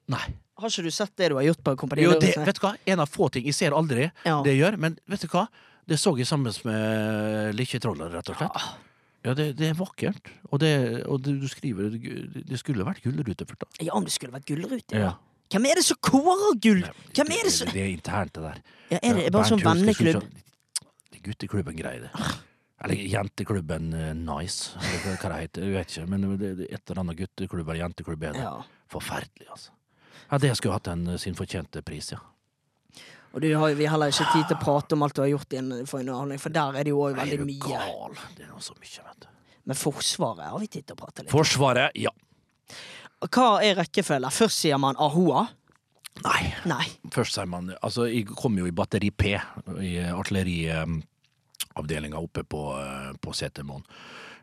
Nei. 0.09 0.25
Har 0.59 0.71
ikke 0.73 0.83
du 0.89 0.91
sett 0.91 1.13
det 1.21 1.29
du 1.31 1.37
har 1.37 1.45
gjort 1.47 1.61
på 1.63 1.73
Kompani 1.79 2.03
Jo, 2.03 2.15
det, 2.19 2.33
vet 2.35 2.57
du 2.57 2.63
hva? 2.65 2.73
En 2.91 2.99
av 3.03 3.07
få 3.09 3.29
ting. 3.31 3.45
Jeg 3.47 3.55
ser 3.55 3.75
aldri 3.77 4.09
Ja. 4.25 4.41
det 4.43 4.55
jeg 4.55 4.63
gjør, 4.63 4.77
men 4.81 4.97
vet 5.07 5.21
du 5.23 5.27
hva? 5.31 5.45
Det 5.89 5.97
så 6.01 6.11
jeg 6.19 6.27
sammen 6.29 6.53
med 6.67 7.55
Likkjetrollet, 7.55 8.11
rett 8.13 8.29
og 8.33 8.37
slett. 8.41 8.67
Ja, 9.25 9.33
det, 9.35 9.45
det 9.59 9.69
er 9.69 9.77
vakkert. 9.79 10.29
Og, 10.51 10.59
det, 10.63 10.71
og 11.07 11.21
det, 11.23 11.33
du 11.41 11.47
skriver 11.51 11.89
Det 11.91 12.43
det 12.47 12.59
skulle 12.61 12.85
vært 12.87 13.01
gullrute 13.03 13.45
først, 13.47 13.63
da. 13.65 13.85
Ja, 13.87 13.93
om 13.97 14.05
det 14.07 14.13
skulle 14.15 14.35
vært 14.35 14.45
gullrute. 14.47 14.95
Ja. 14.99 15.13
Hvem 15.49 15.65
er 15.65 15.79
det 15.79 15.85
som 15.87 15.97
kårer 16.05 16.53
gull? 16.61 16.83
Hvem 17.17 17.31
er 17.33 17.47
det 17.47 17.53
som 17.55 17.71
Det 17.73 17.81
er 17.81 17.89
internt, 17.89 18.33
det 18.37 18.43
der. 18.45 18.61
ja, 18.93 18.99
Er 19.01 19.17
det 19.23 19.31
bare 19.33 19.49
sånn 19.49 19.63
Bernt 19.63 19.81
Hulske 19.87 20.03
venneklubb? 20.05 20.29
synes 20.29 21.09
Det 21.09 21.19
er 21.19 21.25
gutteklubben 21.31 21.79
greier 21.79 22.05
det. 22.05 22.27
Eller 22.85 22.95
jenteklubben 23.11 23.89
eh, 23.97 24.13
Nice, 24.15 24.77
eller 24.79 25.17
hva 25.19 25.31
det 25.33 25.41
heter. 25.41 25.65
Jeg 25.67 25.73
vet 25.73 25.89
ikke, 25.97 26.07
men 26.13 26.27
det 26.39 26.51
det 26.61 26.67
et 26.71 26.83
eller 26.85 27.01
annet 27.03 27.17
gutteklubb 27.19 27.67
eller 27.67 27.81
jenteklubb 27.83 28.23
er 28.29 28.37
det. 28.37 28.45
Ja. 28.45 28.53
Forferdelig, 28.93 29.49
altså. 29.51 29.73
Ja, 30.31 30.37
det 30.37 30.55
skulle 30.57 30.73
hatt 30.77 30.87
en, 30.87 31.07
eh, 31.07 31.17
sin 31.17 31.35
fortjente 31.35 31.81
pris, 31.85 32.11
ja. 32.11 32.17
Og 33.33 33.41
du 33.41 33.53
har, 33.55 33.73
vi 33.77 33.85
har 33.85 33.91
heller 33.93 34.07
ikke 34.09 34.31
tid 34.33 34.47
til 34.49 34.57
å 34.57 34.61
prate 34.63 34.93
om 34.97 35.03
alt 35.05 35.13
du 35.15 35.21
har 35.21 35.29
gjort 35.29 35.49
innen- 35.53 35.85
for 35.87 35.99
underholdning, 35.99 36.39
for 36.41 36.49
der 36.49 36.75
er 36.79 36.83
det 36.83 36.89
jo 36.89 36.97
òg 37.03 37.15
Nei, 37.15 37.21
er 37.21 37.25
veldig 37.25 37.37
du 37.37 37.45
mye. 37.45 37.59
gal? 37.59 38.13
Det 38.35 38.45
er 38.45 38.59
så 38.59 38.73
mye, 38.79 39.03
vet 39.05 39.19
du. 39.21 39.27
Men 39.65 39.75
Forsvaret 39.77 40.45
har 40.49 40.59
vi 40.59 40.67
tid 40.67 40.85
til 40.87 40.95
å 40.95 40.97
prate 40.97 41.19
litt. 41.23 41.31
Forsvaret, 41.31 41.91
ja. 41.95 42.09
Hva 43.21 43.59
er 43.61 43.75
rekkefølgen? 43.75 44.31
Først 44.31 44.57
sier 44.63 44.77
man 44.79 44.95
Ahoa. 44.97 45.47
Nei. 46.23 46.53
Nei. 46.65 46.85
Først 47.11 47.33
sier 47.37 47.45
man 47.47 47.75
Altså, 47.83 48.03
jeg 48.11 48.25
kom 48.35 48.57
jo 48.57 48.65
i 48.65 48.71
batteri 48.71 49.11
P, 49.11 49.23
i 49.79 49.97
artilleriavdelinga 50.09 52.17
oppe 52.17 52.43
på, 52.43 52.73
eh, 52.79 53.13
på 53.21 53.31
Setermoen. 53.33 53.83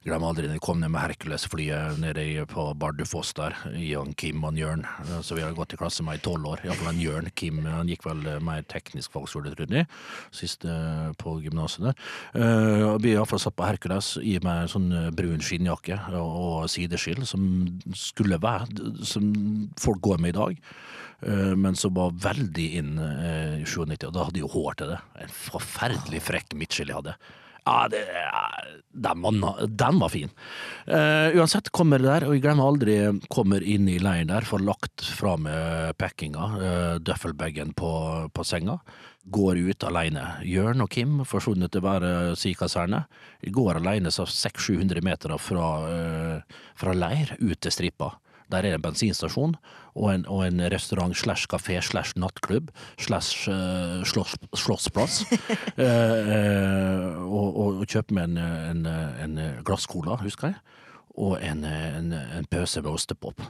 Glemmer 0.06 0.28
aldri 0.30 0.46
når 0.46 0.60
jeg 0.60 0.62
kom 0.62 0.78
ned 0.78 0.92
med 0.94 1.02
Hercules-flyet 1.02 1.96
nede 1.98 2.44
på 2.46 2.62
Bardufoss 2.78 3.32
der, 3.34 3.56
i 3.74 3.88
han 3.96 4.12
Kim 4.14 4.44
og 4.46 4.54
Jørn, 4.54 4.84
eh, 5.02 5.16
så 5.26 5.34
vi 5.34 5.42
har 5.42 5.54
gått 5.56 5.72
i 5.74 5.78
klasse 5.80 6.04
med 6.06 6.20
i 6.20 6.22
tolv 6.22 6.46
år. 6.52 6.60
Iallfall 6.62 6.92
han 6.92 7.00
Jørn. 7.02 7.30
Kim 7.34 7.58
han 7.66 7.88
gikk 7.90 8.04
vel 8.06 8.20
eh, 8.30 8.36
mer 8.46 8.62
teknisk 8.70 9.10
fagskole, 9.16 9.50
tror 9.56 9.72
jeg, 9.74 9.88
sist 10.30 10.62
eh, 10.62 11.08
på 11.18 11.32
gymnaset 11.42 11.88
der. 11.88 11.98
Eh, 12.38 12.84
Vi 13.02 13.16
iallfall 13.16 13.42
satt 13.42 13.56
på 13.58 13.66
Hercules 13.66 14.12
i 14.22 14.36
med 14.46 14.70
sånn 14.70 14.86
eh, 14.94 15.08
brun 15.10 15.42
skinnjakke 15.42 15.98
og, 16.20 16.68
sideskill, 16.70 17.24
som 17.26 17.48
skulle 17.98 18.38
være 18.42 18.92
som 19.10 19.32
folk 19.82 20.04
går 20.06 20.22
med 20.22 20.36
i 20.36 20.38
dag. 20.38 20.60
Eh, 21.26 21.56
Men 21.58 21.74
som 21.74 21.96
var 21.98 22.14
veldig 22.28 22.68
inn 22.78 22.94
eh, 23.02 23.58
i 23.58 23.66
97, 23.66 24.06
og 24.06 24.14
da 24.14 24.28
hadde 24.28 24.38
jeg 24.38 24.46
jo 24.46 24.52
hår 24.54 24.78
til 24.78 24.94
det. 24.94 25.00
En 25.26 25.34
forferdelig 25.40 26.22
frekk 26.30 26.54
midtskill 26.54 26.94
jeg 26.94 27.00
hadde. 27.00 27.16
Ja, 27.66 27.88
det, 27.90 28.04
den, 28.94 29.22
var, 29.22 29.66
den 29.66 29.98
var 29.98 30.08
fin. 30.08 30.30
Uh, 30.86 31.34
uansett, 31.34 31.72
kommer 31.74 31.98
det 31.98 32.06
der, 32.06 32.26
og 32.28 32.36
jeg 32.36 32.44
glemmer 32.44 32.68
aldri 32.70 32.94
kommer 33.32 33.64
inn 33.66 33.88
i 33.90 33.98
leiren 33.98 34.30
der, 34.30 34.46
får 34.46 34.62
lagt 34.62 35.02
fra 35.18 35.34
meg 35.40 35.96
packinga, 35.98 36.46
uh, 36.60 36.94
døffelbagen 37.02 37.72
på, 37.74 37.90
på 38.30 38.46
senga. 38.46 38.78
Går 39.34 39.58
ut 39.66 39.88
alene. 39.88 40.28
Jørn 40.46 40.84
og 40.84 40.92
Kim 40.94 41.24
forsvunnet 41.26 41.74
til 41.74 41.82
hver 41.82 42.06
sin 42.38 42.54
si 42.54 42.54
kaserne. 42.54 43.02
Går 43.42 43.80
alene 43.80 44.14
så 44.14 44.28
600-700 44.30 45.02
meter 45.02 45.34
fra, 45.42 45.72
uh, 45.90 46.62
fra 46.78 46.94
leir 46.94 47.34
ut 47.40 47.58
til 47.58 47.74
stripa. 47.74 48.12
Der 48.46 48.62
er 48.62 48.76
det 48.76 48.78
en 48.78 48.86
bensinstasjon 48.86 49.58
og 49.96 50.14
en, 50.14 50.24
og 50.28 50.44
en 50.46 50.60
restaurant 50.72 51.16
slash 51.16 51.48
kafé 51.50 51.80
slash 51.80 52.16
nattklubb 52.20 52.70
slash 53.00 53.48
uh, 53.48 54.02
slåss, 54.04 54.36
slåssplass. 54.54 55.22
uh, 55.78 57.24
og, 57.38 57.48
og, 57.48 57.80
og 57.80 57.86
kjøpe 57.88 58.16
meg 58.16 58.28
en, 58.28 58.38
en, 58.38 58.82
en 59.24 59.38
glasscola, 59.64 60.18
husker 60.20 60.52
jeg, 60.52 60.60
og 61.16 61.38
en, 61.40 61.64
en, 61.64 62.12
en 62.12 62.50
pøse 62.50 62.82
med 62.82 62.92
ostepop. 62.92 63.40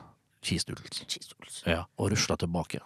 Cheese 0.47 0.69
doodles. 0.69 1.63
Ja, 1.67 1.83
og 1.99 2.13
rusla 2.13 2.37
tilbake. 2.39 2.79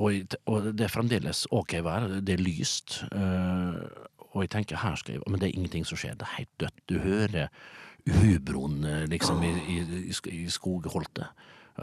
Og, 0.00 0.34
og 0.50 0.72
det 0.72 0.88
er 0.88 0.90
fremdeles 0.90 1.44
ok 1.54 1.76
vær, 1.84 2.08
det 2.24 2.38
er 2.38 2.42
lyst. 2.42 3.02
Uh, 3.12 3.84
og 4.34 4.42
jeg 4.42 4.54
tenker 4.56 4.80
her 4.82 4.96
skal 4.98 5.14
jeg 5.14 5.22
Men 5.30 5.40
det 5.40 5.48
er 5.48 5.58
ingenting 5.58 5.84
som 5.86 5.98
skjer. 6.00 6.16
Det 6.18 6.26
er 6.26 6.38
helt 6.40 6.54
dødt. 6.60 6.80
Du 6.88 6.96
hører 6.98 7.52
hubroen 8.10 8.82
liksom 9.08 9.42
i, 9.46 9.52
i, 9.76 9.76
i 10.10 10.14
i 10.34 10.48
skogholtet. 10.50 11.28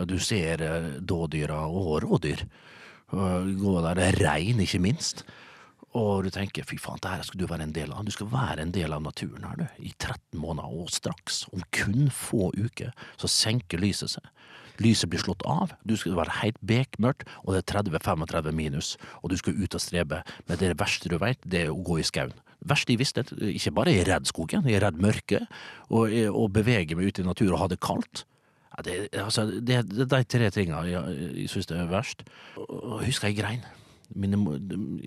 Du 0.08 0.18
ser 0.24 0.64
eh, 0.66 0.90
dådyra 1.00 1.64
og 1.68 2.02
rådyr. 2.06 2.46
Gå 3.12 3.72
der, 3.84 3.98
det 4.00 4.12
rein, 4.22 4.62
ikke 4.64 4.80
minst. 4.80 5.26
Og 6.00 6.24
du 6.24 6.30
tenker 6.32 6.64
fy 6.64 6.78
faen, 6.80 7.00
det 7.04 7.12
her 7.12 7.26
skal 7.28 7.42
du 7.42 7.50
være 7.50 7.66
en 7.68 7.74
del 7.76 7.92
av. 7.92 8.06
Du 8.08 8.14
skal 8.16 8.30
være 8.32 8.64
en 8.64 8.72
del 8.72 8.94
av 8.96 9.02
naturen 9.04 9.44
her, 9.44 9.58
du. 9.60 9.66
I 9.84 9.92
13 9.98 10.40
måneder, 10.40 10.72
og 10.72 10.92
straks, 10.94 11.44
om 11.52 11.66
kun 11.76 12.08
få 12.16 12.54
uker, 12.56 12.94
så 13.20 13.28
senker 13.32 13.82
lyset 13.84 14.14
seg. 14.16 14.30
Lyset 14.82 15.12
blir 15.12 15.22
slått 15.22 15.44
av, 15.46 15.76
du 15.86 15.98
skal 16.00 16.16
være 16.18 16.40
helt 16.40 16.62
bekmørkt, 16.66 17.28
og 17.44 17.54
det 17.54 17.62
er 17.62 17.82
30-35 17.84 18.56
minus, 18.56 18.96
og 19.20 19.34
du 19.34 19.38
skal 19.38 19.60
ut 19.60 19.76
og 19.76 19.84
strebe. 19.84 20.22
Men 20.48 20.62
det 20.62 20.72
verste 20.80 21.12
du 21.12 21.20
vet, 21.22 21.44
det 21.44 21.66
er 21.66 21.74
å 21.74 21.84
gå 21.84 22.00
i 22.00 22.08
skauen. 22.08 22.34
Det 22.62 22.72
verste 22.72 22.96
jeg 22.96 23.02
visste, 23.02 23.26
ikke 23.52 23.76
bare 23.76 23.94
jeg 23.94 24.08
redd 24.08 24.30
skogen, 24.30 24.66
jeg 24.70 24.80
er 24.80 24.88
redd 24.88 25.02
mørket, 25.02 25.62
og, 25.92 26.16
og 26.32 26.52
beveger 26.56 26.98
meg 26.98 27.12
ut 27.12 27.20
i 27.20 27.28
naturen 27.28 27.58
og 27.58 27.66
ha 27.66 27.72
det 27.74 27.82
kaldt. 27.84 28.24
Ja, 28.72 28.84
det, 28.88 28.98
altså, 29.20 29.46
det, 29.52 29.82
det 29.92 30.08
de 30.12 30.24
tre 30.24 30.50
tingene 30.54 30.84
jeg, 30.88 31.16
jeg 31.44 31.52
syns 31.52 31.72
er 31.76 31.90
verst. 31.92 32.24
Og, 32.56 33.02
husker 33.04 33.32
jeg 33.32 33.42
grein. 33.42 33.66
Mine, 34.16 34.40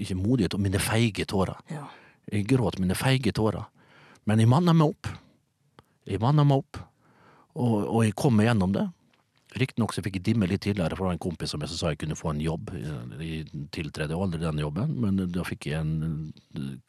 ikke 0.01 0.17
modige 0.17 0.51
tårer, 0.53 0.65
mine 0.65 0.81
feige 0.81 1.25
tårer. 1.29 1.61
Ja. 1.73 1.87
Jeg 2.33 2.49
gråt 2.49 2.79
mine 2.81 2.97
feige 2.97 3.33
tårer. 3.37 3.65
Men 4.29 4.41
jeg 4.41 4.49
manna 4.49 4.73
meg 4.77 4.95
opp. 4.95 5.09
Jeg 6.09 6.21
manna 6.21 6.45
meg 6.45 6.61
opp, 6.61 6.81
og, 7.57 7.75
og 7.89 8.05
jeg 8.05 8.17
kom 8.19 8.37
meg 8.37 8.51
gjennom 8.51 8.75
det. 8.77 8.85
Riktignok 9.55 9.93
så 9.95 10.03
fikk 10.03 10.19
jeg 10.19 10.27
dimme 10.27 10.49
litt 10.51 10.65
tidligere 10.65 10.97
fra 10.99 11.13
en 11.15 11.21
kompis 11.23 11.53
som 11.55 11.63
jeg 11.63 11.71
sa 11.71 11.93
jeg 11.93 12.01
kunne 12.03 12.19
få 12.19 12.33
en 12.33 12.43
jobb. 12.43 12.73
Jeg 13.23 13.45
tiltredde 13.75 14.17
aldri 14.19 14.41
den 14.43 14.59
jobben, 14.61 14.97
men 15.01 15.21
da 15.33 15.45
fikk 15.47 15.69
jeg 15.71 15.81
en 15.81 16.33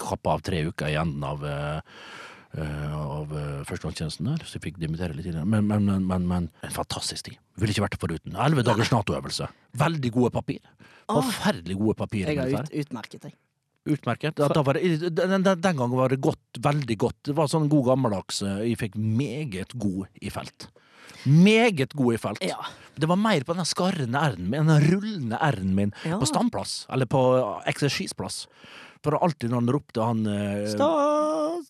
kappe 0.02 0.34
av 0.34 0.42
tre 0.46 0.64
uker 0.66 0.90
i 0.90 0.98
enden 1.00 1.24
av 1.28 1.46
eh, 1.46 1.78
eh, 1.78 2.35
av 2.62 3.32
førstehåndstjenesten 3.68 3.96
førstegangstjenesten 3.96 4.30
der, 4.30 4.44
så 4.46 4.58
jeg 4.58 4.64
fikk 4.64 4.78
dimittere 4.82 5.16
litt 5.16 5.26
tidligere. 5.28 5.48
Men, 5.50 5.66
men, 5.68 5.88
men, 5.88 6.06
men, 6.08 6.28
men 6.30 6.50
en 6.66 6.76
fantastisk 6.76 7.30
tid. 7.30 7.40
Ville 7.60 7.76
ikke 7.76 7.86
vært 7.86 7.96
det 7.98 8.02
foruten. 8.04 8.38
Elleve 8.46 8.66
dagers 8.68 8.92
Nato-øvelse. 8.94 9.50
Veldig 9.80 10.12
gode 10.16 10.32
papir. 10.36 10.62
Forferdelig 11.10 11.78
gode 11.80 11.98
papir. 12.00 12.30
Jeg 12.30 12.40
har 12.40 12.66
ut, 12.66 12.72
utmerket 12.86 13.28
jeg. 13.30 13.36
Utmerket. 13.86 14.40
Var 14.42 14.80
det, 14.80 15.12
den, 15.14 15.44
den, 15.46 15.62
gangen 15.62 15.94
var 15.94 16.10
det 16.10 16.22
godt, 16.24 16.62
veldig 16.64 16.98
godt. 16.98 17.20
Det 17.30 17.36
var 17.38 17.52
sånn 17.52 17.70
god 17.70 17.92
gammeldags 17.92 18.42
eh, 18.42 18.64
Jeg 18.72 18.80
fikk 18.82 18.98
meget 18.98 19.76
god 19.78 20.08
i 20.26 20.32
felt. 20.34 20.70
Meget 21.30 21.94
god 21.98 22.18
i 22.18 22.22
felt. 22.22 22.46
Ja. 22.46 22.66
Det 22.98 23.10
var 23.10 23.20
mer 23.20 23.46
på 23.46 23.54
den 23.58 23.68
skarrende 23.68 24.22
r-en 24.32 24.50
min, 24.50 24.72
den 24.72 24.90
rullende 24.90 25.38
r-en 25.38 25.76
min, 25.78 25.94
Ja. 26.06 26.18
på 26.22 26.30
standplass, 26.30 26.86
eller 26.90 27.10
på 27.10 27.22
eksersisplass. 27.70 28.46
For 29.06 29.20
alltid 29.22 29.52
når 29.52 29.62
han 29.62 29.74
ropte 29.76 30.02
han 30.02 30.26
eh, 30.26 30.66
Stas 30.72 31.25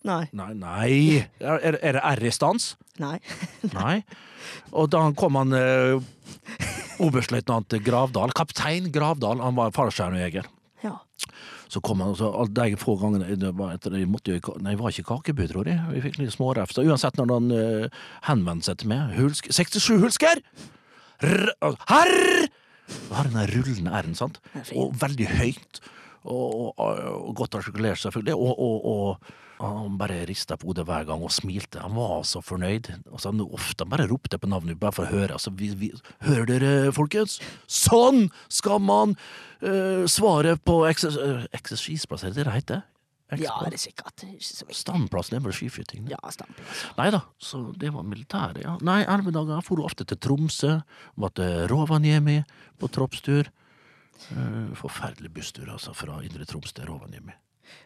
Nei. 0.06 0.26
Nei, 0.38 0.52
nei. 0.54 0.96
Er, 1.42 1.80
er 1.82 1.98
det 1.98 2.04
R 2.06 2.26
i 2.28 2.32
stans? 2.34 2.76
Nei. 3.02 3.18
Nei. 3.78 4.00
Og 4.78 4.92
da 4.94 5.02
kom 5.18 5.38
han 5.40 5.56
eh, 5.58 5.98
oberstløytnant 7.04 7.74
Gravdal, 7.86 8.34
kaptein 8.38 8.92
Gravdal, 8.94 9.42
han 9.42 9.58
var 9.58 9.74
fallskjermjeger. 9.76 10.48
Ja. 10.86 11.00
Så 11.72 11.82
kom 11.84 12.04
han, 12.04 12.14
og 12.14 12.20
så 12.20 12.30
alle 12.30 12.54
de 12.54 12.78
få 12.80 12.96
gangene 13.02 13.38
det 13.42 13.52
var 13.58 13.74
etter, 13.76 13.96
jeg 13.98 14.10
måtte 14.12 14.36
jo, 14.36 14.54
Nei, 14.62 14.76
jeg 14.76 14.82
var 14.84 14.94
ikke 14.94 15.08
kakebud, 15.10 15.48
tror 15.52 15.72
jeg. 15.72 15.82
Vi 15.96 16.04
fikk 16.06 16.20
litt 16.22 16.36
smårefs. 16.36 16.78
Uansett 16.84 17.18
når 17.20 17.34
han 17.34 17.56
eh, 17.56 18.04
henvendte 18.30 18.70
seg 18.70 18.84
til 18.84 18.92
meg 18.94 19.16
Hulsk, 19.18 19.50
67 19.56 19.90
hulsker! 20.06 20.44
Og 21.66 21.80
herr! 21.90 22.16
Har 23.10 23.26
den 23.32 23.42
rullende 23.50 23.96
r-en, 23.98 24.14
sant? 24.18 24.38
Det. 24.54 24.68
Og 24.78 24.94
veldig 25.02 25.32
høyt. 25.40 25.82
Og, 26.26 26.76
og, 26.78 26.78
og 26.78 27.34
godt 27.38 27.58
artikulert, 27.58 27.98
selvfølgelig. 28.02 28.36
Og, 28.38 28.86
og 28.92 29.34
han 29.60 29.98
bare 30.00 30.26
rista 30.28 30.58
på 30.60 30.70
hodet 30.70 30.86
hver 30.88 31.06
gang 31.08 31.24
og 31.24 31.32
smilte. 31.32 31.80
Han 31.84 31.96
var 31.96 32.26
så 32.28 32.42
fornøyd. 32.44 32.90
Og 33.12 33.22
så 33.22 33.32
han 33.32 33.44
ofte 33.46 33.88
bare 33.88 34.08
ropte 34.10 34.40
på 34.42 34.50
navnet 34.52 34.80
bare 34.82 34.96
for 34.96 35.08
å 35.08 35.14
høre. 35.14 35.38
Altså, 35.38 35.54
vi, 35.56 35.70
vi, 35.80 35.92
hører 36.28 36.50
dere, 36.50 36.74
folkens? 36.96 37.38
Sånn 37.72 38.28
skal 38.52 38.82
man 38.84 39.16
uh, 39.64 40.04
svare 40.12 40.58
på 40.60 40.82
ekses- 40.90 41.20
øh, 41.22 41.48
eksersisplass, 41.56 42.26
er 42.26 42.36
det 42.36 42.48
det 42.50 42.58
heter? 42.60 42.84
ja, 43.42 43.56
det 43.66 43.74
er 43.74 43.82
sikkert. 43.82 44.22
Ikke. 44.28 44.76
Standplass, 44.78 45.32
det 45.32 45.40
er 45.40 45.46
vel 45.48 45.56
skiskyting. 45.56 46.06
det. 46.06 46.14
Ja. 46.14 46.48
Nei 47.00 47.08
da, 47.16 47.24
så 47.42 47.64
det 47.76 47.90
var 47.96 48.06
militæret, 48.06 48.62
ja. 48.64 48.76
Nei, 48.86 49.02
elleve 49.02 49.34
dager. 49.34 49.64
For 49.66 49.80
du 49.80 49.88
ofte 49.88 50.06
til 50.06 50.20
Tromsø, 50.22 50.76
var 51.18 51.34
til 51.36 51.66
Rovaniemi 51.72 52.42
på 52.80 52.92
troppstur. 52.94 53.50
Uh, 54.30 54.72
forferdelig 54.78 55.34
busstur, 55.34 55.68
altså, 55.72 55.96
fra 55.98 56.22
Indre 56.24 56.46
Troms 56.48 56.72
til 56.76 56.88
Rovaniemi. 56.88 57.34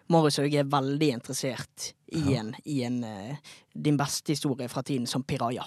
Marius 0.10 0.38
Hauge 0.42 0.60
er 0.64 0.70
veldig 0.72 1.12
interessert 1.20 1.92
i 2.16 2.36
en, 2.40 2.54
i 2.66 2.82
en 2.88 3.04
eh, 3.04 3.36
din 3.74 3.98
beste 4.00 4.34
historie 4.34 4.68
fra 4.72 4.82
tiden 4.84 5.06
som 5.08 5.24
piraja. 5.24 5.66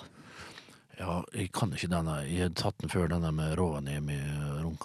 Ja, 0.99 1.23
jeg 1.35 1.49
kan 1.57 1.71
ikke 1.73 1.89
denne. 1.91 2.19
Jeg 2.29 2.45
har 2.45 2.51
tatt 2.59 2.79
den 2.83 2.91
før, 2.93 3.09
denne 3.11 3.31
med 3.35 3.55
Rovaniemi. 3.59 4.19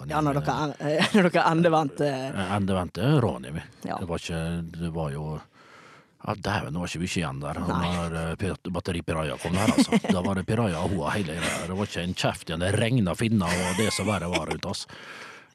Ja, 0.08 0.22
når 0.24 0.38
dere, 0.40 0.54
en- 0.64 0.74
eh, 0.80 1.10
når 1.14 1.28
dere 1.30 1.44
endevendte 1.52 2.08
Endevendte 2.56 3.10
Rovaniemi. 3.22 3.62
Ja. 3.86 3.98
Det 4.00 4.08
var 4.08 4.18
ikke 4.22 4.40
Det 4.72 4.90
var 4.94 5.12
jo 5.14 5.26
ja, 5.38 6.34
Dæven, 6.34 6.72
det 6.74 6.80
var 6.80 6.88
ikke 6.90 7.02
mye 7.04 7.12
igjen 7.20 7.38
der. 7.44 7.60
Når 7.62 7.76
Nei. 7.78 7.92
der 7.94 8.16
eh, 8.22 8.34
pir- 8.40 8.72
Batteri 8.74 9.02
Piraja 9.06 9.36
kom 9.38 9.54
der, 9.54 9.70
altså. 9.76 10.00
Da 10.16 10.22
var 10.24 10.34
det 10.40 10.46
Piraja 10.48 10.80
og 10.82 10.96
hoa 10.96 11.12
hele 11.14 11.36
greia. 11.38 11.60
Det 11.68 11.76
var 11.78 11.86
ikke 11.92 12.02
en 12.08 12.16
kjeft 12.18 12.48
igjen. 12.50 12.64
Det 12.64 12.72
regna 12.74 13.14
finner 13.14 13.54
og 13.68 13.78
det 13.78 13.92
som 13.94 14.08
verre 14.10 14.32
var 14.32 14.48
rundt 14.50 14.66
oss. 14.66 14.86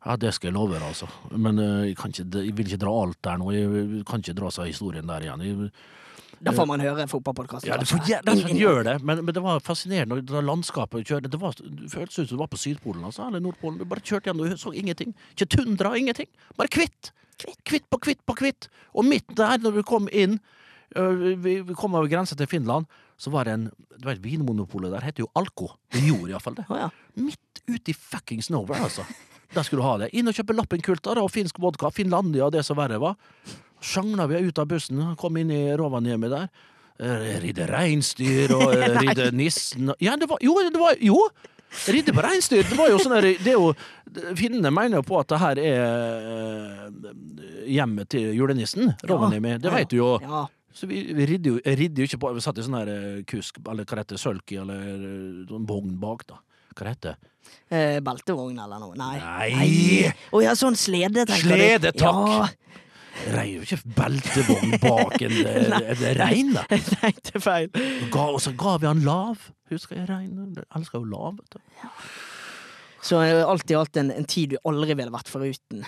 Ja, 0.03 0.15
det 0.19 0.33
skal 0.35 0.49
jeg 0.49 0.55
love 0.57 0.75
deg, 0.75 0.83
altså. 0.83 1.07
Men 1.31 1.59
eh, 1.63 1.89
jeg, 1.89 1.97
kan 1.99 2.11
ikke, 2.11 2.25
jeg 2.43 2.55
vil 2.57 2.71
ikke 2.71 2.81
dra 2.81 2.93
alt 3.05 3.19
der 3.23 3.37
nå. 3.39 3.51
Jeg 3.55 4.05
kan 4.09 4.23
ikke 4.23 4.35
dra 4.35 4.49
seg 4.51 4.71
historien 4.73 5.07
der 5.07 5.23
igjen. 5.27 5.43
Jeg, 5.47 5.69
Da 6.43 6.51
får 6.51 6.67
man 6.67 6.83
høre 6.83 7.05
fotballpodkasten. 7.07 7.69
ja, 7.71 7.77
det, 7.79 7.87
får, 7.87 8.01
ja, 8.09 8.19
det 8.25 8.57
gjør 8.59 8.81
det, 8.83 8.97
men, 9.07 9.21
men 9.23 9.35
det 9.35 9.43
var 9.45 9.63
fascinerende. 9.63 10.19
Det 10.27 10.43
landskapet 10.43 11.07
kjørte, 11.07 11.31
det, 11.31 11.39
var, 11.39 11.55
det 11.55 11.91
føltes 11.93 12.19
ut 12.19 12.27
som 12.27 12.35
du 12.35 12.41
var 12.41 12.51
på 12.51 12.59
Sydpolen 12.59 13.05
altså, 13.07 13.29
eller 13.29 13.39
Nordpolen. 13.45 13.79
Du 13.79 13.87
bare 13.87 14.03
kjørte 14.03 14.27
gjennom, 14.27 14.51
du 14.51 14.59
så 14.59 14.73
ingenting. 14.75 15.15
Ikke 15.37 15.47
tundra, 15.55 15.95
ingenting. 15.95 16.27
Bare 16.59 16.73
kvitt. 16.73 17.13
Kvitt 17.63 17.87
på 17.91 18.01
kvitt 18.03 18.19
på 18.27 18.35
kvitt. 18.43 18.67
Og 18.91 19.07
midt 19.07 19.31
der, 19.39 19.55
når 19.63 19.79
vi 19.79 19.87
kom 19.87 20.11
inn, 20.11 20.35
vi, 20.93 21.55
vi 21.65 21.73
kom 21.79 21.95
over 21.95 22.11
grensa 22.11 22.35
til 22.37 22.49
Finland, 22.51 22.91
så 23.17 23.31
var 23.33 23.47
det 23.47 23.55
en 23.55 23.69
Du 24.03 24.09
vet, 24.09 24.19
Vinmonopolet 24.19 24.91
der 24.91 25.05
heter 25.05 25.23
jo 25.23 25.29
Alko. 25.39 25.71
Det 25.93 26.01
gjorde 26.03 26.33
iallfall 26.33 26.57
det. 26.59 26.65
Oh, 26.67 26.75
ja. 26.81 26.89
Midt 27.15 27.63
ute 27.69 27.93
i 27.93 27.95
fuckings 27.95 28.49
nowhere, 28.51 28.83
altså. 28.83 29.05
Der 29.53 29.65
skulle 29.65 29.83
du 29.83 29.87
ha 29.87 29.97
det. 30.01 30.09
Inn 30.17 30.29
og 30.29 30.35
kjøpe 30.35 30.55
Lappenkulter 30.57 31.19
og 31.21 31.29
finsk 31.33 31.59
vodka. 31.61 31.91
Finlandia 31.93 32.47
og 32.47 32.53
det 32.55 32.63
som 32.65 32.77
verre 32.79 32.99
var. 33.01 33.17
Sjangla 33.83 34.27
vi 34.31 34.41
ut 34.47 34.59
av 34.61 34.69
bussen, 34.71 35.01
kom 35.19 35.37
inn 35.37 35.51
i 35.53 35.63
Rovaniemi 35.77 36.29
der. 36.31 36.47
Eh, 37.01 37.33
Ridde 37.43 37.67
reinsdyr 37.67 38.53
og 38.55 38.75
eh, 38.77 38.93
ridde 39.01 39.31
nissen 39.33 39.89
Ja, 39.97 40.13
det 40.13 40.27
var 40.29 40.37
Jo! 40.45 40.53
Det 40.61 40.79
var, 40.79 40.99
jo. 41.01 41.17
Ridde 41.89 42.13
på 42.13 42.23
reinsdyr. 42.23 42.67
Det 42.69 42.77
var 42.77 42.91
jo 42.93 42.99
sånn 43.01 43.17
det 43.17 43.49
er 43.49 43.57
jo 43.57 43.71
Finnene 44.37 44.69
mener 44.69 44.99
jo 44.99 45.05
på 45.07 45.17
at 45.17 45.31
det 45.33 45.39
her 45.41 45.61
er 45.63 46.27
eh, 46.29 47.15
hjemmet 47.73 48.11
til 48.13 48.29
julenissen. 48.37 48.93
Rovaniemi. 49.09 49.57
Det 49.57 49.73
veit 49.73 49.87
vet 49.87 49.95
du 49.95 49.97
jo. 49.97 50.11
Ja. 50.21 50.45
Så 50.73 50.89
vi, 50.89 51.01
vi 51.13 51.25
ridde 51.29 51.51
jo, 51.51 51.59
ridde 51.65 52.01
jo 52.01 52.07
ikke 52.09 52.19
på 52.21 52.31
Vi 52.33 52.41
satt 52.41 52.57
i 52.57 52.65
sånn 52.65 52.77
her 52.77 52.93
kusk, 53.29 53.59
eller 53.69 53.85
hva 53.89 54.05
det 54.09 54.17
sølki, 54.21 54.57
eller 54.61 55.45
sånn 55.49 55.67
vogn 55.69 55.97
bak, 56.01 56.25
da. 56.29 56.39
Hva 56.73 56.89
det 56.89 56.95
heter 56.97 57.21
Eh, 57.73 57.99
beltevogn 58.05 58.57
eller 58.63 58.79
noe? 58.81 58.95
Nei. 58.97 59.17
Nei. 59.19 60.11
Å 60.33 60.39
ja, 60.43 60.53
sånn 60.57 60.77
slede, 60.79 61.25
tenker 61.29 61.49
du. 61.49 61.55
Slede, 61.57 61.91
takk. 61.95 62.27
Ja, 62.29 62.51
Rei 63.33 63.53
jo 63.53 63.61
ikke 63.61 63.77
beltevogn 63.93 64.71
bak 64.81 65.21
en, 65.21 65.33
eh, 65.51 65.73
en 65.93 66.03
rein, 66.17 66.49
da. 66.55 66.63
jeg 66.73 66.81
tenkte 66.89 67.41
feil. 67.43 67.69
Ga, 68.13 68.25
og 68.33 68.39
så 68.41 68.55
ga 68.57 68.77
vi 68.81 68.89
han 68.89 69.03
lav. 69.05 69.43
Husker 69.69 69.99
jeg 69.99 70.09
rein? 70.09 70.55
Elsker 70.75 71.01
jo 71.03 71.09
lav, 71.11 71.37
vet 71.41 71.57
du. 71.59 71.89
Så 73.05 73.19
eh, 73.21 73.43
alt 73.45 73.69
i 73.69 73.77
alt 73.77 73.99
en, 74.01 74.09
en 74.15 74.25
tid 74.29 74.55
du 74.55 74.59
aldri 74.69 74.95
ville 74.97 75.13
vært 75.13 75.29
foruten. 75.31 75.83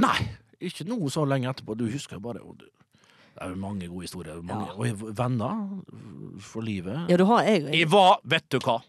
Nei, 0.00 0.16
ikke 0.62 0.86
noe 0.88 1.10
så 1.12 1.26
lenge 1.28 1.50
etterpå. 1.52 1.76
Du 1.78 1.84
husker 1.90 2.16
jo 2.16 2.24
bare 2.24 2.40
du, 2.40 2.64
Det 2.64 3.44
er 3.44 3.52
jo 3.52 3.60
mange 3.60 3.88
gode 3.90 4.06
historier. 4.08 4.40
Mange, 4.40 4.70
Ja. 4.70 4.78
Og 4.78 5.04
venner 5.18 6.40
for 6.44 6.64
livet. 6.64 7.10
Ja, 7.12 7.20
du 7.20 7.26
har 7.28 7.44
jeg. 7.48 7.66
Jeg 7.74 7.90
var, 7.92 8.22
vet 8.24 8.48
du 8.52 8.60
hva? 8.64 8.80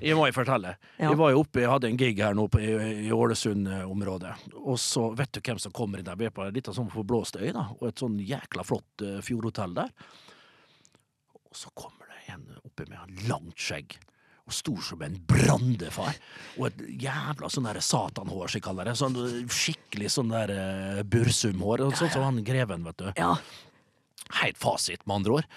Jeg 0.00 0.16
må 0.16 0.26
jeg 0.28 0.36
fortelle. 0.36 0.76
Ja. 0.96 1.10
Jeg 1.10 1.18
var 1.20 1.32
jo 1.34 1.42
oppe, 1.42 1.62
jeg 1.62 1.70
hadde 1.72 1.90
en 1.90 1.98
gig 2.00 2.20
her 2.22 2.36
nå 2.36 2.46
på, 2.52 2.60
i, 2.62 2.72
i 3.06 3.12
Ålesund-området. 3.14 4.32
Og 4.62 4.78
så 4.80 5.08
vet 5.16 5.34
du 5.36 5.40
hvem 5.42 5.60
som 5.62 5.74
kommer 5.76 6.00
inn 6.00 6.08
der. 6.08 6.18
Vi 6.20 6.28
er 6.28 6.34
på 6.34 6.44
en 6.46 6.54
liten 6.56 6.76
sånn 6.76 6.90
forblåst 6.92 7.38
øy, 7.40 7.50
da. 7.56 7.68
Og 7.78 7.90
et 7.90 8.02
sånn 8.02 8.18
jækla 8.22 8.64
flott 8.66 9.04
uh, 9.04 9.18
fjordhotell 9.24 9.76
der. 9.76 9.92
Og 11.46 11.56
så 11.56 11.72
kommer 11.76 12.10
det 12.12 12.34
en 12.34 12.46
oppe 12.62 12.88
med 12.88 12.98
en 13.02 13.28
langt 13.30 13.60
skjegg. 13.60 13.98
Og 14.46 14.54
stor 14.54 14.82
som 14.86 15.00
en 15.02 15.18
brandefar. 15.26 16.18
Og 16.56 16.68
et 16.68 16.82
jævla 17.06 17.50
sånn 17.50 17.66
der 17.66 17.82
satanhår, 17.82 18.46
som 18.46 18.60
jeg 18.60 18.66
kaller 18.68 18.90
det. 18.90 18.96
Sånn 19.00 19.16
skikkelig 19.50 20.12
sånn 20.16 20.30
der 20.34 20.54
uh, 20.54 21.00
bursumhår. 21.02 21.88
Sånn 21.98 22.12
som 22.14 22.26
han 22.28 22.44
greven, 22.46 22.86
vet 22.86 23.02
du. 23.02 23.08
Ja. 23.18 23.34
Helt 24.40 24.58
fasit, 24.58 25.04
med 25.06 25.20
andre 25.20 25.40
ord. 25.40 25.52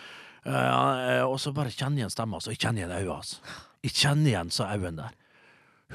Uh, 0.46 1.26
og 1.28 1.36
så 1.42 1.52
bare 1.54 1.70
kjenner 1.70 2.00
jeg 2.00 2.08
igjen 2.08 2.14
stemma, 2.14 2.40
så 2.42 2.54
kjenner 2.56 2.86
jeg 2.86 2.88
igjen 2.88 3.02
øynene 3.04 3.18
hans. 3.20 3.68
Jeg 3.86 3.96
kjenner 3.96 4.34
igjen 4.34 4.50
sa 4.52 4.68
Auen 4.74 4.98
der. 5.00 5.14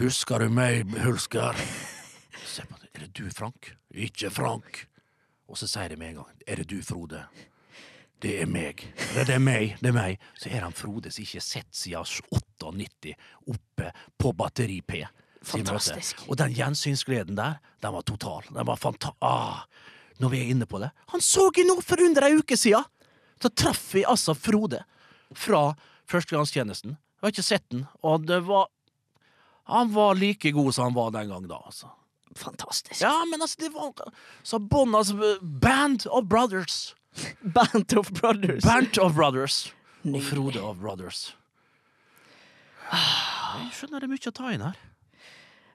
Husker 0.01 0.41
du 0.41 0.49
meg, 0.51 0.89
Hulsker? 1.05 1.59
Se 2.55 2.65
på 2.65 2.79
det. 2.81 2.89
Er 2.95 3.05
det 3.05 3.11
du, 3.19 3.27
Frank? 3.35 3.75
Ikke 3.93 4.31
Frank. 4.33 4.87
Og 5.51 5.59
så 5.61 5.69
sier 5.69 5.93
de 5.93 5.99
med 6.01 6.15
en 6.15 6.23
gang. 6.23 6.39
Er 6.49 6.63
det 6.63 6.71
du, 6.73 6.79
Frode? 6.83 7.27
Det 8.25 8.39
er 8.41 8.49
meg. 8.49 8.81
Det 9.13 9.29
er 9.35 9.43
meg. 9.43 9.77
Det 9.83 9.91
er 9.91 9.97
meg. 9.97 10.25
Så 10.41 10.49
er 10.49 10.65
han 10.65 10.73
Frode 10.73 11.13
som 11.13 11.27
ikke 11.27 11.43
har 11.43 11.45
sett 11.45 11.77
siden 11.77 12.09
98 12.33 13.13
oppe 13.53 13.93
på 14.17 14.33
Batteri 14.33 14.81
P. 14.81 15.03
Fantastisk. 15.45 16.25
Og 16.31 16.39
den 16.41 16.55
gjensynsgleden 16.57 17.37
der, 17.37 17.61
den 17.85 17.93
var 17.93 18.09
total. 18.09 18.49
Den 18.49 18.65
var 18.65 18.81
fanta... 18.81 19.13
Ah, 19.21 19.67
når 20.23 20.33
vi 20.33 20.41
er 20.41 20.55
inne 20.55 20.67
på 20.71 20.81
det. 20.81 20.89
Han 21.13 21.21
så 21.21 21.51
jeg 21.53 21.67
nå 21.69 21.77
for 21.85 22.01
under 22.01 22.31
ei 22.31 22.39
uke 22.39 22.57
siden! 22.57 22.87
Så 23.43 23.51
traff 23.53 23.91
vi 23.93 24.07
altså 24.09 24.33
Frode 24.33 24.81
fra 25.37 25.75
førstegangstjenesten. 26.09 26.95
Jeg 27.25 27.31
har 27.31 27.33
ikke 27.39 27.43
sett 27.47 27.69
den, 27.73 27.87
og 28.05 28.27
det 28.29 28.43
var 28.45 28.67
Han 29.73 29.95
var 29.95 30.15
like 30.15 30.51
god 30.53 30.75
som 30.77 30.85
han 30.91 30.95
var 30.95 31.11
den 31.15 31.31
gang 31.33 31.47
da, 31.49 31.57
altså. 31.65 31.89
Fantastisk. 32.37 33.01
Ja, 33.01 33.25
men 33.25 33.41
altså, 33.41 33.57
det 33.63 33.71
var 33.73 33.95
Så 34.43 34.59
bånd, 34.59 34.93
altså 34.97 35.39
Band 35.41 36.05
of 36.11 36.27
Brothers. 36.29 36.95
Band 37.57 37.97
of 37.97 38.13
Brothers. 38.13 38.65
Band 38.65 38.99
of 38.99 39.15
Brothers. 39.15 39.73
Og 40.05 40.21
Frode 40.23 40.61
of 40.61 40.77
Brothers. 40.77 41.37
Jeg 42.93 43.71
skjønner 43.73 44.05
det 44.05 44.11
er 44.11 44.13
mye 44.13 44.29
å 44.29 44.35
ta 44.37 44.51
inn 44.53 44.67
her. 44.67 44.77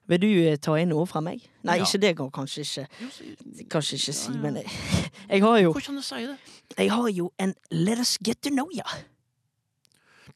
Vil 0.09 0.21
du 0.21 0.27
eh, 0.43 0.57
ta 0.61 0.75
inn 0.77 0.93
noe 0.93 1.09
fra 1.09 1.21
meg? 1.25 1.41
Nei, 1.65 1.79
Ja. 1.79 1.85
ikke 1.85 2.01
det 2.01 2.11
jeg 2.13 2.17
kanskje 2.33 2.61
ikke 2.65 3.65
Kanskje 3.69 3.97
ikke 3.97 4.13
si, 4.13 4.29
Ja, 4.29 4.35
ja. 4.35 4.41
men 4.41 4.55
jeg, 4.61 4.69
jeg 5.33 5.41
har 5.41 5.57
jo 5.63 5.73
Hvordan 5.73 5.97
kan 6.01 6.21
du 6.21 6.27
det? 6.29 6.37
Jeg 6.77 6.91
har 6.93 7.09
jo 7.09 7.31
en 7.41 7.55
Let 7.71 7.99
us 8.05 8.17
get 8.21 8.41
to 8.41 8.49
know 8.53 8.69
ya. 8.73 8.85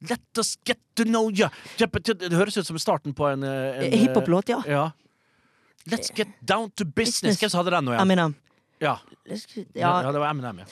Let 0.10 0.40
us 0.40 0.58
get 0.68 0.80
to 0.96 1.06
know 1.08 1.30
you! 1.32 1.48
Det 1.78 2.34
høres 2.34 2.58
ut 2.58 2.68
som 2.68 2.80
starten 2.80 3.14
på 3.16 3.28
en, 3.30 3.44
eh, 3.44 3.86
en 3.86 4.00
Hiphop-låt, 4.02 4.50
ja. 4.50 4.62
Ja. 4.68 4.92
Let's 5.90 6.12
get 6.16 6.28
down 6.42 6.72
to 6.72 6.86
business. 6.86 7.40
Hvem 7.40 7.52
hadde 7.58 7.72
den 7.72 7.86
nå 7.86 7.94
igjen? 7.94 8.02
Eminem. 8.02 8.36
Ja. 8.80 8.98
Ja. 9.74 10.02
Ja, 10.04 10.12
det 10.12 10.20
var 10.20 10.30
Eminem, 10.30 10.60
ja. 10.64 10.66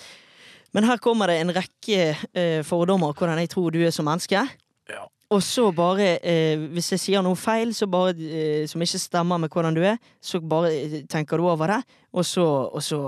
men 0.71 0.87
her 0.87 0.97
kommer 1.03 1.27
det 1.27 1.39
en 1.41 1.51
rekke 1.51 2.13
uh, 2.15 2.61
fordommer 2.63 3.11
hvordan 3.13 3.39
jeg 3.43 3.49
tror 3.51 3.71
du 3.71 3.81
er 3.83 3.91
som 3.91 4.07
menneske. 4.07 4.43
Ja. 4.91 5.05
Og 5.31 5.43
så 5.43 5.69
bare, 5.75 6.13
uh, 6.23 6.65
hvis 6.75 6.91
jeg 6.95 7.03
sier 7.05 7.23
noe 7.23 7.39
feil 7.39 7.73
så 7.75 7.87
bare, 7.91 8.15
uh, 8.15 8.67
som 8.67 8.83
ikke 8.83 8.99
stemmer 8.99 9.39
med 9.39 9.51
hvordan 9.51 9.75
du 9.75 9.81
er, 9.83 9.99
så 10.23 10.39
bare 10.43 10.71
eh, 10.75 11.01
tenker 11.11 11.39
du 11.39 11.47
over 11.47 11.75
det, 11.75 11.81
og 12.11 12.27
så, 12.27 12.45
og 12.71 12.83
så 12.83 13.01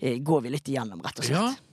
eh, 0.00 0.16
går 0.20 0.44
vi 0.44 0.52
litt 0.56 0.68
igjennom, 0.68 1.00
rett 1.04 1.20
og 1.20 1.28
slett. 1.28 1.40
Ja. 1.40 1.69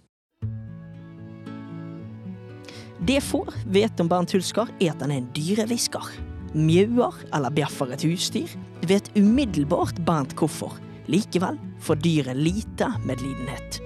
Det 3.06 3.22
få 3.22 3.44
vet 3.66 4.00
om 4.00 4.10
Bernt 4.10 4.32
Hulsker, 4.34 4.70
er 4.80 4.94
at 4.94 5.04
han 5.04 5.14
er 5.14 5.22
en 5.22 5.30
dyrehvisker. 5.36 6.14
Mjauer 6.58 7.14
eller 7.36 7.54
bjeffer 7.54 7.92
et 7.94 8.06
husdyr, 8.08 8.54
vet 8.90 9.12
umiddelbart 9.18 10.00
Bernt 10.08 10.34
hvorfor. 10.40 10.80
Likevel 11.08 11.60
får 11.84 12.02
dyret 12.04 12.40
lite 12.40 12.90
medlidenhet. 13.06 13.82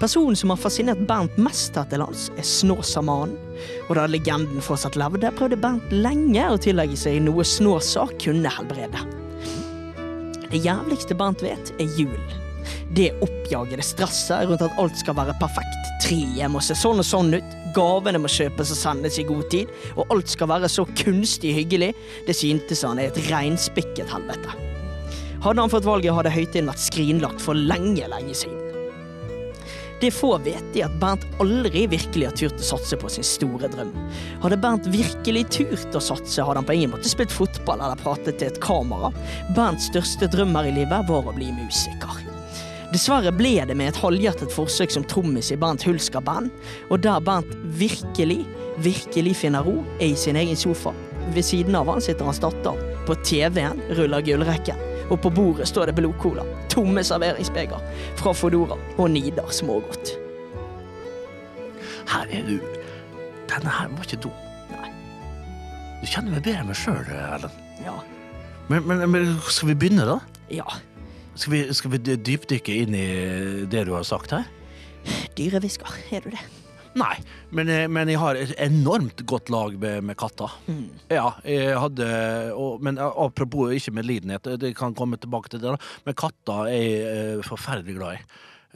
Personen 0.00 0.36
som 0.36 0.50
har 0.50 0.56
fascinert 0.56 1.02
Bernt 1.04 1.36
mest 1.36 1.76
her 1.76 1.84
til 1.90 2.00
lands, 2.00 2.30
er 2.40 2.46
Snåsamannen. 2.46 3.36
Og 3.90 3.98
da 3.98 4.06
legenden 4.08 4.64
fortsatt 4.64 4.96
levde, 4.96 5.28
prøvde 5.36 5.60
Bernt 5.60 5.92
lenge 5.92 6.46
å 6.48 6.56
tillegge 6.56 6.96
seg 6.96 7.20
noe 7.26 7.44
Snåsa 7.44 8.06
kunne 8.22 8.48
helbrede. 8.56 9.04
Det 10.48 10.64
jævligste 10.64 11.14
Bernt 11.20 11.44
vet, 11.44 11.74
er 11.76 11.92
julen. 12.00 12.32
Det 12.96 13.12
oppjagede 13.22 13.84
stresset 13.84 14.48
rundt 14.48 14.64
at 14.64 14.80
alt 14.80 14.96
skal 14.98 15.18
være 15.20 15.36
perfekt. 15.38 15.92
Treet 16.02 16.48
må 16.50 16.64
se 16.64 16.74
sånn 16.74 17.04
og 17.04 17.06
sånn 17.06 17.36
ut, 17.36 17.56
gavene 17.76 18.20
må 18.22 18.30
kjøpes 18.30 18.72
og 18.74 18.80
sendes 18.80 19.18
i 19.20 19.26
god 19.28 19.44
tid, 19.52 19.70
og 19.96 20.10
alt 20.14 20.32
skal 20.32 20.50
være 20.50 20.70
så 20.72 20.86
kunstig 21.04 21.54
hyggelig, 21.56 21.92
det 22.26 22.36
syntes 22.38 22.84
han 22.86 23.00
er 23.02 23.10
et 23.10 23.22
reinspikket 23.30 24.10
helvete. 24.12 24.56
Hadde 25.40 25.62
han 25.62 25.72
fått 25.72 25.88
valget, 25.88 26.14
hadde 26.14 26.34
høytiden 26.34 26.68
vært 26.68 26.82
skrinlagt 26.84 27.40
for 27.40 27.56
lenge, 27.56 28.04
lenge 28.12 28.36
siden. 28.36 28.66
Det 30.00 30.08
få 30.16 30.30
vet 30.40 30.76
er 30.78 30.86
at 30.86 30.96
Bernt 31.00 31.26
aldri 31.44 31.82
virkelig 31.92 32.28
har 32.30 32.36
turt 32.36 32.62
å 32.62 32.68
satse 32.70 32.96
på 32.96 33.10
sin 33.12 33.26
store 33.26 33.68
drøm. 33.68 33.92
Hadde 34.40 34.56
Bernt 34.62 34.88
virkelig 34.88 35.44
turt 35.52 35.96
å 35.96 36.00
satse, 36.00 36.40
hadde 36.40 36.62
han 36.62 36.68
på 36.68 36.78
ingen 36.78 36.94
måte 36.94 37.12
spilt 37.12 37.34
fotball 37.34 37.84
eller 37.84 38.00
pratet 38.00 38.40
til 38.40 38.48
et 38.48 38.62
kamera. 38.64 39.12
Bernts 39.56 39.90
største 39.92 40.30
drøm 40.32 40.56
her 40.56 40.72
i 40.72 40.76
livet 40.80 41.08
var 41.12 41.28
å 41.28 41.36
bli 41.36 41.52
musiker. 41.52 42.29
Dessverre 42.90 43.30
ble 43.30 43.52
det 43.68 43.76
med 43.78 43.92
et 43.92 43.98
halvhjertet 44.02 44.50
forsøk 44.50 44.90
som 44.90 45.04
trommis 45.06 45.52
i 45.54 45.58
Bernt 45.60 45.84
Hulsker 45.86 46.22
Band, 46.26 46.50
og 46.90 47.04
der 47.04 47.22
Bernt 47.22 47.52
virkelig, 47.78 48.40
virkelig 48.82 49.36
finner 49.38 49.62
ro, 49.62 49.76
er 50.00 50.10
i 50.10 50.18
sin 50.18 50.38
egen 50.40 50.58
sofa. 50.58 50.90
Ved 51.30 51.46
siden 51.46 51.76
av 51.78 51.86
han 51.92 52.02
sitter 52.02 52.26
hans 52.26 52.42
datter. 52.42 52.80
På 53.06 53.14
TV-en 53.22 53.78
ruller 53.94 54.26
gullrekken, 54.26 54.82
og 55.06 55.20
på 55.22 55.30
bordet 55.30 55.68
står 55.70 55.90
det 55.90 55.96
blodcola, 56.00 56.42
tomme 56.72 57.04
serveringsbeger 57.06 57.86
fra 58.18 58.34
Fodora 58.34 58.78
og 58.98 59.10
Nidar 59.14 59.54
smågodt. 59.54 60.16
Her 62.10 62.26
er 62.34 62.46
du. 62.48 62.58
Denne 63.50 63.70
her 63.70 63.90
var 63.94 64.06
ikke 64.06 64.22
dum. 64.26 64.46
Nei. 64.74 64.90
Du 66.02 66.08
kjenner 66.10 66.34
meg 66.34 66.42
bedre 66.42 66.64
enn 66.64 66.70
meg 66.72 66.78
sjøl, 66.78 67.06
Ellen. 67.06 67.58
Ja. 67.86 68.00
Men, 68.70 68.86
men, 68.86 69.06
men 69.14 69.34
skal 69.46 69.70
vi 69.70 69.78
begynne, 69.78 70.06
da? 70.10 70.18
Ja. 70.50 70.66
Skal 71.40 71.52
vi, 71.54 71.60
skal 71.72 71.92
vi 71.94 72.00
dypdykke 72.20 72.74
inn 72.82 72.94
i 72.96 73.04
det 73.72 73.86
du 73.88 73.94
har 73.96 74.04
sagt 74.04 74.34
her? 74.36 74.44
Dyrehvisker, 75.38 75.94
er 76.12 76.24
du 76.26 76.34
det? 76.34 76.42
Nei, 76.98 77.14
men, 77.54 77.68
jeg- 77.70 77.88
men 77.94 78.08
jeg 78.10 78.18
har 78.18 78.34
et 78.36 78.50
enormt 78.58 79.22
godt 79.30 79.48
lag 79.54 79.76
med, 79.78 80.02
med 80.04 80.16
katter. 80.18 80.50
Ja, 81.08 81.28
jeg 81.46 81.78
hadde 81.78 82.08
og, 82.52 82.80
Men 82.82 82.98
apropos 82.98 83.70
ikke 83.76 83.94
medlidenhet, 83.94 84.48
det 84.60 84.72
kan 84.76 84.92
komme 84.98 85.16
tilbake 85.22 85.48
til 85.52 85.62
det, 85.62 85.70
da. 85.70 85.90
Men 86.04 86.14
katter 86.18 86.66
er 86.66 86.82
jeg 86.82 87.36
eh, 87.38 87.42
forferdelig 87.46 87.94
glad 87.96 88.18
i. 88.18 88.24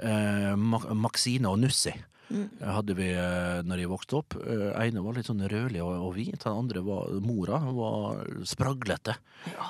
Eh, 0.06 0.54
Maxine 0.94 1.50
og 1.50 1.58
Nussi 1.62 1.92
hadde 2.32 2.96
vi 2.98 3.10
eh, 3.12 3.60
når 3.66 3.82
jeg 3.82 3.90
vokste 3.90 4.18
opp. 4.20 4.36
Eh, 4.40 4.70
ene 4.86 5.04
var 5.04 5.16
litt 5.16 5.28
sånn 5.28 5.44
rødlig 5.50 5.82
og, 5.84 5.92
og 6.08 6.16
hvit, 6.16 6.38
den 6.42 6.58
andre 6.64 6.82
var 6.86 7.14
mora. 7.24 7.60
var 7.76 8.24
spraglete. 8.48 9.16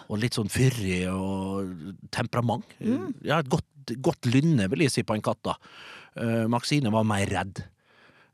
Og 0.08 0.20
litt 0.22 0.38
sånn 0.38 0.52
fyrig 0.52 1.04
og 1.10 1.94
temperament. 2.14 2.76
Ja, 2.80 3.40
et 3.40 3.50
godt, 3.52 3.94
godt 4.04 4.30
lynne, 4.30 4.68
vil 4.72 4.86
jeg 4.86 4.94
si, 4.94 5.06
på 5.06 5.16
en 5.16 5.24
katt. 5.24 5.42
da. 5.44 5.58
Uh, 6.14 6.44
Maxine 6.50 6.92
var 6.94 7.06
mer 7.08 7.26
redd. 7.26 7.64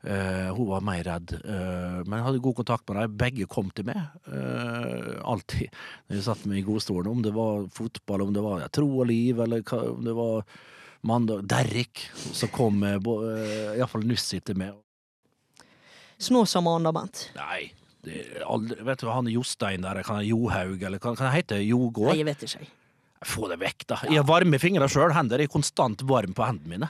Uh, 0.01 0.49
hun 0.57 0.65
var 0.65 0.81
mer 0.81 1.03
redd, 1.05 1.35
uh, 1.45 2.01
men 2.07 2.15
jeg 2.17 2.25
hadde 2.25 2.39
god 2.41 2.55
kontakt 2.57 2.87
med 2.89 2.97
dem. 2.97 3.17
Begge 3.21 3.47
kom 3.49 3.69
til 3.73 3.85
meg. 3.89 3.99
Uh, 4.25 5.17
alltid. 5.29 5.69
Når 6.07 6.17
jeg 6.17 6.25
satt 6.25 6.45
meg 6.49 6.61
i 6.61 6.65
godstolen. 6.65 7.11
Om 7.11 7.25
det 7.25 7.33
var 7.35 7.67
fotball, 7.73 8.25
om 8.25 8.33
det 8.37 8.45
var 8.45 8.63
ja, 8.63 8.69
tro 8.73 8.87
og 8.89 9.09
liv, 9.09 9.41
eller 9.41 9.65
hva, 9.65 9.81
om 9.93 10.05
det 10.05 10.15
var 10.17 10.45
mandag 11.07 11.45
Derrik, 11.49 12.03
som 12.13 12.51
kom 12.53 12.79
med 12.83 13.07
uh, 13.07 13.75
iallfall 13.77 14.05
Nussi 14.07 14.41
til 14.45 14.59
meg. 14.61 14.75
Snåsamannen 16.21 16.85
da, 16.85 16.93
Bent? 16.93 17.23
Nei, 17.37 17.71
det 18.05 18.43
aldri, 18.45 18.77
vet 18.85 19.01
du 19.01 19.07
hva, 19.07 19.17
han 19.17 19.29
Jostein 19.31 19.85
der, 19.85 20.03
kan 20.05 20.21
Johaug, 20.25 20.81
eller 20.85 21.01
kan, 21.01 21.17
det 21.17 21.25
han 21.25 21.35
hete 21.35 21.61
Jogård? 21.65 22.11
Nei, 22.11 22.21
jeg 22.21 22.29
vet 22.29 22.45
ikke. 22.47 22.69
Få 23.25 23.49
det 23.51 23.59
vekk, 23.61 23.85
da. 23.89 23.99
Jeg 24.09 24.21
har 24.21 24.25
varme 24.29 24.57
fingre 24.61 24.87
sjøl. 24.89 25.13
Hender 25.13 25.41
er 25.43 25.49
konstant 25.51 26.01
varme 26.09 26.33
på 26.37 26.45
hendene 26.45 26.73
mine. 26.73 26.89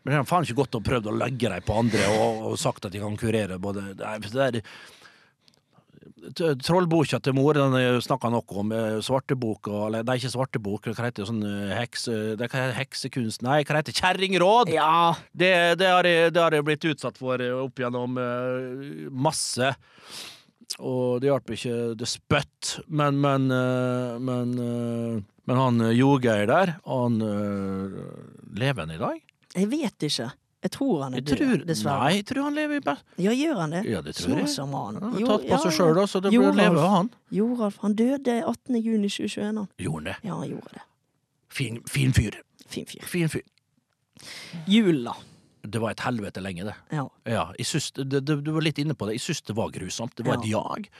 Men 0.00 0.14
jeg 0.14 0.22
har 0.22 0.28
faen 0.30 0.46
ikke 0.46 0.62
gått 0.62 0.76
og 0.78 0.84
prøvd 0.86 1.10
å 1.10 1.16
legge 1.20 1.50
dem 1.52 1.64
på 1.66 1.74
andre 1.76 2.06
og, 2.14 2.46
og 2.48 2.54
sagt 2.60 2.86
at 2.88 2.94
de 2.94 3.02
kan 3.02 3.18
kurere 3.20 3.58
både 3.60 3.90
Nei, 3.98 4.14
det 4.24 4.46
er 4.46 4.56
T- 4.56 4.64
Trollboka 6.64 7.18
til 7.20 7.34
mor 7.36 7.56
den 7.58 7.74
snakka 8.04 8.30
noe 8.32 8.56
om. 8.62 8.72
eh, 8.72 8.98
Svarteboka, 9.04 9.86
eller 9.86 10.04
nei, 10.06 10.16
ikke 10.20 10.32
svartebok, 10.32 10.88
hva 10.94 11.06
heter 11.06 11.22
det? 11.22 11.28
Sånn 11.28 11.42
eh, 11.44 11.74
hekse... 11.76 12.16
Det 12.40 12.48
hva 12.52 12.66
heksekunst 12.78 13.44
Nei, 13.44 13.60
hva 13.68 13.78
heter 13.80 13.92
det? 13.92 14.00
Kjerringråd! 14.00 14.72
Ja, 14.74 15.14
Det, 15.32 15.52
det, 15.80 15.88
har 15.92 16.08
jeg, 16.08 16.32
det 16.36 16.42
har 16.42 16.56
jeg 16.56 16.66
blitt 16.68 16.86
utsatt 16.92 17.20
for 17.20 17.40
eh, 17.44 17.52
opp 17.66 17.80
gjennom 17.82 18.16
eh, 18.20 19.08
masse. 19.12 19.72
Og 20.80 21.20
det 21.20 21.28
hjalp 21.30 21.50
ikke 21.56 21.78
det 21.98 22.08
spøtt. 22.08 22.76
Men, 22.88 23.18
men, 23.20 23.50
eh, 23.52 24.16
men, 24.22 24.54
eh, 24.56 25.16
men 25.50 25.60
han 25.64 25.80
eh, 25.84 25.96
Jogeir 25.98 26.46
der, 26.48 26.76
han 26.86 27.20
eh, 27.26 27.98
Lever 28.60 28.86
han 28.86 28.94
i 28.96 29.00
dag? 29.00 29.18
jeg 29.50 29.66
vet 29.66 30.04
ikke. 30.06 30.28
Jeg 30.60 30.74
tror 30.74 31.04
han 31.06 31.14
er 31.16 31.22
død, 31.24 31.62
dessverre. 31.64 32.04
nei, 32.04 32.16
jeg 32.18 32.26
tror 32.28 32.42
han 32.44 32.56
lever 32.58 32.76
i 32.76 32.82
best. 32.84 33.04
Ja, 33.16 33.32
gjør 33.32 33.60
han 33.62 33.72
det? 33.72 33.80
Ja, 33.88 34.02
det 34.04 34.12
tror 34.18 34.42
jeg. 34.42 34.48
som 34.52 34.74
han. 34.76 34.98
Han 35.00 35.14
har 35.14 35.30
tatt 35.30 35.46
på 35.46 35.54
ja, 35.54 35.60
seg 35.62 35.72
sjøl, 35.78 36.00
så 36.10 36.20
det 36.20 36.34
blir 36.34 36.52
leve 36.58 36.82
av 36.82 36.92
han. 36.98 37.08
Joralf, 37.32 37.78
han 37.80 37.96
døde 37.96 38.34
18. 38.42 38.76
juni 38.76 39.08
2021, 39.08 39.46
han. 39.46 39.70
Gjorde 39.80 39.96
han 39.96 40.10
det? 40.10 40.16
Ja, 40.28 40.36
han 40.36 40.50
gjorde 40.50 40.74
det. 40.76 40.84
Fin, 41.50 41.80
fin 41.88 42.12
fyr. 42.12 42.36
Fin 42.68 42.86
fyr. 42.86 43.08
Fin 43.08 43.32
fyr. 43.32 43.46
Jula. 44.68 45.16
Det 45.62 45.80
var 45.80 45.96
et 45.96 46.04
helvete 46.04 46.44
lenge, 46.44 46.68
det. 46.68 46.76
Ja. 46.92 47.06
Ja, 47.28 47.48
jeg 47.58 47.68
syns, 47.68 47.90
det, 47.96 48.22
det, 48.28 48.38
du 48.44 48.52
var 48.52 48.64
litt 48.64 48.78
inne 48.80 48.96
på 48.96 49.08
det. 49.08 49.16
Jeg 49.16 49.26
syns 49.30 49.42
det 49.48 49.56
var 49.56 49.72
grusomt. 49.72 50.16
Det 50.16 50.28
var 50.28 50.40
et 50.40 50.48
jag. 50.48 50.90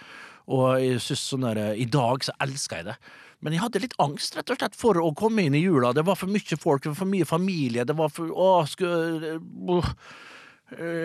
Og 0.50 0.66
jeg 0.80 1.00
synes 1.04 1.22
sånn 1.34 1.46
der, 1.46 1.60
I 1.76 1.86
dag 1.88 2.24
så 2.24 2.34
elsker 2.44 2.80
jeg 2.80 2.90
det. 2.90 2.96
Men 3.40 3.56
jeg 3.56 3.62
hadde 3.62 3.80
litt 3.84 3.96
angst 4.02 4.36
rett 4.36 4.50
og 4.52 4.58
slett 4.60 4.76
for 4.76 4.98
å 5.00 5.12
komme 5.16 5.46
inn 5.46 5.56
i 5.56 5.62
jula. 5.62 5.94
Det 5.96 6.04
var 6.04 6.18
for 6.20 6.28
mye 6.32 6.58
folk, 6.60 6.84
det 6.84 6.92
var 6.92 6.98
for 6.98 7.12
mye 7.12 7.28
familie. 7.28 7.86
Det 7.88 7.96
var 7.96 8.12
for 8.12 8.28
Å, 8.28 8.50
skulle 8.68 9.38
uh, 9.40 9.94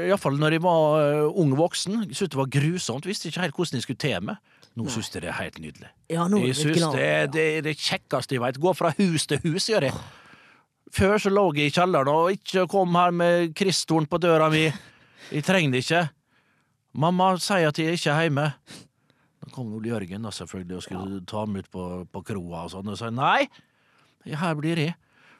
Iallfall 0.09 0.41
når 0.41 0.57
jeg 0.57 0.65
var 0.65 0.97
uh, 0.99 1.39
ung 1.39 1.55
voksen. 1.55 2.01
Jeg 2.03 2.19
syntes 2.19 2.33
det 2.35 2.41
var 2.41 2.51
grusomt. 2.57 3.07
Visste 3.07 3.31
ikke 3.31 3.45
helt 3.45 3.55
hvordan 3.55 3.79
jeg 3.79 3.87
skulle 3.87 4.03
te 4.03 4.13
meg. 4.19 4.51
Nå 4.75 4.89
syns 4.91 5.13
jeg 5.13 5.23
det 5.23 5.31
er 5.31 5.37
helt 5.39 5.61
nydelig. 5.63 5.89
Ja, 6.11 6.25
nå 6.27 6.41
Jeg 6.43 6.57
synes 6.59 6.81
syns 6.81 6.97
det, 6.97 7.11
det 7.31 7.45
er 7.53 7.63
det 7.63 7.77
kjekkeste 7.79 8.35
jeg 8.35 8.43
veit. 8.43 8.59
Gå 8.59 8.75
fra 8.75 8.91
hus 8.97 9.23
til 9.31 9.39
hus, 9.45 9.69
gjør 9.71 9.87
jeg. 9.87 9.95
Før 10.95 11.15
så 11.19 11.31
lå 11.31 11.45
jeg 11.55 11.71
i 11.71 11.75
kjelleren 11.75 12.11
og 12.11 12.35
ikke 12.35 12.67
kom 12.71 12.99
her 12.99 13.15
med 13.15 13.55
kristtorn 13.55 14.09
på 14.11 14.19
døra 14.19 14.51
mi. 14.51 14.67
Jeg 15.31 15.47
trenger 15.47 15.77
det 15.77 15.85
ikke. 15.85 16.03
Mamma 16.99 17.31
sier 17.39 17.71
at 17.71 17.79
jeg 17.79 17.95
ikke 17.95 18.11
er 18.11 18.27
hjemme. 18.27 18.49
Kom 19.55 19.73
Ole 19.77 19.93
Jørgen 19.93 20.25
da 20.27 20.31
selvfølgelig 20.35 20.77
og 20.81 20.83
skulle 20.85 21.19
ta 21.31 21.41
ham 21.45 21.55
ut 21.55 21.69
på, 21.71 21.83
på 22.11 22.21
kroa 22.27 22.65
og 22.67 22.73
sånn, 22.75 22.89
og 22.91 22.97
sa 22.99 23.09
nei, 23.13 23.45
her 24.27 24.55
blir 24.59 24.81
jeg. 24.81 24.95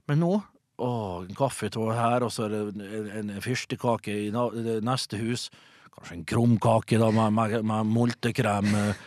Men 0.08 0.22
nå 0.24 0.34
å, 0.80 0.90
en 1.26 1.36
kaffetår 1.36 1.94
her, 1.96 2.24
og 2.28 2.32
så 2.36 2.48
en, 2.52 2.82
en 3.20 3.34
fyrstekake 3.44 4.14
i 4.26 4.30
na, 4.34 4.48
neste 4.84 5.20
hus. 5.22 5.50
Kanskje 5.96 6.18
en 6.20 6.26
krumkake 6.28 7.00
da, 7.00 7.10
med, 7.16 7.32
med, 7.36 7.58
med 7.68 7.92
multekrem. 7.96 8.68
eh, 8.76 9.04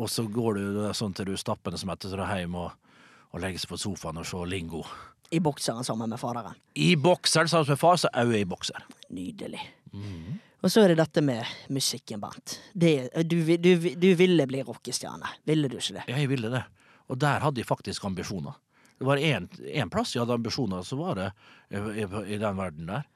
Og 0.00 0.08
så 0.08 0.22
går 0.30 0.56
du 0.60 0.78
sånn 0.96 1.12
til 1.18 1.32
du 1.32 1.36
stapper 1.40 1.74
som 1.76 1.90
etter 1.92 2.08
så 2.12 2.16
er 2.16 2.22
du 2.22 2.28
hjem 2.40 2.54
og, 2.62 2.92
og 3.34 3.42
legger 3.42 3.60
seg 3.64 3.72
på 3.72 3.80
sofaen 3.82 4.20
og 4.22 4.28
ser 4.28 4.46
Lingo. 4.48 4.84
I 5.30 5.38
bokseren 5.44 5.84
sammen 5.86 6.10
med 6.10 6.18
faderen. 6.18 6.56
I 6.74 6.94
bokseren 6.98 7.50
sammen 7.50 7.68
med 7.74 7.78
far, 7.78 7.98
så 8.02 8.08
er 8.16 8.32
jeg 8.32 8.46
i 8.46 8.48
bokser. 8.50 8.86
Nydelig. 9.14 9.60
Mhm. 9.92 10.38
Og 10.60 10.68
så 10.72 10.82
er 10.82 10.92
det 10.92 11.00
dette 11.00 11.22
med 11.24 11.46
musikken, 11.72 12.20
Bernt. 12.20 12.58
Du, 12.76 12.86
du, 13.24 13.76
du 13.96 14.08
ville 14.18 14.44
bli 14.48 14.60
rockestjerne, 14.66 15.30
ville 15.48 15.70
du 15.72 15.78
ikke 15.78 16.00
det? 16.00 16.08
Jeg 16.12 16.28
ville 16.28 16.50
det. 16.52 16.64
Og 17.10 17.18
der 17.20 17.40
hadde 17.42 17.62
jeg 17.62 17.68
faktisk 17.68 18.04
ambisjoner. 18.04 18.58
Det 19.00 19.08
var 19.08 19.16
én 19.16 19.88
plass 19.88 20.12
jeg 20.12 20.20
hadde 20.20 20.36
ambisjoner, 20.36 20.84
så 20.84 20.98
var 21.00 21.16
det 21.16 21.30
i, 21.72 22.04
i, 22.04 22.36
den 22.36 22.58
verden 22.58 22.90
der. 22.92 23.06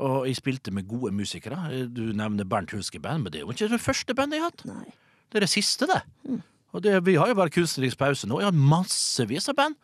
Og 0.00 0.24
jeg 0.28 0.38
spilte 0.38 0.72
med 0.72 0.88
gode 0.88 1.12
musikere. 1.12 1.58
Du 1.92 2.08
nevner 2.16 2.48
Bernt 2.48 2.72
Hulske 2.72 3.00
Band, 3.00 3.24
men 3.24 3.32
det 3.32 3.42
er 3.42 3.44
jo 3.44 3.52
ikke 3.52 3.68
det 3.74 3.84
første 3.84 4.16
bandet 4.16 4.38
jeg 4.38 4.46
har 4.46 4.54
hatt. 4.54 4.64
Nei. 4.68 4.94
Det 5.28 5.40
er 5.40 5.44
det 5.44 5.52
siste, 5.52 5.88
det. 5.90 6.00
Og 6.72 6.82
det, 6.84 6.94
vi 7.04 7.18
har 7.20 7.28
jo 7.28 7.36
bare 7.36 7.52
kunstnerisk 7.52 8.00
pause 8.00 8.28
nå. 8.28 8.40
Jeg 8.40 8.48
har 8.48 8.56
massevis 8.72 9.48
av 9.52 9.58
band. 9.60 9.76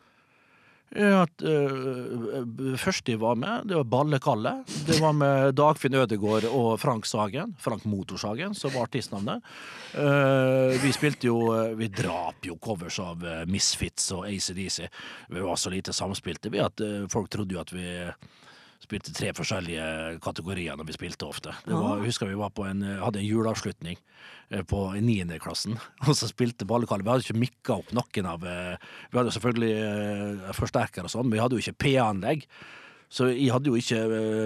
Jeg 0.93 1.09
uh, 1.09 1.19
hatt, 1.23 1.41
øh, 1.41 2.75
første 2.77 3.15
jeg 3.15 3.21
var 3.21 3.37
med, 3.39 3.65
det 3.69 3.79
var 3.79 3.87
Balle-Kalle. 3.89 4.51
Det 4.85 4.99
var 5.01 5.15
med 5.17 5.53
Dagfinn 5.59 5.97
Ødegård 5.97 6.45
og 6.51 6.75
Frank 6.81 7.07
Sagen. 7.09 7.55
Frank 7.57 7.87
Motorsagen, 7.89 8.53
som 8.53 8.75
var 8.75 8.85
artistnavnet. 8.85 9.41
Uh, 9.97 10.73
vi 10.83 10.91
spilte 10.93 11.29
jo 11.29 11.53
eh, 11.53 11.73
Vi 11.77 11.87
drap 11.93 12.45
jo 12.45 12.57
covers 12.61 12.99
av 13.03 13.23
eh, 13.25 13.43
Misfits 13.49 14.11
og 14.15 14.27
ACDC. 14.27 14.87
Vi 15.29 15.43
var 15.43 15.59
så 15.59 15.71
lite 15.73 15.93
samspilte 15.93 16.51
vi 16.53 16.61
at 16.63 16.81
eh, 16.83 17.03
folk 17.11 17.29
trodde 17.31 17.55
jo 17.55 17.61
at 17.61 17.73
vi 17.73 17.85
spilte 18.83 19.13
tre 19.15 19.31
forskjellige 19.35 20.19
kategorier 20.23 20.77
når 20.77 20.89
vi 20.89 20.95
spilte 20.97 21.27
ofte. 21.27 21.55
Det 21.65 21.73
var, 21.73 21.97
jeg 22.01 22.11
husker 22.11 22.29
vi 22.29 22.37
var 22.39 22.53
på 22.55 22.67
en, 22.67 22.83
hadde 22.99 23.21
en 23.21 23.27
juleavslutning 23.27 23.97
eh, 23.97 24.63
på 24.67 24.83
niendeklassen, 24.99 25.79
og 26.07 26.13
så 26.19 26.29
spilte 26.29 26.67
Ballekallet. 26.69 27.05
Vi 27.05 27.13
hadde 27.13 27.27
ikke 27.27 27.41
mikka 27.41 27.79
opp 27.81 27.91
noen 27.95 28.29
av 28.29 28.47
eh, 28.47 28.87
Vi 29.09 29.19
hadde 29.19 29.35
selvfølgelig 29.37 29.73
eh, 29.79 30.55
forsterker 30.57 31.07
og 31.07 31.13
sånn, 31.13 31.29
men 31.29 31.37
vi 31.37 31.43
hadde 31.43 31.59
jo 31.59 31.65
ikke 31.65 31.79
PA-anlegg. 31.85 32.47
Så 33.13 33.27
jeg 33.29 33.51
hadde 33.53 33.69
jo 33.69 33.77
ikke 33.77 33.99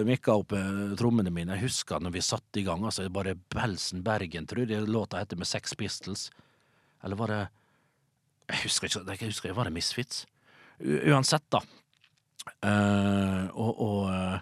mikka 0.08 0.34
opp 0.42 0.54
eh, 0.58 0.96
trommene 1.00 1.32
mine. 1.32 1.56
Jeg 1.56 1.70
husker 1.70 2.04
når 2.04 2.18
vi 2.18 2.26
satte 2.26 2.60
i 2.60 2.66
gang, 2.68 2.84
altså 2.84 3.06
bare 3.14 3.38
Belsen 3.54 4.04
Bergen, 4.04 4.48
tror 4.50 4.68
jeg 4.68 4.90
låta 4.92 5.22
heter 5.22 5.40
med 5.40 5.48
Sex 5.48 5.78
Pistols. 5.80 6.28
Eller 7.04 7.20
var 7.20 7.32
det 7.32 7.44
Jeg 8.48 8.64
husker 8.64 8.88
ikke, 8.88 9.04
jeg 9.12 9.32
husker, 9.32 9.54
var 9.56 9.68
det 9.68 9.76
Misfits? 9.76 10.26
U 10.80 10.94
uansett, 11.12 11.44
da. 11.52 11.60
Eh, 12.64 13.48
og 13.54 13.82
og 13.88 14.10
eh, 14.12 14.40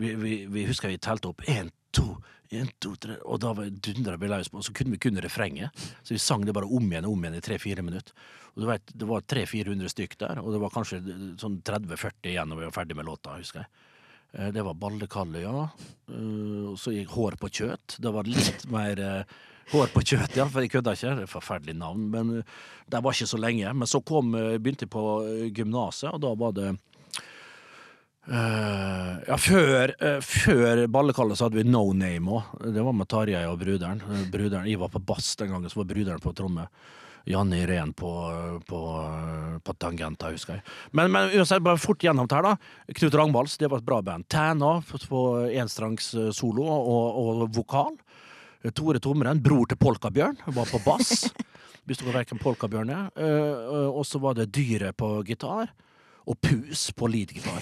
vi, 0.00 0.14
vi, 0.14 0.34
vi 0.46 0.66
husker 0.68 0.88
vi 0.92 0.98
telte 1.02 1.28
opp 1.32 1.42
én, 1.50 1.70
to, 1.92 2.14
én, 2.54 2.68
to, 2.82 2.94
tre, 2.96 3.16
og 3.26 3.40
da 3.42 3.52
dundra 3.68 4.16
vi 4.20 4.28
løs 4.30 4.48
på, 4.50 4.60
og 4.60 4.64
så 4.66 4.72
kunne 4.76 4.94
vi 4.94 5.00
kun 5.02 5.18
refrenget. 5.22 5.74
Så 6.02 6.14
vi 6.14 6.20
sang 6.22 6.44
det 6.46 6.54
bare 6.56 6.70
om 6.70 6.86
igjen 6.92 7.08
og 7.08 7.16
om 7.16 7.24
igjen 7.26 7.38
i 7.40 7.44
tre-fire 7.44 7.82
minutter. 7.82 8.14
Og 8.54 8.62
du 8.62 8.66
vet, 8.70 8.92
Det 8.94 9.06
var 9.06 9.22
300-400 9.22 9.90
stykk 9.92 10.16
der, 10.18 10.40
og 10.42 10.52
det 10.54 10.60
var 10.62 10.70
kanskje 10.74 11.02
sånn 11.38 11.60
30-40 11.66 12.32
igjen 12.32 12.50
når 12.50 12.62
vi 12.62 12.68
var 12.70 12.76
ferdig 12.80 12.96
med 12.98 13.06
låta. 13.10 13.36
husker 13.38 13.64
jeg. 13.64 13.68
Eh, 14.34 14.50
Det 14.54 14.62
var 14.64 14.74
Ballekalle, 14.74 15.42
ja. 15.42 15.68
Eh, 16.08 16.66
Og 16.70 16.78
så 16.78 16.94
gikk 16.94 17.10
Hår 17.14 17.36
på 17.38 17.50
kjøt. 17.50 17.98
Det 17.98 18.12
var 18.14 18.24
litt 18.30 18.66
mer 18.70 18.98
eh, 19.00 19.24
Hår 19.70 19.86
på 19.94 20.02
kjøt, 20.02 20.34
ja, 20.34 20.46
for 20.50 20.62
jeg 20.62 20.70
kødda 20.72 20.94
ikke. 20.96 21.14
Det 21.18 21.26
er 21.26 21.30
forferdelig 21.30 21.76
navn. 21.78 22.08
Men 22.10 22.38
eh, 22.38 22.42
det 22.90 23.02
var 23.02 23.12
ikke 23.14 23.30
så 23.30 23.38
lenge. 23.38 23.74
Men 23.74 23.86
så 23.86 24.00
kom, 24.02 24.34
eh, 24.34 24.58
begynte 24.58 24.86
jeg 24.86 24.90
på 24.94 25.04
eh, 25.26 25.50
gymnaset, 25.54 26.10
og 26.14 26.20
da 26.22 26.34
var 26.34 26.52
det 26.58 26.72
Eh, 28.30 29.14
ja, 29.26 29.36
før, 29.42 29.90
uh, 29.98 30.20
før 30.22 30.84
ballekallet 30.86 31.38
så 31.38 31.48
hadde 31.48 31.58
vi 31.58 31.66
No 31.66 31.82
Name 31.96 32.36
òg. 32.38 32.52
Det 32.76 32.84
var 32.86 32.94
med 32.94 33.08
Tarjei 33.10 33.42
og 33.50 33.58
bruderen. 33.58 34.02
Uh, 34.06 34.22
bruderen. 34.30 34.68
Jeg 34.70 34.78
var 34.78 34.92
på 34.92 35.02
bass 35.02 35.32
den 35.40 35.50
gangen, 35.50 35.70
så 35.72 35.80
var 35.80 35.88
bruderen 35.90 36.22
på 36.22 36.34
tromme. 36.38 36.68
Janne 37.28 37.58
Irén 37.60 37.90
på, 37.92 38.10
på, 38.66 38.78
på 39.62 39.74
tangenta, 39.82 40.30
husker 40.32 40.56
jeg. 40.56 40.64
Men, 40.96 41.10
men 41.12 41.34
uansett, 41.34 41.60
bare 41.62 41.78
fort 41.78 42.00
gjennom 42.02 42.30
her, 42.30 42.46
da. 42.46 42.94
Knut 42.96 43.18
Ragnvalds, 43.18 43.58
det 43.60 43.68
var 43.68 43.82
et 43.82 43.88
bra 43.90 43.98
band. 44.02 44.24
Tæna 44.32 44.70
på, 44.88 45.20
enstrangs 45.50 46.08
solo 46.32 46.64
og, 46.64 47.20
og 47.20 47.42
vokal. 47.58 47.98
Tore 48.72 49.02
Tomren, 49.04 49.42
bror 49.44 49.68
til 49.68 49.78
Polkabjørn, 49.80 50.40
var 50.56 50.70
på 50.70 50.80
bass. 50.86 51.28
Hvis 51.84 52.00
du 52.00 52.06
hva 52.08 52.16
verken 52.22 52.40
Polkabjørn 52.40 52.94
er? 52.94 53.12
Og 53.92 54.02
så 54.08 54.22
var 54.22 54.40
det 54.40 54.50
Dyret 54.56 54.96
på 54.96 55.12
gitar. 55.28 55.74
Og 56.24 56.40
Pus 56.40 56.88
på 56.96 57.10
leadgitar. 57.10 57.60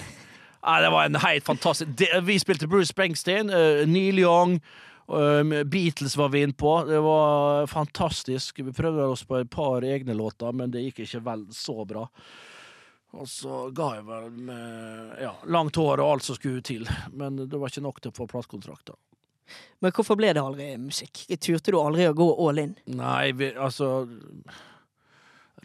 Ja, 0.61 0.81
det 0.83 0.89
var 0.91 1.05
en 1.05 1.15
helt 1.15 1.45
fantastisk 1.45 1.91
det, 1.97 2.09
Vi 2.27 2.39
spilte 2.39 2.67
Bruce 2.67 2.91
Springsteen, 2.91 3.49
uh, 3.49 3.87
Neil 3.87 4.19
Young, 4.19 4.59
um, 5.07 5.55
Beatles 5.65 6.17
var 6.17 6.29
vi 6.29 6.43
inne 6.43 6.53
på. 6.53 6.73
Det 6.85 6.99
var 6.99 7.67
fantastisk. 7.67 8.59
Vi 8.59 8.73
prøvde 8.73 9.07
oss 9.07 9.23
på 9.23 9.39
et 9.39 9.49
par 9.49 9.85
egne 9.87 10.13
låter, 10.13 10.51
men 10.51 10.71
det 10.71 10.83
gikk 10.89 11.05
ikke 11.05 11.23
vel 11.25 11.45
så 11.55 11.85
bra. 11.85 12.07
Og 13.17 13.25
så 13.29 13.69
ga 13.73 13.93
jeg 13.97 14.05
vel 14.05 14.31
med 14.51 15.21
ja, 15.23 15.33
langt 15.49 15.79
hår 15.81 16.03
og 16.03 16.11
alt 16.11 16.27
som 16.27 16.37
skulle 16.37 16.61
til, 16.61 16.85
men 17.09 17.39
det 17.49 17.57
var 17.57 17.71
ikke 17.71 17.85
nok 17.87 18.01
til 18.03 18.11
å 18.11 18.17
få 18.19 18.27
platekontrakt. 18.29 18.91
Men 19.81 19.93
hvorfor 19.95 20.17
ble 20.19 20.29
det 20.35 20.43
aldri 20.43 20.75
musikk? 20.77 21.23
Turte 21.41 21.73
du 21.73 21.79
aldri 21.81 22.05
å 22.05 22.13
gå 22.13 22.27
all 22.45 22.61
in? 22.61 22.75
Nei, 22.99 23.31
vi, 23.33 23.49
altså 23.57 24.03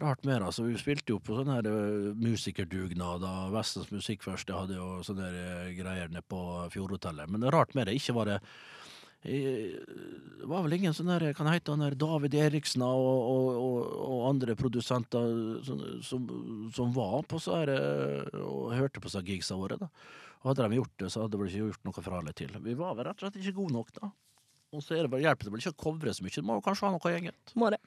Rart 0.01 0.25
mer, 0.27 0.43
altså. 0.43 0.65
Vi 0.67 0.75
spilte 0.79 1.13
jo 1.13 1.21
på 1.23 1.37
sånne 1.37 1.59
her 1.59 1.67
eh, 1.69 2.07
musikerdugnader. 2.19 3.51
Vestens 3.53 3.91
Musikkførste 3.93 4.55
hadde 4.55 4.75
jo 4.75 4.87
sånne 5.07 5.29
her, 5.29 5.37
eh, 5.41 5.75
greier 5.77 6.11
nede 6.11 6.25
på 6.27 6.39
Fjordhotellet. 6.73 7.31
Men 7.31 7.43
det 7.43 7.51
er 7.51 7.55
rart 7.55 7.75
med 7.77 7.87
det. 7.87 7.95
Ikke 7.95 8.17
var 8.17 8.27
det 8.27 8.35
eh, 9.23 9.77
Det 10.41 10.49
var 10.51 10.65
vel 10.65 10.75
ingen 10.77 10.93
sånn 10.93 11.13
der 11.13 11.29
Kan 11.37 11.47
hete 11.49 11.71
han 11.71 11.85
der 11.85 11.95
David 11.95 12.35
Eriksen 12.35 12.83
og, 12.83 13.07
og, 13.07 13.47
og, 13.61 13.79
og 14.09 14.27
andre 14.33 14.57
produsenter 14.59 15.63
som, 15.65 15.81
som, 16.03 16.29
som 16.75 16.93
var 16.95 17.23
på 17.31 17.39
så 17.39 17.61
her 17.63 17.73
og 18.43 18.75
hørte 18.75 19.03
på 19.03 19.11
så 19.11 19.23
gigsa 19.25 19.57
våre, 19.57 19.79
da. 19.79 19.89
Og 20.43 20.51
hadde 20.51 20.67
de 20.67 20.77
gjort 20.81 20.99
det, 21.01 21.07
så 21.09 21.23
hadde 21.23 21.39
de 21.39 21.47
ikke 21.49 21.63
gjort 21.63 21.87
noe 21.87 22.03
fra 22.05 22.19
eller 22.19 22.35
til. 22.37 22.51
Vi 22.67 22.75
var 22.77 22.99
vel 22.99 23.07
rett 23.07 23.21
og 23.21 23.29
slett 23.29 23.39
ikke 23.41 23.59
gode 23.63 23.79
nok, 23.79 23.95
da. 23.95 24.11
Og 24.75 24.83
så 24.83 24.97
er 24.97 25.05
det 25.05 25.13
bare, 25.13 25.23
hjelper 25.23 25.47
det 25.47 25.53
vel 25.53 25.63
ikke 25.63 25.73
å 25.73 25.83
covre 25.85 26.13
så 26.13 26.25
mye. 26.25 26.35
Du 26.35 26.45
må 26.45 26.59
kanskje 26.61 26.85
ha 26.85 26.91
noe 26.93 27.13
eget. 27.15 27.55
Må 27.55 27.71
det. 27.71 27.79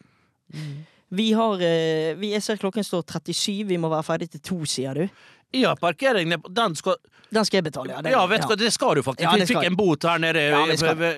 Vi 1.11 1.33
har 1.33 1.63
eh, 1.65 2.15
vi, 2.21 2.33
Jeg 2.35 2.43
ser 2.45 2.61
klokken 2.61 2.85
står 2.85 3.03
37, 3.09 3.65
vi 3.69 3.79
må 3.81 3.89
være 3.89 4.05
ferdig 4.05 4.31
til 4.31 4.41
to, 4.45 4.59
sier 4.69 4.95
du. 4.95 5.09
Ja, 5.57 5.75
parkering 5.81 6.35
Den 6.53 6.75
skal 6.77 6.99
Den 7.33 7.45
skal 7.45 7.59
jeg 7.63 7.65
betale, 7.71 7.95
ja. 7.95 8.03
det- 8.03 8.13
Ja, 8.13 8.27
vet 8.27 8.43
du 8.43 8.49
hva, 8.49 8.57
det 8.57 8.73
skal 8.73 8.95
du 8.97 9.03
faktisk. 9.03 9.25
Ja, 9.25 9.33
vi 9.37 9.47
fikk 9.49 9.65
en 9.65 9.77
bot 9.77 10.03
her 10.05 10.19
nede, 10.19 10.43
Ja, 10.51 10.65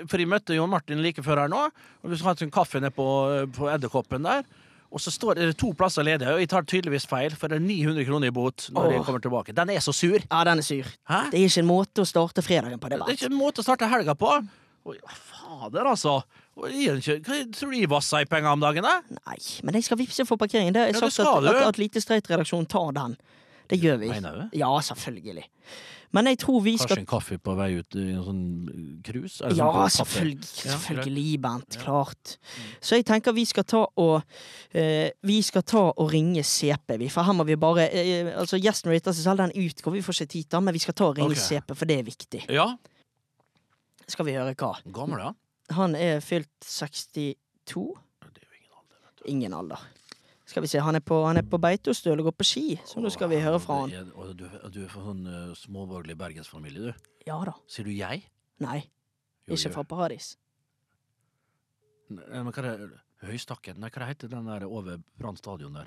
for, 0.07 0.19
jeg 0.19 0.29
møtte 0.29 0.55
Jon 0.55 0.71
Martin 0.71 1.03
like 1.03 1.23
før 1.23 1.45
her 1.45 1.49
nå. 1.49 1.71
Og 2.03 2.11
vi 2.11 2.17
skulle 2.17 2.35
ha 2.35 2.45
en 2.47 2.51
kaffe 2.51 2.81
nede 2.81 2.91
på, 2.95 3.07
på 3.55 3.71
Edderkoppen 3.71 4.23
der. 4.23 4.45
Og 4.91 4.99
så 4.99 5.11
står 5.15 5.35
det 5.39 5.57
to 5.57 5.71
plasser 5.79 6.03
ledige, 6.03 6.33
og 6.35 6.41
jeg 6.43 6.49
tar 6.51 6.63
tydeligvis 6.67 7.07
feil, 7.07 7.31
for 7.39 7.47
det 7.49 7.61
er 7.61 7.63
900 7.63 8.05
kroner 8.09 8.27
i 8.27 8.35
bot 8.35 8.71
når 8.75 8.87
Åh. 8.89 8.93
jeg 8.97 9.05
kommer 9.07 9.21
tilbake. 9.23 9.55
Den 9.55 9.71
er 9.71 9.79
så 9.79 9.93
sur! 9.95 10.19
Ja, 10.19 10.41
den 10.45 10.59
er 10.59 10.67
sur. 10.67 10.89
Hæ? 11.07 11.21
Det 11.31 11.39
er 11.39 11.47
ikke 11.47 11.63
en 11.63 11.69
måte 11.71 12.03
å 12.03 12.07
starte 12.11 12.43
fredagen 12.43 12.81
på. 12.83 12.91
det 12.91 12.99
Det 12.99 13.07
er 13.07 13.19
ikke 13.21 13.31
en 13.31 13.39
måte 13.39 13.63
å 13.63 13.67
starte 13.67 13.87
helga 13.87 14.17
på. 14.19 14.33
Oi, 14.91 14.99
fader, 15.15 15.89
altså. 15.91 16.21
Ikke- 16.61 17.21
Hva 17.25 17.41
tror 17.55 17.71
du 17.73 17.79
de 17.79 17.87
vasser 17.91 18.25
i 18.25 18.29
penger 18.29 18.53
om 18.53 18.61
dagen, 18.61 18.83
da? 18.85 19.01
Nei, 19.27 19.39
men 19.65 19.75
jeg 19.79 19.85
skal 19.85 20.01
vippse 20.01 20.27
for 20.27 20.37
parkering. 20.37 20.73
Det 20.75 20.83
er 20.83 20.93
Ja, 20.93 21.09
sagt 21.09 21.21
at, 21.21 21.45
at, 21.45 21.69
at 21.69 21.79
Lite 21.79 22.03
Streit-redaksjonen 22.03 22.69
tar 22.69 22.93
den. 22.93 23.17
Det 23.71 23.79
gjør 23.81 24.01
vi. 24.03 24.09
Mener 24.09 24.35
du? 24.35 24.59
Ja, 24.59 24.73
selvfølgelig. 24.83 25.47
Men 26.13 26.27
jeg 26.27 26.41
tror 26.43 26.59
vi 26.65 26.73
Kanskje 26.75 26.89
skal 26.89 26.99
en 26.99 27.07
kaffe 27.07 27.37
på 27.39 27.53
vei 27.55 27.69
ut 27.79 27.95
i 27.95 28.05
en 28.11 28.23
sånn 28.27 29.03
cruise? 29.07 29.51
Ja, 29.55 29.69
sånn 29.87 29.93
selvfølgelig, 30.01 30.49
selvfølgelig, 30.59 31.27
Ja. 31.39 31.53
Klart. 31.79 32.37
Så 32.83 32.97
jeg 32.99 33.07
tenker 33.07 33.33
vi 33.33 33.45
skal 33.47 33.65
ta 33.65 33.85
og 33.87 34.17
uh, 34.75 35.09
Vi 35.23 35.43
skal 35.43 35.63
ta 35.63 35.93
og 35.95 36.11
ringe 36.11 36.43
CP, 36.43 36.99
vi. 36.99 37.09
For 37.09 37.23
her 37.23 37.33
må 37.33 37.47
vi 37.47 37.55
bare 37.55 37.87
uh, 37.95 38.33
Altså, 38.41 38.59
gjesten 38.59 38.91
rater 38.91 39.15
seg 39.15 39.23
selv, 39.23 39.45
den 39.45 39.55
utgår, 39.55 39.93
vi 39.93 40.03
får 40.03 40.19
ikke 40.19 40.33
tid 40.35 40.51
til 40.51 40.61
men 40.67 40.75
vi 40.75 40.83
skal 40.83 40.95
ta 40.95 41.07
og 41.13 41.19
ringe 41.19 41.31
okay. 41.31 41.61
CP, 41.61 41.77
for 41.77 41.87
det 41.87 41.99
er 42.01 42.03
viktig. 42.11 42.43
Ja. 42.51 42.75
Skal 44.11 44.27
vi 44.27 44.35
høre 44.35 44.55
hva? 44.59 44.73
Gammel, 44.95 45.23
ja. 45.23 45.33
Han 45.77 45.95
er 45.95 46.19
fylt 46.25 46.51
62. 46.67 47.35
Det 47.71 48.43
er 48.43 48.47
jo 48.49 48.59
ingen 48.59 48.75
alder, 48.75 49.01
vet 49.07 49.21
du. 49.21 49.25
Ingen 49.31 49.55
alder. 49.55 49.85
Skal 50.51 50.65
vi 50.65 50.71
se, 50.73 50.81
han 50.83 50.99
er 50.99 51.03
på, 51.07 51.15
han 51.29 51.39
er 51.39 51.47
på 51.47 51.61
Beitostøl 51.63 52.19
og 52.19 52.27
går 52.33 52.35
på 52.41 52.47
ski, 52.49 52.65
så 52.89 52.99
nå 52.99 53.11
skal 53.15 53.31
vi 53.31 53.39
høre 53.39 53.61
fra 53.63 53.77
han. 53.85 53.93
Er- 53.95 54.33
du, 54.35 54.49
du 54.75 54.81
er 54.83 54.89
fra 54.91 55.05
sånn 55.05 55.21
uh, 55.31 55.53
småborgerlig 55.55 56.17
bergensfamilie, 56.19 56.91
du. 56.91 57.13
Ja 57.29 57.37
da. 57.47 57.55
Sier 57.71 57.87
du 57.87 57.93
jeg? 57.95 58.25
Nei, 58.65 58.81
Jo, 59.47 59.55
ikke 59.55 59.69
jo. 59.71 59.75
fra 59.77 59.85
Paradis. 59.93 60.33
Nei, 62.11 62.27
Men 62.43 62.51
hva 62.51 62.65
er 62.67 62.83
det? 62.89 62.99
Høystakken? 63.29 63.79
Nei, 63.79 63.93
hva 63.95 64.09
heter 64.11 64.31
den 64.33 64.49
der 64.51 64.65
over 64.67 64.99
Brann 65.21 65.39
stadion 65.39 65.77
der? 65.79 65.87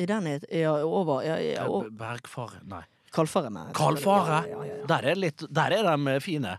I 0.00 0.06
den 0.08 0.26
er 0.32 0.44
ja, 0.50 0.72
over 0.86 1.22
ja, 1.26 1.36
ja, 1.44 1.66
Eh, 1.68 1.90
Bergfar... 1.94 2.58
Nei. 2.66 2.82
Kalfare 3.14 3.50
med. 3.50 3.74
Kalfare? 3.74 4.44
Ja, 4.48 4.50
ja, 4.50 4.64
ja, 4.66 4.74
ja. 4.80 4.86
Der 4.86 5.02
er, 5.12 5.14
litt, 5.18 5.42
der 5.50 5.70
er 5.74 5.82
de 5.88 6.14
eh, 6.14 6.20
fine. 6.22 6.58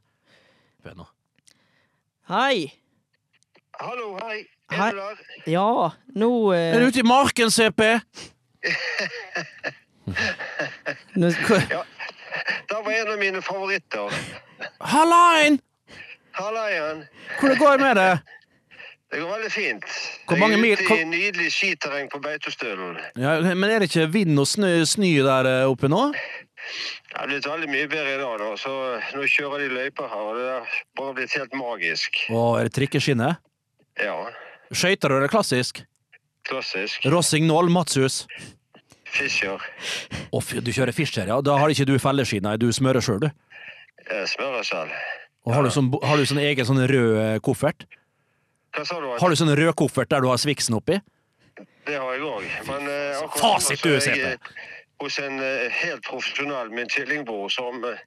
Hør 0.83 0.93
nå. 0.99 1.05
Hei! 2.31 2.73
Hallo, 3.79 4.17
hei. 4.21 4.45
Hei. 4.71 4.87
Er 4.87 4.91
du 4.91 4.97
der? 4.99 5.15
Ja, 5.51 5.89
nå 6.15 6.53
eh, 6.53 6.75
Er 6.75 6.79
du 6.79 6.85
ute 6.91 6.99
i 7.01 7.07
marken, 7.07 7.51
CP? 7.51 7.81
nå, 11.15 11.27
Det 11.31 12.77
var 12.77 12.91
en 12.91 13.07
av 13.15 13.19
mine 13.19 13.41
favoritter. 13.41 14.11
Hallaien! 14.79 15.59
Halla. 16.31 16.67
Hvordan 17.39 17.57
går 17.57 17.71
det 17.71 17.83
med 17.83 17.95
det? 17.95 18.19
Det 19.11 19.19
går 19.19 19.27
veldig 19.27 19.51
fint. 19.51 19.87
Jeg 20.31 20.39
er 20.39 20.83
ute 20.85 20.95
i 21.01 21.07
nydelig 21.09 21.49
skiterreng 21.51 22.07
på 22.11 22.21
Beitostølen. 22.23 22.95
Ja, 23.19 23.33
men 23.43 23.67
er 23.67 23.83
det 23.83 23.89
ikke 23.89 24.07
vind 24.13 24.39
og 24.39 24.47
snø, 24.47 24.69
snø 24.87 25.09
der 25.27 25.49
eh, 25.49 25.67
oppe 25.67 25.89
nå? 25.91 26.05
Det 26.15 27.17
er 27.19 27.27
blitt 27.27 27.49
veldig 27.49 27.67
mye 27.73 27.89
bedre 27.91 28.13
i 28.13 28.21
dag, 28.21 28.37
da. 28.39 28.49
så 28.61 28.71
nå 29.17 29.25
kjører 29.27 29.65
de 29.65 29.69
løyper 29.73 30.07
her, 30.07 30.23
og 30.29 30.37
det 30.39 30.47
er 30.53 30.75
bare 30.99 31.15
blitt 31.17 31.35
helt 31.35 31.57
magisk. 31.59 32.21
Og 32.31 32.61
er 32.61 32.69
det 32.69 32.75
trikkeskinne? 32.77 33.33
Ja, 33.99 34.15
Skøyter 34.71 35.11
du 35.11 35.19
det 35.19 35.31
klassisk? 35.33 35.83
klassisk. 36.47 37.03
Rossignol, 37.11 37.69
Matshus. 37.69 38.23
Fischer. 39.11 39.61
Å, 40.31 40.39
fy, 40.39 40.61
du 40.63 40.71
kjører 40.71 40.95
Fischer, 40.95 41.27
ja. 41.27 41.41
Da 41.43 41.57
har 41.59 41.73
ikke 41.73 41.85
du 41.89 41.97
felleski, 41.99 42.39
nei. 42.43 42.55
Du 42.61 42.69
smører 42.73 43.03
sjøl, 43.03 43.19
du. 43.25 43.27
Jeg 44.07 44.29
smører 44.31 44.63
selv. 44.65 44.95
Og 45.45 45.55
har 45.57 45.65
du 45.65 45.71
sånn, 45.73 45.89
har 46.05 46.17
du 46.17 46.25
sånn 46.29 46.41
egen 46.41 46.67
sånn 46.67 46.79
rød 46.87 47.19
eh, 47.19 47.35
koffert? 47.43 47.85
Hva 48.75 48.85
sa 48.87 48.99
du? 49.03 49.07
Har 49.19 49.29
du 49.33 49.35
sånn 49.39 49.51
rød 49.57 49.73
koffert 49.79 50.09
der 50.11 50.23
du 50.23 50.29
har 50.31 50.39
Swixen 50.41 50.77
oppi? 50.77 50.99
Det 51.87 51.97
har 51.97 52.13
jeg 52.15 52.23
òg. 52.23 52.43
Men 52.69 52.87
eh, 52.87 53.17
akkurat 53.19 53.41
fasit 53.41 53.81
du, 53.83 53.95
er 53.97 54.03
CP. 54.05 54.21
eh, 54.21 54.59
hos 55.01 55.17
en 55.19 55.39
eh, 55.43 55.71
helt 55.81 56.03
profesjonell, 56.07 56.69
min 56.71 56.87
tvillingbror, 56.93 57.49
som 57.51 57.83
eh, 57.89 57.97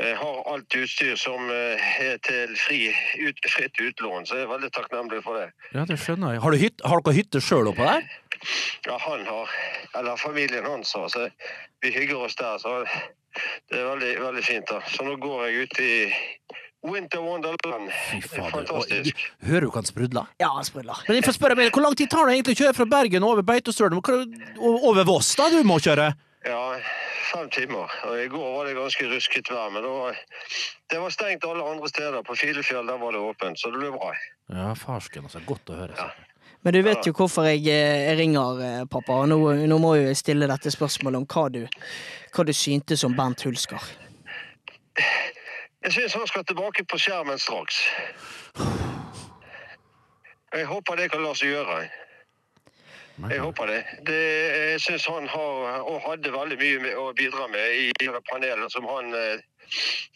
eh, 0.00 0.14
har 0.18 0.40
alt 0.50 0.76
utstyr 0.80 1.14
som 1.20 1.50
eh, 1.52 1.90
er 2.02 2.16
til 2.26 2.56
fri, 2.58 2.80
ut, 3.20 3.42
fritt 3.52 3.78
utlån. 3.84 4.26
Så 4.26 4.40
jeg 4.40 4.48
er 4.48 4.52
veldig 4.54 4.72
takknemlig 4.74 5.20
for 5.26 5.38
det. 5.38 5.50
Ja, 5.76 5.84
det 5.86 6.00
skjønner 6.02 6.34
jeg. 6.34 6.42
Har, 6.46 6.56
du 6.56 6.64
hytt, 6.64 6.82
har 6.88 7.04
dere 7.04 7.16
hytte 7.20 7.44
sjøl 7.44 7.70
oppå 7.70 7.86
der? 7.86 8.08
Ja, 8.88 8.96
han 9.04 9.26
har, 9.28 9.54
eller 10.00 10.16
familien 10.16 10.64
hans 10.66 10.94
har, 10.96 11.06
så 11.12 11.28
vi 11.84 11.92
hygger 11.94 12.24
oss 12.26 12.36
der. 12.40 12.56
Så 12.64 12.80
det 13.70 13.76
er 13.78 13.86
veldig, 13.92 14.14
veldig 14.24 14.44
fint. 14.48 14.66
da. 14.72 14.80
Så 14.90 15.04
nå 15.06 15.14
går 15.20 15.46
jeg 15.50 15.68
ut 15.68 15.80
i 15.84 15.92
Winter 16.82 17.20
Wonderland. 17.20 17.90
Fy 18.10 18.20
Det 18.20 18.24
er 18.24 18.50
fader. 18.50 18.72
Og, 18.72 18.84
Fantastisk. 18.86 19.16
hører 19.44 19.60
du 19.60 19.66
ikke 19.68 19.80
han 19.82 19.84
sprudler? 19.90 20.26
ja, 20.40 20.48
han 20.54 20.64
sprudler. 20.64 21.02
Men 21.08 21.16
jeg 21.18 21.24
får 21.24 21.36
spørre 21.36 21.56
meg, 21.56 21.70
Hvor 21.72 21.82
lang 21.82 21.96
tid 21.96 22.08
tar 22.10 22.26
det 22.26 22.34
egentlig 22.38 22.56
å 22.56 22.60
kjøre 22.64 22.74
fra 22.78 22.84
Bergen 22.86 23.22
over 23.22 23.42
Beitostølen? 23.42 24.00
Hva- 24.00 24.58
Over 24.58 25.04
Voss, 25.04 25.34
da, 25.36 25.50
du 25.50 25.62
må 25.64 25.76
kjøre? 25.78 26.14
Ja, 26.46 26.78
fem 27.32 27.50
timer. 27.52 27.90
Og 28.08 28.16
I 28.16 28.28
går 28.32 28.46
var 28.56 28.64
det 28.64 28.76
ganske 28.78 29.10
rusket 29.12 29.50
vær, 29.52 29.68
men 29.74 29.82
da, 29.84 30.12
det 30.88 30.98
var 31.02 31.10
stengt 31.12 31.44
alle 31.44 31.62
andre 31.68 31.88
steder. 31.92 32.22
På 32.24 32.34
Filefjell 32.34 32.86
der 32.88 32.96
var 32.96 33.12
det 33.12 33.20
åpent, 33.20 33.58
så 33.60 33.70
det 33.70 33.78
ble 33.82 33.90
bra. 33.92 34.14
Ja, 34.48 34.72
farsken, 34.74 35.24
altså. 35.28 35.44
Godt 35.44 35.68
å 35.68 35.76
høre. 35.76 35.92
Ja. 35.98 36.08
Men 36.64 36.72
du 36.74 36.82
vet 36.82 37.04
jo 37.06 37.12
hvorfor 37.12 37.44
jeg, 37.44 37.60
eh, 37.68 38.08
jeg 38.08 38.18
ringer, 38.18 38.60
eh, 38.64 38.84
pappa. 38.86 39.12
Og 39.20 39.28
nå, 39.28 39.38
nå 39.68 39.78
må 39.80 39.94
jeg 40.00 40.16
stille 40.16 40.48
dette 40.48 40.72
spørsmålet 40.72 41.16
om 41.16 41.26
hva 41.26 41.44
du, 41.52 41.66
hva 42.34 42.44
du 42.44 42.52
syntes 42.52 43.04
om 43.04 43.12
Bernt 43.16 43.42
Hulsker. 43.44 43.80
Jeg 45.84 45.92
syns 45.92 46.14
han 46.14 46.26
skal 46.26 46.44
tilbake 46.44 46.84
på 46.84 46.98
skjermen 47.00 47.38
straks. 47.38 47.76
Jeg 50.52 50.66
håper 50.66 50.96
det 50.96 51.10
kan 51.12 51.22
la 51.24 51.32
seg 51.34 51.54
gjøre. 51.54 51.76
Jeg 53.30 53.40
håper 53.40 53.66
det. 53.66 53.80
det 54.08 54.20
jeg 54.72 54.80
syns 54.80 55.06
han 55.08 55.28
har, 55.28 55.80
og 55.88 56.00
hadde 56.04 56.32
veldig 56.32 56.58
mye 56.60 56.82
med 56.84 57.00
å 57.00 57.10
bidra 57.16 57.48
med 57.52 57.76
i 57.76 58.08
panelet 58.28 58.72
som 58.72 58.86
han 58.88 59.12
eh, 59.16 59.42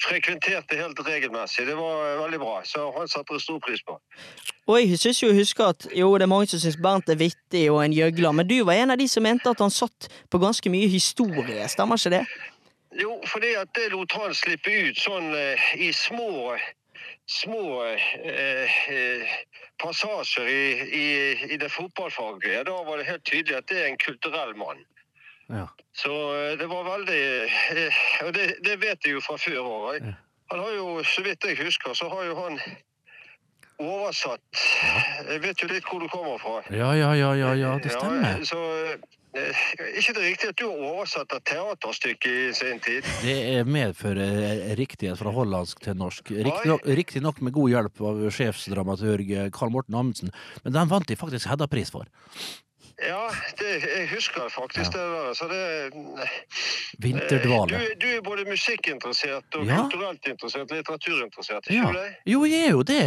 frekventerte 0.05 0.79
helt 0.81 1.01
regelmessig. 1.07 1.67
Det 1.69 1.77
var 1.77 2.01
eh, 2.07 2.21
veldig 2.23 2.41
bra, 2.41 2.55
så 2.69 2.89
han 2.97 3.09
satte 3.09 3.41
stor 3.41 3.61
pris 3.65 3.85
på. 3.85 3.99
Og 4.67 4.81
jeg 4.81 4.99
synes 5.01 5.21
jo 5.23 5.33
å 5.33 5.37
huske 5.37 5.69
at 5.75 5.89
jo, 5.93 6.09
det 6.17 6.25
er 6.25 6.33
mange 6.33 6.49
som 6.53 6.61
syns 6.61 6.81
Bernt 6.81 7.13
er 7.13 7.21
vittig 7.21 7.67
og 7.73 7.83
en 7.85 7.97
gjøgler, 7.97 8.33
men 8.33 8.49
du 8.49 8.59
var 8.65 8.81
en 8.81 8.97
av 8.97 9.01
de 9.01 9.09
som 9.09 9.25
mente 9.25 9.53
at 9.53 9.65
han 9.65 9.73
satt 9.73 10.09
på 10.33 10.41
ganske 10.41 10.73
mye 10.73 10.89
historie, 10.89 11.69
stemmer 11.73 12.01
ikke 12.01 12.19
det? 12.19 12.25
Jo, 13.01 13.19
fordi 13.27 13.55
at 13.59 13.69
det 13.75 13.91
lot 13.93 14.13
han 14.15 14.35
slippe 14.35 14.71
ut 14.71 14.99
sånn 15.03 15.33
eh, 15.35 15.69
i 15.83 15.93
små 15.93 16.55
små 17.27 17.85
eh, 17.85 18.89
eh, 18.93 19.29
passasjer 19.83 20.49
i, 20.49 20.65
i, 20.99 21.07
i 21.55 21.57
det 21.57 21.71
fotballfaglige. 21.73 22.65
Da 22.69 22.83
var 22.85 22.99
det 22.99 23.09
helt 23.09 23.25
tydelig 23.25 23.57
at 23.57 23.69
det 23.69 23.81
er 23.81 23.89
en 23.93 24.01
kulturell 24.01 24.55
mann. 24.57 24.85
Ja. 25.49 25.69
Så 25.97 26.13
eh, 26.35 26.59
det 26.59 26.69
var 26.69 26.85
veldig 26.89 27.23
eh, 27.77 28.03
Og 28.25 28.35
det, 28.35 28.55
det 28.65 28.81
vet 28.81 29.05
jeg 29.05 29.17
jo 29.17 29.25
fra 29.25 29.37
før 29.41 29.61
òg. 29.65 30.11
Han 30.53 30.61
har 30.61 30.73
jo, 30.77 31.03
så 31.05 31.25
vidt 31.25 31.45
jeg 31.45 31.59
husker, 31.61 31.95
så 31.97 32.09
har 32.09 32.25
jo 32.29 32.37
han 32.39 32.61
oversatt 33.83 34.63
Jeg 35.29 35.43
vet 35.43 35.63
jo 35.63 35.69
litt 35.71 35.85
hvor 35.89 36.01
du 36.03 36.09
kommer 36.13 36.39
fra. 36.43 36.61
Ja, 36.71 36.93
ja, 36.95 37.13
ja, 37.19 37.35
ja, 37.35 37.53
ja, 37.59 37.75
det 37.83 37.93
stemmer. 37.95 38.23
Ja, 38.23 38.47
så 38.47 38.61
eh, 39.35 39.63
ikke 39.99 40.15
det 40.15 40.25
riktig 40.29 40.51
at 40.53 40.59
du 40.61 40.67
har 40.69 40.83
oversatt 40.93 41.33
et 41.35 41.47
teaterstykke 41.51 42.35
i 42.35 42.53
sin 42.55 42.79
tid? 42.85 43.07
Det 43.25 43.37
er 43.57 43.65
medfører 43.67 44.77
riktighet 44.79 45.19
fra 45.19 45.33
hollandsk 45.35 45.83
til 45.83 45.97
norsk. 45.99 46.31
Riktignok 46.31 46.87
riktig 46.87 47.23
nok 47.25 47.41
med 47.43 47.57
god 47.57 47.73
hjelp 47.75 48.05
av 48.11 48.21
sjefsdramaturg 48.37 49.33
Karl 49.57 49.75
Morten 49.75 49.99
Amundsen, 49.99 50.31
men 50.63 50.77
den 50.77 50.93
vant 50.93 51.09
de 51.11 51.19
faktisk 51.19 51.51
Hedda-pris 51.51 51.91
for. 51.95 52.07
Ja, 53.03 53.25
det, 53.59 53.73
jeg 53.83 54.07
husker 54.13 54.47
faktisk 54.55 54.93
det 54.95 55.03
der. 55.03 55.33
Så 55.35 55.49
det 55.51 55.63
eh, 55.91 56.37
Vinterdvale. 57.03 57.75
Du, 57.75 57.95
du 58.05 58.07
er 58.13 58.21
både 58.23 58.45
musikkinteressert 58.47 59.59
og 59.59 59.67
Ja. 59.67 59.81
kulturelt 59.83 60.29
interessert, 60.31 60.71
litteraturinteressert. 60.71 61.67
Ja. 61.75 61.89
Du 61.91 61.99
det? 61.99 62.07
Jo, 62.31 62.45
jeg 62.47 62.69
er 62.69 62.71
jo 62.71 62.83
det. 62.87 63.05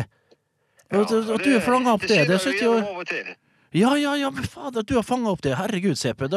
At, 0.90 1.12
at 1.12 1.44
du 1.44 1.52
fanga 1.64 1.94
opp 1.98 2.06
det, 2.08 2.22
det 2.30 2.40
igjen 2.40 2.62
jo 2.64 2.78
av 2.80 3.02
og 3.02 3.08
til. 3.10 3.34
Ja, 3.76 3.92
ja, 4.00 4.14
ja, 4.16 4.30
men 4.32 4.48
fader, 4.48 4.86
at 4.86 4.88
du 4.88 4.96
har 4.96 5.04
fanga 5.04 5.34
opp 5.34 5.44
det. 5.44 5.58
Herregud, 5.60 5.98
CP. 6.00 6.28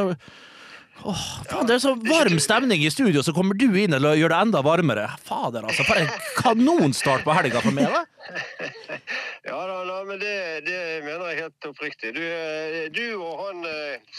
Da, 1.00 1.12
Faen, 1.48 1.66
det 1.68 1.74
er 1.78 1.80
så 1.80 1.94
varm 1.96 2.36
stemning 2.42 2.82
i 2.84 2.90
studio, 2.92 3.22
så 3.24 3.32
kommer 3.32 3.56
du 3.56 3.64
inn 3.80 3.94
og 3.96 4.04
gjør 4.20 4.34
det 4.34 4.40
enda 4.44 4.60
varmere. 4.66 5.06
Fader, 5.24 5.64
altså. 5.70 5.86
For 5.88 5.96
en 5.96 6.10
kanonstart 6.36 7.24
på 7.24 7.32
helga 7.38 7.62
for 7.64 7.72
meg, 7.76 7.88
da. 7.88 8.04
Ja 9.48 9.56
da, 9.66 9.78
nei, 9.88 10.02
men 10.04 10.18
det, 10.20 10.32
det 10.66 10.76
mener 11.06 11.30
jeg 11.32 11.38
helt 11.46 11.66
oppriktig. 11.70 12.10
Du, 12.14 12.20
eh, 12.20 12.90
du 12.92 13.00
og 13.16 13.38
han 13.46 13.64
eh, 13.64 14.18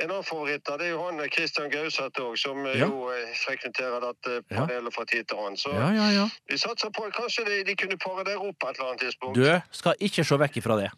En 0.00 0.08
annen 0.08 0.24
favoritt 0.24 0.64
det 0.64 0.86
er 0.88 0.94
jo 0.94 1.02
han 1.04 1.20
eh, 1.20 1.28
Christian 1.30 1.68
Gauseth 1.70 2.22
òg, 2.24 2.38
som 2.40 2.64
Ja. 2.64 2.86
jo 2.88 3.12
frekventerer 3.44 4.00
dette 4.06 4.38
panelet 4.48 4.96
fra 4.96 5.04
tid 5.12 5.28
til 5.28 5.36
annen. 5.44 5.60
Så 5.60 5.74
Ja, 5.76 5.90
ja, 5.92 6.08
ja. 6.16 6.24
vi 6.48 6.56
satser 6.58 6.90
på 6.96 7.04
at 7.10 7.14
kanskje 7.20 7.44
de, 7.50 7.60
de 7.68 7.76
kunne 7.76 8.00
pare 8.00 8.24
dere 8.26 8.40
opp 8.40 8.56
på 8.64 8.72
et 8.72 8.80
eller 8.80 8.94
annet 8.94 9.04
tidspunkt. 9.04 9.36
Du 9.36 9.76
skal 9.82 10.00
ikke 10.08 10.24
se 10.24 10.40
vekk 10.46 10.56
ifra 10.62 10.80
det. 10.80 10.88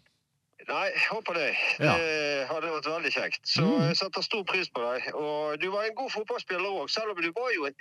Nei, 0.68 0.84
jeg 0.94 1.02
håper 1.10 1.34
det. 1.38 1.48
Ja. 1.80 1.94
Mm. 1.94 2.04
Det 2.04 2.46
hadde 2.50 2.70
vært 2.74 2.88
veldig 2.92 3.12
kjekt. 3.14 3.40
Så 3.48 3.64
jeg 3.88 3.96
setter 4.00 4.22
stor 4.24 4.44
pris 4.48 4.68
på 4.72 4.80
deg. 4.84 5.10
Og 5.14 5.58
du 5.60 5.68
var 5.74 5.84
en 5.88 5.94
god 5.98 6.10
fotballspiller 6.14 6.70
òg, 6.82 6.88
selv 6.92 7.12
om 7.14 7.20
du 7.20 7.30
var 7.36 7.50
jo 7.56 7.66
en 7.68 7.76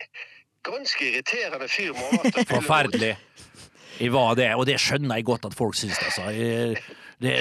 ganske 0.67 1.05
irriterende 1.11 1.67
fyr. 1.71 1.93
Forferdelig. 2.49 3.15
Jeg 3.99 4.09
var 4.11 4.33
det, 4.35 4.49
og 4.57 4.65
det 4.65 4.79
skjønner 4.81 5.19
jeg 5.19 5.25
godt 5.27 5.45
at 5.45 5.53
folk 5.55 5.75
syns, 5.77 5.99
altså. 6.01 6.23
Jeg, 6.33 6.79
det, 7.21 7.33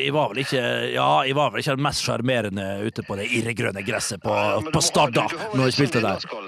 jeg 0.00 0.12
var 0.16 0.30
vel 0.32 0.40
ikke 0.42 0.62
Ja, 0.94 1.08
jeg 1.28 1.36
var 1.36 1.50
vel 1.52 1.60
ikke 1.60 1.74
den 1.76 1.84
mest 1.84 2.00
sjarmerende 2.06 2.64
ute 2.88 3.04
på 3.06 3.18
det 3.20 3.26
irregrønne 3.36 3.82
gresset 3.86 4.22
på, 4.24 4.32
Ja, 4.32 4.56
på 4.72 4.80
Stadda 4.82 5.26
du- 5.28 5.36
du 5.36 5.58
når 5.60 5.68
jeg 5.68 5.76
spilte 5.76 6.00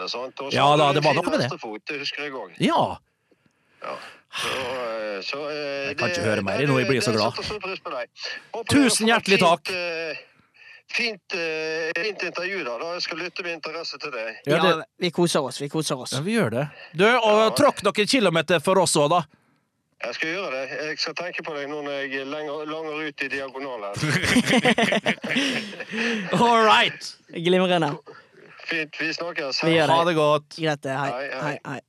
sånn 0.09 0.32
der. 0.40 0.56
Ja 0.56 0.70
da, 0.81 0.89
det 0.97 1.05
var 1.05 1.14
noe 1.14 1.23
med 1.28 1.36
det. 1.36 1.51
venstrefot, 1.51 1.85
Det 1.86 2.01
husker 2.01 2.24
jeg 2.24 2.32
òg. 2.32 2.56
Ja. 2.64 2.97
Ja. 3.85 3.94
Så, 4.32 4.48
eh, 4.48 5.20
så, 5.22 5.36
eh, 5.50 5.88
Jeg 5.88 5.96
kan 5.98 6.09
det- 6.09 6.16
ikke 6.16 6.26
høre 6.30 6.42
mer 6.42 6.60
i 6.62 6.66
nå, 6.66 6.78
jeg 6.78 6.88
blir 6.88 7.00
så 7.04 7.12
glad. 7.12 7.32
Tusen 8.70 9.06
hjertelig 9.09 9.38
takk. 9.40 9.70
eh, 9.70 10.14
Fint, 10.92 11.32
fint 11.96 12.22
intervju, 12.22 12.64
da. 12.64 12.78
Jeg 12.92 13.02
skal 13.02 13.18
lytte 13.18 13.42
med 13.42 13.52
interesse 13.54 13.98
til 13.98 14.10
deg. 14.12 14.36
Ja, 14.46 14.56
Ja, 14.56 14.62
det, 14.76 14.84
vi 15.00 15.10
koser 15.10 15.40
oss. 15.40 15.59
Vi 15.60 15.68
koser 15.68 15.96
oss. 15.96 16.12
ja, 16.12 16.20
vi 16.20 16.32
gjør 16.36 16.50
det. 16.50 16.68
Du, 16.94 17.06
og 17.09 17.56
tråkk 17.56 17.82
noen 17.82 18.06
kilometer 18.06 18.60
for 18.60 18.78
oss 18.78 18.94
òg, 18.96 19.09
da. 19.09 19.22
Jeg 20.04 20.14
skal 20.14 20.28
gjøre 20.34 20.50
det. 20.50 20.68
Jeg 20.88 20.98
skal 20.98 21.14
tenke 21.14 21.42
på 21.46 21.54
deg 21.56 21.68
nå 21.70 21.82
når 21.86 21.92
jeg 22.10 22.26
lenger, 22.26 22.66
langer 22.66 23.09
ut 23.09 23.22
i 23.22 23.28
diagonalen. 23.28 23.94
All 26.42 26.64
right. 26.66 27.16
Glimrende. 27.32 27.96
Fint. 28.66 28.96
Vi 29.00 29.12
snakkes. 29.14 29.62
Vi 29.64 29.78
Ha 29.78 30.04
det 30.04 30.14
godt. 30.14 30.48
Greit, 30.59 30.82
det. 30.82 30.96
Hei. 30.98 31.10
Hei, 31.10 31.28
hei. 31.30 31.40
Hei, 31.40 31.59
hei. 31.64 31.80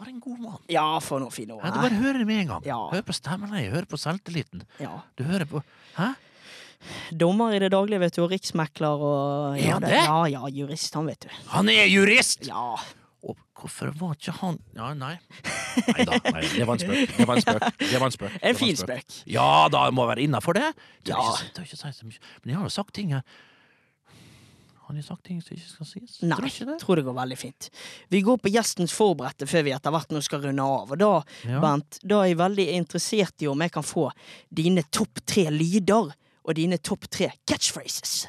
For 0.00 0.08
en 0.08 0.20
god 0.24 0.38
mann. 0.40 0.60
Ja, 0.72 0.86
for 1.04 1.20
noen 1.20 1.32
fine 1.34 1.52
ord. 1.58 1.64
Ja, 1.66 1.74
du 1.74 1.82
bare 1.82 1.98
hører 2.00 2.22
det 2.22 2.26
med 2.30 2.38
en 2.46 2.52
gang. 2.54 2.64
Ja. 2.64 2.78
Hør 2.88 3.02
på 3.04 3.12
stemmen, 3.16 3.52
hør 3.52 3.84
på 3.90 3.98
selvtilliten. 4.00 4.62
Ja. 4.80 4.94
Du 5.20 5.26
hører 5.28 5.44
på 5.50 5.60
Hæ? 5.98 6.14
Dommer 7.12 7.52
i 7.52 7.58
det 7.60 7.68
daglige, 7.74 8.00
vet 8.00 8.16
du, 8.16 8.22
og 8.24 8.30
riksmekler 8.32 9.02
og 9.04 9.58
Er 9.60 9.74
han 9.74 9.84
det-? 9.84 9.98
Ja, 9.98 10.22
ja, 10.32 10.46
jurist, 10.48 10.94
han, 10.96 11.10
vet 11.10 11.26
du. 11.26 11.34
Han 11.52 11.68
er 11.68 11.84
jurist! 11.92 12.46
Ja. 12.48 12.70
Og 13.20 13.36
hvorfor 13.60 13.92
var 14.00 14.16
ikke 14.16 14.32
han 14.38 14.56
Ja, 14.78 14.94
nei. 14.96 15.18
Nei 15.90 16.06
da. 16.08 16.16
Nei, 16.32 16.46
det 16.48 16.64
var 16.64 16.78
en 16.78 16.80
spøk. 16.80 17.12
Det 17.18 17.26
var 17.28 17.36
en 17.36 17.44
spøk. 17.44 17.66
Det 17.82 18.00
var 18.00 18.06
en 18.08 18.16
spøk. 18.16 18.32
Det 18.38 18.48
En 18.54 18.56
fin 18.62 18.80
spøk. 18.80 19.18
Ja 19.28 19.50
da, 19.68 19.84
må 19.92 20.08
være 20.08 20.24
innafor 20.24 20.56
det. 20.56 20.70
Du 21.04 21.12
Ja. 21.12 21.20
ikke, 21.20 21.52
du 21.58 21.62
ikke 21.68 21.76
du, 21.76 22.08
ikke. 22.08 22.32
Men 22.40 22.54
jeg 22.54 22.56
har 22.62 22.64
jo 22.64 22.72
sagt 22.80 22.94
ting 22.96 23.12
her. 23.12 23.20
Har 24.90 24.96
de 24.96 25.02
sagt 25.06 25.22
ting 25.22 25.38
som 25.38 25.54
ikke 25.54 25.68
skal 25.70 25.86
sies? 25.86 26.16
Nei, 26.26 26.48
Tror 26.50 26.78
tror 26.82 26.98
det 26.98 27.04
går 27.06 27.14
veldig 27.14 27.36
fint. 27.38 27.68
Vi 28.10 28.24
går 28.26 28.40
på 28.42 28.50
gjestens 28.50 28.90
forberedte 28.90 29.46
før 29.46 29.62
vi 29.62 29.70
etter 29.76 29.94
hvert 29.94 30.10
nå 30.10 30.18
skal 30.26 30.42
runde 30.42 30.64
av. 30.66 30.90
Og 30.90 30.98
da, 30.98 31.10
Ja. 31.46 31.60
Bernt, 31.62 32.00
da 32.02 32.24
er 32.24 32.32
jeg 32.32 32.40
veldig 32.40 32.64
interessert 32.74 33.44
i 33.44 33.46
om 33.46 33.62
jeg 33.62 33.70
kan 33.70 33.86
få 33.86 34.08
dine 34.50 34.82
topp 34.90 35.22
tre 35.22 35.44
lyder 35.54 36.10
og 36.10 36.58
dine 36.58 36.80
topp 36.82 37.06
tre 37.06 37.30
catchphrases. 37.46 38.26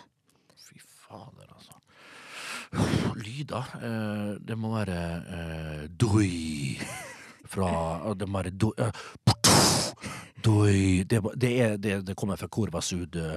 Fy 0.67 0.77
fader, 0.77 1.49
altså. 1.49 3.17
Lyder. 3.17 3.73
Eh, 3.81 4.37
det 4.45 4.57
må 4.61 4.75
være 4.77 5.01
uh, 5.25 5.87
doi 5.97 6.77
fra 7.49 8.13
Det 8.13 8.29
må 8.29 8.37
være 8.37 8.53
doi 8.53 8.71
eh, 8.77 9.05
Doi 10.43 11.03
det, 11.07 11.21
det, 11.35 11.51
er, 11.61 11.77
det, 11.77 11.99
det 12.07 12.15
kommer 12.17 12.39
fra 12.39 12.49
Kurva 12.51 12.81
Sud 12.81 13.15
uh, 13.15 13.35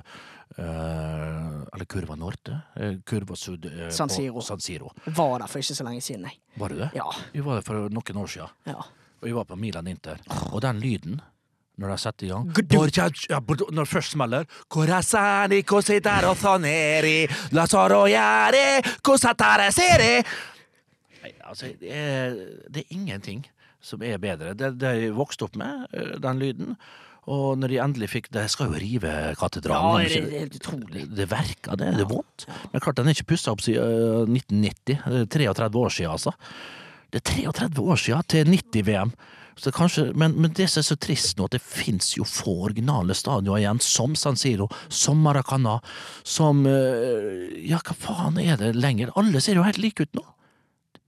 Eller 0.59 1.85
Kurva 1.91 2.17
Norte? 2.17 2.59
Eh, 2.77 2.99
Kurva 3.07 3.37
Sud 3.37 3.69
uh, 3.69 3.89
San 3.91 4.13
Siro. 4.13 4.43
San 4.45 4.61
Siro. 4.61 4.93
Var 5.05 5.39
der 5.43 5.51
for 5.51 5.63
ikke 5.63 5.77
så 5.77 5.87
lenge 5.87 6.05
siden, 6.05 6.27
nei. 6.29 6.37
Var 6.61 6.75
du 6.75 6.83
det? 6.83 6.91
Ja. 6.97 7.07
Vi 7.33 7.45
var 7.45 7.61
der 7.61 7.67
for 7.67 7.89
noen 7.93 8.23
år 8.25 8.35
siden. 8.37 8.61
ja. 8.71 8.83
Og 9.25 9.31
vi 9.31 9.33
var 9.33 9.47
på 9.49 9.57
Milan 9.57 9.87
Inter. 9.89 10.19
Og 10.53 10.61
den 10.61 10.83
lyden 10.83 11.21
når 11.81 11.91
de 11.91 11.99
setter 11.99 12.27
i 12.27 12.31
gang 12.31 12.51
Når 12.55 13.81
det 13.81 13.89
først 13.91 14.13
smeller 14.15 14.45
Nei, 21.25 21.33
altså, 21.41 21.73
det 21.81 21.89
er, 21.91 22.37
det 22.69 22.85
er 22.85 22.95
ingenting 22.95 23.47
som 23.85 24.03
er 24.03 24.19
bedre. 24.23 24.55
Det, 24.59 24.73
det 24.81 24.93
jeg 25.03 25.15
vokst 25.17 25.43
opp 25.47 25.57
med, 25.61 25.85
eh, 25.93 26.15
den 26.25 26.41
lyden. 26.43 26.77
Og 27.25 27.55
når 27.57 27.71
de 27.73 27.77
endelig 27.81 28.09
fikk 28.13 28.27
Det 28.37 28.43
skal 28.53 28.69
jo 28.69 28.81
rive 28.83 29.13
katedralen. 29.41 30.03
Ja, 30.05 30.09
det- 30.09 30.25
det 30.25 30.35
er 30.35 30.41
helt 30.45 30.59
utrolig. 30.59 30.91
Det, 30.93 31.05
det 31.17 31.29
verker, 31.31 31.77
det. 31.81 31.93
Det 31.97 32.05
er 32.05 32.11
vondt. 32.11 32.45
Men 32.73 32.81
klart, 32.85 32.97
den 32.99 33.09
er 33.09 33.15
ikke 33.17 33.31
pussa 33.33 33.53
opp 33.55 33.63
siden 33.65 33.81
eh, 33.81 34.27
1990. 34.29 34.99
Det 35.07 35.23
er 35.23 35.55
33 35.55 35.81
år 35.85 35.95
siden, 35.95 36.11
altså. 36.13 36.35
Det 37.15 37.23
er 37.23 37.31
33 37.49 37.81
år 37.81 37.97
siden 38.03 38.29
til 38.29 38.45
90-VM. 38.53 39.15
Så 39.57 39.71
kanskje, 39.71 40.09
men, 40.19 40.33
men 40.43 40.51
det 40.51 40.67
som 40.69 40.81
er 40.83 40.87
så 40.89 40.97
trist 40.99 41.39
nå, 41.39 41.45
at 41.47 41.53
det 41.55 41.61
fins 41.63 42.09
jo 42.17 42.25
få 42.27 42.57
originale 42.67 43.15
stadioner 43.15 43.61
igjen, 43.63 43.79
som 43.81 44.17
San 44.19 44.35
Siro, 44.37 44.67
som 44.91 45.21
Maracana, 45.23 45.77
som 46.27 46.65
eh, 46.67 47.55
Ja, 47.71 47.79
hva 47.87 47.95
faen 47.95 48.37
er 48.43 48.59
det 48.59 48.73
lenger? 48.75 49.13
Alle 49.17 49.41
ser 49.41 49.55
jo 49.61 49.63
helt 49.63 49.79
like 49.79 50.03
ut 50.09 50.13
nå. 50.19 50.25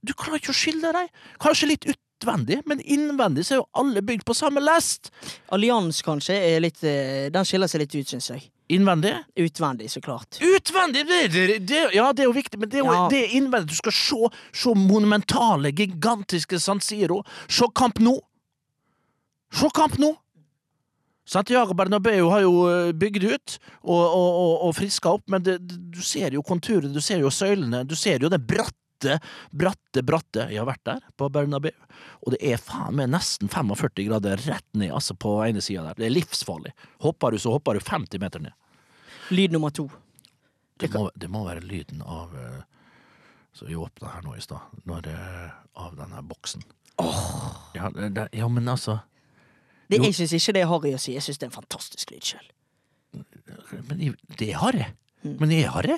Du 0.01 0.13
klarer 0.15 0.39
ikke 0.39 0.53
å 0.55 0.57
skille 0.57 0.93
deg. 0.95 1.09
Kanskje 1.43 1.67
litt 1.73 1.89
utvendig, 2.17 2.61
men 2.65 2.81
innvendig 2.81 3.45
så 3.45 3.53
er 3.55 3.59
jo 3.61 3.67
alle 3.77 4.01
bygd 4.01 4.25
på 4.25 4.33
samme 4.35 4.61
lest. 4.63 5.11
Allians 5.53 6.01
kanskje 6.05 6.33
er 6.35 6.61
litt 6.63 6.83
eh, 6.83 7.29
Den 7.33 7.45
skiller 7.45 7.69
seg 7.69 7.83
litt 7.83 7.95
ut, 7.95 8.07
syns 8.09 8.29
jeg. 8.33 8.47
Innvendig? 8.73 9.13
Utvendig, 9.39 9.89
så 9.93 10.01
klart. 10.03 10.39
Utvendig! 10.43 11.05
Det, 11.07 11.19
det, 11.31 11.59
det, 11.69 11.83
ja, 11.95 12.09
det 12.13 12.25
er 12.25 12.27
jo 12.27 12.35
viktig, 12.35 12.59
men 12.59 12.69
det 12.69 12.81
er 12.81 12.85
jo 12.85 12.93
Ja. 12.93 13.05
er 13.07 13.35
innvendig. 13.37 13.69
Du 13.71 13.75
skal 13.79 13.95
se, 13.95 14.31
se 14.51 14.73
monumentale, 14.75 15.71
gigantiske 15.71 16.59
San 16.59 16.81
Siro. 16.83 17.21
Se 17.47 17.67
Kamp 17.75 17.99
nå! 18.03 18.17
Se 19.53 19.69
Kamp 19.75 19.97
nå! 20.01 20.15
Santiago 21.27 21.73
Bernabeu 21.75 22.29
har 22.31 22.41
jo 22.45 22.51
eh, 22.71 22.91
bygd 22.95 23.23
ut 23.27 23.55
og, 23.83 23.99
og, 23.99 24.27
og, 24.27 24.51
og 24.67 24.75
friska 24.77 25.11
opp, 25.17 25.25
men 25.27 25.43
du 25.43 25.99
ser 25.99 26.31
jo 26.37 26.43
konturer, 26.43 26.87
du 26.87 27.01
ser 27.03 27.19
jo 27.19 27.31
søylene, 27.31 27.81
du 27.83 27.95
ser 27.99 28.23
jo 28.23 28.29
det 28.31 28.39
bratte, 28.47 28.75
bratte, 28.97 29.19
bratte 29.51 30.03
bratte 30.03 30.47
Jeg 30.51 30.59
har 30.59 30.67
vært 30.67 30.83
der, 30.85 31.01
på 31.17 31.29
Bernabeu, 31.29 31.71
og 32.25 32.33
det 32.33 32.39
er 32.41 32.57
faen 32.57 32.95
meg 32.95 33.09
nesten 33.09 33.49
45 33.49 34.07
grader 34.07 34.37
rett 34.47 34.65
ned, 34.73 34.91
altså, 34.91 35.15
på 35.15 35.43
ene 35.45 35.61
sida 35.61 35.83
der. 35.83 35.93
Det 35.97 36.05
er 36.05 36.15
livsfarlig. 36.15 36.73
Hopper 37.01 37.31
du, 37.31 37.39
så 37.39 37.51
hopper 37.51 37.73
du 37.77 37.79
50 37.79 38.19
meter 38.19 38.39
ned. 38.39 38.53
Lyd 39.29 39.51
nummer 39.51 39.69
to. 39.69 39.89
Det 40.77 40.91
må, 40.93 41.09
det 41.15 41.27
må 41.29 41.43
være 41.45 41.61
lyden 41.65 42.03
av 42.05 42.35
eh, 42.37 42.61
Så 43.51 43.65
vi 43.65 43.75
åpna 43.75 44.11
her 44.13 44.21
nå 44.21 44.35
i 44.37 44.41
stad. 44.41 44.59
Eh, 44.87 45.49
Av 45.73 45.95
denne 45.97 46.21
boksen. 46.21 46.61
Ja, 47.73 47.89
det, 47.89 48.27
ja, 48.33 48.47
men 48.47 48.67
altså 48.67 48.99
Det, 49.89 49.97
jeg 50.01 50.13
syns 50.15 50.33
ikke 50.33 50.53
det 50.53 50.61
er 50.61 50.69
harry 50.69 50.93
å 50.93 51.01
si. 51.01 51.13
Jeg 51.13 51.25
syns 51.25 51.37
det 51.37 51.47
er 51.47 51.51
en 51.51 51.57
fantastisk 51.57 52.11
lyd 52.11 52.29
sjøl. 52.29 52.47
Men 53.89 54.15
det 54.37 54.51
er 54.51 54.61
harry. 54.61 54.85
Men 55.23 55.49
det 55.49 55.63
er 55.63 55.73
harry. 55.73 55.97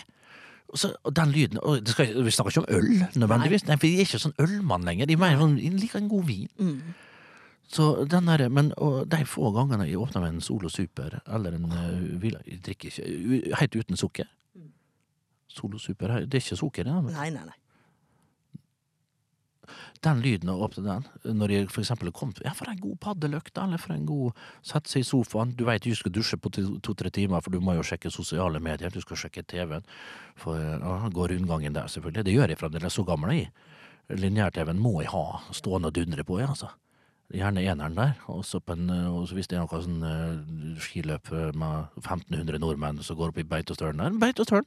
Og, 0.70 0.78
så, 0.78 0.92
og 1.04 1.14
den 1.18 1.32
lyden 1.34 1.58
og 1.66 1.80
det 1.82 1.96
skal, 1.96 2.12
Vi 2.24 2.32
snakker 2.32 2.52
ikke 2.54 2.62
om 2.62 2.76
øl, 2.78 2.90
nødvendigvis. 3.18 3.64
Nei, 3.66 3.76
for 3.78 3.88
De 3.88 3.96
er 3.98 4.06
ikke 4.06 4.20
sånn 4.22 4.36
ølmann 4.44 4.84
lenger. 4.86 5.08
De, 5.10 5.16
mener, 5.18 5.40
sånn- 5.42 5.58
jeg 5.62 5.74
liker 5.80 5.98
en 6.04 6.10
god 6.12 6.26
vin. 6.28 6.50
Så 7.70 7.88
den 8.10 8.26
der, 8.26 8.48
men 8.50 8.70
de 9.10 9.20
få 9.30 9.52
gangene 9.54 9.86
jeg 9.90 9.98
åpner 10.02 10.22
med 10.24 10.34
en 10.36 10.42
Solo 10.42 10.70
Super 10.74 11.20
eller 11.28 11.54
en 11.58 11.66
uh, 11.70 12.22
Villa 12.22 12.40
Jeg 12.48 12.62
drikker 12.66 12.90
ikke 12.90 13.58
helt 13.60 13.76
uten 13.76 13.98
sukker. 13.98 14.26
Solo 15.50 15.78
Super, 15.82 16.20
det 16.26 16.34
er 16.40 16.46
ikke 16.46 16.58
sukker 16.58 16.86
i 16.86 16.90
den. 16.90 17.12
Nei, 17.14 17.30
nei, 17.34 17.44
nei. 17.46 17.58
Den 20.06 20.22
lyden 20.24 20.50
og 20.54 20.62
åpne 20.70 20.84
den, 20.86 21.08
når 21.40 21.52
jeg 21.54 21.70
for 21.74 21.84
eksempel 21.84 22.12
kom 22.16 22.32
Ja, 22.46 22.54
for 22.56 22.70
en 22.72 22.80
god 22.80 22.98
paddeløkt, 23.04 23.58
eller 23.58 23.82
for 23.82 23.94
en 23.94 24.06
god 24.08 24.38
Sette 24.64 24.92
seg 24.92 25.04
i 25.04 25.08
sofaen. 25.08 25.56
Du 25.58 25.66
veit 25.68 25.84
du 25.84 25.96
skal 25.96 26.14
dusje 26.16 26.38
på 26.40 26.52
to- 26.56 26.80
to-tre 26.80 27.10
timer, 27.10 27.42
for 27.42 27.52
du 27.52 27.60
må 27.60 27.76
jo 27.76 27.84
sjekke 27.84 28.12
sosiale 28.12 28.60
medier, 28.60 28.90
du 28.90 29.02
skal 29.02 29.18
sjekke 29.18 29.44
TV-en. 29.44 29.84
For 30.40 30.60
ja, 30.60 31.10
går 31.10 31.36
rundgangen 31.36 31.74
der, 31.74 31.88
selvfølgelig. 31.88 32.24
Det 32.26 32.34
gjør 32.34 32.54
jeg 32.54 32.62
fremdeles, 32.62 32.94
så 32.94 33.04
gammel 33.04 33.34
er 33.34 33.40
jeg. 33.42 33.52
Lineær-TV-en 34.10 34.80
må 34.80 35.02
jeg 35.02 35.12
ha 35.12 35.42
stående 35.54 35.92
og 35.92 35.96
dundre 35.96 36.24
på, 36.24 36.40
jeg, 36.40 36.50
altså. 36.50 36.72
Gjerne 37.30 37.62
eneren 37.62 37.98
der. 37.98 38.16
Og 38.28 38.46
så 38.46 38.58
hvis 38.64 39.48
det 39.48 39.60
er 39.60 39.68
noe 39.68 39.84
sånn 39.84 40.02
uh, 40.02 40.80
skiløp 40.82 41.30
med 41.54 42.00
1500 42.02 42.58
nordmenn 42.58 43.04
som 43.04 43.20
går 43.20 43.30
opp 43.30 43.38
i 43.38 43.46
Beitostølen 43.46 44.02
der, 44.02 44.18
Beitostølen! 44.18 44.66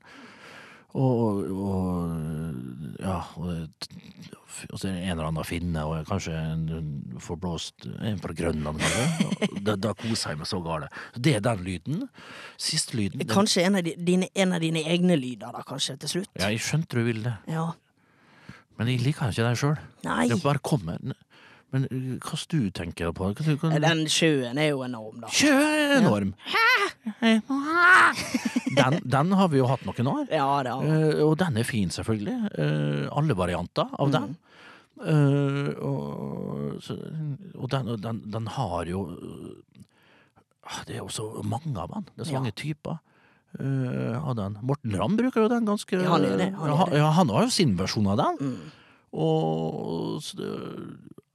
Og, 0.93 1.45
og 1.57 2.97
ja, 3.01 3.19
og, 3.41 3.69
og 4.69 4.79
så 4.79 4.89
er 4.91 4.93
det 4.93 5.03
en 5.07 5.15
eller 5.15 5.29
annen 5.31 5.47
finne, 5.49 5.85
og 5.89 6.03
kanskje 6.07 6.35
en, 6.37 6.67
forblåst 7.23 7.87
En 8.05 8.19
fra 8.21 8.35
Grønland. 8.37 8.83
Da, 9.65 9.77
da 9.81 9.95
koser 9.97 10.35
jeg 10.35 10.43
meg 10.43 10.51
så 10.51 10.61
gale. 10.65 10.91
Det 11.17 11.37
er 11.39 11.41
den 11.47 11.65
lyden. 11.65 12.03
Siste 12.61 12.97
lyden. 12.99 13.23
den- 13.23 13.33
Kanskje 13.33 13.65
en 13.65 13.81
av, 13.81 13.89
dine, 13.89 14.29
en 14.37 14.53
av 14.53 14.61
dine 14.61 14.85
egne 14.85 15.17
lyder, 15.17 15.53
da, 15.57 15.65
kanskje, 15.67 15.97
til 16.05 16.09
slutt. 16.19 16.31
Ja, 16.37 16.51
jeg 16.53 16.61
skjønte 16.61 17.01
du 17.01 17.05
ville 17.09 17.25
det, 17.25 17.37
Ja. 17.55 17.71
men 18.79 18.89
jeg 18.93 19.01
liker 19.01 19.33
ikke 19.33 19.49
den 19.49 19.57
sjøl. 19.57 19.79
Det 20.29 20.43
bare 20.45 20.59
kommer. 20.61 20.99
Men 21.73 21.87
hva 22.21 22.37
du 22.53 22.69
tenker 22.71 23.15
på? 23.17 23.33
Hva, 23.33 23.55
hva, 23.57 23.79
Den 23.81 24.05
sjøen 24.13 24.59
er 24.61 24.75
jo 24.75 24.83
enorm, 24.85 25.23
da. 25.25 25.29
Sjøen 25.33 25.73
er 25.73 25.97
enorm! 26.03 26.35
Den, 28.77 29.01
den 29.05 29.33
har 29.39 29.49
vi 29.53 29.59
jo 29.61 29.67
hatt 29.71 29.85
noen 29.87 30.09
år. 30.13 30.25
Ja, 30.33 30.47
det 30.63 30.73
har 30.73 30.85
Eh, 30.85 31.21
og 31.25 31.37
den 31.39 31.57
er 31.61 31.65
fin, 31.69 31.89
selvfølgelig. 31.91 32.37
Eh, 32.59 33.09
alle 33.13 33.35
varianter 33.39 33.89
av 33.99 34.09
Mm. 34.09 34.13
den. 34.13 34.37
Eh, 35.03 35.71
og 35.83 36.83
så, 36.85 36.97
og 37.59 37.71
den, 37.73 37.89
den, 38.01 38.21
den 38.31 38.47
har 38.47 38.85
jo 38.87 39.01
ah, 40.63 40.83
Det 40.87 40.95
er 40.97 41.01
jo 41.03 41.09
så 41.11 41.27
mange 41.43 41.75
av 41.81 41.91
den. 41.91 42.05
Det 42.15 42.21
er 42.27 42.31
så 42.31 42.33
Ja. 42.37 42.41
mange 42.41 42.53
typer. 42.55 42.99
eh, 43.59 44.17
av 44.17 44.35
den. 44.37 44.55
Morten 44.63 44.95
Ramm 44.97 45.17
bruker 45.19 45.43
jo 45.43 45.49
den 45.49 45.67
ganske 45.67 45.93
Ja, 46.03 46.09
han 46.15 46.23
det, 46.23 46.55
han 46.57 46.71
gjør 46.71 46.97
Ja, 46.97 47.11
han 47.13 47.29
har 47.29 47.43
jo 47.43 47.51
sin 47.51 47.77
versjon 47.77 48.07
av 48.09 48.17
den. 48.17 48.39
Mm. 48.41 48.71
Og 49.13 50.23
så 50.25 50.47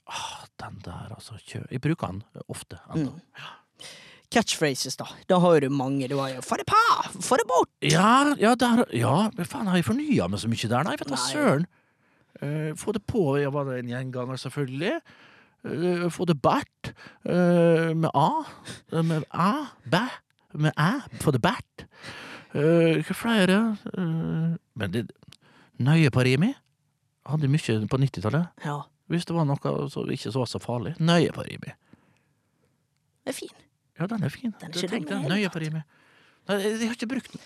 ah, 0.07 0.45
den 0.57 0.79
der, 0.83 1.11
altså. 1.13 1.37
Jeg 1.69 1.81
bruker 1.81 2.07
den 2.07 2.23
ofte 2.49 2.79
ennå. 2.89 3.11
Mm. 3.13 3.21
Catchphrases, 4.33 4.97
da. 4.99 5.05
Da 5.29 5.39
har 5.39 5.59
du 5.63 5.69
mange. 5.69 6.07
Du 6.07 6.17
har 6.17 6.29
jo 6.29 6.41
'få 6.41 6.57
det 6.57 6.65
på', 6.67 7.21
'få 7.21 7.37
det 7.37 7.47
bort'. 7.47 7.91
Ja, 7.91 8.35
ja, 8.39 8.55
der, 8.55 8.83
ja, 8.93 9.29
men 9.37 9.45
faen, 9.45 9.67
har 9.67 9.75
jeg 9.77 9.85
fornya 9.85 10.27
meg 10.27 10.39
så 10.39 10.47
mye 10.47 10.69
der? 10.69 10.83
Nei, 10.83 10.95
vet 10.99 11.07
du 11.07 11.15
søren. 11.15 11.65
Uh, 12.41 12.75
få 12.75 12.91
det 12.93 13.01
på, 13.07 13.37
ja, 13.41 13.49
var 13.49 13.63
det 13.63 13.79
en 13.79 13.89
gjenganger, 13.89 14.35
selvfølgelig. 14.37 15.01
Uh, 15.65 16.09
få 16.09 16.25
det 16.25 16.41
bært, 16.41 16.93
Uh, 17.25 17.95
med 17.95 18.09
A. 18.13 18.43
Eh, 18.93 19.03
med 19.03 19.23
A, 19.31 19.65
bæ, 19.89 20.07
med 20.53 20.71
æ. 20.77 21.01
Få 21.21 21.31
det 21.31 21.41
bært. 21.41 21.87
Eh, 22.55 23.01
hva 23.03 23.13
flere? 23.13 23.77
Eh, 23.97 24.55
men 24.75 24.91
det 24.93 25.11
Nøye 25.79 26.09
på 26.09 26.23
rimi. 26.23 26.53
Hadde 27.25 27.47
mye 27.47 27.87
på 27.87 27.97
90-tallet. 27.97 28.47
Ja, 28.65 28.81
Hvis 29.07 29.25
det 29.25 29.35
var 29.35 29.45
noe 29.45 29.89
som 29.89 30.09
ikke 30.09 30.31
så 30.31 30.45
så 30.45 30.59
farlig. 30.59 30.95
Nøye 30.99 31.31
på 31.31 31.43
rimi. 31.45 31.71
det 33.25 33.29
er 33.29 33.31
fin. 33.33 33.49
Ja, 33.99 34.07
den 34.07 34.23
er 34.23 34.29
fin. 34.33 34.53
Den 34.61 34.71
er 34.71 34.83
ikke 34.83 34.99
dum 35.09 35.25
i 35.25 35.37
jeg. 35.37 35.51
det 35.51 35.61
hele 35.61 35.71
Nøye 35.73 35.81
på. 35.81 35.83
Nei, 36.47 36.57
jeg 36.63 36.77
jeg 36.79 36.87
har 36.87 36.95
ikke 36.95 37.09
brukt 37.11 37.31
den. 37.33 37.41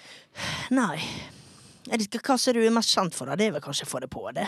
Nei. 0.77 0.97
Jeg 1.89 1.97
vet 1.99 2.07
ikke 2.19 2.21
Hva 2.27 2.37
som 2.37 2.51
er 2.51 2.59
du 2.61 2.69
mest 2.75 2.91
kjent 2.93 3.15
for, 3.17 3.25
da? 3.31 3.35
Det 3.35 3.47
er 3.47 3.51
vel 3.55 3.61
kanskje 3.61 3.87
'få 3.89 3.99
det 4.01 4.09
på', 4.13 4.33
det? 4.33 4.47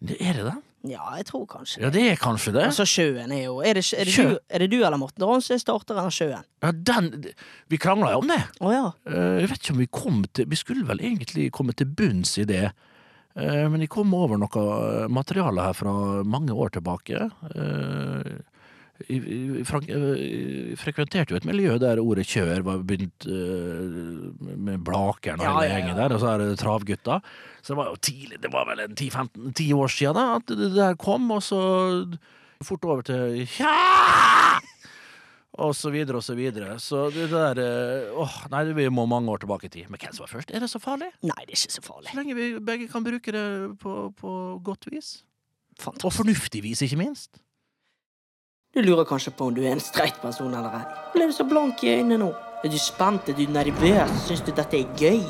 Det 0.00 0.16
Er 0.22 0.32
det 0.32 0.44
det? 0.46 0.56
Ja, 0.88 1.16
jeg 1.16 1.26
tror 1.26 1.44
kanskje 1.46 1.76
det. 1.80 1.82
Ja, 1.82 1.90
det 1.90 2.02
er 2.12 2.16
kanskje 2.16 2.52
det. 2.54 2.62
Altså, 2.70 2.84
sjøen 2.86 3.32
er 3.34 3.42
jo 3.44 3.60
Er 3.60 3.74
det, 3.74 3.82
er 3.98 4.04
det, 4.04 4.14
du, 4.14 4.38
er 4.48 4.58
det 4.58 4.70
du 4.70 4.76
eller 4.84 4.96
Morten 4.96 5.24
Ravn 5.26 5.42
som 5.42 5.54
er 5.54 5.58
starteren 5.58 5.98
av 6.06 6.10
sjøen? 6.14 6.44
Ja, 6.62 6.70
den 6.70 7.24
Vi 7.68 7.76
krangla 7.76 8.12
jo 8.12 8.18
om 8.22 8.28
det. 8.28 8.38
Å 8.60 8.72
ja. 8.72 8.92
Eh, 9.10 9.40
Jeg 9.42 9.48
vet 9.50 9.58
ikke 9.60 9.72
om 9.74 9.78
vi 9.78 9.86
kom 9.90 10.24
til 10.32 10.46
Vi 10.46 10.56
skulle 10.56 10.86
vel 10.86 10.98
egentlig 11.00 11.50
komme 11.52 11.74
til 11.74 11.86
bunns 11.86 12.38
i 12.38 12.44
det. 12.44 12.72
Eh, 13.36 13.68
Men 13.68 13.80
jeg 13.80 13.88
kom 13.90 14.14
over 14.14 14.38
noe 14.38 15.08
materiale 15.08 15.60
her 15.66 15.72
fra 15.74 16.22
mange 16.24 16.50
år 16.54 16.70
tilbake. 16.70 17.30
Eh, 19.06 19.60
frekventerte 19.64 21.30
jo 21.30 21.38
et 21.38 21.46
miljø 21.46 21.76
der 21.78 22.00
ordet 22.02 22.24
kjør 22.26 22.64
var 22.66 22.80
begynt 22.82 23.28
eh, 23.30 24.56
med 24.58 24.80
Blakeren 24.86 25.38
og 25.38 25.46
Ja, 25.46 25.52
hele 25.60 25.76
ja, 25.78 25.92
ja. 25.92 25.98
der, 26.00 26.14
og 26.16 26.22
så 26.24 26.32
er 26.32 26.42
det 26.42 26.58
Travgutta. 26.58 27.20
Så 27.62 27.74
det 27.74 27.78
var 27.78 27.92
jo 27.92 28.00
tidlig, 28.08 28.40
det 28.42 28.50
var 28.52 28.66
vel 28.66 28.82
en 28.88 28.96
10-15 28.98 29.62
år 29.78 29.92
siden 29.94 30.18
da, 30.18 30.24
at 30.40 30.50
det 30.50 30.72
der 30.74 30.98
kom, 30.98 31.30
og 31.30 31.42
så 31.46 31.60
fort 32.66 32.84
over 32.90 33.06
til 33.06 33.44
ja! 33.60 34.58
Og 35.58 35.72
så 35.74 35.90
videre 35.90 36.20
og 36.20 36.22
så 36.22 36.36
videre. 36.38 36.76
Så 36.78 37.08
det 37.10 37.30
der 37.32 37.58
eh, 37.58 38.12
Åh, 38.14 38.34
nei, 38.52 38.60
vi 38.76 38.84
må 38.94 39.06
mange 39.10 39.30
år 39.32 39.40
tilbake 39.42 39.66
i 39.66 39.72
tid. 39.72 39.88
Men 39.90 39.98
hvem 39.98 40.12
som 40.14 40.22
var 40.26 40.30
først? 40.36 40.52
Er 40.54 40.62
det 40.62 40.68
så 40.70 40.78
farlig? 40.82 41.08
Nei, 41.26 41.38
det 41.48 41.54
er 41.54 41.58
ikke 41.58 41.74
så 41.78 41.82
farlig. 41.82 42.10
Så 42.12 42.18
lenge 42.20 42.36
vi 42.38 42.46
begge 42.62 42.86
kan 42.92 43.02
bruke 43.06 43.34
det 43.34 43.46
på, 43.82 43.94
på 44.14 44.34
godt 44.62 44.86
vis. 44.92 45.24
Og 45.78 45.82
Fantastisk. 45.82 46.16
fornuftig 46.20 46.62
vis, 46.62 46.82
ikke 46.86 46.98
minst. 47.00 47.40
Du 48.76 48.82
lurer 48.82 49.04
kanskje 49.08 49.30
på 49.32 49.46
om 49.48 49.54
du 49.56 49.62
er 49.64 49.72
en 49.72 49.80
streit 49.80 50.18
person 50.20 50.52
eller 50.52 50.74
ei. 50.76 50.82
Ble 51.14 51.26
du 51.30 51.32
så 51.32 51.44
blank 51.48 51.80
i 51.86 51.94
øynene 51.94 52.18
nå? 52.20 52.26
Er 52.60 52.68
du 52.68 52.76
spent? 52.78 53.30
Er 53.30 53.36
du 53.38 53.46
nervøs? 53.48 54.10
Syns 54.26 54.42
du 54.44 54.50
dette 54.52 54.76
er 54.76 54.90
gøy? 55.00 55.22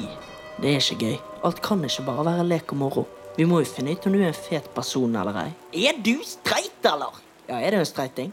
Det 0.59 0.73
er 0.73 0.81
ikke 0.83 0.97
gøy. 1.05 1.15
Alt 1.47 1.61
kan 1.63 1.85
ikke 1.87 2.03
bare 2.09 2.25
være 2.27 2.47
lek 2.49 2.75
og 2.75 2.81
moro. 2.81 3.05
Vi 3.37 3.47
må 3.47 3.61
jo 3.63 3.69
finne 3.71 3.95
ut 3.95 4.09
om 4.11 4.17
du 4.17 4.19
er 4.19 4.33
en 4.33 4.35
fet 4.35 4.67
person 4.75 5.15
eller 5.21 5.39
ei. 5.45 5.53
Er 5.87 6.01
du 6.03 6.17
streit, 6.27 6.81
eller? 6.83 7.21
Ja, 7.47 7.61
er 7.61 7.77
det 7.77 7.79
en 7.85 7.87
streiting? 7.87 8.33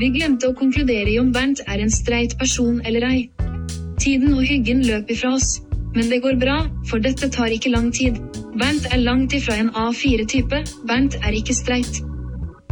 Vi 0.00 0.08
glemte 0.16 0.48
å 0.48 0.56
konkludere 0.56 1.12
i 1.12 1.18
om 1.20 1.28
Bernt 1.36 1.60
er 1.68 1.84
en 1.84 1.92
streit 1.92 2.38
person 2.40 2.80
eller 2.88 3.04
ei. 3.10 3.20
Tiden 4.00 4.32
og 4.32 4.48
hyggen 4.48 4.80
løp 4.88 5.12
ifra 5.12 5.34
oss. 5.36 5.58
Men 5.92 6.08
det 6.08 6.22
går 6.24 6.40
bra, 6.40 6.56
for 6.88 7.04
dette 7.04 7.28
tar 7.36 7.52
ikke 7.52 7.76
lang 7.76 7.92
tid. 7.92 8.16
Bernt 8.56 8.88
er 8.90 9.04
langt 9.04 9.36
ifra 9.36 9.60
en 9.60 9.70
A4-type. 9.76 10.64
Bernt 10.88 11.20
er 11.20 11.36
ikke 11.36 11.54
streit. 11.60 12.00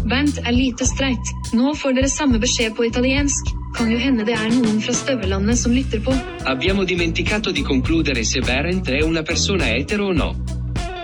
Bernt 0.04 0.38
er 0.42 0.52
lite 0.52 0.86
streit. 0.86 1.32
Nå 1.54 1.74
får 1.78 1.94
dere 1.96 2.08
samme 2.10 2.40
beskjed 2.42 2.74
på 2.76 2.86
italiensk. 2.88 3.52
Kan 3.76 3.90
jo 3.92 3.98
hende 3.98 4.24
det 4.28 4.34
er 4.36 4.50
noen 4.52 4.80
fra 4.84 4.92
støvelandet 4.96 5.58
som 5.58 5.72
lytter 5.72 6.02
på. 6.04 6.14
Abbiamo 6.44 6.84
dimenticato 6.84 7.52
di 7.52 7.62
concludere 7.62 8.24
se 8.24 8.40
Barent 8.40 8.88
è 8.88 9.02
una 9.02 9.22
persona 9.22 9.70
etero 9.74 10.08
o 10.08 10.12
no. 10.12 10.34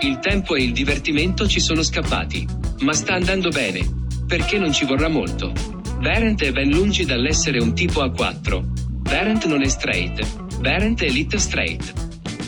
Il 0.01 0.19
tempo 0.19 0.55
e 0.55 0.63
il 0.63 0.73
divertimento 0.73 1.47
ci 1.47 1.59
sono 1.59 1.83
scappati. 1.83 2.45
Ma 2.81 2.93
sta 2.93 3.13
andando 3.13 3.49
bene. 3.49 3.81
Perché 4.27 4.59
non 4.59 4.71
ci 4.71 4.85
vorrà 4.85 5.07
molto. 5.09 5.51
Barent 5.99 6.43
è 6.43 6.51
ben 6.51 6.69
lungi 6.69 7.05
dall'essere 7.05 7.59
un 7.59 7.73
tipo 7.73 8.03
A4. 8.03 8.63
Barent 9.01 9.45
non 9.45 9.61
è 9.61 9.67
straight. 9.67 10.59
Barent 10.59 11.01
è 11.01 11.09
little 11.09 11.39
straight. 11.39 11.93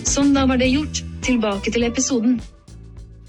Sånn, 0.03 0.33
da 0.33 0.45
var 0.45 0.57
det 0.57 0.67
gjort. 0.71 1.03
Tilbake 1.21 1.71
til 1.71 1.83
episoden. 1.83 2.39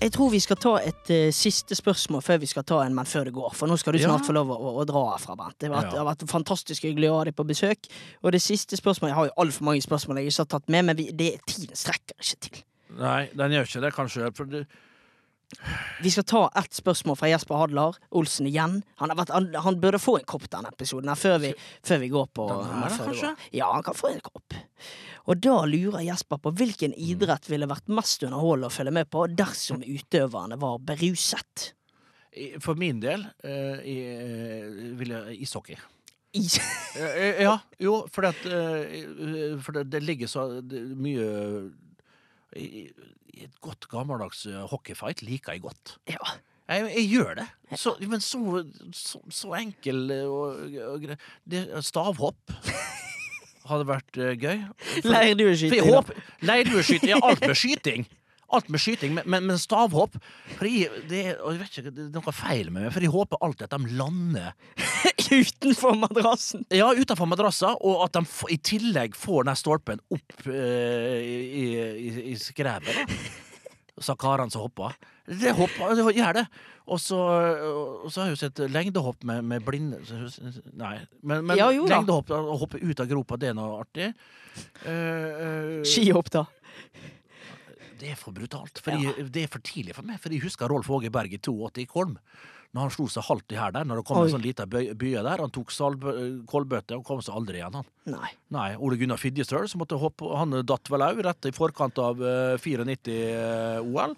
Jeg 0.03 0.13
tror 0.17 0.31
vi 0.33 0.41
skal 0.43 0.59
ta 0.59 0.73
et 0.83 1.11
uh, 1.15 1.29
siste 1.35 1.77
spørsmål 1.79 2.23
før 2.27 2.41
vi 2.43 2.49
skal 2.51 2.65
ta 2.67 2.81
en 2.83 2.95
Men 2.97 3.07
før 3.07 3.29
det 3.29 3.33
går. 3.37 3.53
For 3.55 3.71
nå 3.71 3.77
skal 3.79 3.95
du 3.95 4.01
snart 4.03 4.25
Ja. 4.25 4.27
få 4.27 4.35
lov 4.35 4.51
å, 4.51 4.57
å, 4.59 4.73
å 4.83 4.87
dra 4.89 5.03
herfra, 5.13 5.37
Bent. 5.39 5.59
Det 5.63 5.71
Ja. 5.71 5.81
det 5.87 5.99
har 6.01 6.09
vært 6.09 6.27
fantastisk 6.29 6.83
hyggelig 6.89 7.11
å 7.13 7.19
ha 7.21 7.25
deg 7.29 7.37
på 7.39 7.47
besøk. 7.47 7.87
Og 8.23 8.33
det 8.35 8.43
siste 8.43 8.77
spørsmålet 8.77 9.13
Jeg 9.13 9.19
har 9.21 9.27
jo 9.31 9.37
altfor 9.45 9.63
mange 9.71 9.83
spørsmål 9.85 10.19
jeg 10.19 10.33
ikke 10.33 10.43
har 10.43 10.51
tatt 10.59 10.69
med, 10.69 10.85
men 10.91 10.97
vi, 10.97 11.11
det, 11.13 11.31
tiden 11.47 11.77
strekker 11.79 12.19
ikke 12.19 12.41
til. 12.49 12.63
Nei, 12.99 13.29
den 13.35 13.53
gjør 13.55 13.69
ikke 13.71 13.81
det, 13.87 13.93
kanskje. 13.95 14.33
For 14.37 14.45
det, 14.45 14.67
Vi 16.03 16.11
skal 16.11 16.25
ta 16.25 16.41
ett 16.59 16.73
spørsmål 16.75 17.17
fra 17.21 17.29
Jesper 17.31 17.61
Hadlar 17.61 17.99
Olsen 18.11 18.47
igjen. 18.49 18.81
Han, 19.01 19.11
har 19.13 19.17
vært, 19.19 19.31
han, 19.35 19.51
han 19.55 19.79
burde 19.83 20.01
få 20.03 20.17
en 20.19 20.25
kopp 20.29 20.49
denne 20.51 20.73
episoden 20.73 21.09
her 21.13 21.19
før 21.21 21.39
vi, 21.45 21.53
før 21.87 22.01
vi 22.03 22.09
går 22.13 22.27
på 22.35 22.47
her, 22.49 22.97
går. 22.99 23.21
Ja, 23.53 23.69
han 23.75 23.85
kan 23.87 23.95
få 23.99 24.11
en 24.15 24.21
kopp. 24.25 24.57
Og 25.31 25.39
da 25.45 25.61
lurer 25.71 26.03
Jesper 26.03 26.41
på 26.43 26.51
hvilken 26.59 26.97
idrett 26.99 27.47
ville 27.53 27.69
vært 27.71 27.87
mest 27.95 28.25
underholdende 28.27 28.73
å 28.73 28.75
følge 28.75 28.95
med 28.97 29.11
på 29.13 29.27
dersom 29.39 29.85
utøverne 29.87 30.59
var 30.59 30.79
beruset. 30.83 31.73
for 32.65 32.75
min 32.81 32.99
del 33.01 33.27
uh, 33.45 33.77
i- 33.85 34.09
eh, 34.09 34.69
vil 34.97 35.11
jeg 35.13 35.41
ishockey. 35.45 35.77
I, 36.35 36.47
Eh, 36.97 37.43
Ja, 37.43 37.59
jo, 37.79 38.07
for, 38.13 38.25
at, 38.25 38.41
uh, 38.47 39.61
for 39.61 39.73
det, 39.73 39.85
det 39.93 40.01
ligger 40.03 40.27
så 40.29 40.47
mye 40.97 41.71
I 42.57 42.91
et 43.35 43.61
godt 43.65 43.89
gammeldags 43.93 44.45
eh, 44.47 44.63
hockeyfight 44.73 45.23
liker 45.27 45.57
jeg 45.57 45.65
godt. 45.69 45.99
ja. 46.11 46.39
Jeg, 46.73 46.87
jeg 46.95 47.09
gjør 47.11 47.35
det. 47.37 47.45
Så, 47.77 47.91
men 48.09 48.21
så, 48.23 48.63
så, 48.97 49.19
så 49.35 49.51
enkel 49.59 50.11
eh, 50.15 50.29
og, 50.31 50.61
og 50.87 51.03
grei 51.03 51.83
Stavhopp 51.85 52.53
hadde 53.69 53.89
vært 53.91 54.21
eh, 54.23 54.31
gøy. 54.41 54.63
Leirdueskyting. 55.05 55.91
Leirdueskyting, 56.41 57.13
er 57.17 57.27
alt 57.29 57.45
med 57.45 57.59
skyting. 57.59 58.07
Alt 58.53 58.69
med 58.73 58.83
skyting, 58.83 59.15
men, 59.17 59.27
men, 59.27 59.47
men 59.49 59.61
stavhopp 59.61 60.19
for 60.57 60.69
jeg, 60.69 60.91
det, 61.09 61.23
jeg 61.33 61.61
vet 61.61 61.79
ikke, 61.81 61.93
det 61.95 62.09
er 62.09 62.17
noe 62.17 62.35
feil 62.37 62.71
med 62.71 62.87
meg, 62.87 62.93
for 62.95 63.05
jeg 63.07 63.13
håper 63.15 63.45
alltid 63.47 63.69
at 63.69 63.77
de 63.77 63.97
lander 63.99 64.53
Utenfor 65.33 65.97
madrassen. 65.97 66.67
ja, 66.75 66.91
utenfor 66.93 67.29
madrassen, 67.31 67.79
og 67.81 68.03
at 68.05 68.19
de 68.19 68.53
i 68.53 68.59
tillegg 68.61 69.17
får 69.17 69.49
den 69.49 69.57
stolpen 69.57 70.03
opp 70.13 70.45
eh, 70.51 71.23
i, 71.23 71.65
i, 71.65 72.11
i 72.33 72.37
skrevet. 72.41 73.17
Sa 74.03 74.17
karene 74.19 74.53
som 74.53 74.65
hoppa. 74.67 74.91
Det 75.29 75.53
hoppa, 75.57 75.93
det 75.97 76.05
gjør 76.17 76.41
det. 76.41 76.45
Og 76.91 76.99
så, 77.01 77.19
og 78.03 78.09
så 78.11 78.23
har 78.23 78.31
jeg 78.31 78.35
jo 78.35 78.41
sett 78.41 78.63
lengdehopp 78.73 79.23
med, 79.29 79.45
med 79.47 79.63
blinde 79.63 80.01
Nei, 80.75 80.97
men, 81.23 81.45
men 81.47 81.61
Ja, 81.61 81.69
jo 81.71 81.87
lengdehopp, 81.87 82.33
å 82.35 82.57
hoppe 82.65 82.81
ut 82.83 83.03
av 83.03 83.11
gropa, 83.11 83.39
det 83.39 83.53
er 83.53 83.57
noe 83.57 83.79
artig. 83.85 84.11
Uh, 84.83 84.91
uh, 84.91 85.77
Skihopp, 85.87 86.33
da. 86.35 86.47
Det 88.03 88.13
er 88.13 88.19
for 88.19 88.35
brutalt. 88.35 88.81
For 88.83 88.99
ja. 88.99 89.15
det 89.23 89.47
er 89.47 89.53
for 89.53 89.63
tidlig 89.65 89.95
for 89.97 90.07
meg. 90.07 90.19
For 90.23 90.35
jeg 90.35 90.43
husker 90.45 90.71
Rolf 90.71 90.91
Åge 90.91 91.13
Berg 91.15 91.33
i 91.33 91.39
82 91.39 91.85
i 91.85 91.87
Kolm. 91.91 92.19
når 92.73 92.87
han 92.87 92.93
slo 92.95 93.05
seg 93.13 93.27
halvt 93.27 93.53
i 93.53 93.57
her 93.61 93.73
der, 93.75 93.85
når 93.85 93.99
det 94.01 94.05
kom 94.09 94.17
Oi. 94.17 94.25
en 94.25 94.33
sånn 94.33 94.45
liten 94.45 94.71
bye 94.73 95.23
der. 95.27 95.43
Han 95.45 95.53
tok 95.53 95.75
kålbøtte 96.49 96.97
og 96.97 97.05
kom 97.05 97.21
seg 97.21 97.37
aldri 97.37 97.61
igjen, 97.61 97.75
han. 97.77 97.91
Nei. 98.09 98.31
Nei, 98.57 98.69
Ole 98.81 98.97
Gunnar 98.97 99.21
Fidjestøl, 99.21 99.69
som 99.69 99.83
måtte 99.85 99.99
hoppe, 100.01 100.31
han 100.41 100.57
datt 100.65 100.89
vel 100.89 101.05
òg 101.05 101.21
rett 101.27 101.51
i 101.51 101.53
forkant 101.53 102.01
av 102.01 102.23
uh, 102.25 102.57
94-OL. 102.57 104.17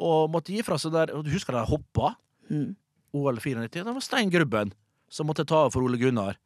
Og 0.00 0.30
måtte 0.32 0.54
gi 0.54 0.64
fra 0.64 0.78
seg 0.80 0.94
der 0.94 1.12
Du 1.20 1.28
husker 1.34 1.52
de 1.52 1.66
hoppa? 1.68 2.14
Mm. 2.48 2.72
OL 3.20 3.36
94. 3.42 3.84
Det 3.84 3.92
var 3.92 4.04
Stein 4.06 4.32
Grubben 4.32 4.72
som 5.10 5.28
måtte 5.28 5.44
ta 5.44 5.66
av 5.66 5.74
for 5.74 5.84
Ole 5.84 5.98
Gunnar. 6.00 6.38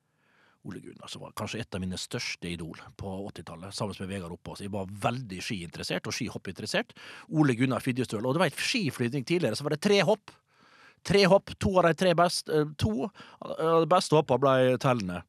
Ole 0.64 0.80
Gunnar 0.80 1.10
som 1.12 1.22
var 1.24 1.34
kanskje 1.36 1.60
et 1.60 1.76
av 1.76 1.82
mine 1.82 1.98
største 2.00 2.48
idol 2.48 2.78
på 3.00 3.10
80-tallet, 3.28 3.74
sammen 3.76 3.98
med 4.00 4.10
Vegard 4.14 4.32
Oppås. 4.32 4.62
Jeg 4.64 4.72
var 4.72 4.88
veldig 4.88 5.42
skiinteressert 5.44 6.08
og 6.08 6.16
skihoppinteressert. 6.16 6.94
Ole 7.36 7.56
Gunnar 7.58 7.84
Fidjestøl. 7.84 8.24
Og 8.24 8.36
du 8.36 8.40
vet, 8.40 8.56
skiflyvning 8.56 9.26
tidligere 9.28 9.58
så 9.58 9.66
var 9.66 9.76
det 9.76 9.82
tre 9.84 10.00
hopp. 10.08 10.32
Tre 11.04 11.26
hopp. 11.28 11.52
To 11.60 11.74
av 11.82 11.90
de 11.90 11.94
tre 12.00 12.14
beste 12.16 12.64
To 12.80 12.94
av 13.04 13.84
de 13.84 13.90
beste 13.92 14.16
hoppa 14.16 14.40
ble 14.40 14.74
tellende. 14.80 15.20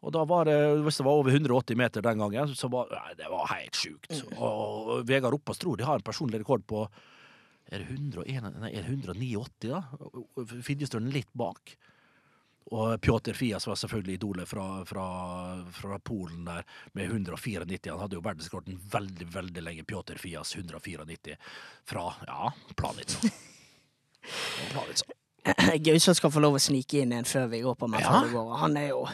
Og 0.00 0.14
da 0.16 0.24
var 0.24 0.48
det, 0.48 0.56
hvis 0.80 0.96
det 0.96 1.04
var 1.04 1.20
over 1.20 1.34
180 1.34 1.76
meter 1.76 2.04
den 2.04 2.22
gangen, 2.22 2.54
så 2.56 2.70
var 2.72 2.88
nei, 2.88 3.12
det 3.18 3.28
var 3.28 3.50
helt 3.52 3.76
sjukt. 3.76 4.22
Og 4.38 5.02
Vegard 5.08 5.36
Oppås 5.36 5.60
tror 5.60 5.76
de 5.76 5.84
har 5.84 6.00
en 6.00 6.06
personlig 6.06 6.40
rekord 6.40 6.64
på 6.64 6.86
er 7.70 7.84
det 7.84 7.94
101, 7.94 8.46
nei, 8.58 8.72
er 8.74 8.82
det 8.82 8.96
189, 8.96 9.68
da? 9.68 9.84
Fidjestølen 10.66 11.12
litt 11.14 11.28
bak. 11.38 11.76
Og 12.70 13.00
Pjotr 13.02 13.34
Fias 13.34 13.66
var 13.66 13.78
selvfølgelig 13.80 14.14
idolet 14.14 14.48
fra, 14.48 14.84
fra, 14.86 15.04
fra 15.74 15.98
Polen 15.98 16.44
der 16.46 16.62
med 16.92 17.04
194. 17.10 17.90
Han 17.90 18.00
hadde 18.00 18.18
jo 18.18 18.24
verdensrekorden 18.24 18.78
veldig, 18.92 19.26
veldig 19.34 19.64
lenge. 19.64 19.86
Pjotr 19.88 20.20
Fias 20.20 20.54
194 20.56 21.36
fra 21.88 22.04
ja, 22.26 22.52
Planica. 22.76 23.32
Planica. 24.72 25.16
Gauseth 25.80 26.18
skal 26.18 26.32
få 26.32 26.42
lov 26.44 26.58
å 26.58 26.62
snike 26.62 27.00
inn 27.00 27.14
en 27.16 27.28
før 27.28 27.48
vi 27.50 27.62
går 27.64 27.74
på 27.80 27.88
Ja. 27.98 28.24
går. 28.32 28.56
Han 28.60 28.76
er 28.76 28.88
jo 28.92 29.06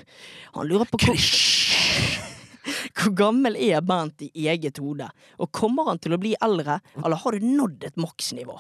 Han 0.55 0.66
lurer 0.66 0.85
på 0.85 0.98
hvor, 0.98 1.16
hvor 2.98 3.14
gammel 3.14 3.56
er 3.56 3.81
Bernt 3.81 4.23
i 4.23 4.48
eget 4.48 4.78
hode? 4.78 5.09
Og 5.39 5.52
kommer 5.52 5.86
han 5.86 5.98
til 5.98 6.12
å 6.12 6.18
bli 6.18 6.35
eldre, 6.43 6.81
eller 7.05 7.16
har 7.16 7.32
du 7.32 7.47
nådd 7.47 7.85
et 7.85 7.97
maksnivå? 7.97 8.59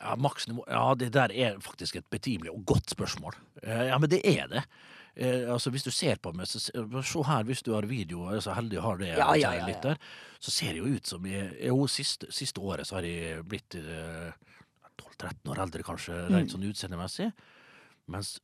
Ja, 0.00 0.14
maksnivå 0.20 0.64
Ja, 0.68 0.94
det 0.94 1.12
der 1.14 1.32
er 1.32 1.58
faktisk 1.64 1.96
et 1.96 2.10
betimelig 2.10 2.50
og 2.52 2.64
godt 2.66 2.90
spørsmål. 2.92 3.34
Eh, 3.62 3.86
Ja, 3.88 3.98
men 3.98 4.10
det 4.10 4.20
er 4.24 4.46
det. 4.48 4.62
Eh, 5.16 5.46
altså 5.52 5.70
Hvis 5.72 5.84
du 5.84 5.90
ser 5.90 6.16
på 6.20 6.32
meg, 6.36 6.46
så 6.46 6.60
se 6.60 7.22
her, 7.24 7.42
hvis 7.44 7.62
du 7.64 7.72
har 7.72 7.82
video, 7.88 8.26
og 8.26 8.34
er 8.36 8.40
så 8.44 8.52
heldig 8.54 8.80
har 8.82 8.90
ha 8.90 8.96
det, 9.00 9.08
Ja, 9.16 9.34
ja, 9.34 9.52
ja, 9.56 9.66
ja. 9.68 9.80
der, 9.80 9.96
så 10.40 10.50
ser 10.50 10.72
det 10.74 10.82
jo 10.82 10.94
ut 10.96 11.06
som 11.06 11.24
jeg, 11.24 11.56
Jo, 11.66 11.86
siste, 11.86 12.26
siste 12.30 12.60
året 12.60 12.86
så 12.86 12.96
har 12.96 13.02
jeg 13.08 13.42
blitt 13.48 13.74
eh, 13.74 14.32
12-13 15.00 15.48
år 15.50 15.62
eldre, 15.64 15.82
kanskje, 15.82 16.14
Mm. 16.28 16.34
rent 16.36 16.50
sånn 16.52 16.68
utseendemessig. 16.68 17.32
Mens 18.08 18.40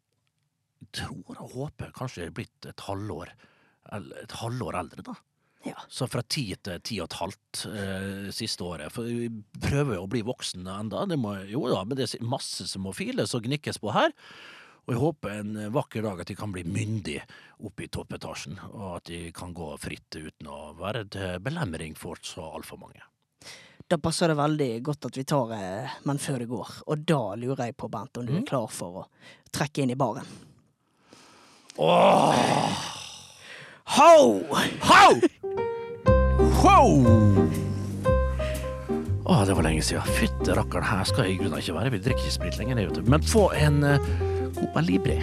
jeg 0.81 1.05
tror 1.05 1.37
og 1.41 1.51
håper 1.53 1.93
kanskje 1.93 2.23
jeg 2.25 2.27
er 2.29 2.37
blitt 2.41 2.67
et 2.67 2.81
halvår 2.81 3.29
eller 3.93 4.17
et 4.23 4.33
halvår 4.33 4.75
eldre, 4.81 5.03
da. 5.03 5.15
Ja. 5.65 5.77
Så 5.89 6.09
fra 6.11 6.23
ti 6.27 6.49
til 6.59 6.81
ti 6.83 6.97
og 7.01 7.07
et 7.11 7.19
halvt 7.21 7.61
eh, 7.71 8.31
siste 8.35 8.65
året. 8.67 8.91
For 8.91 9.07
vi 9.07 9.29
prøver 9.63 9.95
jo 9.95 10.07
å 10.07 10.11
bli 10.11 10.25
voksen 10.27 10.67
enda. 10.67 11.05
Det 11.07 11.19
må, 11.23 11.37
jo 11.47 11.63
da, 11.71 11.85
men 11.87 11.97
det 12.01 12.09
er 12.09 12.25
masse 12.27 12.67
som 12.67 12.83
må 12.87 12.95
files 12.97 13.35
og 13.39 13.45
gnikkes 13.47 13.79
på 13.83 13.93
her. 13.95 14.11
Og 14.83 14.91
jeg 14.97 14.99
håper 14.99 15.37
en 15.39 15.53
vakker 15.71 16.03
dag 16.03 16.21
at 16.25 16.27
de 16.33 16.35
kan 16.35 16.51
bli 16.51 16.65
myndig 16.67 17.21
oppe 17.63 17.85
i 17.85 17.91
toppetasjen, 17.95 18.57
og 18.73 18.97
at 18.97 19.05
de 19.13 19.21
kan 19.31 19.53
gå 19.55 19.69
fritt 19.79 20.11
uten 20.19 20.49
å 20.51 20.73
være 20.75 21.05
til 21.15 21.37
belemring 21.47 21.95
for 21.95 22.19
så 22.27 22.49
altfor 22.59 22.81
mange. 22.83 23.05
Da 23.87 23.99
passer 24.03 24.33
det 24.33 24.39
veldig 24.41 24.71
godt 24.83 25.07
at 25.07 25.17
vi 25.19 25.25
tar 25.29 25.51
eh, 25.55 25.95
Men 26.09 26.19
før 26.23 26.39
det 26.43 26.49
går. 26.51 26.69
Og 26.91 27.07
da 27.07 27.21
lurer 27.39 27.69
jeg 27.69 27.77
på, 27.79 27.91
Bernt, 27.93 28.19
om 28.19 28.27
du 28.27 28.33
Mm. 28.33 28.41
er 28.43 28.49
klar 28.51 28.67
for 28.71 29.05
å 29.05 29.07
trekke 29.55 29.83
inn 29.85 29.95
i 29.95 29.99
baren. 29.99 30.27
Åh! 31.79 33.02
Ho! 33.85 34.43
Ho! 34.87 35.05
Ho! 36.63 36.83
Å, 39.23 39.39
det 39.47 39.57
var 39.57 39.67
lenge 39.67 39.83
siden. 39.85 40.07
Fytte 40.17 40.55
rakkeren, 40.57 40.87
her 40.87 41.09
skal 41.09 41.27
jeg 41.27 41.35
i 41.35 41.41
grunnen 41.41 41.59
ikke 41.59 41.75
være. 41.77 41.93
Vi 41.95 42.01
drikker 42.05 42.25
ikke 42.27 42.37
sprit 42.37 42.59
lenger, 42.61 42.83
vet 42.83 43.01
du. 43.01 43.11
Men 43.11 43.25
få 43.27 43.49
en 43.59 43.83
uh, 43.83 44.11
Copa 44.59 44.83
Libre. 44.87 45.19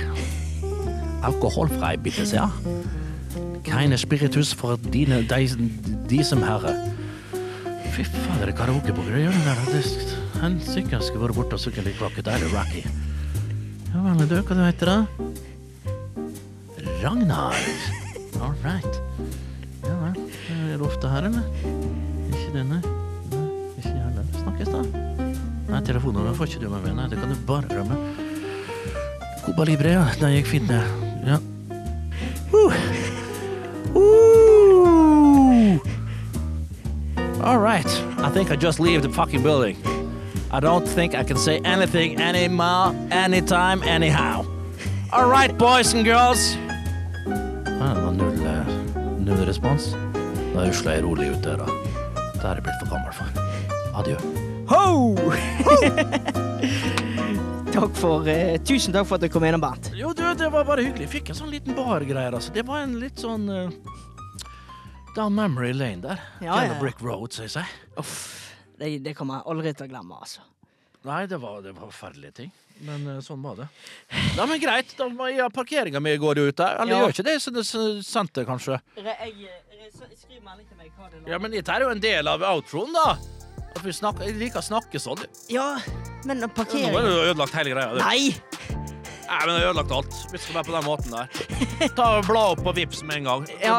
Alkoholfrei, 1.28 1.96
bitte 2.04 2.26
sehr. 2.28 2.52
Keine 3.68 4.00
spiritus 4.00 4.54
for 4.56 4.80
dine, 4.92 5.22
de, 5.30 5.70
de 6.10 6.20
som 6.26 6.44
herre. 6.44 6.76
Fy 7.96 8.06
fader, 8.08 8.52
karaokeboker, 8.56 9.20
gjør 9.24 9.36
det 9.36 9.46
der. 9.48 9.64
Helsike, 10.40 10.94
jeg 10.96 11.04
skulle 11.08 11.26
være 11.28 11.38
borte 11.40 11.60
og 11.60 11.64
sunget 11.64 11.88
litt 11.88 12.02
vakkert. 12.02 12.28
Det 12.28 12.36
er 12.36 12.44
det 12.46 12.52
Racky. 12.56 12.84
Ja 13.90 14.04
vel, 14.06 14.28
du, 14.30 14.38
hva 14.44 14.60
du 14.60 14.64
heter 14.68 14.94
da? 14.94 15.00
Ragnar. 17.00 17.99
All 18.42 18.56
right. 18.64 19.02
Ja 19.84 19.96
vel. 20.00 20.16
Er 20.72 20.78
det 20.78 20.82
ofte 20.82 21.10
her, 21.10 21.28
eller? 21.28 21.44
Ikke 22.32 22.58
denne. 22.58 22.82
nei. 23.32 23.46
ikke 23.78 23.90
heller. 23.90 24.24
Snakkes, 24.42 24.70
da. 24.74 24.82
Nei, 25.70 25.82
telefonnummeret 25.86 26.38
får 26.38 26.46
ikke 26.46 26.64
du 26.66 26.70
meg. 26.72 26.88
Nei, 26.96 27.08
det 27.12 27.20
kan 27.20 27.30
du 27.30 27.36
bare 27.48 27.68
glemme. 27.70 28.00
Coba 29.46 29.64
Libre, 29.68 29.90
ja. 29.98 30.06
Det 30.20 30.32
gikk 30.38 30.48
fint, 30.48 30.70
det. 30.70 30.84
Ja. 31.28 31.38
Uh. 32.54 32.74
Uh. 33.96 35.80
All 37.44 37.60
right. 37.60 37.90
I 38.20 38.30
think 38.30 38.52
I 38.52 38.56
just 38.56 38.80
leave 38.80 39.02
the 39.02 39.10
fucking 39.10 39.44
building. 39.44 39.78
I 40.52 40.60
don't 40.60 40.88
think 40.88 41.14
I 41.14 41.24
can 41.24 41.38
say 41.38 41.60
anything 41.64 42.20
anymore, 42.20 42.96
anytime, 43.12 43.84
anyhow. 43.84 44.46
All 45.12 45.30
right, 45.30 45.56
boys 45.58 45.94
and 45.94 46.06
girls. 46.06 46.58
Respons. 49.50 49.92
Da 50.54 50.66
rusla 50.66 50.96
jeg 50.98 51.06
rolig 51.06 51.30
ut 51.34 51.42
døra. 51.46 51.66
Det 52.36 52.46
er 52.46 52.60
jeg 52.60 52.66
blitt 52.68 52.82
for 52.84 52.94
gammel 52.94 53.14
for. 53.18 53.28
Adjø. 54.00 54.18
Ho! 54.72 55.16
takk 57.74 57.96
for, 57.98 58.28
eh, 58.30 58.58
tusen 58.66 58.94
takk 58.94 59.08
for 59.10 59.18
at 59.18 59.26
du 59.26 59.32
kom 59.34 59.46
innom, 59.48 59.64
Bernt. 59.64 59.90
Jo, 59.98 60.12
du, 60.14 60.22
det 60.38 60.50
var 60.54 60.68
bare 60.68 60.86
hyggelig. 60.86 61.08
Jeg 61.08 61.14
fikk 61.18 61.32
en 61.34 61.40
sånn 61.42 61.54
liten 61.54 61.78
bargreier, 61.78 62.36
altså. 62.38 62.54
Det 62.54 62.66
var 62.68 62.84
en 62.86 63.00
litt 63.02 63.22
sånn 63.22 63.50
eh, 63.50 63.74
Down 65.16 65.34
memory 65.34 65.74
lane 65.74 66.04
der. 66.06 66.22
Ja, 66.46 66.62
ja. 66.68 66.78
Brick 66.82 67.02
Road, 67.02 67.34
sier 67.34 67.50
jeg. 67.50 67.66
Uff, 67.98 68.16
det, 68.78 69.00
det 69.06 69.16
kommer 69.18 69.40
jeg 69.40 69.50
aldri 69.56 69.74
til 69.74 69.90
å 69.90 69.94
glemme, 69.96 70.22
altså. 70.22 70.46
Nei, 71.08 71.24
det 71.32 71.40
var, 71.42 71.62
det 71.66 71.74
var 71.74 71.88
forferdelige 71.90 72.36
ting. 72.44 72.52
Men 72.88 73.08
eh, 73.12 73.20
sånn 73.26 73.42
var 73.44 73.56
det. 73.60 73.68
Ja, 74.38 74.46
men 74.48 74.60
greit. 74.62 74.94
Da 74.98 75.10
må 75.12 75.28
jeg 75.32 75.42
ha 75.44 75.50
parkeringa 75.52 76.00
mi 76.02 76.14
går 76.18 76.40
ut 76.48 76.56
der. 76.62 76.78
Eller 76.82 76.94
Ja. 76.96 77.00
gjør 77.04 77.14
ikke 77.16 77.26
det 77.28 77.38
så 77.44 77.52
det 77.52 77.66
er 77.66 78.02
senter, 78.08 78.46
kanskje? 78.48 78.80
Skriv 80.20 80.42
melding 80.46 80.68
til 80.70 80.78
meg 80.78 80.92
hva 80.98 81.10
det 81.12 81.28
Ja, 81.32 81.38
men 81.40 81.52
dette 81.52 81.74
er 81.76 81.82
jo 81.82 81.90
en 81.92 82.00
del 82.00 82.28
av 82.28 82.42
outroen, 82.42 82.94
da. 82.94 83.18
At 83.76 83.84
vi 83.84 83.92
snakker, 83.92 84.26
jeg 84.30 84.36
liker 84.40 84.60
å 84.62 84.66
snakke 84.66 85.00
sånn. 85.02 85.26
Ja, 85.50 85.78
men 86.26 86.40
Nå 86.40 86.48
har 86.48 86.54
parkering 86.56 86.94
du 86.94 87.12
ødelagt 87.34 87.54
hele 87.54 87.70
greia. 87.76 87.94
du. 87.94 88.00
Nei! 88.00 88.36
Nei, 89.30 89.46
men 89.46 89.54
jeg 89.56 89.62
har 89.62 89.70
ødelagt 89.74 89.92
alt. 89.94 90.16
Vi 90.32 90.38
skal 90.42 90.56
være 90.56 90.66
på 90.66 90.74
den 90.74 90.88
måten 90.88 91.12
der. 91.14 91.90
Ta 91.96 92.08
og 92.18 92.26
Bla 92.26 92.48
opp 92.56 92.64
på 92.66 92.74
Vips 92.80 93.04
med 93.04 93.18
en 93.18 93.24
gang. 93.30 93.48
Ja. 93.62 93.76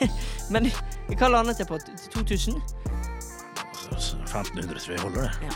Men 0.50 0.70
hva 1.14 1.28
landet 1.30 1.58
jeg 1.60 1.68
på? 1.68 1.78
2000? 2.10 2.58
1500, 3.92 4.78
tror 4.80 4.94
vi 4.94 5.00
holder 5.02 5.22
det. 5.22 5.32
Ja, 5.46 5.54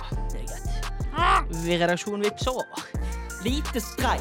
redaksjon 1.65 2.23
over. 2.49 2.67
Lite 3.45 3.81
streik. 3.81 4.21